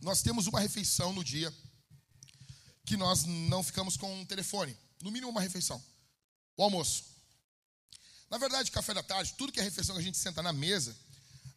Nós 0.00 0.22
temos 0.22 0.46
uma 0.46 0.60
refeição 0.60 1.12
no 1.12 1.24
dia 1.24 1.52
que 2.84 2.96
nós 2.96 3.24
não 3.24 3.62
ficamos 3.62 3.96
com 3.96 4.20
um 4.20 4.24
telefone, 4.26 4.76
no 5.02 5.10
mínimo 5.10 5.30
uma 5.30 5.40
refeição, 5.40 5.82
o 6.56 6.62
almoço. 6.62 7.04
Na 8.30 8.38
verdade, 8.38 8.70
café 8.70 8.92
da 8.92 9.02
tarde, 9.02 9.34
tudo 9.38 9.52
que 9.52 9.60
é 9.60 9.62
refeição 9.62 9.94
que 9.94 10.00
a 10.00 10.04
gente 10.04 10.18
senta 10.18 10.42
na 10.42 10.52
mesa, 10.52 10.96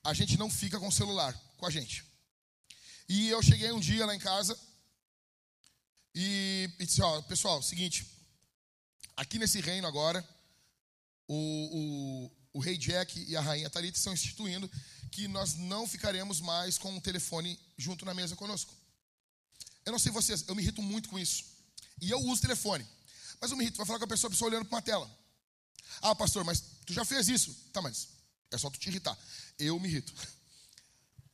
a 0.04 0.14
gente 0.14 0.38
não 0.38 0.50
fica 0.50 0.80
com 0.80 0.88
o 0.88 0.92
celular 0.92 1.34
com 1.58 1.66
a 1.66 1.70
gente. 1.70 2.04
E 3.10 3.30
eu 3.30 3.42
cheguei 3.42 3.72
um 3.72 3.80
dia 3.80 4.06
lá 4.06 4.16
em 4.16 4.20
casa 4.20 4.58
e, 6.14 6.70
e 6.80 6.86
disse: 6.86 7.02
Ó, 7.02 7.22
pessoal, 7.24 7.62
seguinte, 7.62 8.06
aqui 9.16 9.40
nesse 9.40 9.62
reino 9.62 9.88
agora, 9.88 10.28
o, 11.28 12.32
o, 12.54 12.58
o 12.58 12.60
rei 12.60 12.78
Jack 12.78 13.26
e 13.28 13.36
a 13.36 13.42
rainha 13.42 13.70
Talita 13.70 13.98
estão 13.98 14.14
instituindo 14.14 14.70
que 15.12 15.28
nós 15.28 15.56
não 15.56 15.88
ficaremos 15.88 16.42
mais 16.42 16.78
com 16.78 16.96
o 16.96 17.02
telefone 17.02 17.60
junto 17.78 18.06
na 18.06 18.14
mesa 18.14 18.36
conosco. 18.36 18.74
Eu 19.88 19.94
não 19.94 20.00
sei 20.00 20.12
vocês, 20.12 20.44
eu 20.46 20.54
me 20.54 20.62
irrito 20.62 20.82
muito 20.82 21.08
com 21.08 21.18
isso. 21.18 21.46
E 22.02 22.12
eu 22.12 22.20
uso 22.20 22.42
telefone. 22.42 22.86
Mas 23.40 23.52
eu 23.52 23.56
me 23.56 23.64
irrito, 23.64 23.78
vai 23.78 23.86
falar 23.86 24.00
com 24.00 24.04
a 24.04 24.08
pessoa, 24.10 24.28
a 24.28 24.32
pessoa 24.32 24.50
olhando 24.50 24.66
para 24.66 24.76
uma 24.76 24.82
tela. 24.82 25.10
Ah, 26.02 26.14
pastor, 26.14 26.44
mas 26.44 26.62
tu 26.86 26.92
já 26.92 27.06
fez 27.06 27.30
isso? 27.30 27.56
Tá, 27.72 27.82
mas 27.82 28.10
é 28.52 28.58
só 28.58 28.70
tu 28.70 28.78
te 28.78 28.90
irritar. 28.90 29.18
Eu 29.58 29.80
me 29.80 29.88
irrito. 29.88 30.14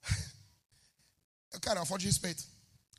Cara, 1.62 1.80
é 1.80 1.82
uma 1.82 1.88
falta 1.88 2.02
de 2.02 2.06
respeito. 2.06 2.44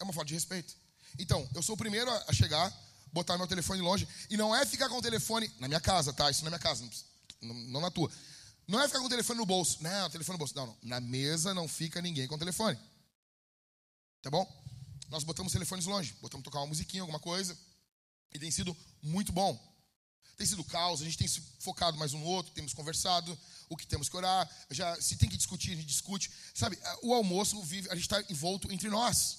É 0.01 0.03
uma 0.03 0.13
falta 0.13 0.27
de 0.27 0.35
respeito. 0.35 0.75
Então, 1.21 1.49
eu 1.55 1.63
sou 1.63 1.77
o 1.77 1.79
primeiro 1.79 2.11
a 2.11 2.33
chegar, 2.33 2.77
botar 3.13 3.39
meu 3.39 3.47
telefone 3.47 3.81
longe. 3.81 4.09
E 4.29 4.37
não 4.37 4.53
é 4.53 4.67
ficar 4.67 4.89
com 4.89 4.97
o 4.97 5.03
telefone 5.03 5.49
na 5.61 5.69
minha 5.69 5.81
casa, 5.81 6.13
tá? 6.13 6.29
Isso 6.33 6.43
na 6.43 6.51
minha 6.51 6.59
casa, 6.59 6.85
não 7.41 7.81
na 7.81 7.93
tua. 7.93 8.11
Não 8.67 8.81
é 8.81 8.89
ficar 8.89 8.99
com 8.99 9.07
o 9.07 9.11
telefone 9.11 9.39
no 9.39 9.47
bolso. 9.47 9.81
Não, 9.81 10.11
telefone 10.11 10.35
no 10.35 10.39
bolso. 10.39 10.57
Não, 10.57 10.67
não. 10.67 10.77
Na 10.83 11.01
mesa 11.01 11.55
não 11.55 11.69
fica 11.69 12.03
ninguém 12.03 12.27
com 12.27 12.35
o 12.35 12.39
telefone. 12.39 12.77
Tá 14.21 14.31
bom? 14.31 14.64
Nós 15.15 15.23
botamos 15.23 15.53
telefones 15.53 15.87
longe. 15.87 16.13
Botamos 16.21 16.43
tocar 16.43 16.59
uma 16.59 16.67
musiquinha, 16.67 17.01
alguma 17.01 17.21
coisa. 17.21 17.57
E 18.33 18.39
tem 18.39 18.51
sido 18.51 18.77
muito 19.01 19.31
bom. 19.31 19.57
Tem 20.37 20.45
sido 20.45 20.65
caos, 20.65 21.01
a 21.01 21.05
gente 21.05 21.17
tem 21.17 21.29
se 21.29 21.41
focado 21.61 21.97
mais 21.97 22.13
um 22.13 22.19
no 22.19 22.27
outro, 22.27 22.53
temos 22.53 22.75
conversado, 22.75 23.39
o 23.69 23.77
que 23.77 23.87
temos 23.87 24.09
que 24.09 24.17
orar, 24.17 24.51
já 24.69 25.01
se 25.01 25.17
tem 25.17 25.29
que 25.29 25.37
discutir, 25.37 25.71
a 25.71 25.77
gente 25.77 25.87
discute. 25.87 26.29
Sabe, 26.53 26.77
o 27.05 27.15
almoço 27.15 27.63
vive, 27.63 27.89
a 27.91 27.95
gente 27.95 28.11
está 28.11 28.21
envolto 28.29 28.73
entre 28.73 28.91
nós. 28.91 29.39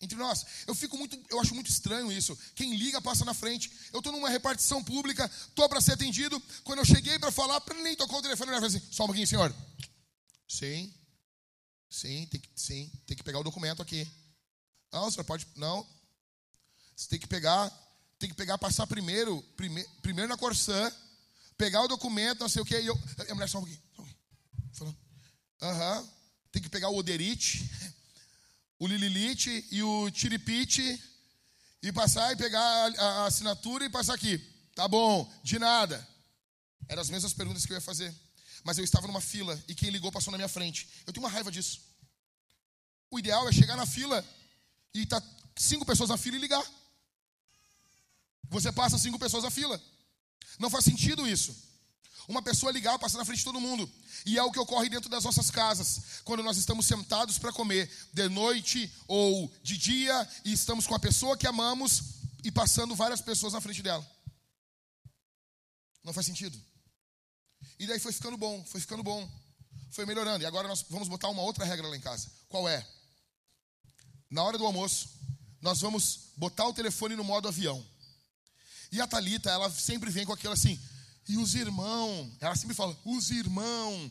Entre 0.00 0.16
nós. 0.16 0.46
Eu 0.66 0.74
fico 0.74 0.96
muito, 0.96 1.22
eu 1.28 1.38
acho 1.38 1.54
muito 1.54 1.68
estranho 1.68 2.10
isso. 2.10 2.34
Quem 2.54 2.74
liga 2.74 2.98
passa 3.02 3.26
na 3.26 3.34
frente. 3.34 3.70
Eu 3.92 3.98
estou 3.98 4.10
numa 4.10 4.30
repartição 4.30 4.82
pública, 4.82 5.30
estou 5.48 5.68
para 5.68 5.82
ser 5.82 5.92
atendido. 5.92 6.42
Quando 6.64 6.78
eu 6.78 6.86
cheguei 6.86 7.18
para 7.18 7.30
falar, 7.30 7.62
nem 7.82 7.94
tocar 7.94 8.16
o 8.16 8.22
telefone, 8.22 8.52
ele 8.52 8.58
falou 8.58 8.74
assim: 8.74 8.82
só 8.90 9.04
um 9.04 9.08
pouquinho, 9.08 9.26
senhor. 9.26 9.54
Sim, 10.48 10.90
sim, 11.90 12.26
tem 12.28 12.40
que, 12.40 12.48
sim, 12.56 12.90
tem 13.06 13.14
que 13.14 13.22
pegar 13.22 13.38
o 13.38 13.44
documento 13.44 13.82
aqui. 13.82 14.10
Não, 14.92 15.10
senhor 15.10 15.24
pode, 15.24 15.46
não. 15.56 15.86
Você 16.94 17.08
tem 17.08 17.18
que 17.18 17.26
pegar 17.26 17.72
tem 18.22 18.30
que 18.30 18.36
pegar, 18.36 18.56
passar 18.56 18.86
primeiro, 18.86 19.42
prime, 19.56 19.84
primeiro 20.00 20.28
na 20.28 20.36
Corsã, 20.36 20.92
pegar 21.58 21.82
o 21.82 21.88
documento, 21.88 22.38
não 22.38 22.48
sei 22.48 22.62
o 22.62 22.64
que, 22.64 22.78
e 22.78 22.86
eu. 22.86 22.96
A 23.28 23.34
mulher 23.34 23.48
só 23.48 23.58
um 23.58 23.62
pouquinho. 23.62 23.82
Falando. 24.72 24.96
Aham. 25.60 26.08
Tem 26.52 26.62
que 26.62 26.68
pegar 26.68 26.88
o 26.90 26.96
Oderite, 26.96 27.68
o 28.78 28.86
Lililite 28.86 29.66
e 29.72 29.82
o 29.82 30.08
Tiripite 30.12 31.02
e 31.82 31.90
passar 31.90 32.32
e 32.32 32.36
pegar 32.36 32.62
a, 32.62 33.04
a, 33.04 33.26
assinatura 33.26 33.84
e 33.84 33.90
passar 33.90 34.14
aqui. 34.14 34.38
Tá 34.72 34.86
bom, 34.86 35.28
de 35.42 35.58
nada. 35.58 36.06
Eram 36.88 37.02
as 37.02 37.10
mesmas 37.10 37.32
perguntas 37.32 37.66
que 37.66 37.72
eu 37.72 37.76
ia 37.76 37.80
fazer. 37.80 38.14
Mas 38.62 38.78
eu 38.78 38.84
estava 38.84 39.08
numa 39.08 39.20
fila 39.20 39.60
e 39.66 39.74
quem 39.74 39.90
ligou 39.90 40.12
passou 40.12 40.30
na 40.30 40.38
minha 40.38 40.48
frente. 40.48 40.88
Eu 41.04 41.12
tenho 41.12 41.24
uma 41.26 41.32
raiva 41.32 41.50
disso. 41.50 41.80
O 43.10 43.18
ideal 43.18 43.48
é 43.48 43.52
chegar 43.52 43.76
na 43.76 43.84
fila 43.84 44.24
e 44.94 45.06
tá 45.06 45.22
cinco 45.56 45.84
pessoas 45.84 46.10
na 46.10 46.16
fila 46.16 46.36
e 46.36 46.40
ligar. 46.40 46.64
Você 48.48 48.70
passa 48.70 48.98
cinco 48.98 49.18
pessoas 49.18 49.44
na 49.44 49.50
fila. 49.50 49.82
Não 50.58 50.68
faz 50.68 50.84
sentido 50.84 51.26
isso. 51.26 51.54
Uma 52.28 52.42
pessoa 52.42 52.70
ligar 52.70 52.98
passa 52.98 53.18
na 53.18 53.24
frente 53.24 53.38
de 53.38 53.44
todo 53.44 53.60
mundo. 53.60 53.90
E 54.24 54.38
é 54.38 54.42
o 54.42 54.52
que 54.52 54.58
ocorre 54.58 54.88
dentro 54.88 55.08
das 55.10 55.24
nossas 55.24 55.50
casas. 55.50 56.20
Quando 56.24 56.42
nós 56.42 56.56
estamos 56.56 56.86
sentados 56.86 57.38
para 57.38 57.52
comer, 57.52 57.90
de 58.12 58.28
noite 58.28 58.92
ou 59.08 59.52
de 59.62 59.76
dia, 59.76 60.28
e 60.44 60.52
estamos 60.52 60.86
com 60.86 60.94
a 60.94 61.00
pessoa 61.00 61.36
que 61.36 61.46
amamos 61.46 62.02
e 62.44 62.50
passando 62.50 62.94
várias 62.94 63.20
pessoas 63.20 63.52
na 63.52 63.60
frente 63.60 63.82
dela. 63.82 64.06
Não 66.04 66.12
faz 66.12 66.26
sentido. 66.26 66.60
E 67.78 67.86
daí 67.86 67.98
foi 67.98 68.12
ficando 68.12 68.36
bom, 68.36 68.64
foi 68.66 68.80
ficando 68.80 69.02
bom. 69.02 69.28
Foi 69.90 70.06
melhorando. 70.06 70.42
E 70.42 70.46
agora 70.46 70.68
nós 70.68 70.84
vamos 70.88 71.08
botar 71.08 71.28
uma 71.28 71.42
outra 71.42 71.64
regra 71.64 71.86
lá 71.88 71.96
em 71.96 72.00
casa. 72.00 72.30
Qual 72.48 72.68
é? 72.68 72.86
Na 74.32 74.42
hora 74.42 74.56
do 74.56 74.64
almoço, 74.64 75.10
nós 75.60 75.82
vamos 75.82 76.30
botar 76.38 76.66
o 76.66 76.72
telefone 76.72 77.14
no 77.14 77.22
modo 77.22 77.48
avião. 77.48 77.86
E 78.90 78.98
a 78.98 79.06
Talita, 79.06 79.50
ela 79.50 79.70
sempre 79.70 80.10
vem 80.10 80.24
com 80.24 80.32
aquilo 80.32 80.54
assim, 80.54 80.80
e 81.28 81.36
os 81.36 81.54
irmãos, 81.54 82.32
ela 82.40 82.56
sempre 82.56 82.74
fala, 82.74 82.98
os 83.04 83.30
irmãos, 83.30 84.10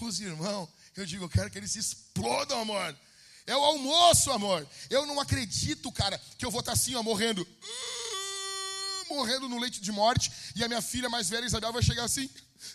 os 0.00 0.18
irmãos. 0.18 0.68
Eu 0.96 1.06
digo, 1.06 1.24
eu 1.24 1.28
quero 1.28 1.48
que 1.48 1.56
eles 1.56 1.76
explodam, 1.76 2.60
amor. 2.60 2.98
É 3.46 3.56
o 3.56 3.62
almoço, 3.62 4.32
amor. 4.32 4.68
Eu 4.90 5.06
não 5.06 5.20
acredito, 5.20 5.92
cara, 5.92 6.20
que 6.36 6.44
eu 6.44 6.50
vou 6.50 6.60
estar 6.60 6.72
assim, 6.72 6.96
ó, 6.96 7.02
morrendo. 7.04 7.42
Uh, 7.42 9.14
morrendo 9.14 9.48
no 9.48 9.58
leite 9.60 9.80
de 9.80 9.92
morte. 9.92 10.32
E 10.56 10.64
a 10.64 10.68
minha 10.68 10.82
filha 10.82 11.08
mais 11.08 11.28
velha, 11.28 11.46
Isabel, 11.46 11.72
vai 11.72 11.82
chegar 11.82 12.04
assim: 12.04 12.28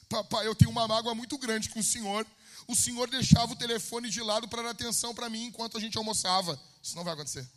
Papai, 0.08 0.48
eu 0.48 0.56
tenho 0.56 0.72
uma 0.72 0.88
mágoa 0.88 1.14
muito 1.14 1.38
grande 1.38 1.70
com 1.70 1.82
o 1.82 1.84
senhor. 1.84 2.26
O 2.68 2.76
senhor 2.76 3.10
deixava 3.10 3.52
o 3.52 3.56
telefone 3.56 4.10
de 4.10 4.22
lado 4.22 4.48
para 4.48 4.64
dar 4.64 4.70
atenção 4.70 5.14
para 5.14 5.30
mim 5.30 5.46
enquanto 5.48 5.78
a 5.78 5.80
gente 5.80 5.98
almoçava. 5.98 6.60
Isso 6.86 6.96
não 6.96 7.04
vai 7.04 7.16
acontecer. 7.16 7.50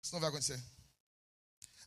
Isso 0.00 0.12
não 0.12 0.20
vai 0.20 0.28
acontecer. 0.28 0.62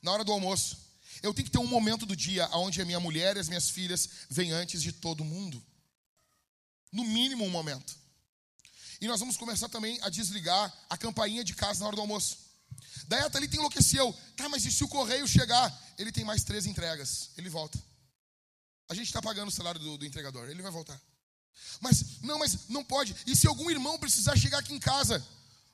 Na 0.01 0.11
hora 0.11 0.25
do 0.25 0.33
almoço, 0.33 0.77
eu 1.21 1.33
tenho 1.33 1.45
que 1.45 1.51
ter 1.51 1.57
um 1.57 1.65
momento 1.65 2.05
do 2.05 2.17
dia 2.17 2.49
onde 2.49 2.81
a 2.81 2.85
minha 2.85 2.99
mulher 2.99 3.37
e 3.37 3.39
as 3.39 3.47
minhas 3.47 3.69
filhas 3.69 4.09
vêm 4.29 4.51
antes 4.51 4.83
de 4.83 4.91
todo 4.91 5.23
mundo. 5.23 5.63
No 6.91 7.05
mínimo 7.05 7.45
um 7.45 7.49
momento. 7.49 7.97
E 8.99 9.07
nós 9.07 9.21
vamos 9.21 9.37
começar 9.37 9.69
também 9.69 9.97
a 10.01 10.09
desligar 10.09 10.71
a 10.89 10.97
campainha 10.97 11.45
de 11.45 11.55
casa 11.55 11.79
na 11.79 11.87
hora 11.87 11.95
do 11.95 12.01
almoço. 12.01 12.37
Daí 13.07 13.21
a 13.21 13.29
Thalita 13.29 13.55
enlouqueceu. 13.55 14.13
Tá, 14.35 14.49
mas 14.49 14.65
e 14.65 14.71
se 14.71 14.83
o 14.83 14.87
correio 14.89 15.25
chegar? 15.25 15.71
Ele 15.97 16.11
tem 16.11 16.25
mais 16.25 16.43
três 16.43 16.65
entregas. 16.65 17.29
Ele 17.37 17.49
volta. 17.49 17.81
A 18.89 18.93
gente 18.93 19.07
está 19.07 19.21
pagando 19.21 19.47
o 19.47 19.51
salário 19.51 19.79
do, 19.79 19.97
do 19.97 20.05
entregador. 20.05 20.49
Ele 20.49 20.61
vai 20.61 20.71
voltar. 20.71 20.99
Mas, 21.79 22.19
não, 22.21 22.37
mas 22.37 22.67
não 22.67 22.83
pode. 22.83 23.15
E 23.25 23.33
se 23.33 23.47
algum 23.47 23.71
irmão 23.71 23.97
precisar 23.97 24.35
chegar 24.35 24.59
aqui 24.59 24.73
em 24.73 24.79
casa? 24.79 25.25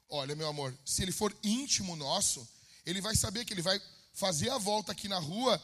Olha, 0.10 0.36
meu 0.36 0.48
amor, 0.48 0.76
se 0.84 1.03
ele 1.03 1.11
for 1.11 1.36
íntimo 1.44 1.95
nosso, 1.95 2.48
ele 2.86 2.99
vai 2.99 3.15
saber 3.15 3.45
que 3.45 3.53
ele 3.53 3.61
vai 3.61 3.80
fazer 4.14 4.49
a 4.49 4.57
volta 4.57 4.91
aqui 4.91 5.07
na 5.07 5.19
rua 5.19 5.61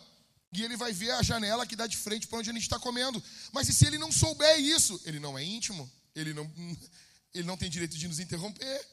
e 0.53 0.63
ele 0.63 0.77
vai 0.77 0.93
ver 0.93 1.11
a 1.11 1.23
janela 1.23 1.65
que 1.65 1.75
dá 1.75 1.87
de 1.87 1.97
frente 1.97 2.27
para 2.27 2.39
onde 2.39 2.49
a 2.49 2.53
gente 2.53 2.61
está 2.61 2.79
comendo. 2.79 3.21
Mas 3.51 3.67
e 3.67 3.73
se 3.73 3.85
ele 3.87 3.97
não 3.97 4.11
souber 4.11 4.59
isso? 4.59 5.01
Ele 5.03 5.19
não 5.19 5.37
é 5.37 5.43
íntimo, 5.43 5.91
ele 6.15 6.33
não, 6.33 6.49
ele 7.33 7.47
não 7.47 7.57
tem 7.57 7.69
direito 7.69 7.97
de 7.97 8.07
nos 8.07 8.19
interromper. 8.19 8.87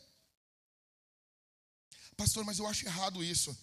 Pastor, 2.16 2.44
mas 2.44 2.58
eu 2.58 2.66
acho 2.66 2.86
errado 2.86 3.22
isso. 3.22 3.56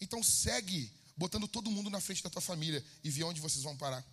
Então 0.00 0.22
segue 0.22 0.92
botando 1.16 1.48
todo 1.48 1.70
mundo 1.70 1.88
na 1.88 2.00
frente 2.00 2.22
da 2.22 2.30
tua 2.30 2.42
família 2.42 2.84
e 3.02 3.10
vê 3.10 3.24
onde 3.24 3.40
vocês 3.40 3.62
vão 3.62 3.76
parar. 3.76 4.04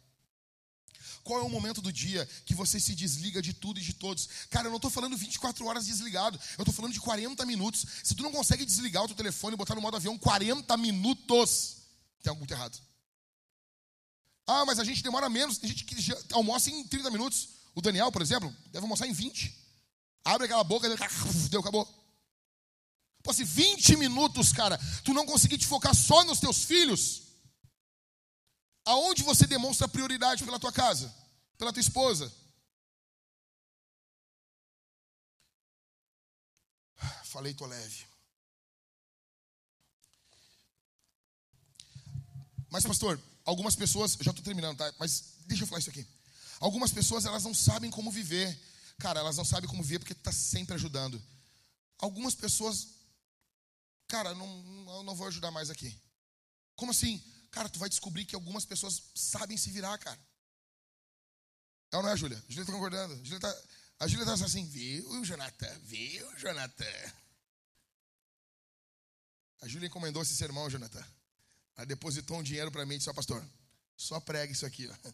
Qual 1.23 1.39
é 1.39 1.43
o 1.43 1.49
momento 1.49 1.81
do 1.81 1.91
dia 1.91 2.27
que 2.45 2.53
você 2.53 2.79
se 2.79 2.93
desliga 2.93 3.41
de 3.41 3.53
tudo 3.53 3.79
e 3.79 3.83
de 3.83 3.93
todos? 3.93 4.27
Cara, 4.49 4.67
eu 4.67 4.71
não 4.71 4.77
estou 4.77 4.91
falando 4.91 5.15
24 5.15 5.65
horas 5.65 5.85
desligado, 5.85 6.37
eu 6.57 6.63
estou 6.63 6.73
falando 6.73 6.91
de 6.91 6.99
40 6.99 7.45
minutos. 7.45 7.85
Se 8.03 8.13
tu 8.13 8.23
não 8.23 8.31
consegue 8.31 8.65
desligar 8.65 9.03
o 9.03 9.07
teu 9.07 9.15
telefone 9.15 9.53
e 9.53 9.57
botar 9.57 9.75
no 9.75 9.81
modo 9.81 9.95
avião 9.95 10.17
40 10.17 10.75
minutos, 10.77 11.77
tem 12.21 12.29
algo 12.29 12.39
muito 12.39 12.53
errado. 12.53 12.77
Ah, 14.45 14.65
mas 14.65 14.79
a 14.79 14.83
gente 14.83 15.01
demora 15.01 15.29
menos, 15.29 15.57
tem 15.57 15.69
gente 15.69 15.85
que 15.85 15.95
almoça 16.33 16.69
em 16.69 16.83
30 16.85 17.09
minutos. 17.09 17.49
O 17.73 17.81
Daniel, 17.81 18.11
por 18.11 18.21
exemplo, 18.21 18.53
deve 18.65 18.83
almoçar 18.83 19.07
em 19.07 19.13
20. 19.13 19.57
Abre 20.25 20.45
aquela 20.45 20.63
boca, 20.63 20.87
deu, 21.49 21.61
acabou. 21.61 21.87
Pô, 23.23 23.33
se 23.33 23.45
20 23.45 23.95
minutos, 23.95 24.51
cara, 24.51 24.77
tu 25.03 25.13
não 25.13 25.25
conseguir 25.25 25.57
te 25.57 25.65
focar 25.65 25.95
só 25.95 26.25
nos 26.25 26.41
teus 26.41 26.65
filhos, 26.65 27.21
aonde 28.85 29.23
você 29.23 29.45
demonstra 29.47 29.88
prioridade 29.88 30.43
pela 30.43 30.60
tua 30.60 30.72
casa, 30.72 31.14
pela 31.57 31.73
tua 31.73 31.81
esposa? 31.81 32.31
Falei, 37.26 37.53
tô 37.53 37.65
leve. 37.65 38.05
Mas, 42.69 42.84
pastor, 42.85 43.22
algumas 43.45 43.76
pessoas, 43.76 44.18
já 44.19 44.31
estou 44.31 44.43
terminando, 44.43 44.77
tá? 44.77 44.93
Mas 44.99 45.35
deixa 45.45 45.64
eu 45.64 45.68
falar 45.68 45.80
isso 45.80 45.89
aqui. 45.89 46.07
Algumas 46.60 46.91
pessoas, 46.91 47.26
elas 47.26 47.43
não 47.43 47.53
sabem 47.53 47.91
como 47.91 48.11
viver. 48.11 48.60
Cara, 48.97 49.19
elas 49.19 49.38
não 49.38 49.45
sabem 49.45 49.69
como 49.69 49.84
viver 49.84 49.99
porque 49.99 50.14
tu 50.15 50.19
está 50.19 50.31
sempre 50.31 50.76
ajudando. 50.76 51.22
Algumas 51.99 52.35
pessoas 52.35 53.03
Cara, 54.14 54.35
não, 54.35 54.61
não, 54.61 55.03
não 55.03 55.15
vou 55.15 55.26
ajudar 55.26 55.49
mais 55.49 55.72
aqui. 55.72 55.99
Como 56.76 56.91
assim? 56.91 57.19
Cara, 57.53 57.69
tu 57.69 57.80
vai 57.80 57.88
descobrir 57.88 58.25
que 58.25 58.35
algumas 58.35 58.65
pessoas 58.65 59.01
sabem 59.15 59.55
se 59.55 59.71
virar, 59.71 59.97
cara. 59.97 60.19
É 61.91 61.97
ou 61.97 62.03
não 62.03 62.09
é, 62.09 62.17
Júlia? 62.17 62.38
A 62.38 62.51
Júlia 62.51 62.63
está 62.63 62.73
concordando. 62.73 63.13
A 63.13 63.17
Júlia 63.17 63.38
está 63.38 63.63
a 63.99 64.07
Júlia 64.07 64.25
tá 64.25 64.34
assim, 64.34 64.65
viu, 64.65 65.23
Jonathan? 65.23 65.80
Viu, 65.84 66.38
Jonathan? 66.38 67.13
A 69.61 69.67
Júlia 69.67 69.88
encomendou 69.88 70.21
esse 70.21 70.35
sermão, 70.35 70.69
Jonathan. 70.69 71.05
Ela 71.77 71.85
depositou 71.85 72.39
um 72.39 72.43
dinheiro 72.43 72.69
para 72.69 72.85
mim 72.85 72.95
e 72.95 72.97
disse, 72.97 73.09
ó, 73.09 73.13
pastor, 73.13 73.41
só 73.95 74.19
prega 74.19 74.51
isso 74.51 74.65
aqui, 74.65 74.89
ó. 74.89 75.13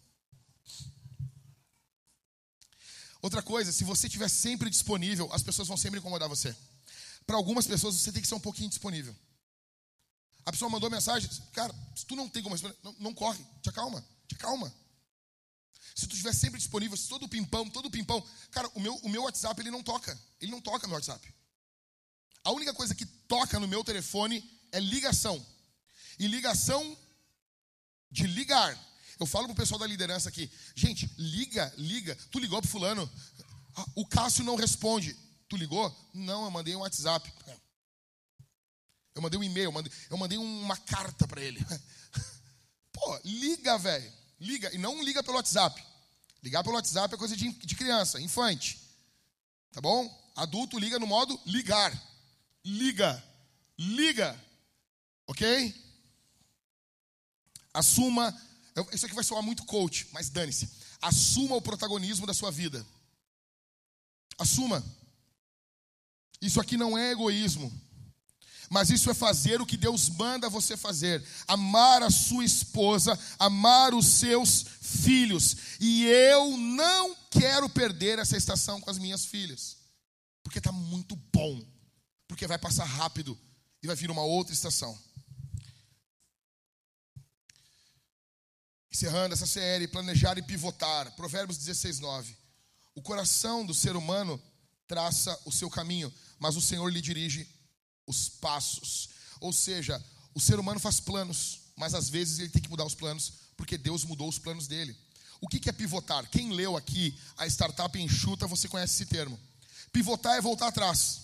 Outra 3.22 3.44
coisa, 3.44 3.72
se 3.72 3.84
você 3.84 4.07
estiver 4.07 4.30
sempre 4.30 4.72
disponível, 4.72 5.32
as 5.34 5.44
pessoas 5.44 5.68
vão 5.68 5.78
sempre 5.78 5.99
incomodar 5.99 6.28
você 6.28 6.56
para 7.30 7.38
algumas 7.38 7.68
pessoas 7.68 7.94
você 7.94 8.11
tem 8.11 8.24
que 8.24 8.28
ser 8.28 8.34
um 8.34 8.40
pouquinho 8.40 8.70
disponível. 8.70 9.16
A 10.45 10.52
pessoa 10.52 10.70
mandou 10.70 10.90
mensagem, 10.90 11.30
cara, 11.53 11.74
se 11.95 12.06
tu 12.06 12.16
não 12.16 12.28
tem 12.28 12.41
como 12.41 12.56
responder, 12.56 12.76
não, 12.84 12.95
não 12.99 13.14
corre, 13.14 13.44
te 13.61 13.70
acalma, 13.70 14.03
te 14.28 14.36
acalma. 14.36 14.74
Se 15.95 16.07
tu 16.07 16.14
estiver 16.14 16.34
sempre 16.34 16.57
disponível, 16.57 16.95
se 16.95 17.07
todo 17.07 17.28
pimpão, 17.28 17.70
todo 17.70 17.91
pimpão, 17.91 18.26
cara, 18.52 18.70
o 18.74 18.80
meu, 18.80 18.95
o 18.95 19.10
meu 19.10 19.24
WhatsApp 19.24 19.60
ele 19.61 19.72
não 19.72 19.84
toca, 19.84 20.18
ele 20.40 20.52
não 20.52 20.61
toca 20.61 20.88
no 20.88 20.94
WhatsApp. 20.94 21.34
A 22.44 22.52
única 22.52 22.74
coisa 22.74 22.95
que 22.95 23.06
toca 23.06 23.60
no 23.60 23.68
meu 23.68 23.84
telefone 23.84 24.44
é 24.72 24.80
ligação. 24.80 25.45
E 26.18 26.28
ligação 26.28 26.98
de 28.11 28.26
ligar. 28.28 28.78
Eu 29.20 29.26
falo 29.26 29.48
pro 29.48 29.56
pessoal 29.56 29.80
da 29.80 29.86
liderança 29.86 30.30
aqui, 30.30 30.49
gente, 30.74 31.11
liga, 31.18 31.74
liga. 31.78 32.16
Tu 32.32 32.40
ligou 32.40 32.61
pro 32.61 32.72
fulano, 32.72 33.10
ah, 33.76 33.86
o 33.95 34.06
Cássio 34.06 34.44
não 34.44 34.56
responde. 34.56 35.16
Tu 35.49 35.57
ligou? 35.57 35.94
Não, 36.14 36.45
eu 36.45 36.52
mandei 36.52 36.76
um 36.76 36.80
WhatsApp. 36.80 37.32
Eu 39.15 39.22
mandei 39.22 39.40
um 39.40 39.44
e-mail, 39.44 39.73
eu 40.10 40.18
mandei, 40.18 40.38
uma 40.38 40.77
carta 40.77 41.27
para 41.27 41.41
ele. 41.41 41.65
Pô, 42.91 43.19
liga, 43.23 43.77
velho. 43.77 44.14
Liga. 44.40 44.73
E 44.73 44.77
não 44.77 45.03
liga 45.03 45.23
pelo 45.23 45.38
WhatsApp. 45.38 45.84
Ligar 46.41 46.64
pelo 46.64 46.76
WhatsApp 46.76 47.14
é 47.14 47.18
coisa 47.18 47.36
de, 47.36 47.52
de 47.52 47.76
criança, 47.76 48.22
infante. 48.22 48.80
Tá 49.72 49.81
bom? 49.81 50.07
Adulto 50.36 50.80
liga 50.80 50.98
no 50.98 51.06
modo 51.07 51.40
ligar. 51.45 51.91
Liga. 52.64 53.23
Liga. 53.77 54.40
Ok? 55.27 55.76
Assuma. 57.73 58.36
Isso 58.94 59.06
aqui 59.06 59.15
vai 59.15 59.23
soar 59.23 59.44
muito 59.44 59.65
coach, 59.65 60.07
mas 60.11 60.30
dane-se. 60.30 60.69
Assuma 61.02 61.56
o 61.56 61.61
protagonismo 61.61 62.26
da 62.26 62.34
sua 62.34 62.52
vida. 62.52 62.86
Assuma. 64.38 64.84
Isso 66.41 66.61
aqui 66.61 66.77
não 66.77 66.98
é 66.98 67.11
egoísmo. 67.11 67.72
Mas 68.70 68.91
isso 68.91 69.10
é 69.10 69.14
fazer 69.16 69.60
o 69.60 69.66
que 69.66 69.76
Deus 69.76 70.10
manda 70.10 70.48
você 70.48 70.78
fazer: 70.78 71.26
amar 71.48 72.04
a 72.04 72.12
sua 72.12 72.46
esposa, 72.46 73.18
amar 73.40 73.94
os 73.94 74.06
seus 74.06 74.64
filhos. 74.80 75.58
E 75.80 76.06
eu 76.06 76.56
não 76.56 77.16
quero 77.32 77.68
perder 77.68 78.20
essa 78.20 78.38
estação 78.38 78.80
com 78.80 78.90
as 78.90 79.00
minhas 79.00 79.26
filhas, 79.26 79.78
porque 80.44 80.60
está 80.60 80.72
muito 80.72 81.16
bom, 81.34 81.66
porque 82.28 82.46
vai 82.46 82.60
passar 82.60 82.86
rápido 82.86 83.38
e 83.82 83.88
vai 83.88 83.96
vir 83.96 84.12
uma 84.12 84.24
outra 84.24 84.54
estação. 84.54 84.98
Encerrando 88.91 89.34
essa 89.34 89.48
série, 89.48 89.88
planejar 89.88 90.38
e 90.38 90.44
pivotar. 90.44 91.12
Provérbios 91.16 91.58
16, 91.58 92.00
9. 92.00 92.36
O 92.94 93.02
coração 93.02 93.66
do 93.66 93.74
ser 93.74 93.96
humano 93.96 94.41
traça 94.88 95.40
o 95.46 95.52
seu 95.52 95.70
caminho, 95.70 96.14
mas 96.40 96.56
o 96.56 96.62
Senhor 96.62 96.88
lhe 96.90 97.02
dirige 97.02 97.48
os 98.10 98.27
passos. 98.27 99.10
Ou 99.40 99.53
seja, 99.53 100.03
o 100.34 100.41
ser 100.41 100.60
humano 100.60 100.80
faz 100.80 100.99
planos, 100.99 101.60
mas 101.77 101.94
às 101.94 102.10
vezes 102.10 102.40
ele 102.40 102.49
tem 102.49 102.61
que 102.61 102.69
mudar 102.69 102.86
os 102.86 102.95
planos, 102.95 103.34
porque 103.56 103.77
Deus 103.77 104.03
mudou 104.03 104.27
os 104.27 104.40
planos 104.40 104.68
dele. 104.68 104.98
O 105.40 105.48
que 105.48 105.69
é 105.69 105.72
pivotar? 105.72 106.27
Quem 106.30 106.52
leu 106.52 106.76
aqui 106.76 107.18
a 107.38 107.45
startup 107.48 107.98
enxuta, 107.98 108.48
você 108.48 108.68
conhece 108.68 108.95
esse 108.95 109.06
termo. 109.06 109.40
Pivotar 109.94 110.36
é 110.36 110.41
voltar 110.41 110.68
atrás. 110.68 111.22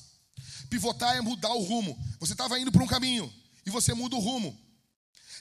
Pivotar 0.69 1.17
é 1.17 1.21
mudar 1.21 1.53
o 1.53 1.63
rumo. 1.63 1.97
Você 2.19 2.33
estava 2.33 2.59
indo 2.59 2.71
para 2.71 2.83
um 2.83 2.87
caminho 2.87 3.33
e 3.65 3.69
você 3.69 3.93
muda 3.93 4.15
o 4.15 4.19
rumo. 4.19 4.57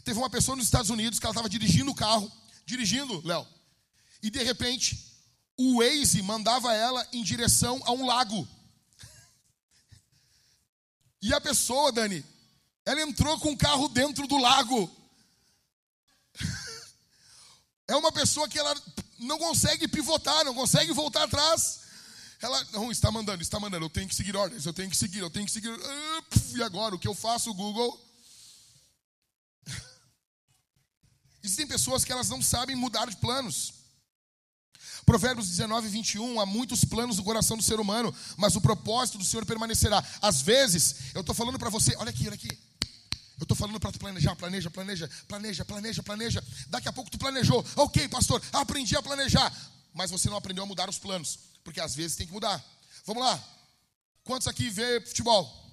Teve 0.03 0.19
uma 0.19 0.31
pessoa 0.31 0.57
nos 0.57 0.65
Estados 0.65 0.91
Unidos 0.91 1.19
que 1.19 1.27
ela 1.27 1.33
estava 1.33 1.49
dirigindo 1.49 1.91
o 1.91 1.95
carro, 1.95 2.31
dirigindo, 2.67 3.21
Léo, 3.25 3.47
e 4.23 4.31
de 4.31 4.43
repente 4.43 5.13
o 5.57 5.79
Waze 5.79 6.23
mandava 6.23 6.75
ela 6.75 7.07
em 7.13 7.23
direção 7.23 7.81
a 7.85 7.93
um 7.93 8.07
lago. 8.07 8.49
E 11.25 11.33
a 11.33 11.41
pessoa, 11.41 11.91
Dani, 11.91 12.23
ela 12.85 13.01
entrou 13.01 13.41
com 13.41 13.53
o 13.53 13.57
carro 13.57 13.89
dentro 13.89 14.27
do 14.27 14.37
lago. 14.37 14.95
É 17.87 17.95
uma 17.95 18.11
pessoa 18.11 18.49
que 18.49 18.59
ela 18.59 18.75
não 19.19 19.39
consegue 19.39 19.87
pivotar, 19.87 20.43
não 20.43 20.55
consegue 20.55 20.91
voltar 20.95 21.25
atrás. 21.25 21.81
Ela 22.41 22.65
não 22.73 22.91
está 22.91 23.11
mandando, 23.11 23.43
está 23.43 23.61
mandando. 23.61 23.85
Eu 23.85 23.91
tenho 23.91 24.09
que 24.09 24.15
seguir 24.15 24.35
ordens, 24.35 24.65
eu 24.65 24.73
tenho 24.73 24.89
que 24.89 24.97
seguir, 24.97 25.19
eu 25.19 25.29
tenho 25.29 25.45
que 25.45 25.53
seguir. 25.53 25.71
E 26.55 26.63
agora 26.63 26.95
o 26.95 26.99
que 26.99 27.07
eu 27.07 27.15
faço, 27.15 27.53
Google? 27.53 28.03
Existem 31.45 31.67
pessoas 31.67 32.07
que 32.07 32.13
elas 32.13 32.31
não 32.31 32.41
sabem 32.41 32.75
mudar 32.75 33.07
de 33.07 33.17
planos. 33.19 33.75
Provérbios 35.05 35.49
19, 35.49 35.89
21, 35.89 36.41
há 36.41 36.47
muitos 36.47 36.85
planos 36.85 37.19
no 37.19 37.25
coração 37.25 37.57
do 37.57 37.63
ser 37.63 37.79
humano, 37.79 38.15
mas 38.37 38.57
o 38.57 38.61
propósito 38.61 39.19
do 39.19 39.25
Senhor 39.25 39.45
permanecerá. 39.45 40.03
Às 40.21 40.41
vezes, 40.41 41.15
eu 41.15 41.21
estou 41.21 41.35
falando 41.35 41.59
para 41.59 41.71
você, 41.71 41.95
olha 41.97 42.11
aqui, 42.11 42.27
olha 42.27 42.35
aqui. 42.35 42.49
Eu 43.39 43.43
estou 43.45 43.57
falando 43.57 43.81
para 43.81 43.91
tu 43.91 43.99
planejar, 43.99 44.37
planeja, 44.37 44.71
planeja, 44.71 45.11
planeja, 45.27 45.65
planeja, 45.65 46.03
planeja. 46.03 46.45
Daqui 46.69 46.89
a 46.89 46.93
pouco 46.93 47.11
tu 47.11 47.19
planejou. 47.19 47.65
Ok, 47.77 48.09
pastor, 48.09 48.41
aprendi 48.53 48.97
a 48.97 49.03
planejar. 49.03 49.53
Mas 49.93 50.11
você 50.11 50.31
não 50.31 50.37
aprendeu 50.37 50.65
a 50.65 50.67
mudar 50.67 50.89
os 50.89 50.99
planos. 50.99 51.39
Porque 51.65 51.81
às 51.81 51.95
vezes 51.95 52.17
tem 52.17 52.27
que 52.27 52.33
mudar. 52.33 52.65
Vamos 53.05 53.23
lá. 53.23 53.43
Quantos 54.23 54.47
aqui 54.47 54.71
vê 54.71 55.01
futebol? 55.01 55.65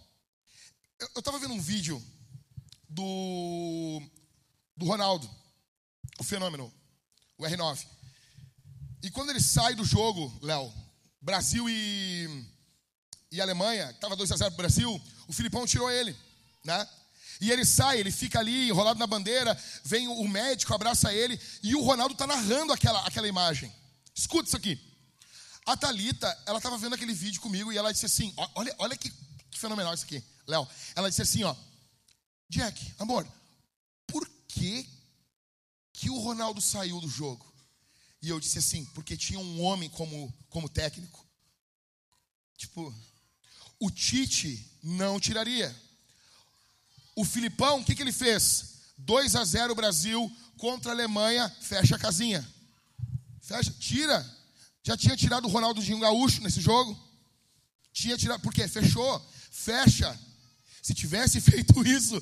Eu 1.16 1.20
estava 1.20 1.40
vendo 1.40 1.54
um 1.54 1.62
vídeo 1.62 2.04
do, 2.90 4.02
do 4.76 4.86
Ronaldo, 4.86 5.30
o 6.20 6.24
fenômeno, 6.24 6.72
o 7.38 7.44
R9. 7.44 7.86
E 9.04 9.10
quando 9.10 9.32
ele 9.32 9.42
sai 9.42 9.76
do 9.76 9.84
jogo, 9.84 10.32
Léo, 10.42 10.72
Brasil 11.20 11.68
e, 11.70 12.46
e 13.32 13.42
Alemanha, 13.42 13.90
estava 13.90 14.16
2 14.16 14.32
a 14.32 14.38
0 14.38 14.52
para 14.52 14.54
o 14.54 14.58
Brasil, 14.58 15.02
o 15.28 15.34
Filipão 15.34 15.66
tirou 15.66 15.90
ele, 15.90 16.16
né? 16.64 16.88
E 17.40 17.50
ele 17.50 17.66
sai, 17.66 18.00
ele 18.00 18.12
fica 18.12 18.40
ali 18.40 18.70
enrolado 18.70 19.00
na 19.00 19.08
bandeira, 19.08 19.60
vem 19.84 20.08
o 20.08 20.28
médico, 20.28 20.74
abraça 20.74 21.12
ele, 21.12 21.40
e 21.64 21.76
o 21.76 21.82
Ronaldo 21.82 22.14
está 22.14 22.28
narrando 22.28 22.72
aquela, 22.72 23.00
aquela 23.08 23.28
imagem. 23.28 23.74
Escuta 24.14 24.48
isso 24.48 24.58
aqui. 24.58 24.80
A 25.66 25.76
Thalita, 25.76 26.28
ela 26.46 26.58
estava 26.58 26.78
vendo 26.78 26.94
aquele 26.94 27.14
vídeo 27.14 27.42
comigo 27.42 27.72
e 27.72 27.78
ela 27.78 27.92
disse 27.92 28.06
assim: 28.06 28.34
olha, 28.56 28.76
olha 28.78 28.96
que, 28.96 29.12
que 29.50 29.60
fenomenal 29.60 29.94
isso 29.94 30.06
aqui, 30.06 30.24
Léo. 30.46 30.68
Ela 30.96 31.10
disse 31.10 31.22
assim: 31.24 31.44
ó, 31.44 31.56
Jack, 32.50 32.94
amor, 33.00 33.28
por 34.06 34.30
que 34.48 34.88
que 35.94 36.10
o 36.10 36.20
Ronaldo 36.20 36.62
saiu 36.62 37.00
do 37.00 37.08
jogo? 37.08 37.51
E 38.22 38.30
eu 38.30 38.40
disse 38.40 38.60
assim, 38.60 38.86
porque 38.94 39.18
tinha 39.18 39.40
um 39.40 39.62
homem 39.62 39.90
como, 39.90 40.32
como 40.50 40.70
técnico. 40.70 41.26
Tipo, 42.56 42.94
o 43.80 43.90
Tite 43.90 44.64
não 44.84 45.20
tiraria. 45.20 45.76
O 47.16 47.26
Filipão, 47.26 47.80
o 47.80 47.84
que, 47.84 47.96
que 47.96 48.02
ele 48.02 48.12
fez? 48.12 48.76
2 49.00 49.36
a 49.36 49.44
0 49.44 49.74
Brasil 49.74 50.32
contra 50.58 50.92
a 50.92 50.94
Alemanha, 50.94 51.50
fecha 51.62 51.96
a 51.96 52.00
casinha. 52.00 52.48
Fecha, 53.42 53.72
tira. 53.80 54.24
Já 54.84 54.96
tinha 54.96 55.18
tirado 55.18 55.46
o 55.46 55.52
Ronaldo 55.52 55.82
Dinho 55.82 56.00
Gaúcho 56.00 56.42
nesse 56.42 56.62
jogo. 56.62 56.98
Tinha 57.92 58.18
tirado, 58.18 58.42
por 58.42 58.54
quê? 58.54 58.68
Fechou, 58.68 59.20
fecha. 59.50 60.18
Se 60.82 60.94
tivesse 60.94 61.42
feito 61.42 61.86
isso. 61.86 62.22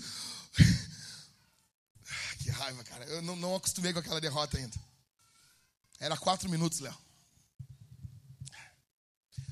que 2.41 2.49
raiva, 2.49 2.84
cara. 2.85 3.05
Eu 3.05 3.21
não, 3.21 3.35
não 3.35 3.55
acostumei 3.55 3.91
com 3.91 3.99
aquela 3.99 4.21
derrota 4.21 4.57
ainda. 4.57 4.89
Era 5.99 6.17
quatro 6.17 6.49
minutos, 6.49 6.80
Léo. 6.80 6.97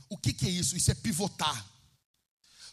O 0.09 0.17
que, 0.17 0.31
que 0.31 0.47
é 0.47 0.49
isso? 0.49 0.77
Isso 0.77 0.89
é 0.89 0.95
pivotar. 0.95 1.65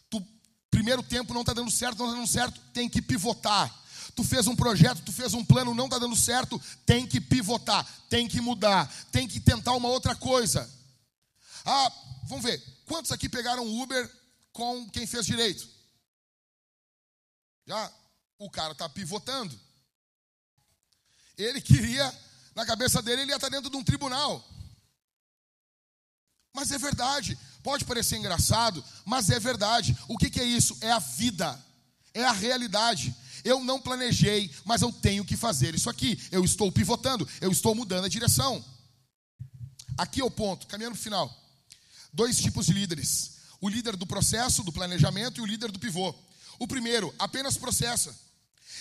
Tu, 0.09 0.25
primeiro 0.71 1.03
tempo 1.03 1.35
não 1.35 1.41
está 1.41 1.53
dando 1.53 1.71
certo, 1.71 1.99
não 1.99 2.07
está 2.07 2.19
dando 2.19 2.29
certo, 2.31 2.61
tem 2.73 2.89
que 2.89 3.03
pivotar. 3.03 3.83
Tu 4.15 4.23
fez 4.23 4.47
um 4.47 4.55
projeto, 4.55 5.03
tu 5.03 5.13
fez 5.13 5.35
um 5.35 5.45
plano, 5.45 5.75
não 5.75 5.87
está 5.87 5.99
dando 5.99 6.15
certo, 6.15 6.61
tem 6.87 7.07
que 7.07 7.21
pivotar, 7.21 7.85
tem 8.09 8.29
que 8.29 8.41
mudar, 8.41 8.87
tem 9.11 9.27
que 9.27 9.41
tentar 9.41 9.73
uma 9.73 9.89
outra 9.89 10.15
coisa. 10.15 10.71
Ah, 11.65 11.93
vamos 12.25 12.45
ver, 12.45 12.63
quantos 12.87 13.11
aqui 13.11 13.29
pegaram 13.29 13.67
Uber 13.67 14.09
com 14.53 14.89
quem 14.91 15.07
fez 15.07 15.27
direito? 15.27 15.69
Já 17.67 17.93
o 18.39 18.49
cara 18.51 18.73
está 18.73 18.89
pivotando. 18.89 19.59
Ele 21.37 21.61
queria, 21.61 22.13
na 22.55 22.65
cabeça 22.65 23.03
dele, 23.03 23.23
ele 23.23 23.33
ia 23.33 23.37
estar 23.37 23.49
dentro 23.49 23.71
de 23.71 23.77
um 23.77 23.85
tribunal. 23.85 24.45
Mas 26.55 26.71
é 26.71 26.79
verdade. 26.79 27.37
Pode 27.63 27.85
parecer 27.85 28.17
engraçado, 28.17 28.85
mas 29.05 29.31
é 29.31 29.41
verdade. 29.41 29.97
O 30.07 30.17
que, 30.17 30.31
que 30.31 30.41
é 30.41 30.45
isso? 30.45 30.77
É 30.81 30.93
a 30.93 30.99
vida, 30.99 31.59
é 32.13 32.25
a 32.25 32.33
realidade. 32.33 33.15
Eu 33.43 33.65
não 33.65 33.81
planejei, 33.81 34.51
mas 34.65 34.83
eu 34.83 34.93
tenho 34.93 35.25
que 35.25 35.37
fazer 35.37 35.75
isso 35.75 35.91
aqui. 35.91 36.21
Eu 36.31 36.45
estou 36.45 36.71
pivotando, 36.71 37.29
eu 37.41 37.51
estou 37.51 37.75
mudando 37.75 38.05
a 38.05 38.09
direção. 38.09 38.65
Aqui 39.97 40.21
é 40.21 40.25
o 40.25 40.31
ponto, 40.31 40.67
caminhando 40.67 40.95
para 40.95 41.01
o 41.01 41.03
final. 41.03 41.45
Dois 42.13 42.39
tipos 42.39 42.67
de 42.67 42.73
líderes: 42.73 43.39
o 43.61 43.69
líder 43.69 43.97
do 43.97 44.07
processo, 44.07 44.63
do 44.63 44.73
planejamento, 44.73 45.41
e 45.41 45.43
o 45.43 45.47
líder 45.47 45.73
do 45.73 45.79
pivô. 45.79 46.15
O 46.59 46.69
primeiro, 46.69 47.13
apenas 47.19 47.57
processa. 47.57 48.15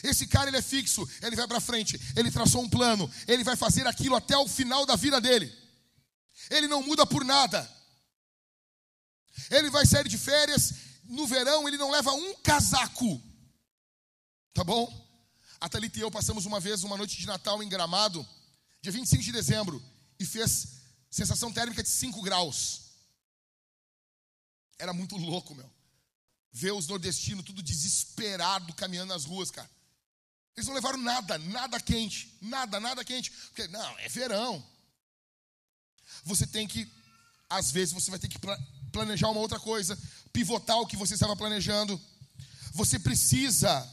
Esse 0.03 0.27
cara 0.27 0.49
ele 0.49 0.57
é 0.57 0.61
fixo, 0.61 1.09
ele 1.21 1.35
vai 1.35 1.47
para 1.47 1.61
frente, 1.61 1.99
ele 2.13 2.29
traçou 2.29 2.61
um 2.61 2.69
plano, 2.69 3.09
ele 3.25 3.43
vai 3.43 3.55
fazer 3.55 3.87
aquilo 3.87 4.17
até 4.17 4.37
o 4.37 4.47
final 4.47 4.85
da 4.85 4.97
vida 4.97 5.21
dele. 5.21 5.51
Ele 6.49 6.67
não 6.67 6.83
muda 6.83 7.05
por 7.05 7.23
nada. 7.23 7.67
Ele 9.49 9.69
vai 9.69 9.85
sair 9.85 10.07
de 10.09 10.17
férias, 10.17 10.73
no 11.05 11.25
verão 11.25 11.67
ele 11.67 11.77
não 11.77 11.89
leva 11.89 12.11
um 12.11 12.35
casaco. 12.35 13.21
Tá 14.53 14.63
bom? 14.63 14.91
A 15.59 15.69
Thalita 15.69 15.97
e 15.97 16.01
eu 16.01 16.11
passamos 16.11 16.45
uma 16.45 16.59
vez 16.59 16.83
uma 16.83 16.97
noite 16.97 17.17
de 17.17 17.25
Natal 17.25 17.63
em 17.63 17.69
Gramado, 17.69 18.27
dia 18.81 18.91
25 18.91 19.23
de 19.23 19.31
dezembro, 19.31 19.81
e 20.19 20.25
fez 20.25 20.67
sensação 21.09 21.51
térmica 21.51 21.81
de 21.81 21.87
5 21.87 22.21
graus. 22.21 22.81
Era 24.77 24.91
muito 24.91 25.15
louco, 25.15 25.55
meu. 25.55 25.71
Ver 26.51 26.73
os 26.73 26.87
nordestinos 26.87 27.45
tudo 27.45 27.63
desesperado 27.63 28.73
caminhando 28.73 29.13
nas 29.13 29.23
ruas, 29.23 29.49
cara. 29.49 29.69
Eles 30.55 30.67
não 30.67 30.75
levaram 30.75 30.99
nada, 30.99 31.37
nada 31.37 31.79
quente, 31.79 32.37
nada, 32.41 32.79
nada 32.79 33.03
quente. 33.03 33.31
Porque, 33.31 33.67
não, 33.67 33.99
é 33.99 34.07
verão. 34.07 34.63
Você 36.23 36.45
tem 36.45 36.67
que, 36.67 36.87
às 37.49 37.71
vezes, 37.71 37.93
você 37.93 38.11
vai 38.11 38.19
ter 38.19 38.27
que 38.27 38.39
planejar 38.91 39.29
uma 39.29 39.39
outra 39.39 39.59
coisa, 39.59 39.97
pivotar 40.31 40.77
o 40.79 40.85
que 40.85 40.95
você 40.95 41.15
estava 41.15 41.35
planejando. 41.35 41.99
Você 42.73 42.99
precisa 42.99 43.89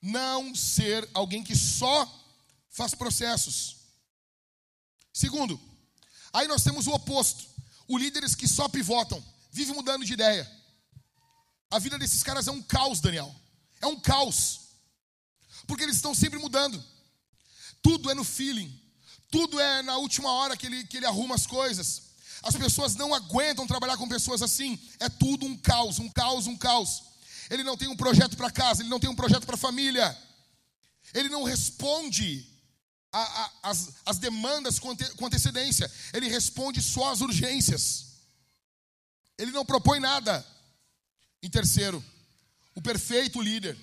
não 0.00 0.54
ser 0.54 1.08
alguém 1.12 1.42
que 1.42 1.56
só 1.56 2.08
faz 2.70 2.94
processos. 2.94 3.76
Segundo, 5.12 5.60
aí 6.32 6.46
nós 6.46 6.62
temos 6.62 6.86
o 6.86 6.92
oposto: 6.92 7.44
os 7.88 8.00
líderes 8.00 8.34
que 8.34 8.46
só 8.46 8.68
pivotam, 8.68 9.22
vivem 9.50 9.74
mudando 9.74 10.04
de 10.04 10.12
ideia. 10.12 10.50
A 11.70 11.78
vida 11.78 11.98
desses 11.98 12.22
caras 12.22 12.46
é 12.46 12.52
um 12.52 12.62
caos, 12.62 13.00
Daniel. 13.00 13.34
É 13.80 13.86
um 13.86 13.98
caos. 13.98 14.65
Porque 15.66 15.84
eles 15.84 15.96
estão 15.96 16.14
sempre 16.14 16.38
mudando. 16.38 16.82
Tudo 17.82 18.10
é 18.10 18.14
no 18.14 18.24
feeling. 18.24 18.72
Tudo 19.30 19.60
é 19.60 19.82
na 19.82 19.96
última 19.96 20.32
hora 20.32 20.56
que 20.56 20.66
ele, 20.66 20.84
que 20.86 20.96
ele 20.96 21.06
arruma 21.06 21.34
as 21.34 21.46
coisas. 21.46 22.02
As 22.42 22.54
pessoas 22.54 22.94
não 22.94 23.14
aguentam 23.14 23.66
trabalhar 23.66 23.96
com 23.96 24.08
pessoas 24.08 24.42
assim. 24.42 24.78
É 25.00 25.08
tudo 25.08 25.46
um 25.46 25.56
caos, 25.56 25.98
um 25.98 26.08
caos, 26.08 26.46
um 26.46 26.56
caos. 26.56 27.02
Ele 27.50 27.62
não 27.62 27.76
tem 27.76 27.88
um 27.88 27.96
projeto 27.96 28.36
para 28.36 28.50
casa, 28.50 28.82
ele 28.82 28.88
não 28.88 29.00
tem 29.00 29.10
um 29.10 29.14
projeto 29.14 29.46
para 29.46 29.54
a 29.54 29.58
família. 29.58 30.16
Ele 31.14 31.28
não 31.28 31.44
responde 31.44 32.46
às 34.04 34.18
demandas 34.18 34.78
com, 34.78 34.90
ante, 34.90 35.08
com 35.12 35.26
antecedência. 35.26 35.90
Ele 36.12 36.28
responde 36.28 36.82
só 36.82 37.12
às 37.12 37.20
urgências. 37.20 38.06
Ele 39.38 39.52
não 39.52 39.64
propõe 39.64 40.00
nada. 40.00 40.44
Em 41.42 41.50
terceiro, 41.50 42.04
o 42.74 42.82
perfeito 42.82 43.40
líder 43.40 43.78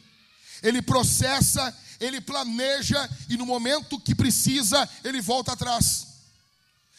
ele 0.64 0.82
processa, 0.82 1.78
ele 2.00 2.22
planeja 2.22 2.98
e 3.30 3.36
no 3.36 3.46
momento 3.46 4.00
que 4.00 4.16
precisa, 4.16 4.90
ele 5.04 5.22
volta 5.22 5.52
atrás. 5.52 6.08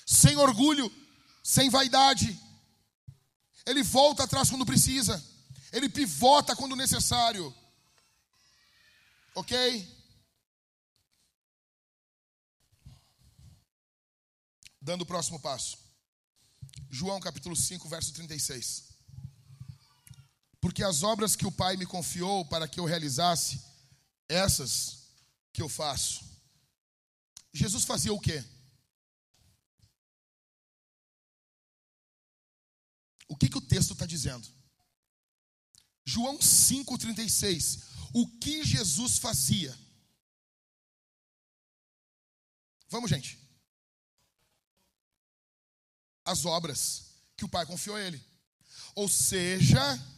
Sem 0.06 0.36
orgulho, 0.36 0.92
sem 1.42 1.70
vaidade. 1.70 2.38
Ele 3.64 3.82
volta 3.82 4.24
atrás 4.24 4.50
quando 4.50 4.66
precisa. 4.66 5.24
Ele 5.72 5.88
pivota 5.88 6.54
quando 6.54 6.76
necessário. 6.76 7.52
Ok? 9.34 9.88
Dando 14.80 15.02
o 15.02 15.06
próximo 15.06 15.40
passo. 15.40 15.78
João 16.90 17.18
capítulo 17.18 17.56
5, 17.56 17.88
verso 17.88 18.12
36 18.12 18.93
porque 20.64 20.82
as 20.82 21.02
obras 21.02 21.36
que 21.36 21.44
o 21.44 21.52
Pai 21.52 21.76
me 21.76 21.84
confiou 21.84 22.42
para 22.46 22.66
que 22.66 22.80
eu 22.80 22.86
realizasse, 22.86 23.62
essas 24.26 25.10
que 25.52 25.60
eu 25.60 25.68
faço. 25.68 26.24
Jesus 27.52 27.84
fazia 27.84 28.14
o 28.14 28.18
quê? 28.18 28.42
O 33.28 33.36
que, 33.36 33.50
que 33.50 33.58
o 33.58 33.60
texto 33.60 33.92
está 33.92 34.06
dizendo? 34.06 34.48
João 36.02 36.38
5,36. 36.38 37.82
O 38.14 38.26
que 38.38 38.64
Jesus 38.64 39.18
fazia? 39.18 39.78
Vamos, 42.88 43.10
gente. 43.10 43.38
As 46.24 46.46
obras 46.46 47.20
que 47.36 47.44
o 47.44 47.50
Pai 47.50 47.66
confiou 47.66 47.96
a 47.96 48.00
ele. 48.00 48.26
Ou 48.94 49.10
seja, 49.10 50.13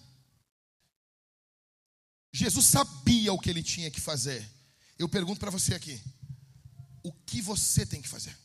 Jesus 2.37 2.67
sabia 2.67 3.33
o 3.33 3.39
que 3.39 3.49
ele 3.49 3.63
tinha 3.63 3.91
que 3.91 3.99
fazer. 3.99 4.47
Eu 4.99 5.09
pergunto 5.09 5.41
para 5.41 5.51
você 5.51 5.75
aqui: 5.75 5.99
o 7.03 7.11
que 7.11 7.41
você 7.41 7.87
tem 7.87 8.03
que 8.03 8.09
fazer? 8.09 8.37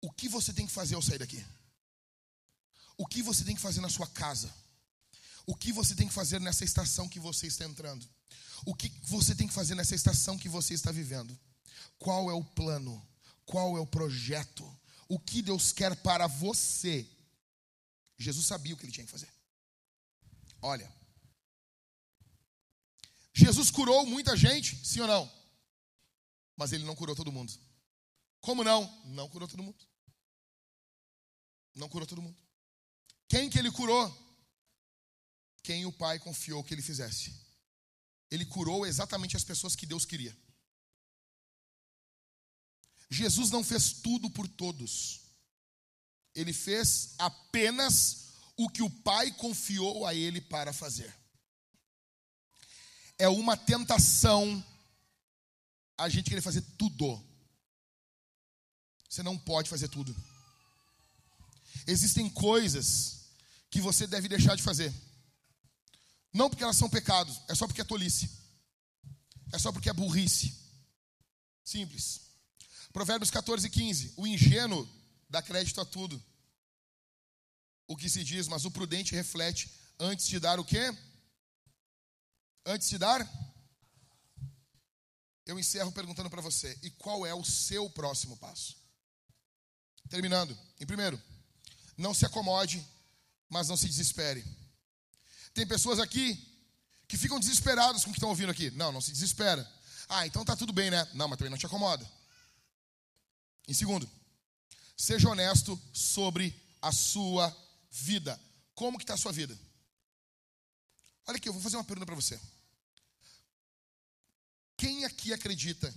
O 0.00 0.10
que 0.10 0.28
você 0.28 0.52
tem 0.52 0.66
que 0.66 0.72
fazer 0.72 0.96
ao 0.96 1.02
sair 1.02 1.18
daqui? 1.18 1.44
O 2.98 3.06
que 3.06 3.22
você 3.22 3.44
tem 3.44 3.54
que 3.54 3.60
fazer 3.60 3.80
na 3.80 3.88
sua 3.88 4.08
casa? 4.08 4.52
O 5.46 5.54
que 5.54 5.70
você 5.70 5.94
tem 5.94 6.08
que 6.08 6.14
fazer 6.14 6.40
nessa 6.40 6.64
estação 6.64 7.08
que 7.08 7.20
você 7.20 7.46
está 7.46 7.64
entrando? 7.64 8.04
O 8.64 8.74
que 8.74 8.92
você 9.04 9.36
tem 9.36 9.46
que 9.46 9.54
fazer 9.54 9.76
nessa 9.76 9.94
estação 9.94 10.36
que 10.36 10.48
você 10.48 10.74
está 10.74 10.90
vivendo? 10.90 11.38
Qual 11.96 12.28
é 12.28 12.34
o 12.34 12.42
plano? 12.42 13.00
Qual 13.44 13.76
é 13.76 13.80
o 13.80 13.86
projeto? 13.86 14.68
O 15.08 15.16
que 15.16 15.42
Deus 15.42 15.70
quer 15.70 15.94
para 15.94 16.26
você? 16.26 17.08
Jesus 18.18 18.46
sabia 18.46 18.74
o 18.74 18.76
que 18.76 18.84
ele 18.84 18.92
tinha 18.92 19.06
que 19.06 19.12
fazer. 19.12 19.35
Olha, 20.66 20.92
Jesus 23.32 23.70
curou 23.70 24.04
muita 24.04 24.36
gente, 24.36 24.74
sim 24.84 25.00
ou 25.00 25.06
não? 25.06 25.32
Mas 26.56 26.72
ele 26.72 26.84
não 26.84 26.96
curou 26.96 27.14
todo 27.14 27.30
mundo. 27.30 27.52
Como 28.40 28.64
não? 28.64 28.82
Não 29.04 29.28
curou 29.28 29.46
todo 29.46 29.62
mundo. 29.62 29.78
Não 31.72 31.88
curou 31.88 32.04
todo 32.04 32.20
mundo. 32.20 32.36
Quem 33.28 33.48
que 33.48 33.60
ele 33.60 33.70
curou? 33.70 34.04
Quem 35.62 35.86
o 35.86 35.92
Pai 35.92 36.18
confiou 36.18 36.64
que 36.64 36.74
ele 36.74 36.82
fizesse. 36.82 37.32
Ele 38.28 38.44
curou 38.44 38.84
exatamente 38.84 39.36
as 39.36 39.44
pessoas 39.44 39.76
que 39.76 39.86
Deus 39.86 40.04
queria. 40.04 40.36
Jesus 43.08 43.52
não 43.52 43.62
fez 43.62 43.92
tudo 43.92 44.28
por 44.30 44.48
todos. 44.48 45.20
Ele 46.34 46.52
fez 46.52 47.14
apenas 47.18 48.25
o 48.56 48.68
que 48.68 48.82
o 48.82 48.90
Pai 48.90 49.30
confiou 49.32 50.06
a 50.06 50.14
ele 50.14 50.40
para 50.40 50.72
fazer. 50.72 51.12
é 53.18 53.28
uma 53.28 53.56
tentação 53.56 54.62
a 55.96 56.08
gente 56.08 56.28
querer 56.28 56.42
fazer 56.42 56.62
tudo. 56.76 57.22
Você 59.08 59.22
não 59.22 59.38
pode 59.38 59.68
fazer 59.70 59.88
tudo. 59.88 60.14
Existem 61.86 62.28
coisas 62.28 63.30
que 63.70 63.80
você 63.80 64.06
deve 64.06 64.28
deixar 64.28 64.56
de 64.56 64.62
fazer. 64.62 64.92
Não 66.32 66.50
porque 66.50 66.62
elas 66.62 66.76
são 66.76 66.90
pecados, 66.90 67.40
é 67.48 67.54
só 67.54 67.66
porque 67.66 67.80
é 67.80 67.84
tolice. 67.84 68.28
É 69.52 69.58
só 69.58 69.72
porque 69.72 69.88
é 69.88 69.92
burrice. 69.92 70.54
Simples. 71.64 72.20
Provérbios 72.92 73.30
14, 73.30 73.70
15. 73.70 74.14
O 74.16 74.26
ingênuo 74.26 74.88
dá 75.30 75.40
crédito 75.40 75.80
a 75.80 75.84
tudo. 75.84 76.22
O 77.86 77.96
que 77.96 78.08
se 78.08 78.24
diz, 78.24 78.48
mas 78.48 78.64
o 78.64 78.70
prudente 78.70 79.14
reflete 79.14 79.70
antes 79.98 80.26
de 80.26 80.40
dar 80.40 80.58
o 80.58 80.64
quê? 80.64 80.96
Antes 82.64 82.88
de 82.88 82.98
dar? 82.98 83.26
Eu 85.46 85.58
encerro 85.58 85.92
perguntando 85.92 86.28
para 86.28 86.42
você: 86.42 86.76
e 86.82 86.90
qual 86.90 87.24
é 87.24 87.32
o 87.32 87.44
seu 87.44 87.88
próximo 87.90 88.36
passo? 88.36 88.76
Terminando. 90.08 90.56
Em 90.80 90.86
primeiro, 90.86 91.20
não 91.96 92.12
se 92.12 92.26
acomode, 92.26 92.84
mas 93.48 93.68
não 93.68 93.76
se 93.76 93.86
desespere. 93.86 94.44
Tem 95.54 95.66
pessoas 95.66 96.00
aqui 96.00 96.36
que 97.08 97.16
ficam 97.16 97.38
desesperadas 97.38 98.04
com 98.04 98.10
o 98.10 98.12
que 98.12 98.18
estão 98.18 98.28
ouvindo 98.28 98.50
aqui. 98.50 98.70
Não, 98.72 98.90
não 98.90 99.00
se 99.00 99.12
desespera. 99.12 99.66
Ah, 100.08 100.26
então 100.26 100.44
tá 100.44 100.56
tudo 100.56 100.72
bem, 100.72 100.90
né? 100.90 101.08
Não, 101.14 101.28
mas 101.28 101.38
também 101.38 101.50
não 101.50 101.58
te 101.58 101.66
acomoda. 101.66 102.08
Em 103.68 103.74
segundo, 103.74 104.08
seja 104.96 105.28
honesto 105.28 105.80
sobre 105.92 106.54
a 106.82 106.92
sua 106.92 107.56
vida. 107.96 108.38
Como 108.74 108.98
que 108.98 109.04
está 109.04 109.14
a 109.14 109.18
sua 109.18 109.32
vida? 109.32 109.58
Olha 111.26 111.36
aqui, 111.36 111.48
eu 111.48 111.52
vou 111.52 111.62
fazer 111.62 111.76
uma 111.76 111.84
pergunta 111.84 112.06
para 112.06 112.14
você. 112.14 112.38
Quem 114.76 115.04
aqui 115.04 115.32
acredita 115.32 115.92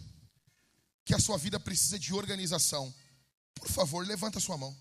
que 1.03 1.13
a 1.13 1.19
sua 1.19 1.37
vida 1.37 1.59
precisa 1.59 1.99
de 1.99 2.13
organização? 2.13 2.93
Por 3.53 3.69
favor, 3.69 4.07
levanta 4.07 4.39
a 4.39 4.41
sua 4.41 4.57
mão. 4.57 4.75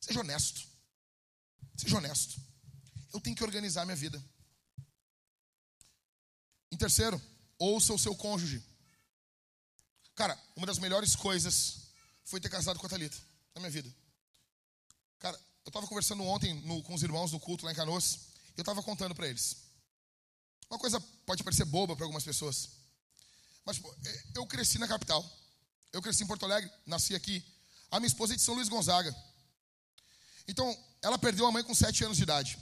Seja 0.00 0.20
honesto. 0.20 0.68
Seja 1.76 1.96
honesto. 1.96 2.40
Eu 3.12 3.20
tenho 3.20 3.34
que 3.34 3.44
organizar 3.44 3.84
minha 3.84 3.96
vida. 3.96 4.22
Em 6.70 6.76
terceiro, 6.76 7.20
ouça 7.58 7.92
o 7.92 7.98
seu 7.98 8.14
cônjuge. 8.14 8.62
Cara, 10.14 10.38
uma 10.54 10.66
das 10.66 10.78
melhores 10.78 11.16
coisas 11.16 11.88
foi 12.24 12.40
ter 12.40 12.50
casado 12.50 12.78
com 12.78 12.86
a 12.86 12.88
Thalita 12.88 13.16
na 13.54 13.62
minha 13.62 13.70
vida. 13.70 13.92
Eu 15.64 15.70
estava 15.70 15.86
conversando 15.86 16.22
ontem 16.24 16.54
no, 16.62 16.82
com 16.82 16.94
os 16.94 17.02
irmãos 17.02 17.30
do 17.30 17.40
culto 17.40 17.64
lá 17.64 17.72
em 17.72 17.74
Canoas, 17.74 18.14
e 18.56 18.58
eu 18.58 18.62
estava 18.62 18.82
contando 18.82 19.14
para 19.14 19.28
eles. 19.28 19.56
Uma 20.68 20.78
coisa 20.78 21.00
pode 21.26 21.42
parecer 21.42 21.64
boba 21.64 21.94
para 21.96 22.04
algumas 22.04 22.24
pessoas, 22.24 22.70
mas 23.64 23.76
tipo, 23.76 23.94
eu 24.34 24.46
cresci 24.46 24.78
na 24.78 24.88
capital. 24.88 25.24
Eu 25.92 26.00
cresci 26.00 26.22
em 26.22 26.26
Porto 26.26 26.44
Alegre, 26.44 26.70
nasci 26.86 27.14
aqui. 27.14 27.44
A 27.90 27.98
minha 27.98 28.06
esposa 28.06 28.34
é 28.34 28.36
de 28.36 28.42
São 28.42 28.54
Luís 28.54 28.68
Gonzaga. 28.68 29.14
Então, 30.46 30.76
ela 31.02 31.18
perdeu 31.18 31.46
a 31.46 31.52
mãe 31.52 31.64
com 31.64 31.74
sete 31.74 32.04
anos 32.04 32.16
de 32.16 32.22
idade. 32.22 32.58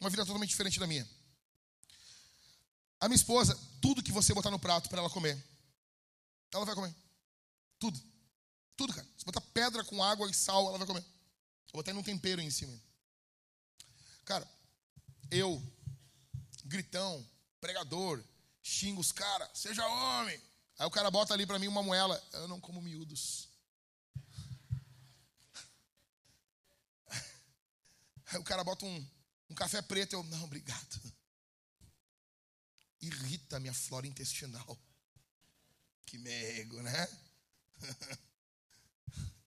Uma 0.00 0.10
vida 0.10 0.24
totalmente 0.24 0.50
diferente 0.50 0.78
da 0.78 0.86
minha. 0.86 1.08
A 3.00 3.08
minha 3.08 3.16
esposa, 3.16 3.58
tudo 3.80 4.02
que 4.02 4.12
você 4.12 4.34
botar 4.34 4.50
no 4.50 4.58
prato 4.58 4.88
para 4.88 4.98
ela 4.98 5.10
comer, 5.10 5.42
ela 6.52 6.64
vai 6.64 6.74
comer. 6.74 6.94
Tudo. 7.78 8.00
Tudo, 8.76 8.94
cara. 8.94 9.06
Se 9.16 9.24
botar 9.24 9.40
pedra 9.40 9.84
com 9.84 10.02
água 10.02 10.30
e 10.30 10.34
sal, 10.34 10.68
ela 10.68 10.78
vai 10.78 10.86
comer. 10.86 11.04
Vou 11.72 11.82
botar 11.82 11.94
um 11.96 12.02
tempero 12.02 12.40
em 12.40 12.50
cima. 12.50 12.78
Cara, 14.26 14.46
eu, 15.30 15.60
gritão, 16.66 17.26
pregador, 17.60 18.22
xingo 18.62 19.00
os 19.00 19.10
caras, 19.10 19.48
seja 19.54 19.86
homem. 19.86 20.38
Aí 20.78 20.86
o 20.86 20.90
cara 20.90 21.10
bota 21.10 21.32
ali 21.32 21.46
para 21.46 21.58
mim 21.58 21.68
uma 21.68 21.82
moela. 21.82 22.22
Eu 22.32 22.46
não 22.46 22.60
como 22.60 22.82
miúdos. 22.82 23.48
Aí 28.26 28.38
o 28.38 28.44
cara 28.44 28.62
bota 28.62 28.84
um, 28.84 29.10
um 29.48 29.54
café 29.54 29.80
preto. 29.80 30.14
Eu, 30.14 30.22
não, 30.24 30.44
obrigado. 30.44 31.14
Irrita 33.00 33.56
a 33.56 33.60
minha 33.60 33.74
flora 33.74 34.06
intestinal. 34.06 34.78
Que 36.04 36.18
meigo, 36.18 36.82
né? 36.82 37.08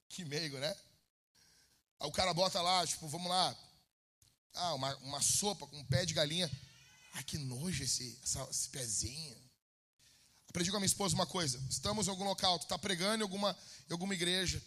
que 0.09 0.25
meigo, 0.25 0.57
né? 0.57 0.75
Aí 1.99 2.07
o 2.07 2.11
cara 2.11 2.33
bota 2.33 2.61
lá, 2.61 2.85
tipo, 2.85 3.07
vamos 3.07 3.29
lá. 3.29 3.55
Ah, 4.53 4.73
uma, 4.73 4.95
uma 4.97 5.21
sopa 5.21 5.67
com 5.67 5.77
um 5.77 5.85
pé 5.85 6.05
de 6.05 6.13
galinha. 6.13 6.49
Ai, 7.13 7.23
que 7.23 7.37
nojo 7.37 7.83
esse, 7.83 8.19
essa, 8.23 8.47
esse 8.49 8.69
pezinho. 8.69 9.35
Aprendi 10.49 10.69
com 10.69 10.77
a 10.77 10.79
minha 10.79 10.87
esposa 10.87 11.15
uma 11.15 11.25
coisa. 11.25 11.61
Estamos 11.69 12.07
em 12.07 12.09
algum 12.09 12.23
local, 12.23 12.57
tu 12.59 12.63
está 12.63 12.77
pregando 12.77 13.19
em 13.19 13.23
alguma, 13.23 13.57
em 13.89 13.93
alguma 13.93 14.13
igreja. 14.13 14.61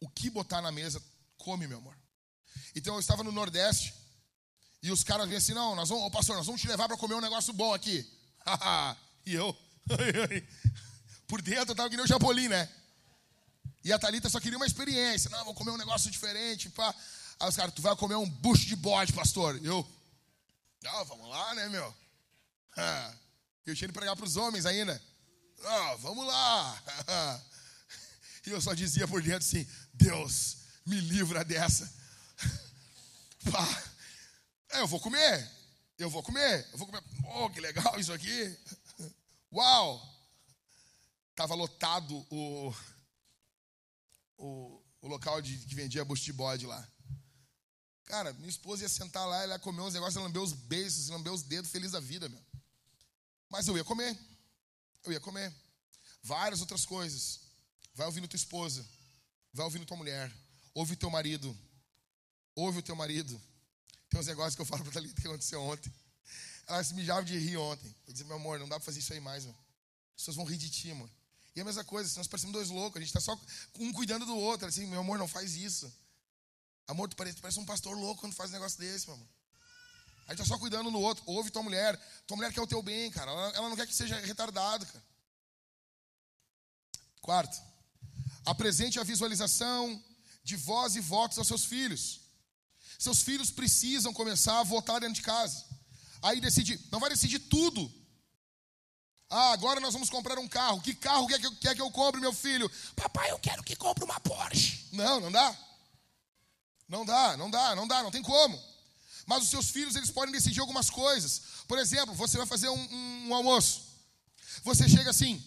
O 0.00 0.08
que 0.08 0.30
botar 0.30 0.62
na 0.62 0.72
mesa, 0.72 1.02
come, 1.36 1.66
meu 1.66 1.78
amor. 1.78 1.96
Então 2.74 2.94
eu 2.94 3.00
estava 3.00 3.24
no 3.24 3.32
Nordeste 3.32 3.94
e 4.82 4.90
os 4.90 5.04
caras 5.04 5.28
vêm 5.28 5.38
assim, 5.38 5.54
não, 5.54 5.74
nós 5.76 5.88
vamos, 5.88 6.04
ô 6.04 6.10
pastor, 6.10 6.36
nós 6.36 6.46
vamos 6.46 6.60
te 6.60 6.66
levar 6.66 6.88
para 6.88 6.96
comer 6.96 7.14
um 7.14 7.20
negócio 7.20 7.52
bom 7.52 7.72
aqui. 7.72 8.08
e 9.26 9.34
eu, 9.34 9.56
por 11.28 11.40
dentro 11.40 11.70
eu 11.70 11.72
estava 11.72 11.88
que 11.88 11.96
nem 11.96 12.04
o 12.04 12.08
Chapolin, 12.08 12.48
né? 12.48 12.68
E 13.84 13.92
a 13.92 13.98
Thalita 13.98 14.28
só 14.28 14.38
queria 14.38 14.56
uma 14.56 14.66
experiência. 14.66 15.30
Não, 15.30 15.44
vou 15.44 15.54
comer 15.54 15.72
um 15.72 15.76
negócio 15.76 16.10
diferente, 16.10 16.70
pá. 16.70 16.94
Aí 17.40 17.48
os 17.48 17.56
caras, 17.56 17.74
tu 17.74 17.82
vai 17.82 17.94
comer 17.96 18.14
um 18.14 18.28
bucho 18.28 18.66
de 18.66 18.76
bode, 18.76 19.12
pastor. 19.12 19.60
E 19.60 19.66
eu, 19.66 19.86
ah, 20.86 21.04
vamos 21.04 21.28
lá, 21.28 21.54
né, 21.54 21.68
meu? 21.68 21.94
Eu 23.64 23.76
tinha 23.76 23.86
de 23.86 23.94
pregar 23.94 24.16
para 24.16 24.24
os 24.24 24.36
homens 24.36 24.66
ainda. 24.66 25.00
Ah, 25.64 25.94
vamos 26.00 26.26
lá. 26.26 26.82
E 28.44 28.50
eu 28.50 28.60
só 28.60 28.74
dizia 28.74 29.06
por 29.06 29.22
dentro 29.22 29.38
assim: 29.38 29.66
Deus, 29.94 30.56
me 30.84 31.00
livra 31.00 31.44
dessa. 31.44 31.88
Pá. 33.50 33.82
É, 34.70 34.80
eu 34.80 34.88
vou 34.88 34.98
comer. 34.98 35.48
Eu 35.98 36.10
vou 36.10 36.22
comer. 36.22 36.66
Eu 36.72 36.78
vou 36.78 36.86
comer. 36.86 37.02
Oh, 37.36 37.48
que 37.50 37.60
legal 37.60 37.98
isso 38.00 38.12
aqui. 38.12 38.58
Uau! 39.52 40.02
Tava 41.36 41.54
lotado 41.54 42.26
o, 42.30 42.74
o, 44.36 44.82
o 45.00 45.08
local 45.08 45.40
de, 45.40 45.56
que 45.58 45.74
vendia 45.74 46.04
bode 46.04 46.66
lá. 46.66 46.88
Cara, 48.04 48.32
minha 48.34 48.48
esposa 48.48 48.82
ia 48.82 48.88
sentar 48.88 49.26
lá, 49.26 49.42
ela 49.42 49.54
ia 49.54 49.58
comer 49.58 49.80
uns 49.80 49.94
negócios, 49.94 50.22
lamber 50.22 50.42
os 50.42 50.52
beijos, 50.52 51.08
lamber 51.08 51.32
os 51.32 51.42
dedos, 51.42 51.70
feliz 51.70 51.92
da 51.92 52.00
vida, 52.00 52.28
meu. 52.28 52.40
Mas 53.48 53.66
eu 53.68 53.76
ia 53.76 53.84
comer. 53.84 54.18
Eu 55.04 55.12
ia 55.12 55.20
comer. 55.20 55.52
Várias 56.22 56.60
outras 56.60 56.84
coisas. 56.84 57.40
Vai 57.94 58.06
ouvindo 58.06 58.28
tua 58.28 58.36
esposa. 58.36 58.86
Vai 59.52 59.64
ouvindo 59.64 59.86
tua 59.86 59.96
mulher. 59.96 60.32
Ouve 60.74 60.96
teu 60.96 61.10
marido. 61.10 61.56
Ouve 62.54 62.78
o 62.78 62.82
teu 62.82 62.96
marido. 62.96 63.40
Tem 64.08 64.20
uns 64.20 64.26
negócios 64.26 64.54
que 64.54 64.62
eu 64.62 64.66
falo 64.66 64.82
pra 64.82 64.92
Thalita 64.92 65.20
que 65.20 65.26
aconteceu 65.26 65.60
ontem. 65.62 65.92
Ela 66.66 66.82
se 66.84 66.94
mijava 66.94 67.24
de 67.24 67.36
rir 67.38 67.56
ontem. 67.56 67.94
Eu 68.06 68.12
disse, 68.12 68.24
meu 68.24 68.36
amor, 68.36 68.58
não 68.58 68.68
dá 68.68 68.76
pra 68.76 68.84
fazer 68.84 69.00
isso 69.00 69.12
aí 69.12 69.20
mais, 69.20 69.44
mano. 69.44 69.58
As 70.10 70.22
pessoas 70.22 70.36
vão 70.36 70.44
rir 70.44 70.56
de 70.56 70.70
ti, 70.70 70.92
mano. 70.92 71.10
E 71.54 71.60
a 71.60 71.64
mesma 71.64 71.84
coisa, 71.84 72.10
nós 72.16 72.26
parecemos 72.26 72.52
dois 72.52 72.70
loucos, 72.70 72.96
a 72.96 73.04
gente 73.04 73.12
tá 73.12 73.20
só 73.20 73.38
um 73.78 73.92
cuidando 73.92 74.24
do 74.24 74.36
outro. 74.36 74.66
Assim, 74.66 74.86
meu 74.86 75.00
amor, 75.00 75.18
não 75.18 75.28
faz 75.28 75.54
isso. 75.54 75.92
Amor, 76.88 77.08
tu 77.08 77.16
parece, 77.16 77.36
tu 77.36 77.42
parece 77.42 77.60
um 77.60 77.64
pastor 77.64 77.96
louco 77.96 78.20
quando 78.20 78.34
faz 78.34 78.50
um 78.50 78.54
negócio 78.54 78.78
desse, 78.78 79.06
meu 79.06 79.16
amor. 79.16 79.28
A 80.26 80.32
gente 80.32 80.38
tá 80.38 80.44
só 80.44 80.58
cuidando 80.58 80.90
no 80.90 81.00
outro. 81.00 81.22
Ouve 81.26 81.50
tua 81.50 81.62
mulher. 81.62 81.96
Tua 82.26 82.36
mulher 82.36 82.52
quer 82.52 82.60
o 82.60 82.66
teu 82.66 82.82
bem, 82.82 83.10
cara. 83.10 83.30
Ela, 83.30 83.48
ela 83.50 83.68
não 83.68 83.76
quer 83.76 83.86
que 83.86 83.94
seja 83.94 84.18
retardado, 84.20 84.86
cara. 84.86 85.04
Quarto, 87.20 87.62
apresente 88.44 88.98
a 88.98 89.04
visualização 89.04 90.02
de 90.42 90.56
voz 90.56 90.96
e 90.96 91.00
votos 91.00 91.38
aos 91.38 91.46
seus 91.46 91.64
filhos. 91.64 92.20
Seus 92.98 93.22
filhos 93.22 93.50
precisam 93.50 94.12
começar 94.12 94.58
a 94.58 94.64
votar 94.64 95.00
dentro 95.00 95.14
de 95.14 95.22
casa. 95.22 95.64
Aí 96.22 96.40
decidir, 96.40 96.80
não 96.90 96.98
vai 96.98 97.10
decidir 97.10 97.38
tudo. 97.40 97.92
Ah, 99.34 99.52
agora 99.52 99.80
nós 99.80 99.94
vamos 99.94 100.10
comprar 100.10 100.38
um 100.38 100.46
carro. 100.46 100.82
Que 100.82 100.94
carro 100.94 101.26
quer 101.26 101.40
que 101.40 101.46
eu, 101.46 101.56
quer 101.56 101.74
que 101.74 101.80
eu 101.80 101.90
compre, 101.90 102.20
meu 102.20 102.34
filho? 102.34 102.70
Papai, 102.94 103.30
eu 103.30 103.38
quero 103.38 103.62
que 103.62 103.74
compre 103.74 104.04
uma 104.04 104.20
Porsche. 104.20 104.86
Não, 104.92 105.20
não 105.20 105.32
dá. 105.32 105.56
Não 106.86 107.02
dá, 107.02 107.34
não 107.38 107.50
dá, 107.50 107.74
não 107.74 107.88
dá, 107.88 108.02
não 108.02 108.10
tem 108.10 108.22
como. 108.22 108.62
Mas 109.24 109.44
os 109.44 109.48
seus 109.48 109.70
filhos, 109.70 109.96
eles 109.96 110.10
podem 110.10 110.30
decidir 110.30 110.60
algumas 110.60 110.90
coisas. 110.90 111.40
Por 111.66 111.78
exemplo, 111.78 112.14
você 112.14 112.36
vai 112.36 112.46
fazer 112.46 112.68
um, 112.68 112.78
um, 112.78 113.28
um 113.28 113.34
almoço. 113.34 113.80
Você 114.64 114.86
chega 114.86 115.08
assim, 115.08 115.42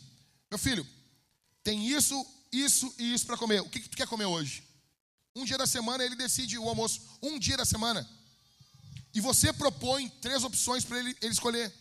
meu 0.49 0.57
filho, 0.57 0.85
tem 1.63 1.87
isso, 1.87 2.25
isso 2.51 2.91
e 2.97 3.13
isso 3.13 3.27
para 3.27 3.37
comer. 3.37 3.61
O 3.61 3.69
que, 3.69 3.81
que 3.81 3.89
tu 3.89 3.97
quer 3.97 4.07
comer 4.07 4.25
hoje? 4.25 4.63
Um 5.35 5.45
dia 5.45 5.59
da 5.59 5.67
semana 5.67 6.03
ele 6.03 6.15
decide 6.15 6.57
o 6.57 6.67
almoço. 6.67 7.01
Um 7.21 7.37
dia 7.37 7.55
da 7.55 7.65
semana. 7.65 8.09
E 9.13 9.21
você 9.21 9.53
propõe 9.53 10.09
três 10.09 10.43
opções 10.43 10.83
para 10.83 10.97
ele, 10.97 11.15
ele 11.21 11.33
escolher. 11.33 11.71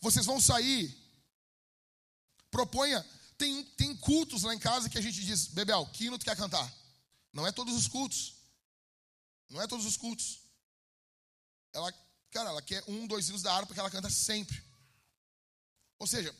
Vocês 0.00 0.26
vão 0.26 0.40
sair. 0.40 0.96
Proponha. 2.50 3.04
Tem, 3.38 3.64
tem 3.64 3.96
cultos 3.96 4.42
lá 4.42 4.54
em 4.54 4.58
casa 4.58 4.88
que 4.90 4.98
a 4.98 5.00
gente 5.00 5.24
diz, 5.24 5.46
Bebel, 5.46 5.86
que 5.86 6.04
hino 6.04 6.18
tu 6.18 6.24
quer 6.24 6.36
cantar? 6.36 6.70
Não 7.32 7.46
é 7.46 7.52
todos 7.52 7.74
os 7.74 7.88
cultos. 7.88 8.34
Não 9.48 9.62
é 9.62 9.66
todos 9.66 9.86
os 9.86 9.96
cultos. 9.96 10.40
Ela, 11.72 11.90
Cara, 12.30 12.50
ela 12.50 12.62
quer 12.62 12.82
um, 12.86 13.06
dois 13.06 13.28
hinos 13.28 13.42
da 13.42 13.52
harpa 13.52 13.74
que 13.74 13.80
ela 13.80 13.90
canta 13.90 14.08
sempre. 14.08 14.62
Ou 15.98 16.06
seja, 16.06 16.34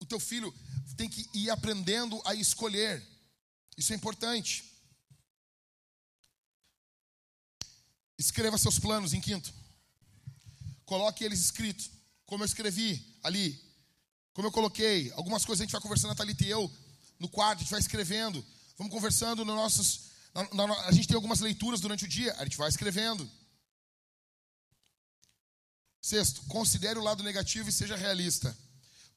o 0.00 0.06
teu 0.06 0.20
filho 0.20 0.54
tem 0.96 1.08
que 1.08 1.28
ir 1.34 1.50
aprendendo 1.50 2.20
a 2.24 2.34
escolher. 2.34 3.04
Isso 3.76 3.92
é 3.92 3.96
importante. 3.96 4.64
Escreva 8.16 8.56
seus 8.56 8.78
planos 8.78 9.12
em 9.12 9.20
quinto. 9.20 9.52
Coloque 10.84 11.24
eles 11.24 11.40
escritos. 11.40 11.90
Como 12.32 12.44
eu 12.44 12.46
escrevi 12.46 13.14
ali. 13.22 13.62
Como 14.32 14.48
eu 14.48 14.52
coloquei. 14.52 15.12
Algumas 15.16 15.44
coisas 15.44 15.60
a 15.60 15.64
gente 15.64 15.72
vai 15.72 15.82
conversando, 15.82 16.12
a 16.12 16.14
Thalita 16.14 16.42
e 16.42 16.48
eu, 16.48 16.72
no 17.18 17.28
quarto, 17.28 17.58
a 17.58 17.60
gente 17.60 17.70
vai 17.70 17.78
escrevendo. 17.78 18.42
Vamos 18.78 18.90
conversando 18.90 19.44
nos 19.44 19.54
nossos. 19.54 20.04
Na, 20.32 20.66
na, 20.66 20.80
a 20.86 20.92
gente 20.92 21.06
tem 21.06 21.14
algumas 21.14 21.40
leituras 21.40 21.78
durante 21.78 22.06
o 22.06 22.08
dia, 22.08 22.34
a 22.38 22.44
gente 22.44 22.56
vai 22.56 22.70
escrevendo. 22.70 23.30
Sexto, 26.00 26.40
considere 26.46 26.98
o 26.98 27.02
lado 27.02 27.22
negativo 27.22 27.68
e 27.68 27.72
seja 27.72 27.96
realista. 27.96 28.56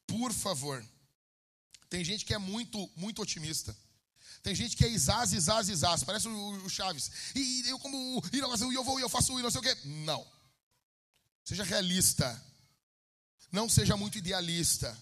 Por 0.05 0.33
favor. 0.33 0.85
Tem 1.89 2.03
gente 2.03 2.25
que 2.25 2.33
é 2.33 2.37
muito, 2.37 2.91
muito 2.97 3.21
otimista. 3.21 3.73
Tem 4.43 4.53
gente 4.53 4.75
que 4.75 4.83
é 4.83 4.89
isaz, 4.89 5.31
isaz, 5.31 5.69
isaz. 5.69 6.03
Parece 6.03 6.27
o, 6.27 6.69
Chaves. 6.69 7.09
E, 7.33 7.63
eu 7.69 7.79
como 7.79 8.21
e 8.33 8.39
eu 8.75 8.83
vou 8.83 8.99
e 8.99 9.03
eu 9.03 9.09
faço 9.09 9.39
e 9.39 9.41
não 9.41 9.49
sei 9.49 9.61
o 9.61 9.63
quê. 9.63 9.73
Não. 9.85 10.27
Seja 11.45 11.63
realista. 11.63 12.43
Não 13.55 13.69
seja 13.69 13.95
muito 13.95 14.17
idealista. 14.17 14.95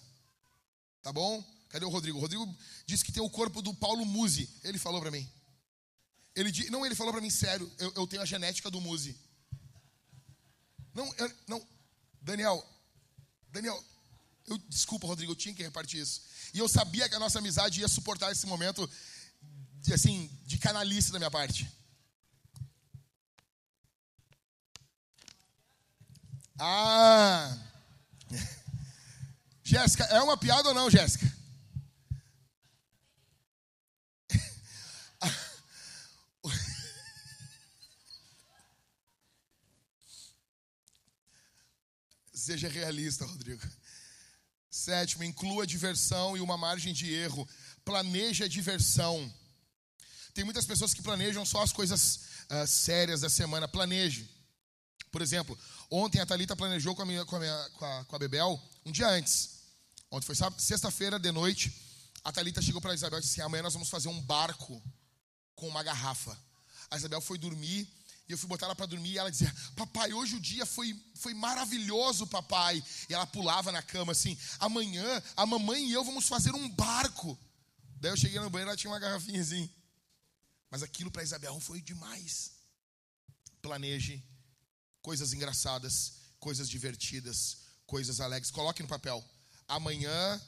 Tá 1.02 1.12
bom? 1.12 1.42
Cadê 1.70 1.84
o 1.84 1.88
Rodrigo? 1.88 2.18
O 2.18 2.20
Rodrigo 2.20 2.56
disse 2.86 3.04
que 3.04 3.10
tem 3.10 3.20
o 3.20 3.28
corpo 3.28 3.60
do 3.60 3.74
Paulo 3.74 4.06
Musi. 4.06 4.48
Ele 4.62 4.78
falou 4.78 5.00
para 5.00 5.10
mim. 5.10 5.28
Ele 6.36 6.70
não, 6.70 6.86
ele 6.86 6.94
falou 6.94 7.12
para 7.12 7.20
mim 7.20 7.30
sério. 7.30 7.68
Eu, 7.78 7.92
eu, 7.96 8.06
tenho 8.06 8.22
a 8.22 8.24
genética 8.24 8.70
do 8.70 8.80
Musi. 8.80 9.18
Não, 10.94 11.12
eu, 11.18 11.34
não, 11.48 11.66
Daniel, 12.22 12.64
Daniel, 13.50 13.84
eu, 14.46 14.56
desculpa, 14.68 15.08
Rodrigo, 15.08 15.32
eu 15.32 15.36
tinha 15.36 15.52
que 15.52 15.64
repartir 15.64 16.00
isso. 16.00 16.22
E 16.54 16.58
eu 16.60 16.68
sabia 16.68 17.08
que 17.08 17.16
a 17.16 17.18
nossa 17.18 17.40
amizade 17.40 17.80
ia 17.80 17.88
suportar 17.88 18.30
esse 18.30 18.46
momento, 18.46 18.88
de, 19.80 19.92
assim, 19.92 20.30
de 20.46 20.58
canalice 20.58 21.10
da 21.10 21.18
minha 21.18 21.30
parte. 21.30 21.68
Ah! 26.56 27.73
Jéssica, 29.62 30.04
é 30.04 30.20
uma 30.20 30.36
piada 30.36 30.68
ou 30.68 30.74
não, 30.74 30.90
Jéssica? 30.90 31.32
Seja 42.32 42.68
realista, 42.68 43.24
Rodrigo. 43.24 43.66
Sétimo, 44.70 45.24
inclua 45.24 45.66
diversão 45.66 46.36
e 46.36 46.40
uma 46.40 46.58
margem 46.58 46.92
de 46.92 47.12
erro. 47.12 47.48
Planeje 47.84 48.44
a 48.44 48.48
diversão. 48.48 49.32
Tem 50.34 50.44
muitas 50.44 50.66
pessoas 50.66 50.92
que 50.92 51.00
planejam 51.00 51.46
só 51.46 51.62
as 51.62 51.72
coisas 51.72 52.20
uh, 52.50 52.66
sérias 52.66 53.20
da 53.20 53.30
semana. 53.30 53.68
Planeje. 53.68 54.28
Por 55.14 55.22
exemplo, 55.22 55.56
ontem 55.88 56.18
a 56.18 56.26
Thalita 56.26 56.56
planejou 56.56 56.92
com 56.92 57.02
a, 57.02 57.06
minha, 57.06 57.24
com, 57.24 57.36
a 57.36 57.38
minha, 57.38 57.70
com, 57.74 57.84
a, 57.84 58.04
com 58.04 58.16
a 58.16 58.18
Bebel 58.18 58.60
um 58.84 58.90
dia 58.90 59.06
antes. 59.06 59.60
Ontem 60.10 60.26
foi 60.26 60.34
sexta-feira 60.58 61.20
de 61.20 61.30
noite. 61.30 61.72
A 62.24 62.32
Thalita 62.32 62.60
chegou 62.60 62.80
para 62.80 62.90
a 62.90 62.94
Isabel 62.96 63.20
e 63.20 63.22
disse 63.22 63.34
assim: 63.34 63.46
amanhã 63.46 63.62
nós 63.62 63.74
vamos 63.74 63.88
fazer 63.88 64.08
um 64.08 64.20
barco 64.20 64.82
com 65.54 65.68
uma 65.68 65.84
garrafa. 65.84 66.36
A 66.90 66.96
Isabel 66.96 67.20
foi 67.20 67.38
dormir 67.38 67.88
e 68.28 68.32
eu 68.32 68.36
fui 68.36 68.48
botar 68.48 68.66
ela 68.66 68.74
para 68.74 68.86
dormir 68.86 69.12
e 69.12 69.18
ela 69.18 69.30
dizia: 69.30 69.54
Papai, 69.76 70.12
hoje 70.12 70.34
o 70.34 70.40
dia 70.40 70.66
foi, 70.66 71.00
foi 71.14 71.32
maravilhoso, 71.32 72.26
papai. 72.26 72.82
E 73.08 73.14
ela 73.14 73.24
pulava 73.24 73.70
na 73.70 73.82
cama 73.82 74.10
assim: 74.10 74.36
Amanhã 74.58 75.22
a 75.36 75.46
mamãe 75.46 75.90
e 75.90 75.92
eu 75.92 76.02
vamos 76.02 76.26
fazer 76.26 76.52
um 76.52 76.68
barco. 76.70 77.38
Daí 78.00 78.10
eu 78.10 78.16
cheguei 78.16 78.40
no 78.40 78.50
banheiro 78.50 78.68
e 78.68 78.72
ela 78.72 78.76
tinha 78.76 78.90
uma 78.92 78.98
garrafinha 78.98 79.40
assim. 79.40 79.70
Mas 80.72 80.82
aquilo 80.82 81.08
para 81.08 81.22
Isabel 81.22 81.60
foi 81.60 81.80
demais. 81.80 82.50
Planeje 83.62 84.20
coisas 85.04 85.34
engraçadas, 85.34 86.14
coisas 86.40 86.66
divertidas, 86.66 87.58
coisas 87.86 88.20
alegres. 88.20 88.50
Coloque 88.50 88.82
no 88.82 88.88
papel. 88.88 89.22
Amanhã 89.68 90.40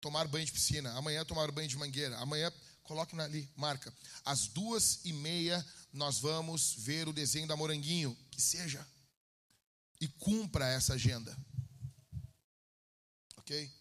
tomar 0.00 0.28
banho 0.28 0.46
de 0.46 0.52
piscina. 0.52 0.92
Amanhã 0.92 1.24
tomar 1.24 1.50
banho 1.50 1.68
de 1.68 1.76
mangueira. 1.76 2.16
Amanhã 2.18 2.52
coloque 2.84 3.20
ali, 3.20 3.50
marca. 3.56 3.92
Às 4.24 4.46
duas 4.46 5.00
e 5.04 5.12
meia 5.12 5.66
nós 5.92 6.20
vamos 6.20 6.76
ver 6.78 7.08
o 7.08 7.12
desenho 7.12 7.48
da 7.48 7.56
Moranguinho, 7.56 8.16
que 8.30 8.40
seja. 8.40 8.86
E 10.00 10.06
cumpra 10.06 10.68
essa 10.68 10.94
agenda. 10.94 11.36
Ok? 13.38 13.72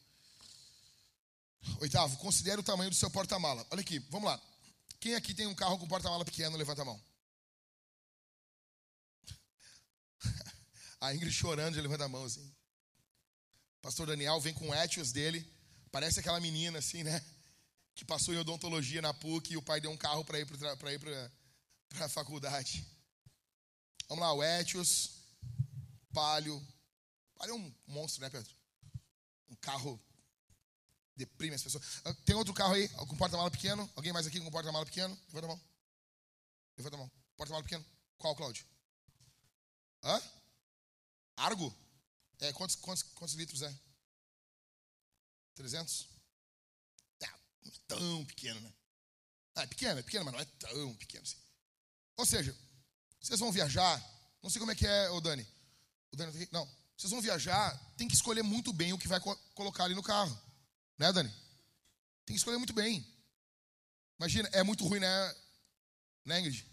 Oitavo, 1.81 2.17
considere 2.17 2.59
o 2.61 2.63
tamanho 2.63 2.89
do 2.89 2.95
seu 2.95 3.11
porta-mala. 3.11 3.65
Olha 3.69 3.81
aqui, 3.81 3.99
vamos 4.09 4.27
lá. 4.27 4.41
Quem 4.99 5.13
aqui 5.13 5.35
tem 5.35 5.45
um 5.45 5.53
carro 5.53 5.77
com 5.77 5.87
porta-mala 5.87 6.25
pequeno, 6.25 6.57
levanta 6.57 6.81
a 6.81 6.85
mão. 6.85 6.99
A 11.01 11.13
Ingrid 11.13 11.31
chorando, 11.31 11.75
já 11.75 11.81
levanta 11.81 12.05
a 12.05 12.09
mão 12.09 12.23
assim. 12.23 12.53
Pastor 13.81 14.07
Daniel 14.07 14.39
vem 14.39 14.53
com 14.53 14.69
o 14.69 14.73
Etios 14.73 15.11
dele. 15.11 15.47
Parece 15.91 16.19
aquela 16.19 16.39
menina 16.39 16.79
assim, 16.79 17.03
né? 17.03 17.23
Que 17.93 18.03
passou 18.03 18.33
em 18.33 18.37
odontologia 18.37 19.01
na 19.01 19.13
PUC 19.13 19.53
e 19.53 19.57
o 19.57 19.61
pai 19.61 19.79
deu 19.79 19.91
um 19.91 19.97
carro 19.97 20.25
para 20.25 20.39
ir 20.39 20.45
para 20.45 20.93
ir 20.93 20.99
para 20.99 22.05
a 22.05 22.09
faculdade. 22.09 22.85
Vamos 24.07 24.23
lá, 24.23 24.33
o 24.33 24.43
Etios, 24.43 25.11
Palio. 26.11 26.61
Palio 27.35 27.53
é 27.53 27.57
um 27.57 27.75
monstro, 27.87 28.21
né, 28.21 28.29
Pedro? 28.29 28.51
Um 29.49 29.55
carro 29.55 30.01
deprime 31.15 31.55
as 31.55 31.63
pessoas. 31.63 31.83
Ah, 32.03 32.13
tem 32.25 32.35
outro 32.35 32.53
carro 32.53 32.73
aí 32.73 32.89
com 32.89 33.17
porta-mala 33.17 33.49
pequeno? 33.49 33.89
Alguém 33.95 34.11
mais 34.11 34.27
aqui 34.27 34.39
com 34.39 34.51
porta-mala 34.51 34.85
pequeno? 34.85 35.17
Levanta 35.27 35.45
a 35.45 35.49
mão. 35.49 35.61
Levanta 36.77 36.95
a 36.95 36.99
mão. 36.99 37.11
Porta-mala 37.37 37.63
pequeno. 37.63 37.85
Qual, 38.17 38.35
Cláudio? 38.35 38.65
Hã? 40.05 40.21
Argo? 41.35 41.75
É, 42.39 42.53
quantos, 42.53 42.75
quantos, 42.75 43.01
quantos 43.01 43.33
litros 43.33 43.63
é? 43.63 43.79
300? 45.55 46.07
Tá, 47.17 47.39
tão 47.87 48.25
pequeno, 48.25 48.61
né? 48.61 48.71
Ah, 49.55 49.63
é 49.63 49.67
pequeno, 49.67 49.99
é 49.99 50.03
pequeno, 50.03 50.25
mas 50.25 50.33
não 50.33 50.41
é 50.41 50.45
tão 50.45 50.95
pequeno 50.95 51.23
assim. 51.23 51.37
Ou 52.17 52.25
seja, 52.25 52.55
vocês 53.19 53.39
vão 53.39 53.51
viajar, 53.51 53.99
não 54.43 54.49
sei 54.49 54.59
como 54.59 54.71
é 54.71 54.75
que 54.75 54.85
é, 54.85 55.09
o 55.09 55.19
Dani. 55.19 55.47
O 56.11 56.15
Dani 56.15 56.47
não, 56.51 56.69
vocês 56.95 57.09
vão 57.09 57.21
viajar, 57.21 57.75
tem 57.97 58.07
que 58.07 58.15
escolher 58.15 58.43
muito 58.43 58.71
bem 58.71 58.93
o 58.93 58.97
que 58.97 59.07
vai 59.07 59.19
co 59.19 59.35
colocar 59.55 59.85
ali 59.85 59.95
no 59.95 60.03
carro. 60.03 60.39
Né, 60.97 61.11
Dani? 61.11 61.29
Tem 62.25 62.35
que 62.35 62.39
escolher 62.39 62.57
muito 62.57 62.73
bem. 62.73 63.05
Imagina, 64.19 64.49
é 64.53 64.61
muito 64.61 64.85
ruim, 64.85 64.99
né, 64.99 65.35
né 66.25 66.39
Ingrid? 66.39 66.65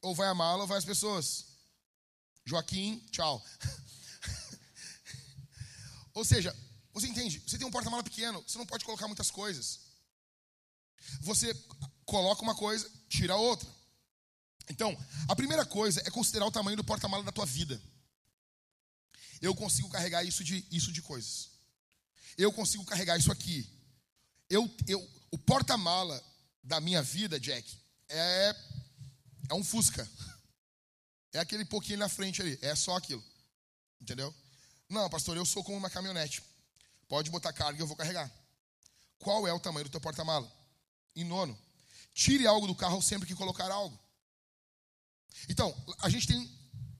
Ou 0.00 0.14
vai 0.14 0.28
a 0.28 0.34
mala 0.34 0.62
ou 0.62 0.66
vai 0.66 0.78
as 0.78 0.84
pessoas. 0.84 1.53
Joaquim, 2.44 2.98
tchau. 3.10 3.44
ou 6.12 6.24
seja, 6.24 6.54
você 6.92 7.08
entende? 7.08 7.42
Você 7.46 7.58
tem 7.58 7.66
um 7.66 7.70
porta-mala 7.70 8.02
pequeno, 8.02 8.42
você 8.46 8.58
não 8.58 8.66
pode 8.66 8.84
colocar 8.84 9.06
muitas 9.06 9.30
coisas. 9.30 9.80
Você 11.20 11.54
coloca 12.04 12.42
uma 12.42 12.54
coisa, 12.54 12.90
tira 13.08 13.36
outra. 13.36 13.68
Então, 14.70 14.96
a 15.28 15.36
primeira 15.36 15.64
coisa 15.66 16.00
é 16.06 16.10
considerar 16.10 16.46
o 16.46 16.52
tamanho 16.52 16.76
do 16.76 16.84
porta-mala 16.84 17.22
da 17.22 17.32
tua 17.32 17.44
vida. 17.44 17.80
Eu 19.40 19.54
consigo 19.54 19.90
carregar 19.90 20.24
isso 20.24 20.42
de, 20.42 20.66
isso 20.70 20.92
de 20.92 21.02
coisas. 21.02 21.50
Eu 22.36 22.52
consigo 22.52 22.84
carregar 22.84 23.18
isso 23.18 23.30
aqui. 23.30 23.68
Eu, 24.48 24.72
eu, 24.88 25.10
o 25.30 25.38
porta-mala 25.38 26.22
da 26.62 26.80
minha 26.80 27.02
vida, 27.02 27.38
Jack, 27.38 27.78
é, 28.08 28.56
é 29.50 29.54
um 29.54 29.64
Fusca. 29.64 30.08
É 31.34 31.40
aquele 31.40 31.64
pouquinho 31.64 31.98
na 31.98 32.08
frente 32.08 32.40
ali. 32.40 32.56
É 32.62 32.74
só 32.76 32.96
aquilo. 32.96 33.22
Entendeu? 34.00 34.32
Não, 34.88 35.10
pastor, 35.10 35.36
eu 35.36 35.44
sou 35.44 35.64
como 35.64 35.76
uma 35.76 35.90
caminhonete. 35.90 36.42
Pode 37.08 37.28
botar 37.28 37.52
carga 37.52 37.78
e 37.78 37.82
eu 37.82 37.86
vou 37.86 37.96
carregar. 37.96 38.30
Qual 39.18 39.46
é 39.46 39.52
o 39.52 39.58
tamanho 39.58 39.84
do 39.84 39.90
teu 39.90 40.00
porta-mala? 40.00 40.50
Em 41.16 41.24
nono, 41.24 41.58
tire 42.14 42.46
algo 42.46 42.68
do 42.68 42.74
carro 42.74 43.02
sempre 43.02 43.26
que 43.26 43.34
colocar 43.34 43.70
algo. 43.70 43.98
Então, 45.48 45.74
a 46.00 46.08
gente 46.08 46.28
tem 46.28 46.50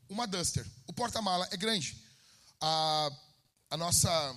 uma 0.09 0.27
Duster. 0.27 0.67
O 0.87 0.93
porta-mala 0.93 1.49
é 1.53 1.57
grande. 1.57 1.97
A, 2.61 3.11
a 3.71 3.77
nossa, 3.77 4.37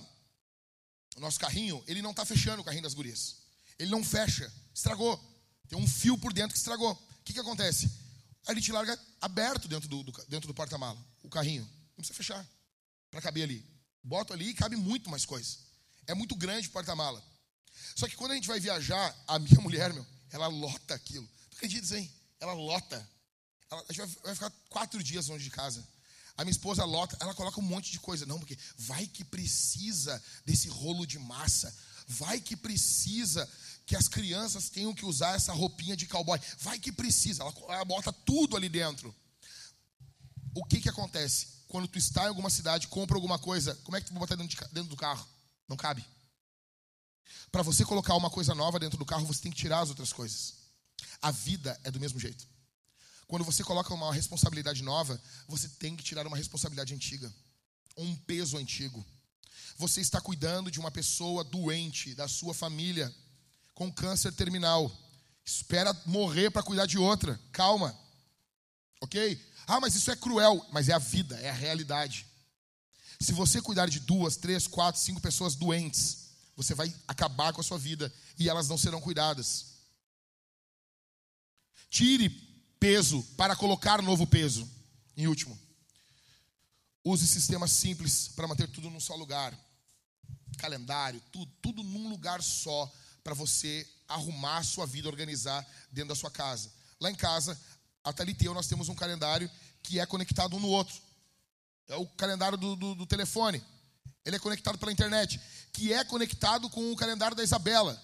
o 1.16 1.20
nosso 1.20 1.40
carrinho, 1.40 1.82
ele 1.88 2.02
não 2.02 2.12
está 2.12 2.24
fechando 2.24 2.62
o 2.62 2.64
carrinho 2.64 2.84
das 2.84 2.94
gurias. 2.94 3.36
Ele 3.78 3.90
não 3.90 4.04
fecha. 4.04 4.52
Estragou. 4.72 5.18
Tem 5.68 5.78
um 5.78 5.88
fio 5.88 6.16
por 6.16 6.32
dentro 6.32 6.52
que 6.52 6.58
estragou. 6.58 6.92
O 6.92 7.24
que, 7.24 7.32
que 7.32 7.40
acontece? 7.40 7.90
A 8.46 8.54
gente 8.54 8.72
larga 8.72 8.98
aberto 9.20 9.68
dentro 9.68 9.88
do, 9.88 10.02
do 10.02 10.12
dentro 10.28 10.46
do 10.46 10.54
porta-mala, 10.54 10.98
o 11.22 11.28
carrinho. 11.28 11.62
Não 11.62 11.96
precisa 11.96 12.16
fechar 12.16 12.46
para 13.10 13.20
caber 13.20 13.44
ali. 13.44 13.64
Boto 14.02 14.32
ali 14.32 14.48
e 14.48 14.54
cabe 14.54 14.76
muito 14.76 15.10
mais 15.10 15.24
coisa. 15.24 15.56
É 16.06 16.14
muito 16.14 16.34
grande 16.34 16.68
o 16.68 16.70
porta-mala. 16.70 17.22
Só 17.94 18.08
que 18.08 18.16
quando 18.16 18.32
a 18.32 18.34
gente 18.34 18.48
vai 18.48 18.60
viajar, 18.60 19.14
a 19.26 19.38
minha 19.38 19.60
mulher, 19.60 19.92
meu, 19.92 20.06
ela 20.30 20.46
lota 20.46 20.94
aquilo. 20.94 21.28
Tu 21.50 21.56
acredita, 21.56 21.98
hein? 21.98 22.10
Ela 22.40 22.52
lota. 22.52 23.08
Ela, 23.70 23.84
a 23.88 23.92
gente 23.92 23.98
vai, 23.98 24.06
vai, 24.24 24.34
ficar 24.34 24.52
quatro 24.70 25.02
dias 25.02 25.26
longe 25.28 25.44
de 25.44 25.50
casa. 25.50 25.86
A 26.36 26.44
minha 26.44 26.52
esposa 26.52 26.84
lota, 26.84 27.16
ela 27.20 27.34
coloca 27.34 27.58
um 27.58 27.64
monte 27.64 27.90
de 27.90 27.98
coisa. 27.98 28.24
Não, 28.24 28.38
porque 28.38 28.56
vai 28.76 29.06
que 29.06 29.24
precisa 29.24 30.22
desse 30.44 30.68
rolo 30.68 31.06
de 31.06 31.18
massa. 31.18 31.74
Vai 32.06 32.40
que 32.40 32.56
precisa 32.56 33.48
que 33.88 33.96
as 33.96 34.06
crianças 34.06 34.68
tenham 34.68 34.94
que 34.94 35.06
usar 35.06 35.34
essa 35.34 35.50
roupinha 35.50 35.96
de 35.96 36.06
cowboy. 36.06 36.38
Vai 36.58 36.78
que 36.78 36.92
precisa. 36.92 37.42
Ela, 37.42 37.54
ela 37.70 37.84
bota 37.86 38.12
tudo 38.12 38.54
ali 38.54 38.68
dentro. 38.68 39.16
O 40.54 40.62
que 40.62 40.78
que 40.78 40.90
acontece? 40.90 41.64
Quando 41.66 41.88
tu 41.88 41.96
está 41.96 42.24
em 42.24 42.28
alguma 42.28 42.50
cidade, 42.50 42.86
compra 42.86 43.16
alguma 43.16 43.38
coisa, 43.38 43.74
como 43.84 43.96
é 43.96 44.00
que 44.02 44.06
tu 44.06 44.12
vai 44.12 44.20
botar 44.20 44.36
dentro, 44.36 44.54
de, 44.54 44.74
dentro 44.74 44.90
do 44.90 44.96
carro? 44.96 45.26
Não 45.66 45.74
cabe. 45.74 46.04
Para 47.50 47.62
você 47.62 47.82
colocar 47.82 48.14
uma 48.14 48.28
coisa 48.28 48.54
nova 48.54 48.78
dentro 48.78 48.98
do 48.98 49.06
carro, 49.06 49.26
você 49.26 49.40
tem 49.40 49.50
que 49.50 49.58
tirar 49.58 49.80
as 49.80 49.88
outras 49.88 50.12
coisas. 50.12 50.56
A 51.22 51.30
vida 51.30 51.80
é 51.82 51.90
do 51.90 51.98
mesmo 51.98 52.20
jeito. 52.20 52.46
Quando 53.26 53.42
você 53.42 53.64
coloca 53.64 53.94
uma 53.94 54.12
responsabilidade 54.12 54.82
nova, 54.82 55.18
você 55.46 55.66
tem 55.66 55.96
que 55.96 56.04
tirar 56.04 56.26
uma 56.26 56.36
responsabilidade 56.36 56.92
antiga, 56.92 57.32
um 57.96 58.14
peso 58.14 58.58
antigo. 58.58 59.02
Você 59.78 60.02
está 60.02 60.20
cuidando 60.20 60.70
de 60.70 60.78
uma 60.78 60.90
pessoa 60.90 61.42
doente, 61.42 62.14
da 62.14 62.28
sua 62.28 62.52
família, 62.52 63.14
com 63.78 63.92
câncer 63.92 64.32
terminal. 64.32 64.90
Espera 65.44 65.96
morrer 66.04 66.50
para 66.50 66.64
cuidar 66.64 66.84
de 66.84 66.98
outra. 66.98 67.40
Calma. 67.52 67.96
Ok? 69.00 69.40
Ah, 69.68 69.78
mas 69.78 69.94
isso 69.94 70.10
é 70.10 70.16
cruel. 70.16 70.66
Mas 70.72 70.88
é 70.88 70.92
a 70.92 70.98
vida, 70.98 71.38
é 71.38 71.48
a 71.48 71.54
realidade. 71.54 72.26
Se 73.20 73.32
você 73.32 73.62
cuidar 73.62 73.88
de 73.88 74.00
duas, 74.00 74.36
três, 74.36 74.66
quatro, 74.66 75.00
cinco 75.00 75.20
pessoas 75.20 75.54
doentes, 75.54 76.30
você 76.56 76.74
vai 76.74 76.92
acabar 77.06 77.52
com 77.52 77.60
a 77.60 77.64
sua 77.64 77.78
vida 77.78 78.12
e 78.36 78.48
elas 78.48 78.68
não 78.68 78.76
serão 78.76 79.00
cuidadas. 79.00 79.66
Tire 81.88 82.28
peso 82.80 83.22
para 83.36 83.54
colocar 83.54 84.02
novo 84.02 84.26
peso. 84.26 84.68
Em 85.16 85.28
último, 85.28 85.56
use 87.04 87.26
sistemas 87.28 87.70
simples 87.70 88.26
para 88.34 88.48
manter 88.48 88.68
tudo 88.68 88.90
num 88.90 89.00
só 89.00 89.14
lugar. 89.14 89.56
Calendário, 90.58 91.22
tudo, 91.30 91.52
tudo 91.62 91.84
num 91.84 92.08
lugar 92.08 92.42
só 92.42 92.92
para 93.22 93.34
você 93.34 93.86
arrumar 94.06 94.58
a 94.58 94.62
sua 94.62 94.86
vida, 94.86 95.08
organizar 95.08 95.66
dentro 95.90 96.10
da 96.10 96.14
sua 96.14 96.30
casa. 96.30 96.72
Lá 97.00 97.10
em 97.10 97.14
casa, 97.14 97.58
a 98.02 98.12
Thalita 98.12 98.44
e 98.44 98.46
eu, 98.46 98.54
nós 98.54 98.66
temos 98.66 98.88
um 98.88 98.94
calendário 98.94 99.50
que 99.82 100.00
é 100.00 100.06
conectado 100.06 100.56
um 100.56 100.60
no 100.60 100.68
outro. 100.68 100.94
É 101.88 101.96
o 101.96 102.06
calendário 102.06 102.58
do, 102.58 102.76
do, 102.76 102.94
do 102.94 103.06
telefone. 103.06 103.62
Ele 104.24 104.36
é 104.36 104.38
conectado 104.38 104.78
pela 104.78 104.92
internet. 104.92 105.40
Que 105.72 105.92
é 105.92 106.04
conectado 106.04 106.68
com 106.70 106.92
o 106.92 106.96
calendário 106.96 107.36
da 107.36 107.42
Isabela. 107.42 108.00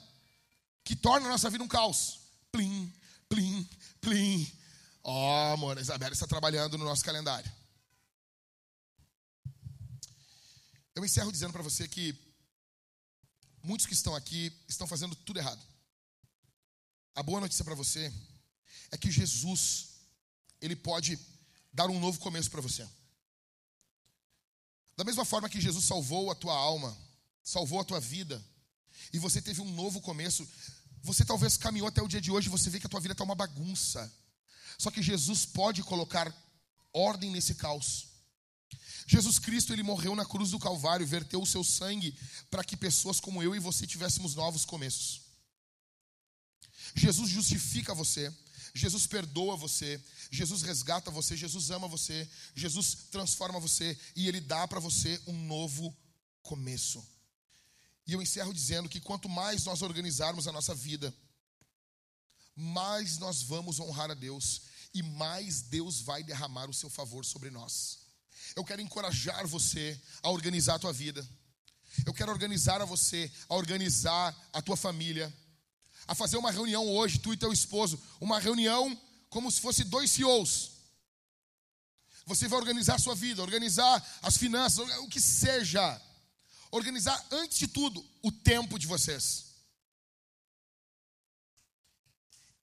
Que 0.83 0.97
torna 0.97 1.27
a 1.27 1.31
nossa 1.31 1.51
vida 1.51 1.63
um 1.63 1.69
caos. 1.69 2.21
Plim, 2.51 2.93
plim, 3.29 3.69
plim. 4.01 4.53
Ó, 5.03 5.51
oh, 5.51 5.53
amor, 5.53 5.77
a 5.77 5.81
Isabela 5.81 6.13
está 6.13 6.27
trabalhando 6.27 6.79
no 6.79 6.85
nosso 6.85 7.05
calendário. 7.05 7.51
Eu 10.95 11.05
encerro 11.05 11.33
dizendo 11.33 11.53
para 11.53 11.63
você 11.63 11.89
que 11.89 12.17
muitos 13.65 13.87
que 13.87 13.95
estão 13.95 14.15
aqui 14.15 14.53
estão 14.69 14.87
fazendo 14.87 15.17
tudo 15.17 15.39
errado. 15.39 15.63
A 17.15 17.23
boa 17.23 17.41
notícia 17.41 17.65
para 17.65 17.75
você 17.75 18.13
é 18.91 18.99
que 18.99 19.11
Jesus, 19.11 19.89
ele 20.61 20.77
pode 20.77 21.19
dar 21.73 21.89
um 21.89 21.99
novo 21.99 22.21
começo 22.21 22.51
para 22.51 22.61
você. 22.61 22.87
Da 24.97 25.03
mesma 25.03 25.25
forma 25.25 25.49
que 25.49 25.61
Jesus 25.61 25.85
salvou 25.85 26.31
a 26.31 26.35
tua 26.35 26.55
alma, 26.55 26.97
salvou 27.43 27.81
a 27.81 27.85
tua 27.85 27.99
vida, 27.99 28.45
e 29.13 29.19
você 29.19 29.41
teve 29.41 29.61
um 29.61 29.73
novo 29.73 30.01
começo, 30.01 30.47
você 31.03 31.25
talvez 31.25 31.57
caminhou 31.57 31.89
até 31.89 32.01
o 32.01 32.09
dia 32.09 32.21
de 32.21 32.31
hoje 32.31 32.49
e 32.49 32.51
você 32.51 32.71
vê 32.71 32.79
que 32.79 32.87
a 32.87 32.89
tua 32.89 33.01
vida 33.01 33.13
está 33.13 33.25
uma 33.25 33.35
bagunça. 33.35 34.13
Só 34.79 34.91
que 34.91 35.03
Jesus 35.03 35.45
pode 35.45 35.83
colocar 35.83 36.33
ordem 36.93 37.31
nesse 37.31 37.55
caos. 37.55 38.14
Jesus 39.07 39.39
Cristo, 39.39 39.73
ele 39.73 39.83
morreu 39.83 40.15
na 40.15 40.25
cruz 40.25 40.51
do 40.51 40.59
Calvário, 40.59 41.07
verteu 41.07 41.43
o 41.43 41.47
seu 41.47 41.63
sangue 41.63 42.17
para 42.51 42.65
que 42.65 42.77
pessoas 42.77 43.21
como 43.21 43.43
eu 43.43 43.55
e 43.55 43.59
você 43.59 43.87
tivéssemos 43.87 44.35
novos 44.35 44.65
começos. 44.65 45.23
Jesus 46.95 47.31
justifica 47.31 47.95
você, 47.95 48.33
Jesus 48.75 49.07
perdoa 49.07 49.57
você, 49.57 50.03
Jesus 50.31 50.63
resgata 50.63 51.11
você, 51.11 51.37
Jesus 51.37 51.71
ama 51.71 51.89
você, 51.89 52.29
Jesus 52.55 53.07
transforma 53.11 53.61
você 53.61 53.99
e 54.15 54.29
ele 54.29 54.41
dá 54.41 54.67
para 54.67 54.81
você 54.81 55.21
um 55.27 55.47
novo 55.47 55.97
começo. 56.43 57.05
E 58.07 58.13
eu 58.13 58.21
encerro 58.21 58.53
dizendo 58.53 58.89
que 58.89 59.01
quanto 59.01 59.29
mais 59.29 59.65
nós 59.65 59.81
organizarmos 59.81 60.47
a 60.47 60.53
nossa 60.53 60.75
vida, 60.75 61.15
mais 62.55 63.19
nós 63.19 63.43
vamos 63.43 63.81
honrar 63.81 64.11
a 64.11 64.15
Deus 64.15 64.63
e 64.93 65.03
mais 65.03 65.63
Deus 65.63 66.01
vai 66.01 66.23
derramar 66.23 66.69
o 66.69 66.75
seu 66.75 66.91
favor 66.91 67.25
sobre 67.25 67.51
nós. 67.51 68.04
Eu 68.55 68.65
quero 68.65 68.81
encorajar 68.81 69.47
você 69.47 70.01
a 70.23 70.31
organizar 70.31 70.77
a 70.77 70.79
tua 70.79 70.93
vida. 70.93 71.27
Eu 72.05 72.13
quero 72.13 72.33
organizar 72.33 72.81
a 72.81 72.85
você 72.85 73.31
a 73.49 73.55
organizar 73.55 74.35
a 74.53 74.61
tua 74.61 74.77
família, 74.77 75.33
a 76.07 76.15
fazer 76.15 76.37
uma 76.37 76.51
reunião 76.51 76.87
hoje, 76.89 77.19
tu 77.19 77.33
e 77.33 77.37
teu 77.37 77.53
esposo, 77.53 78.01
uma 78.21 78.39
reunião 78.39 79.01
como 79.31 79.51
se 79.51 79.61
fosse 79.61 79.85
dois 79.85 80.11
CEOs. 80.11 80.73
Você 82.27 82.49
vai 82.49 82.59
organizar 82.59 82.95
a 82.95 82.99
sua 82.99 83.15
vida, 83.15 83.43
organizar 83.43 84.03
as 84.23 84.37
finanças, 84.37 84.89
o 84.99 85.09
que 85.09 85.21
seja. 85.21 86.01
Organizar 86.71 87.25
antes 87.31 87.59
de 87.59 87.69
tudo 87.69 88.05
o 88.23 88.33
tempo 88.33 88.79
de 88.79 88.87
vocês. 88.87 89.55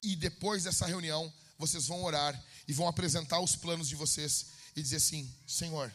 E 0.03 0.15
depois 0.15 0.63
dessa 0.63 0.85
reunião, 0.85 1.31
vocês 1.57 1.87
vão 1.87 2.03
orar 2.03 2.41
e 2.67 2.73
vão 2.73 2.87
apresentar 2.87 3.39
os 3.39 3.55
planos 3.55 3.87
de 3.87 3.95
vocês 3.95 4.47
e 4.75 4.81
dizer 4.81 4.97
assim: 4.97 5.33
Senhor, 5.47 5.93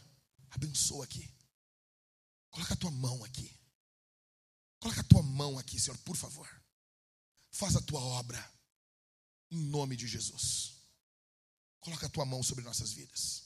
abençoa 0.50 1.04
aqui. 1.04 1.30
Coloca 2.50 2.74
a 2.74 2.76
tua 2.76 2.90
mão 2.90 3.24
aqui. 3.24 3.54
Coloca 4.78 5.00
a 5.00 5.04
tua 5.04 5.22
mão 5.22 5.58
aqui, 5.58 5.80
Senhor, 5.80 5.98
por 5.98 6.16
favor. 6.16 6.48
Faz 7.50 7.76
a 7.76 7.80
tua 7.80 8.00
obra. 8.00 8.52
Em 9.50 9.58
nome 9.58 9.96
de 9.96 10.06
Jesus. 10.06 10.74
Coloca 11.80 12.06
a 12.06 12.08
tua 12.08 12.24
mão 12.24 12.42
sobre 12.42 12.64
nossas 12.64 12.92
vidas. 12.92 13.44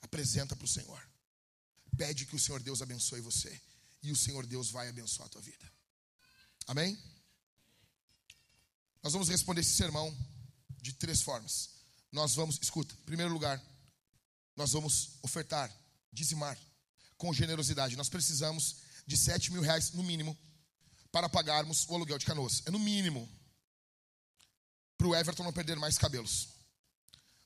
Apresenta 0.00 0.56
para 0.56 0.64
o 0.64 0.68
Senhor. 0.68 1.08
Pede 1.96 2.26
que 2.26 2.36
o 2.36 2.38
Senhor 2.38 2.62
Deus 2.62 2.82
abençoe 2.82 3.20
você. 3.20 3.60
E 4.02 4.12
o 4.12 4.16
Senhor 4.16 4.46
Deus 4.46 4.70
vai 4.70 4.88
abençoar 4.88 5.26
a 5.26 5.30
tua 5.30 5.42
vida. 5.42 5.72
Amém? 6.66 6.98
Nós 9.02 9.12
vamos 9.12 9.28
responder 9.28 9.60
esse 9.60 9.74
sermão 9.74 10.16
de 10.80 10.92
três 10.92 11.22
formas. 11.22 11.70
Nós 12.10 12.34
vamos, 12.34 12.58
escuta, 12.60 12.94
em 12.94 13.04
primeiro 13.04 13.32
lugar, 13.32 13.62
nós 14.58 14.72
vamos 14.72 15.10
ofertar, 15.22 15.72
dizimar, 16.12 16.58
com 17.16 17.32
generosidade. 17.32 17.94
Nós 17.94 18.08
precisamos 18.08 18.78
de 19.06 19.16
sete 19.16 19.52
mil 19.52 19.62
reais 19.62 19.92
no 19.92 20.02
mínimo 20.02 20.36
para 21.12 21.28
pagarmos 21.28 21.86
o 21.88 21.94
aluguel 21.94 22.18
de 22.18 22.26
canoas. 22.26 22.64
É 22.66 22.70
no 22.72 22.78
mínimo. 22.78 23.30
Para 24.96 25.06
o 25.06 25.14
Everton 25.14 25.44
não 25.44 25.52
perder 25.52 25.76
mais 25.76 25.96
cabelos. 25.96 26.48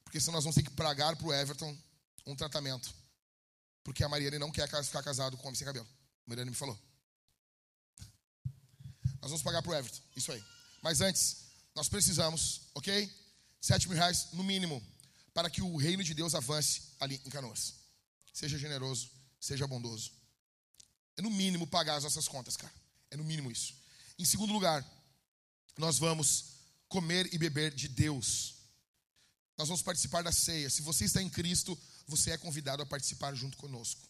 Porque 0.04 0.18
senão 0.18 0.32
nós 0.36 0.44
vamos 0.44 0.54
ter 0.54 0.62
que 0.62 0.70
pagar 0.70 1.14
para 1.14 1.26
o 1.26 1.34
Everton 1.34 1.76
um 2.24 2.34
tratamento. 2.34 2.92
Porque 3.84 4.02
a 4.02 4.08
Mariane 4.08 4.38
não 4.38 4.50
quer 4.50 4.66
ficar 4.82 5.02
casado 5.02 5.36
com 5.36 5.48
homem 5.48 5.54
sem 5.54 5.66
cabelo. 5.66 5.86
A 6.26 6.30
Mariane 6.30 6.50
me 6.50 6.56
falou. 6.56 6.78
Nós 9.20 9.30
vamos 9.30 9.42
pagar 9.42 9.60
para 9.60 9.70
o 9.70 9.74
Everton. 9.74 10.00
Isso 10.16 10.32
aí. 10.32 10.42
Mas 10.80 11.02
antes, 11.02 11.44
nós 11.74 11.90
precisamos, 11.90 12.62
ok? 12.74 13.14
Sete 13.60 13.86
mil 13.86 13.98
reais 13.98 14.32
no 14.32 14.42
mínimo, 14.42 14.82
para 15.34 15.50
que 15.50 15.62
o 15.62 15.76
reino 15.76 16.04
de 16.04 16.14
Deus 16.14 16.34
avance 16.34 16.82
ali 17.00 17.20
em 17.24 17.30
Canoas. 17.30 17.74
Seja 18.32 18.58
generoso, 18.58 19.10
seja 19.40 19.66
bondoso. 19.66 20.12
É 21.16 21.22
no 21.22 21.30
mínimo 21.30 21.66
pagar 21.66 21.96
as 21.96 22.04
nossas 22.04 22.28
contas, 22.28 22.56
cara. 22.56 22.72
É 23.10 23.16
no 23.16 23.24
mínimo 23.24 23.50
isso. 23.50 23.74
Em 24.18 24.24
segundo 24.24 24.52
lugar, 24.52 24.84
nós 25.76 25.98
vamos 25.98 26.52
comer 26.88 27.32
e 27.32 27.38
beber 27.38 27.74
de 27.74 27.88
Deus. 27.88 28.54
Nós 29.56 29.68
vamos 29.68 29.82
participar 29.82 30.22
da 30.22 30.32
ceia. 30.32 30.70
Se 30.70 30.82
você 30.82 31.04
está 31.04 31.22
em 31.22 31.28
Cristo, 31.28 31.78
você 32.06 32.30
é 32.30 32.38
convidado 32.38 32.82
a 32.82 32.86
participar 32.86 33.34
junto 33.34 33.56
conosco. 33.56 34.08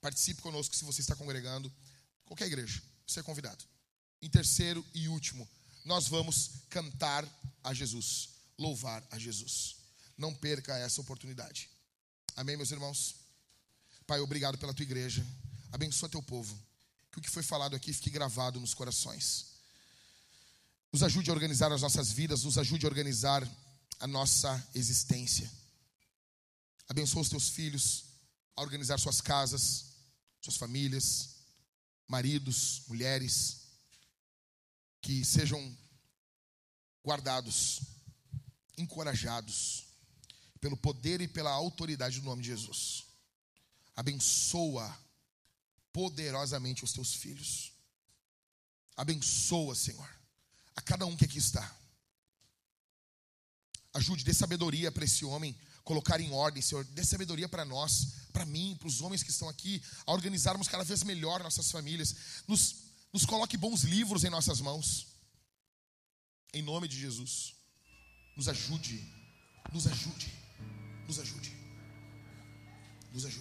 Participe 0.00 0.42
conosco 0.42 0.74
se 0.76 0.84
você 0.84 1.00
está 1.00 1.16
congregando, 1.16 1.72
qualquer 2.24 2.46
igreja, 2.46 2.82
você 3.06 3.20
é 3.20 3.22
convidado. 3.22 3.64
Em 4.20 4.28
terceiro 4.28 4.84
e 4.94 5.08
último, 5.08 5.48
nós 5.84 6.08
vamos 6.08 6.50
cantar 6.68 7.24
a 7.62 7.72
Jesus, 7.72 8.30
louvar 8.58 9.06
a 9.10 9.18
Jesus. 9.18 9.75
Não 10.16 10.34
perca 10.34 10.76
essa 10.78 11.00
oportunidade. 11.00 11.68
Amém, 12.34 12.56
meus 12.56 12.70
irmãos? 12.70 13.16
Pai, 14.06 14.20
obrigado 14.20 14.58
pela 14.58 14.72
tua 14.72 14.82
igreja. 14.82 15.26
Abençoa 15.72 16.08
teu 16.08 16.22
povo. 16.22 16.56
Que 17.10 17.18
o 17.18 17.22
que 17.22 17.30
foi 17.30 17.42
falado 17.42 17.74
aqui 17.74 17.92
fique 17.92 18.10
gravado 18.10 18.60
nos 18.60 18.74
corações. 18.74 19.46
Nos 20.92 21.02
ajude 21.02 21.30
a 21.30 21.34
organizar 21.34 21.72
as 21.72 21.82
nossas 21.82 22.12
vidas, 22.12 22.44
nos 22.44 22.56
ajude 22.56 22.86
a 22.86 22.88
organizar 22.88 23.46
a 24.00 24.06
nossa 24.06 24.68
existência. 24.74 25.50
Abençoa 26.88 27.22
os 27.22 27.28
teus 27.28 27.48
filhos 27.48 28.04
a 28.54 28.62
organizar 28.62 28.98
suas 28.98 29.20
casas, 29.20 29.86
suas 30.40 30.56
famílias, 30.56 31.36
maridos, 32.06 32.82
mulheres 32.86 33.66
que 35.00 35.24
sejam 35.24 35.76
guardados, 37.04 37.80
encorajados, 38.76 39.85
pelo 40.60 40.76
poder 40.76 41.20
e 41.20 41.28
pela 41.28 41.50
autoridade 41.50 42.20
do 42.20 42.26
nome 42.26 42.42
de 42.42 42.48
Jesus. 42.48 43.04
Abençoa 43.94 44.96
poderosamente 45.92 46.84
os 46.84 46.92
teus 46.92 47.14
filhos. 47.14 47.72
Abençoa, 48.96 49.74
Senhor, 49.74 50.08
a 50.74 50.80
cada 50.80 51.06
um 51.06 51.16
que 51.16 51.24
aqui 51.24 51.38
está. 51.38 51.74
Ajude, 53.94 54.24
dê 54.24 54.34
sabedoria 54.34 54.92
para 54.92 55.04
esse 55.04 55.24
homem 55.24 55.56
colocar 55.82 56.20
em 56.20 56.30
ordem, 56.32 56.62
Senhor. 56.62 56.84
Dê 56.84 57.04
sabedoria 57.04 57.48
para 57.48 57.64
nós, 57.64 58.08
para 58.32 58.44
mim, 58.44 58.76
para 58.78 58.88
os 58.88 59.00
homens 59.00 59.22
que 59.22 59.30
estão 59.30 59.48
aqui, 59.48 59.82
a 60.06 60.12
organizarmos 60.12 60.68
cada 60.68 60.84
vez 60.84 61.02
melhor 61.02 61.42
nossas 61.42 61.70
famílias. 61.70 62.14
Nos, 62.46 62.76
nos 63.12 63.24
coloque 63.24 63.56
bons 63.56 63.84
livros 63.84 64.24
em 64.24 64.30
nossas 64.30 64.60
mãos. 64.60 65.06
Em 66.52 66.60
nome 66.62 66.88
de 66.88 66.98
Jesus. 66.98 67.54
Nos 68.36 68.48
ajude, 68.48 69.02
nos 69.72 69.86
ajude, 69.86 70.30
nos 71.06 71.18
ajude, 71.18 71.50
nos 73.12 73.24
ajude. 73.24 73.34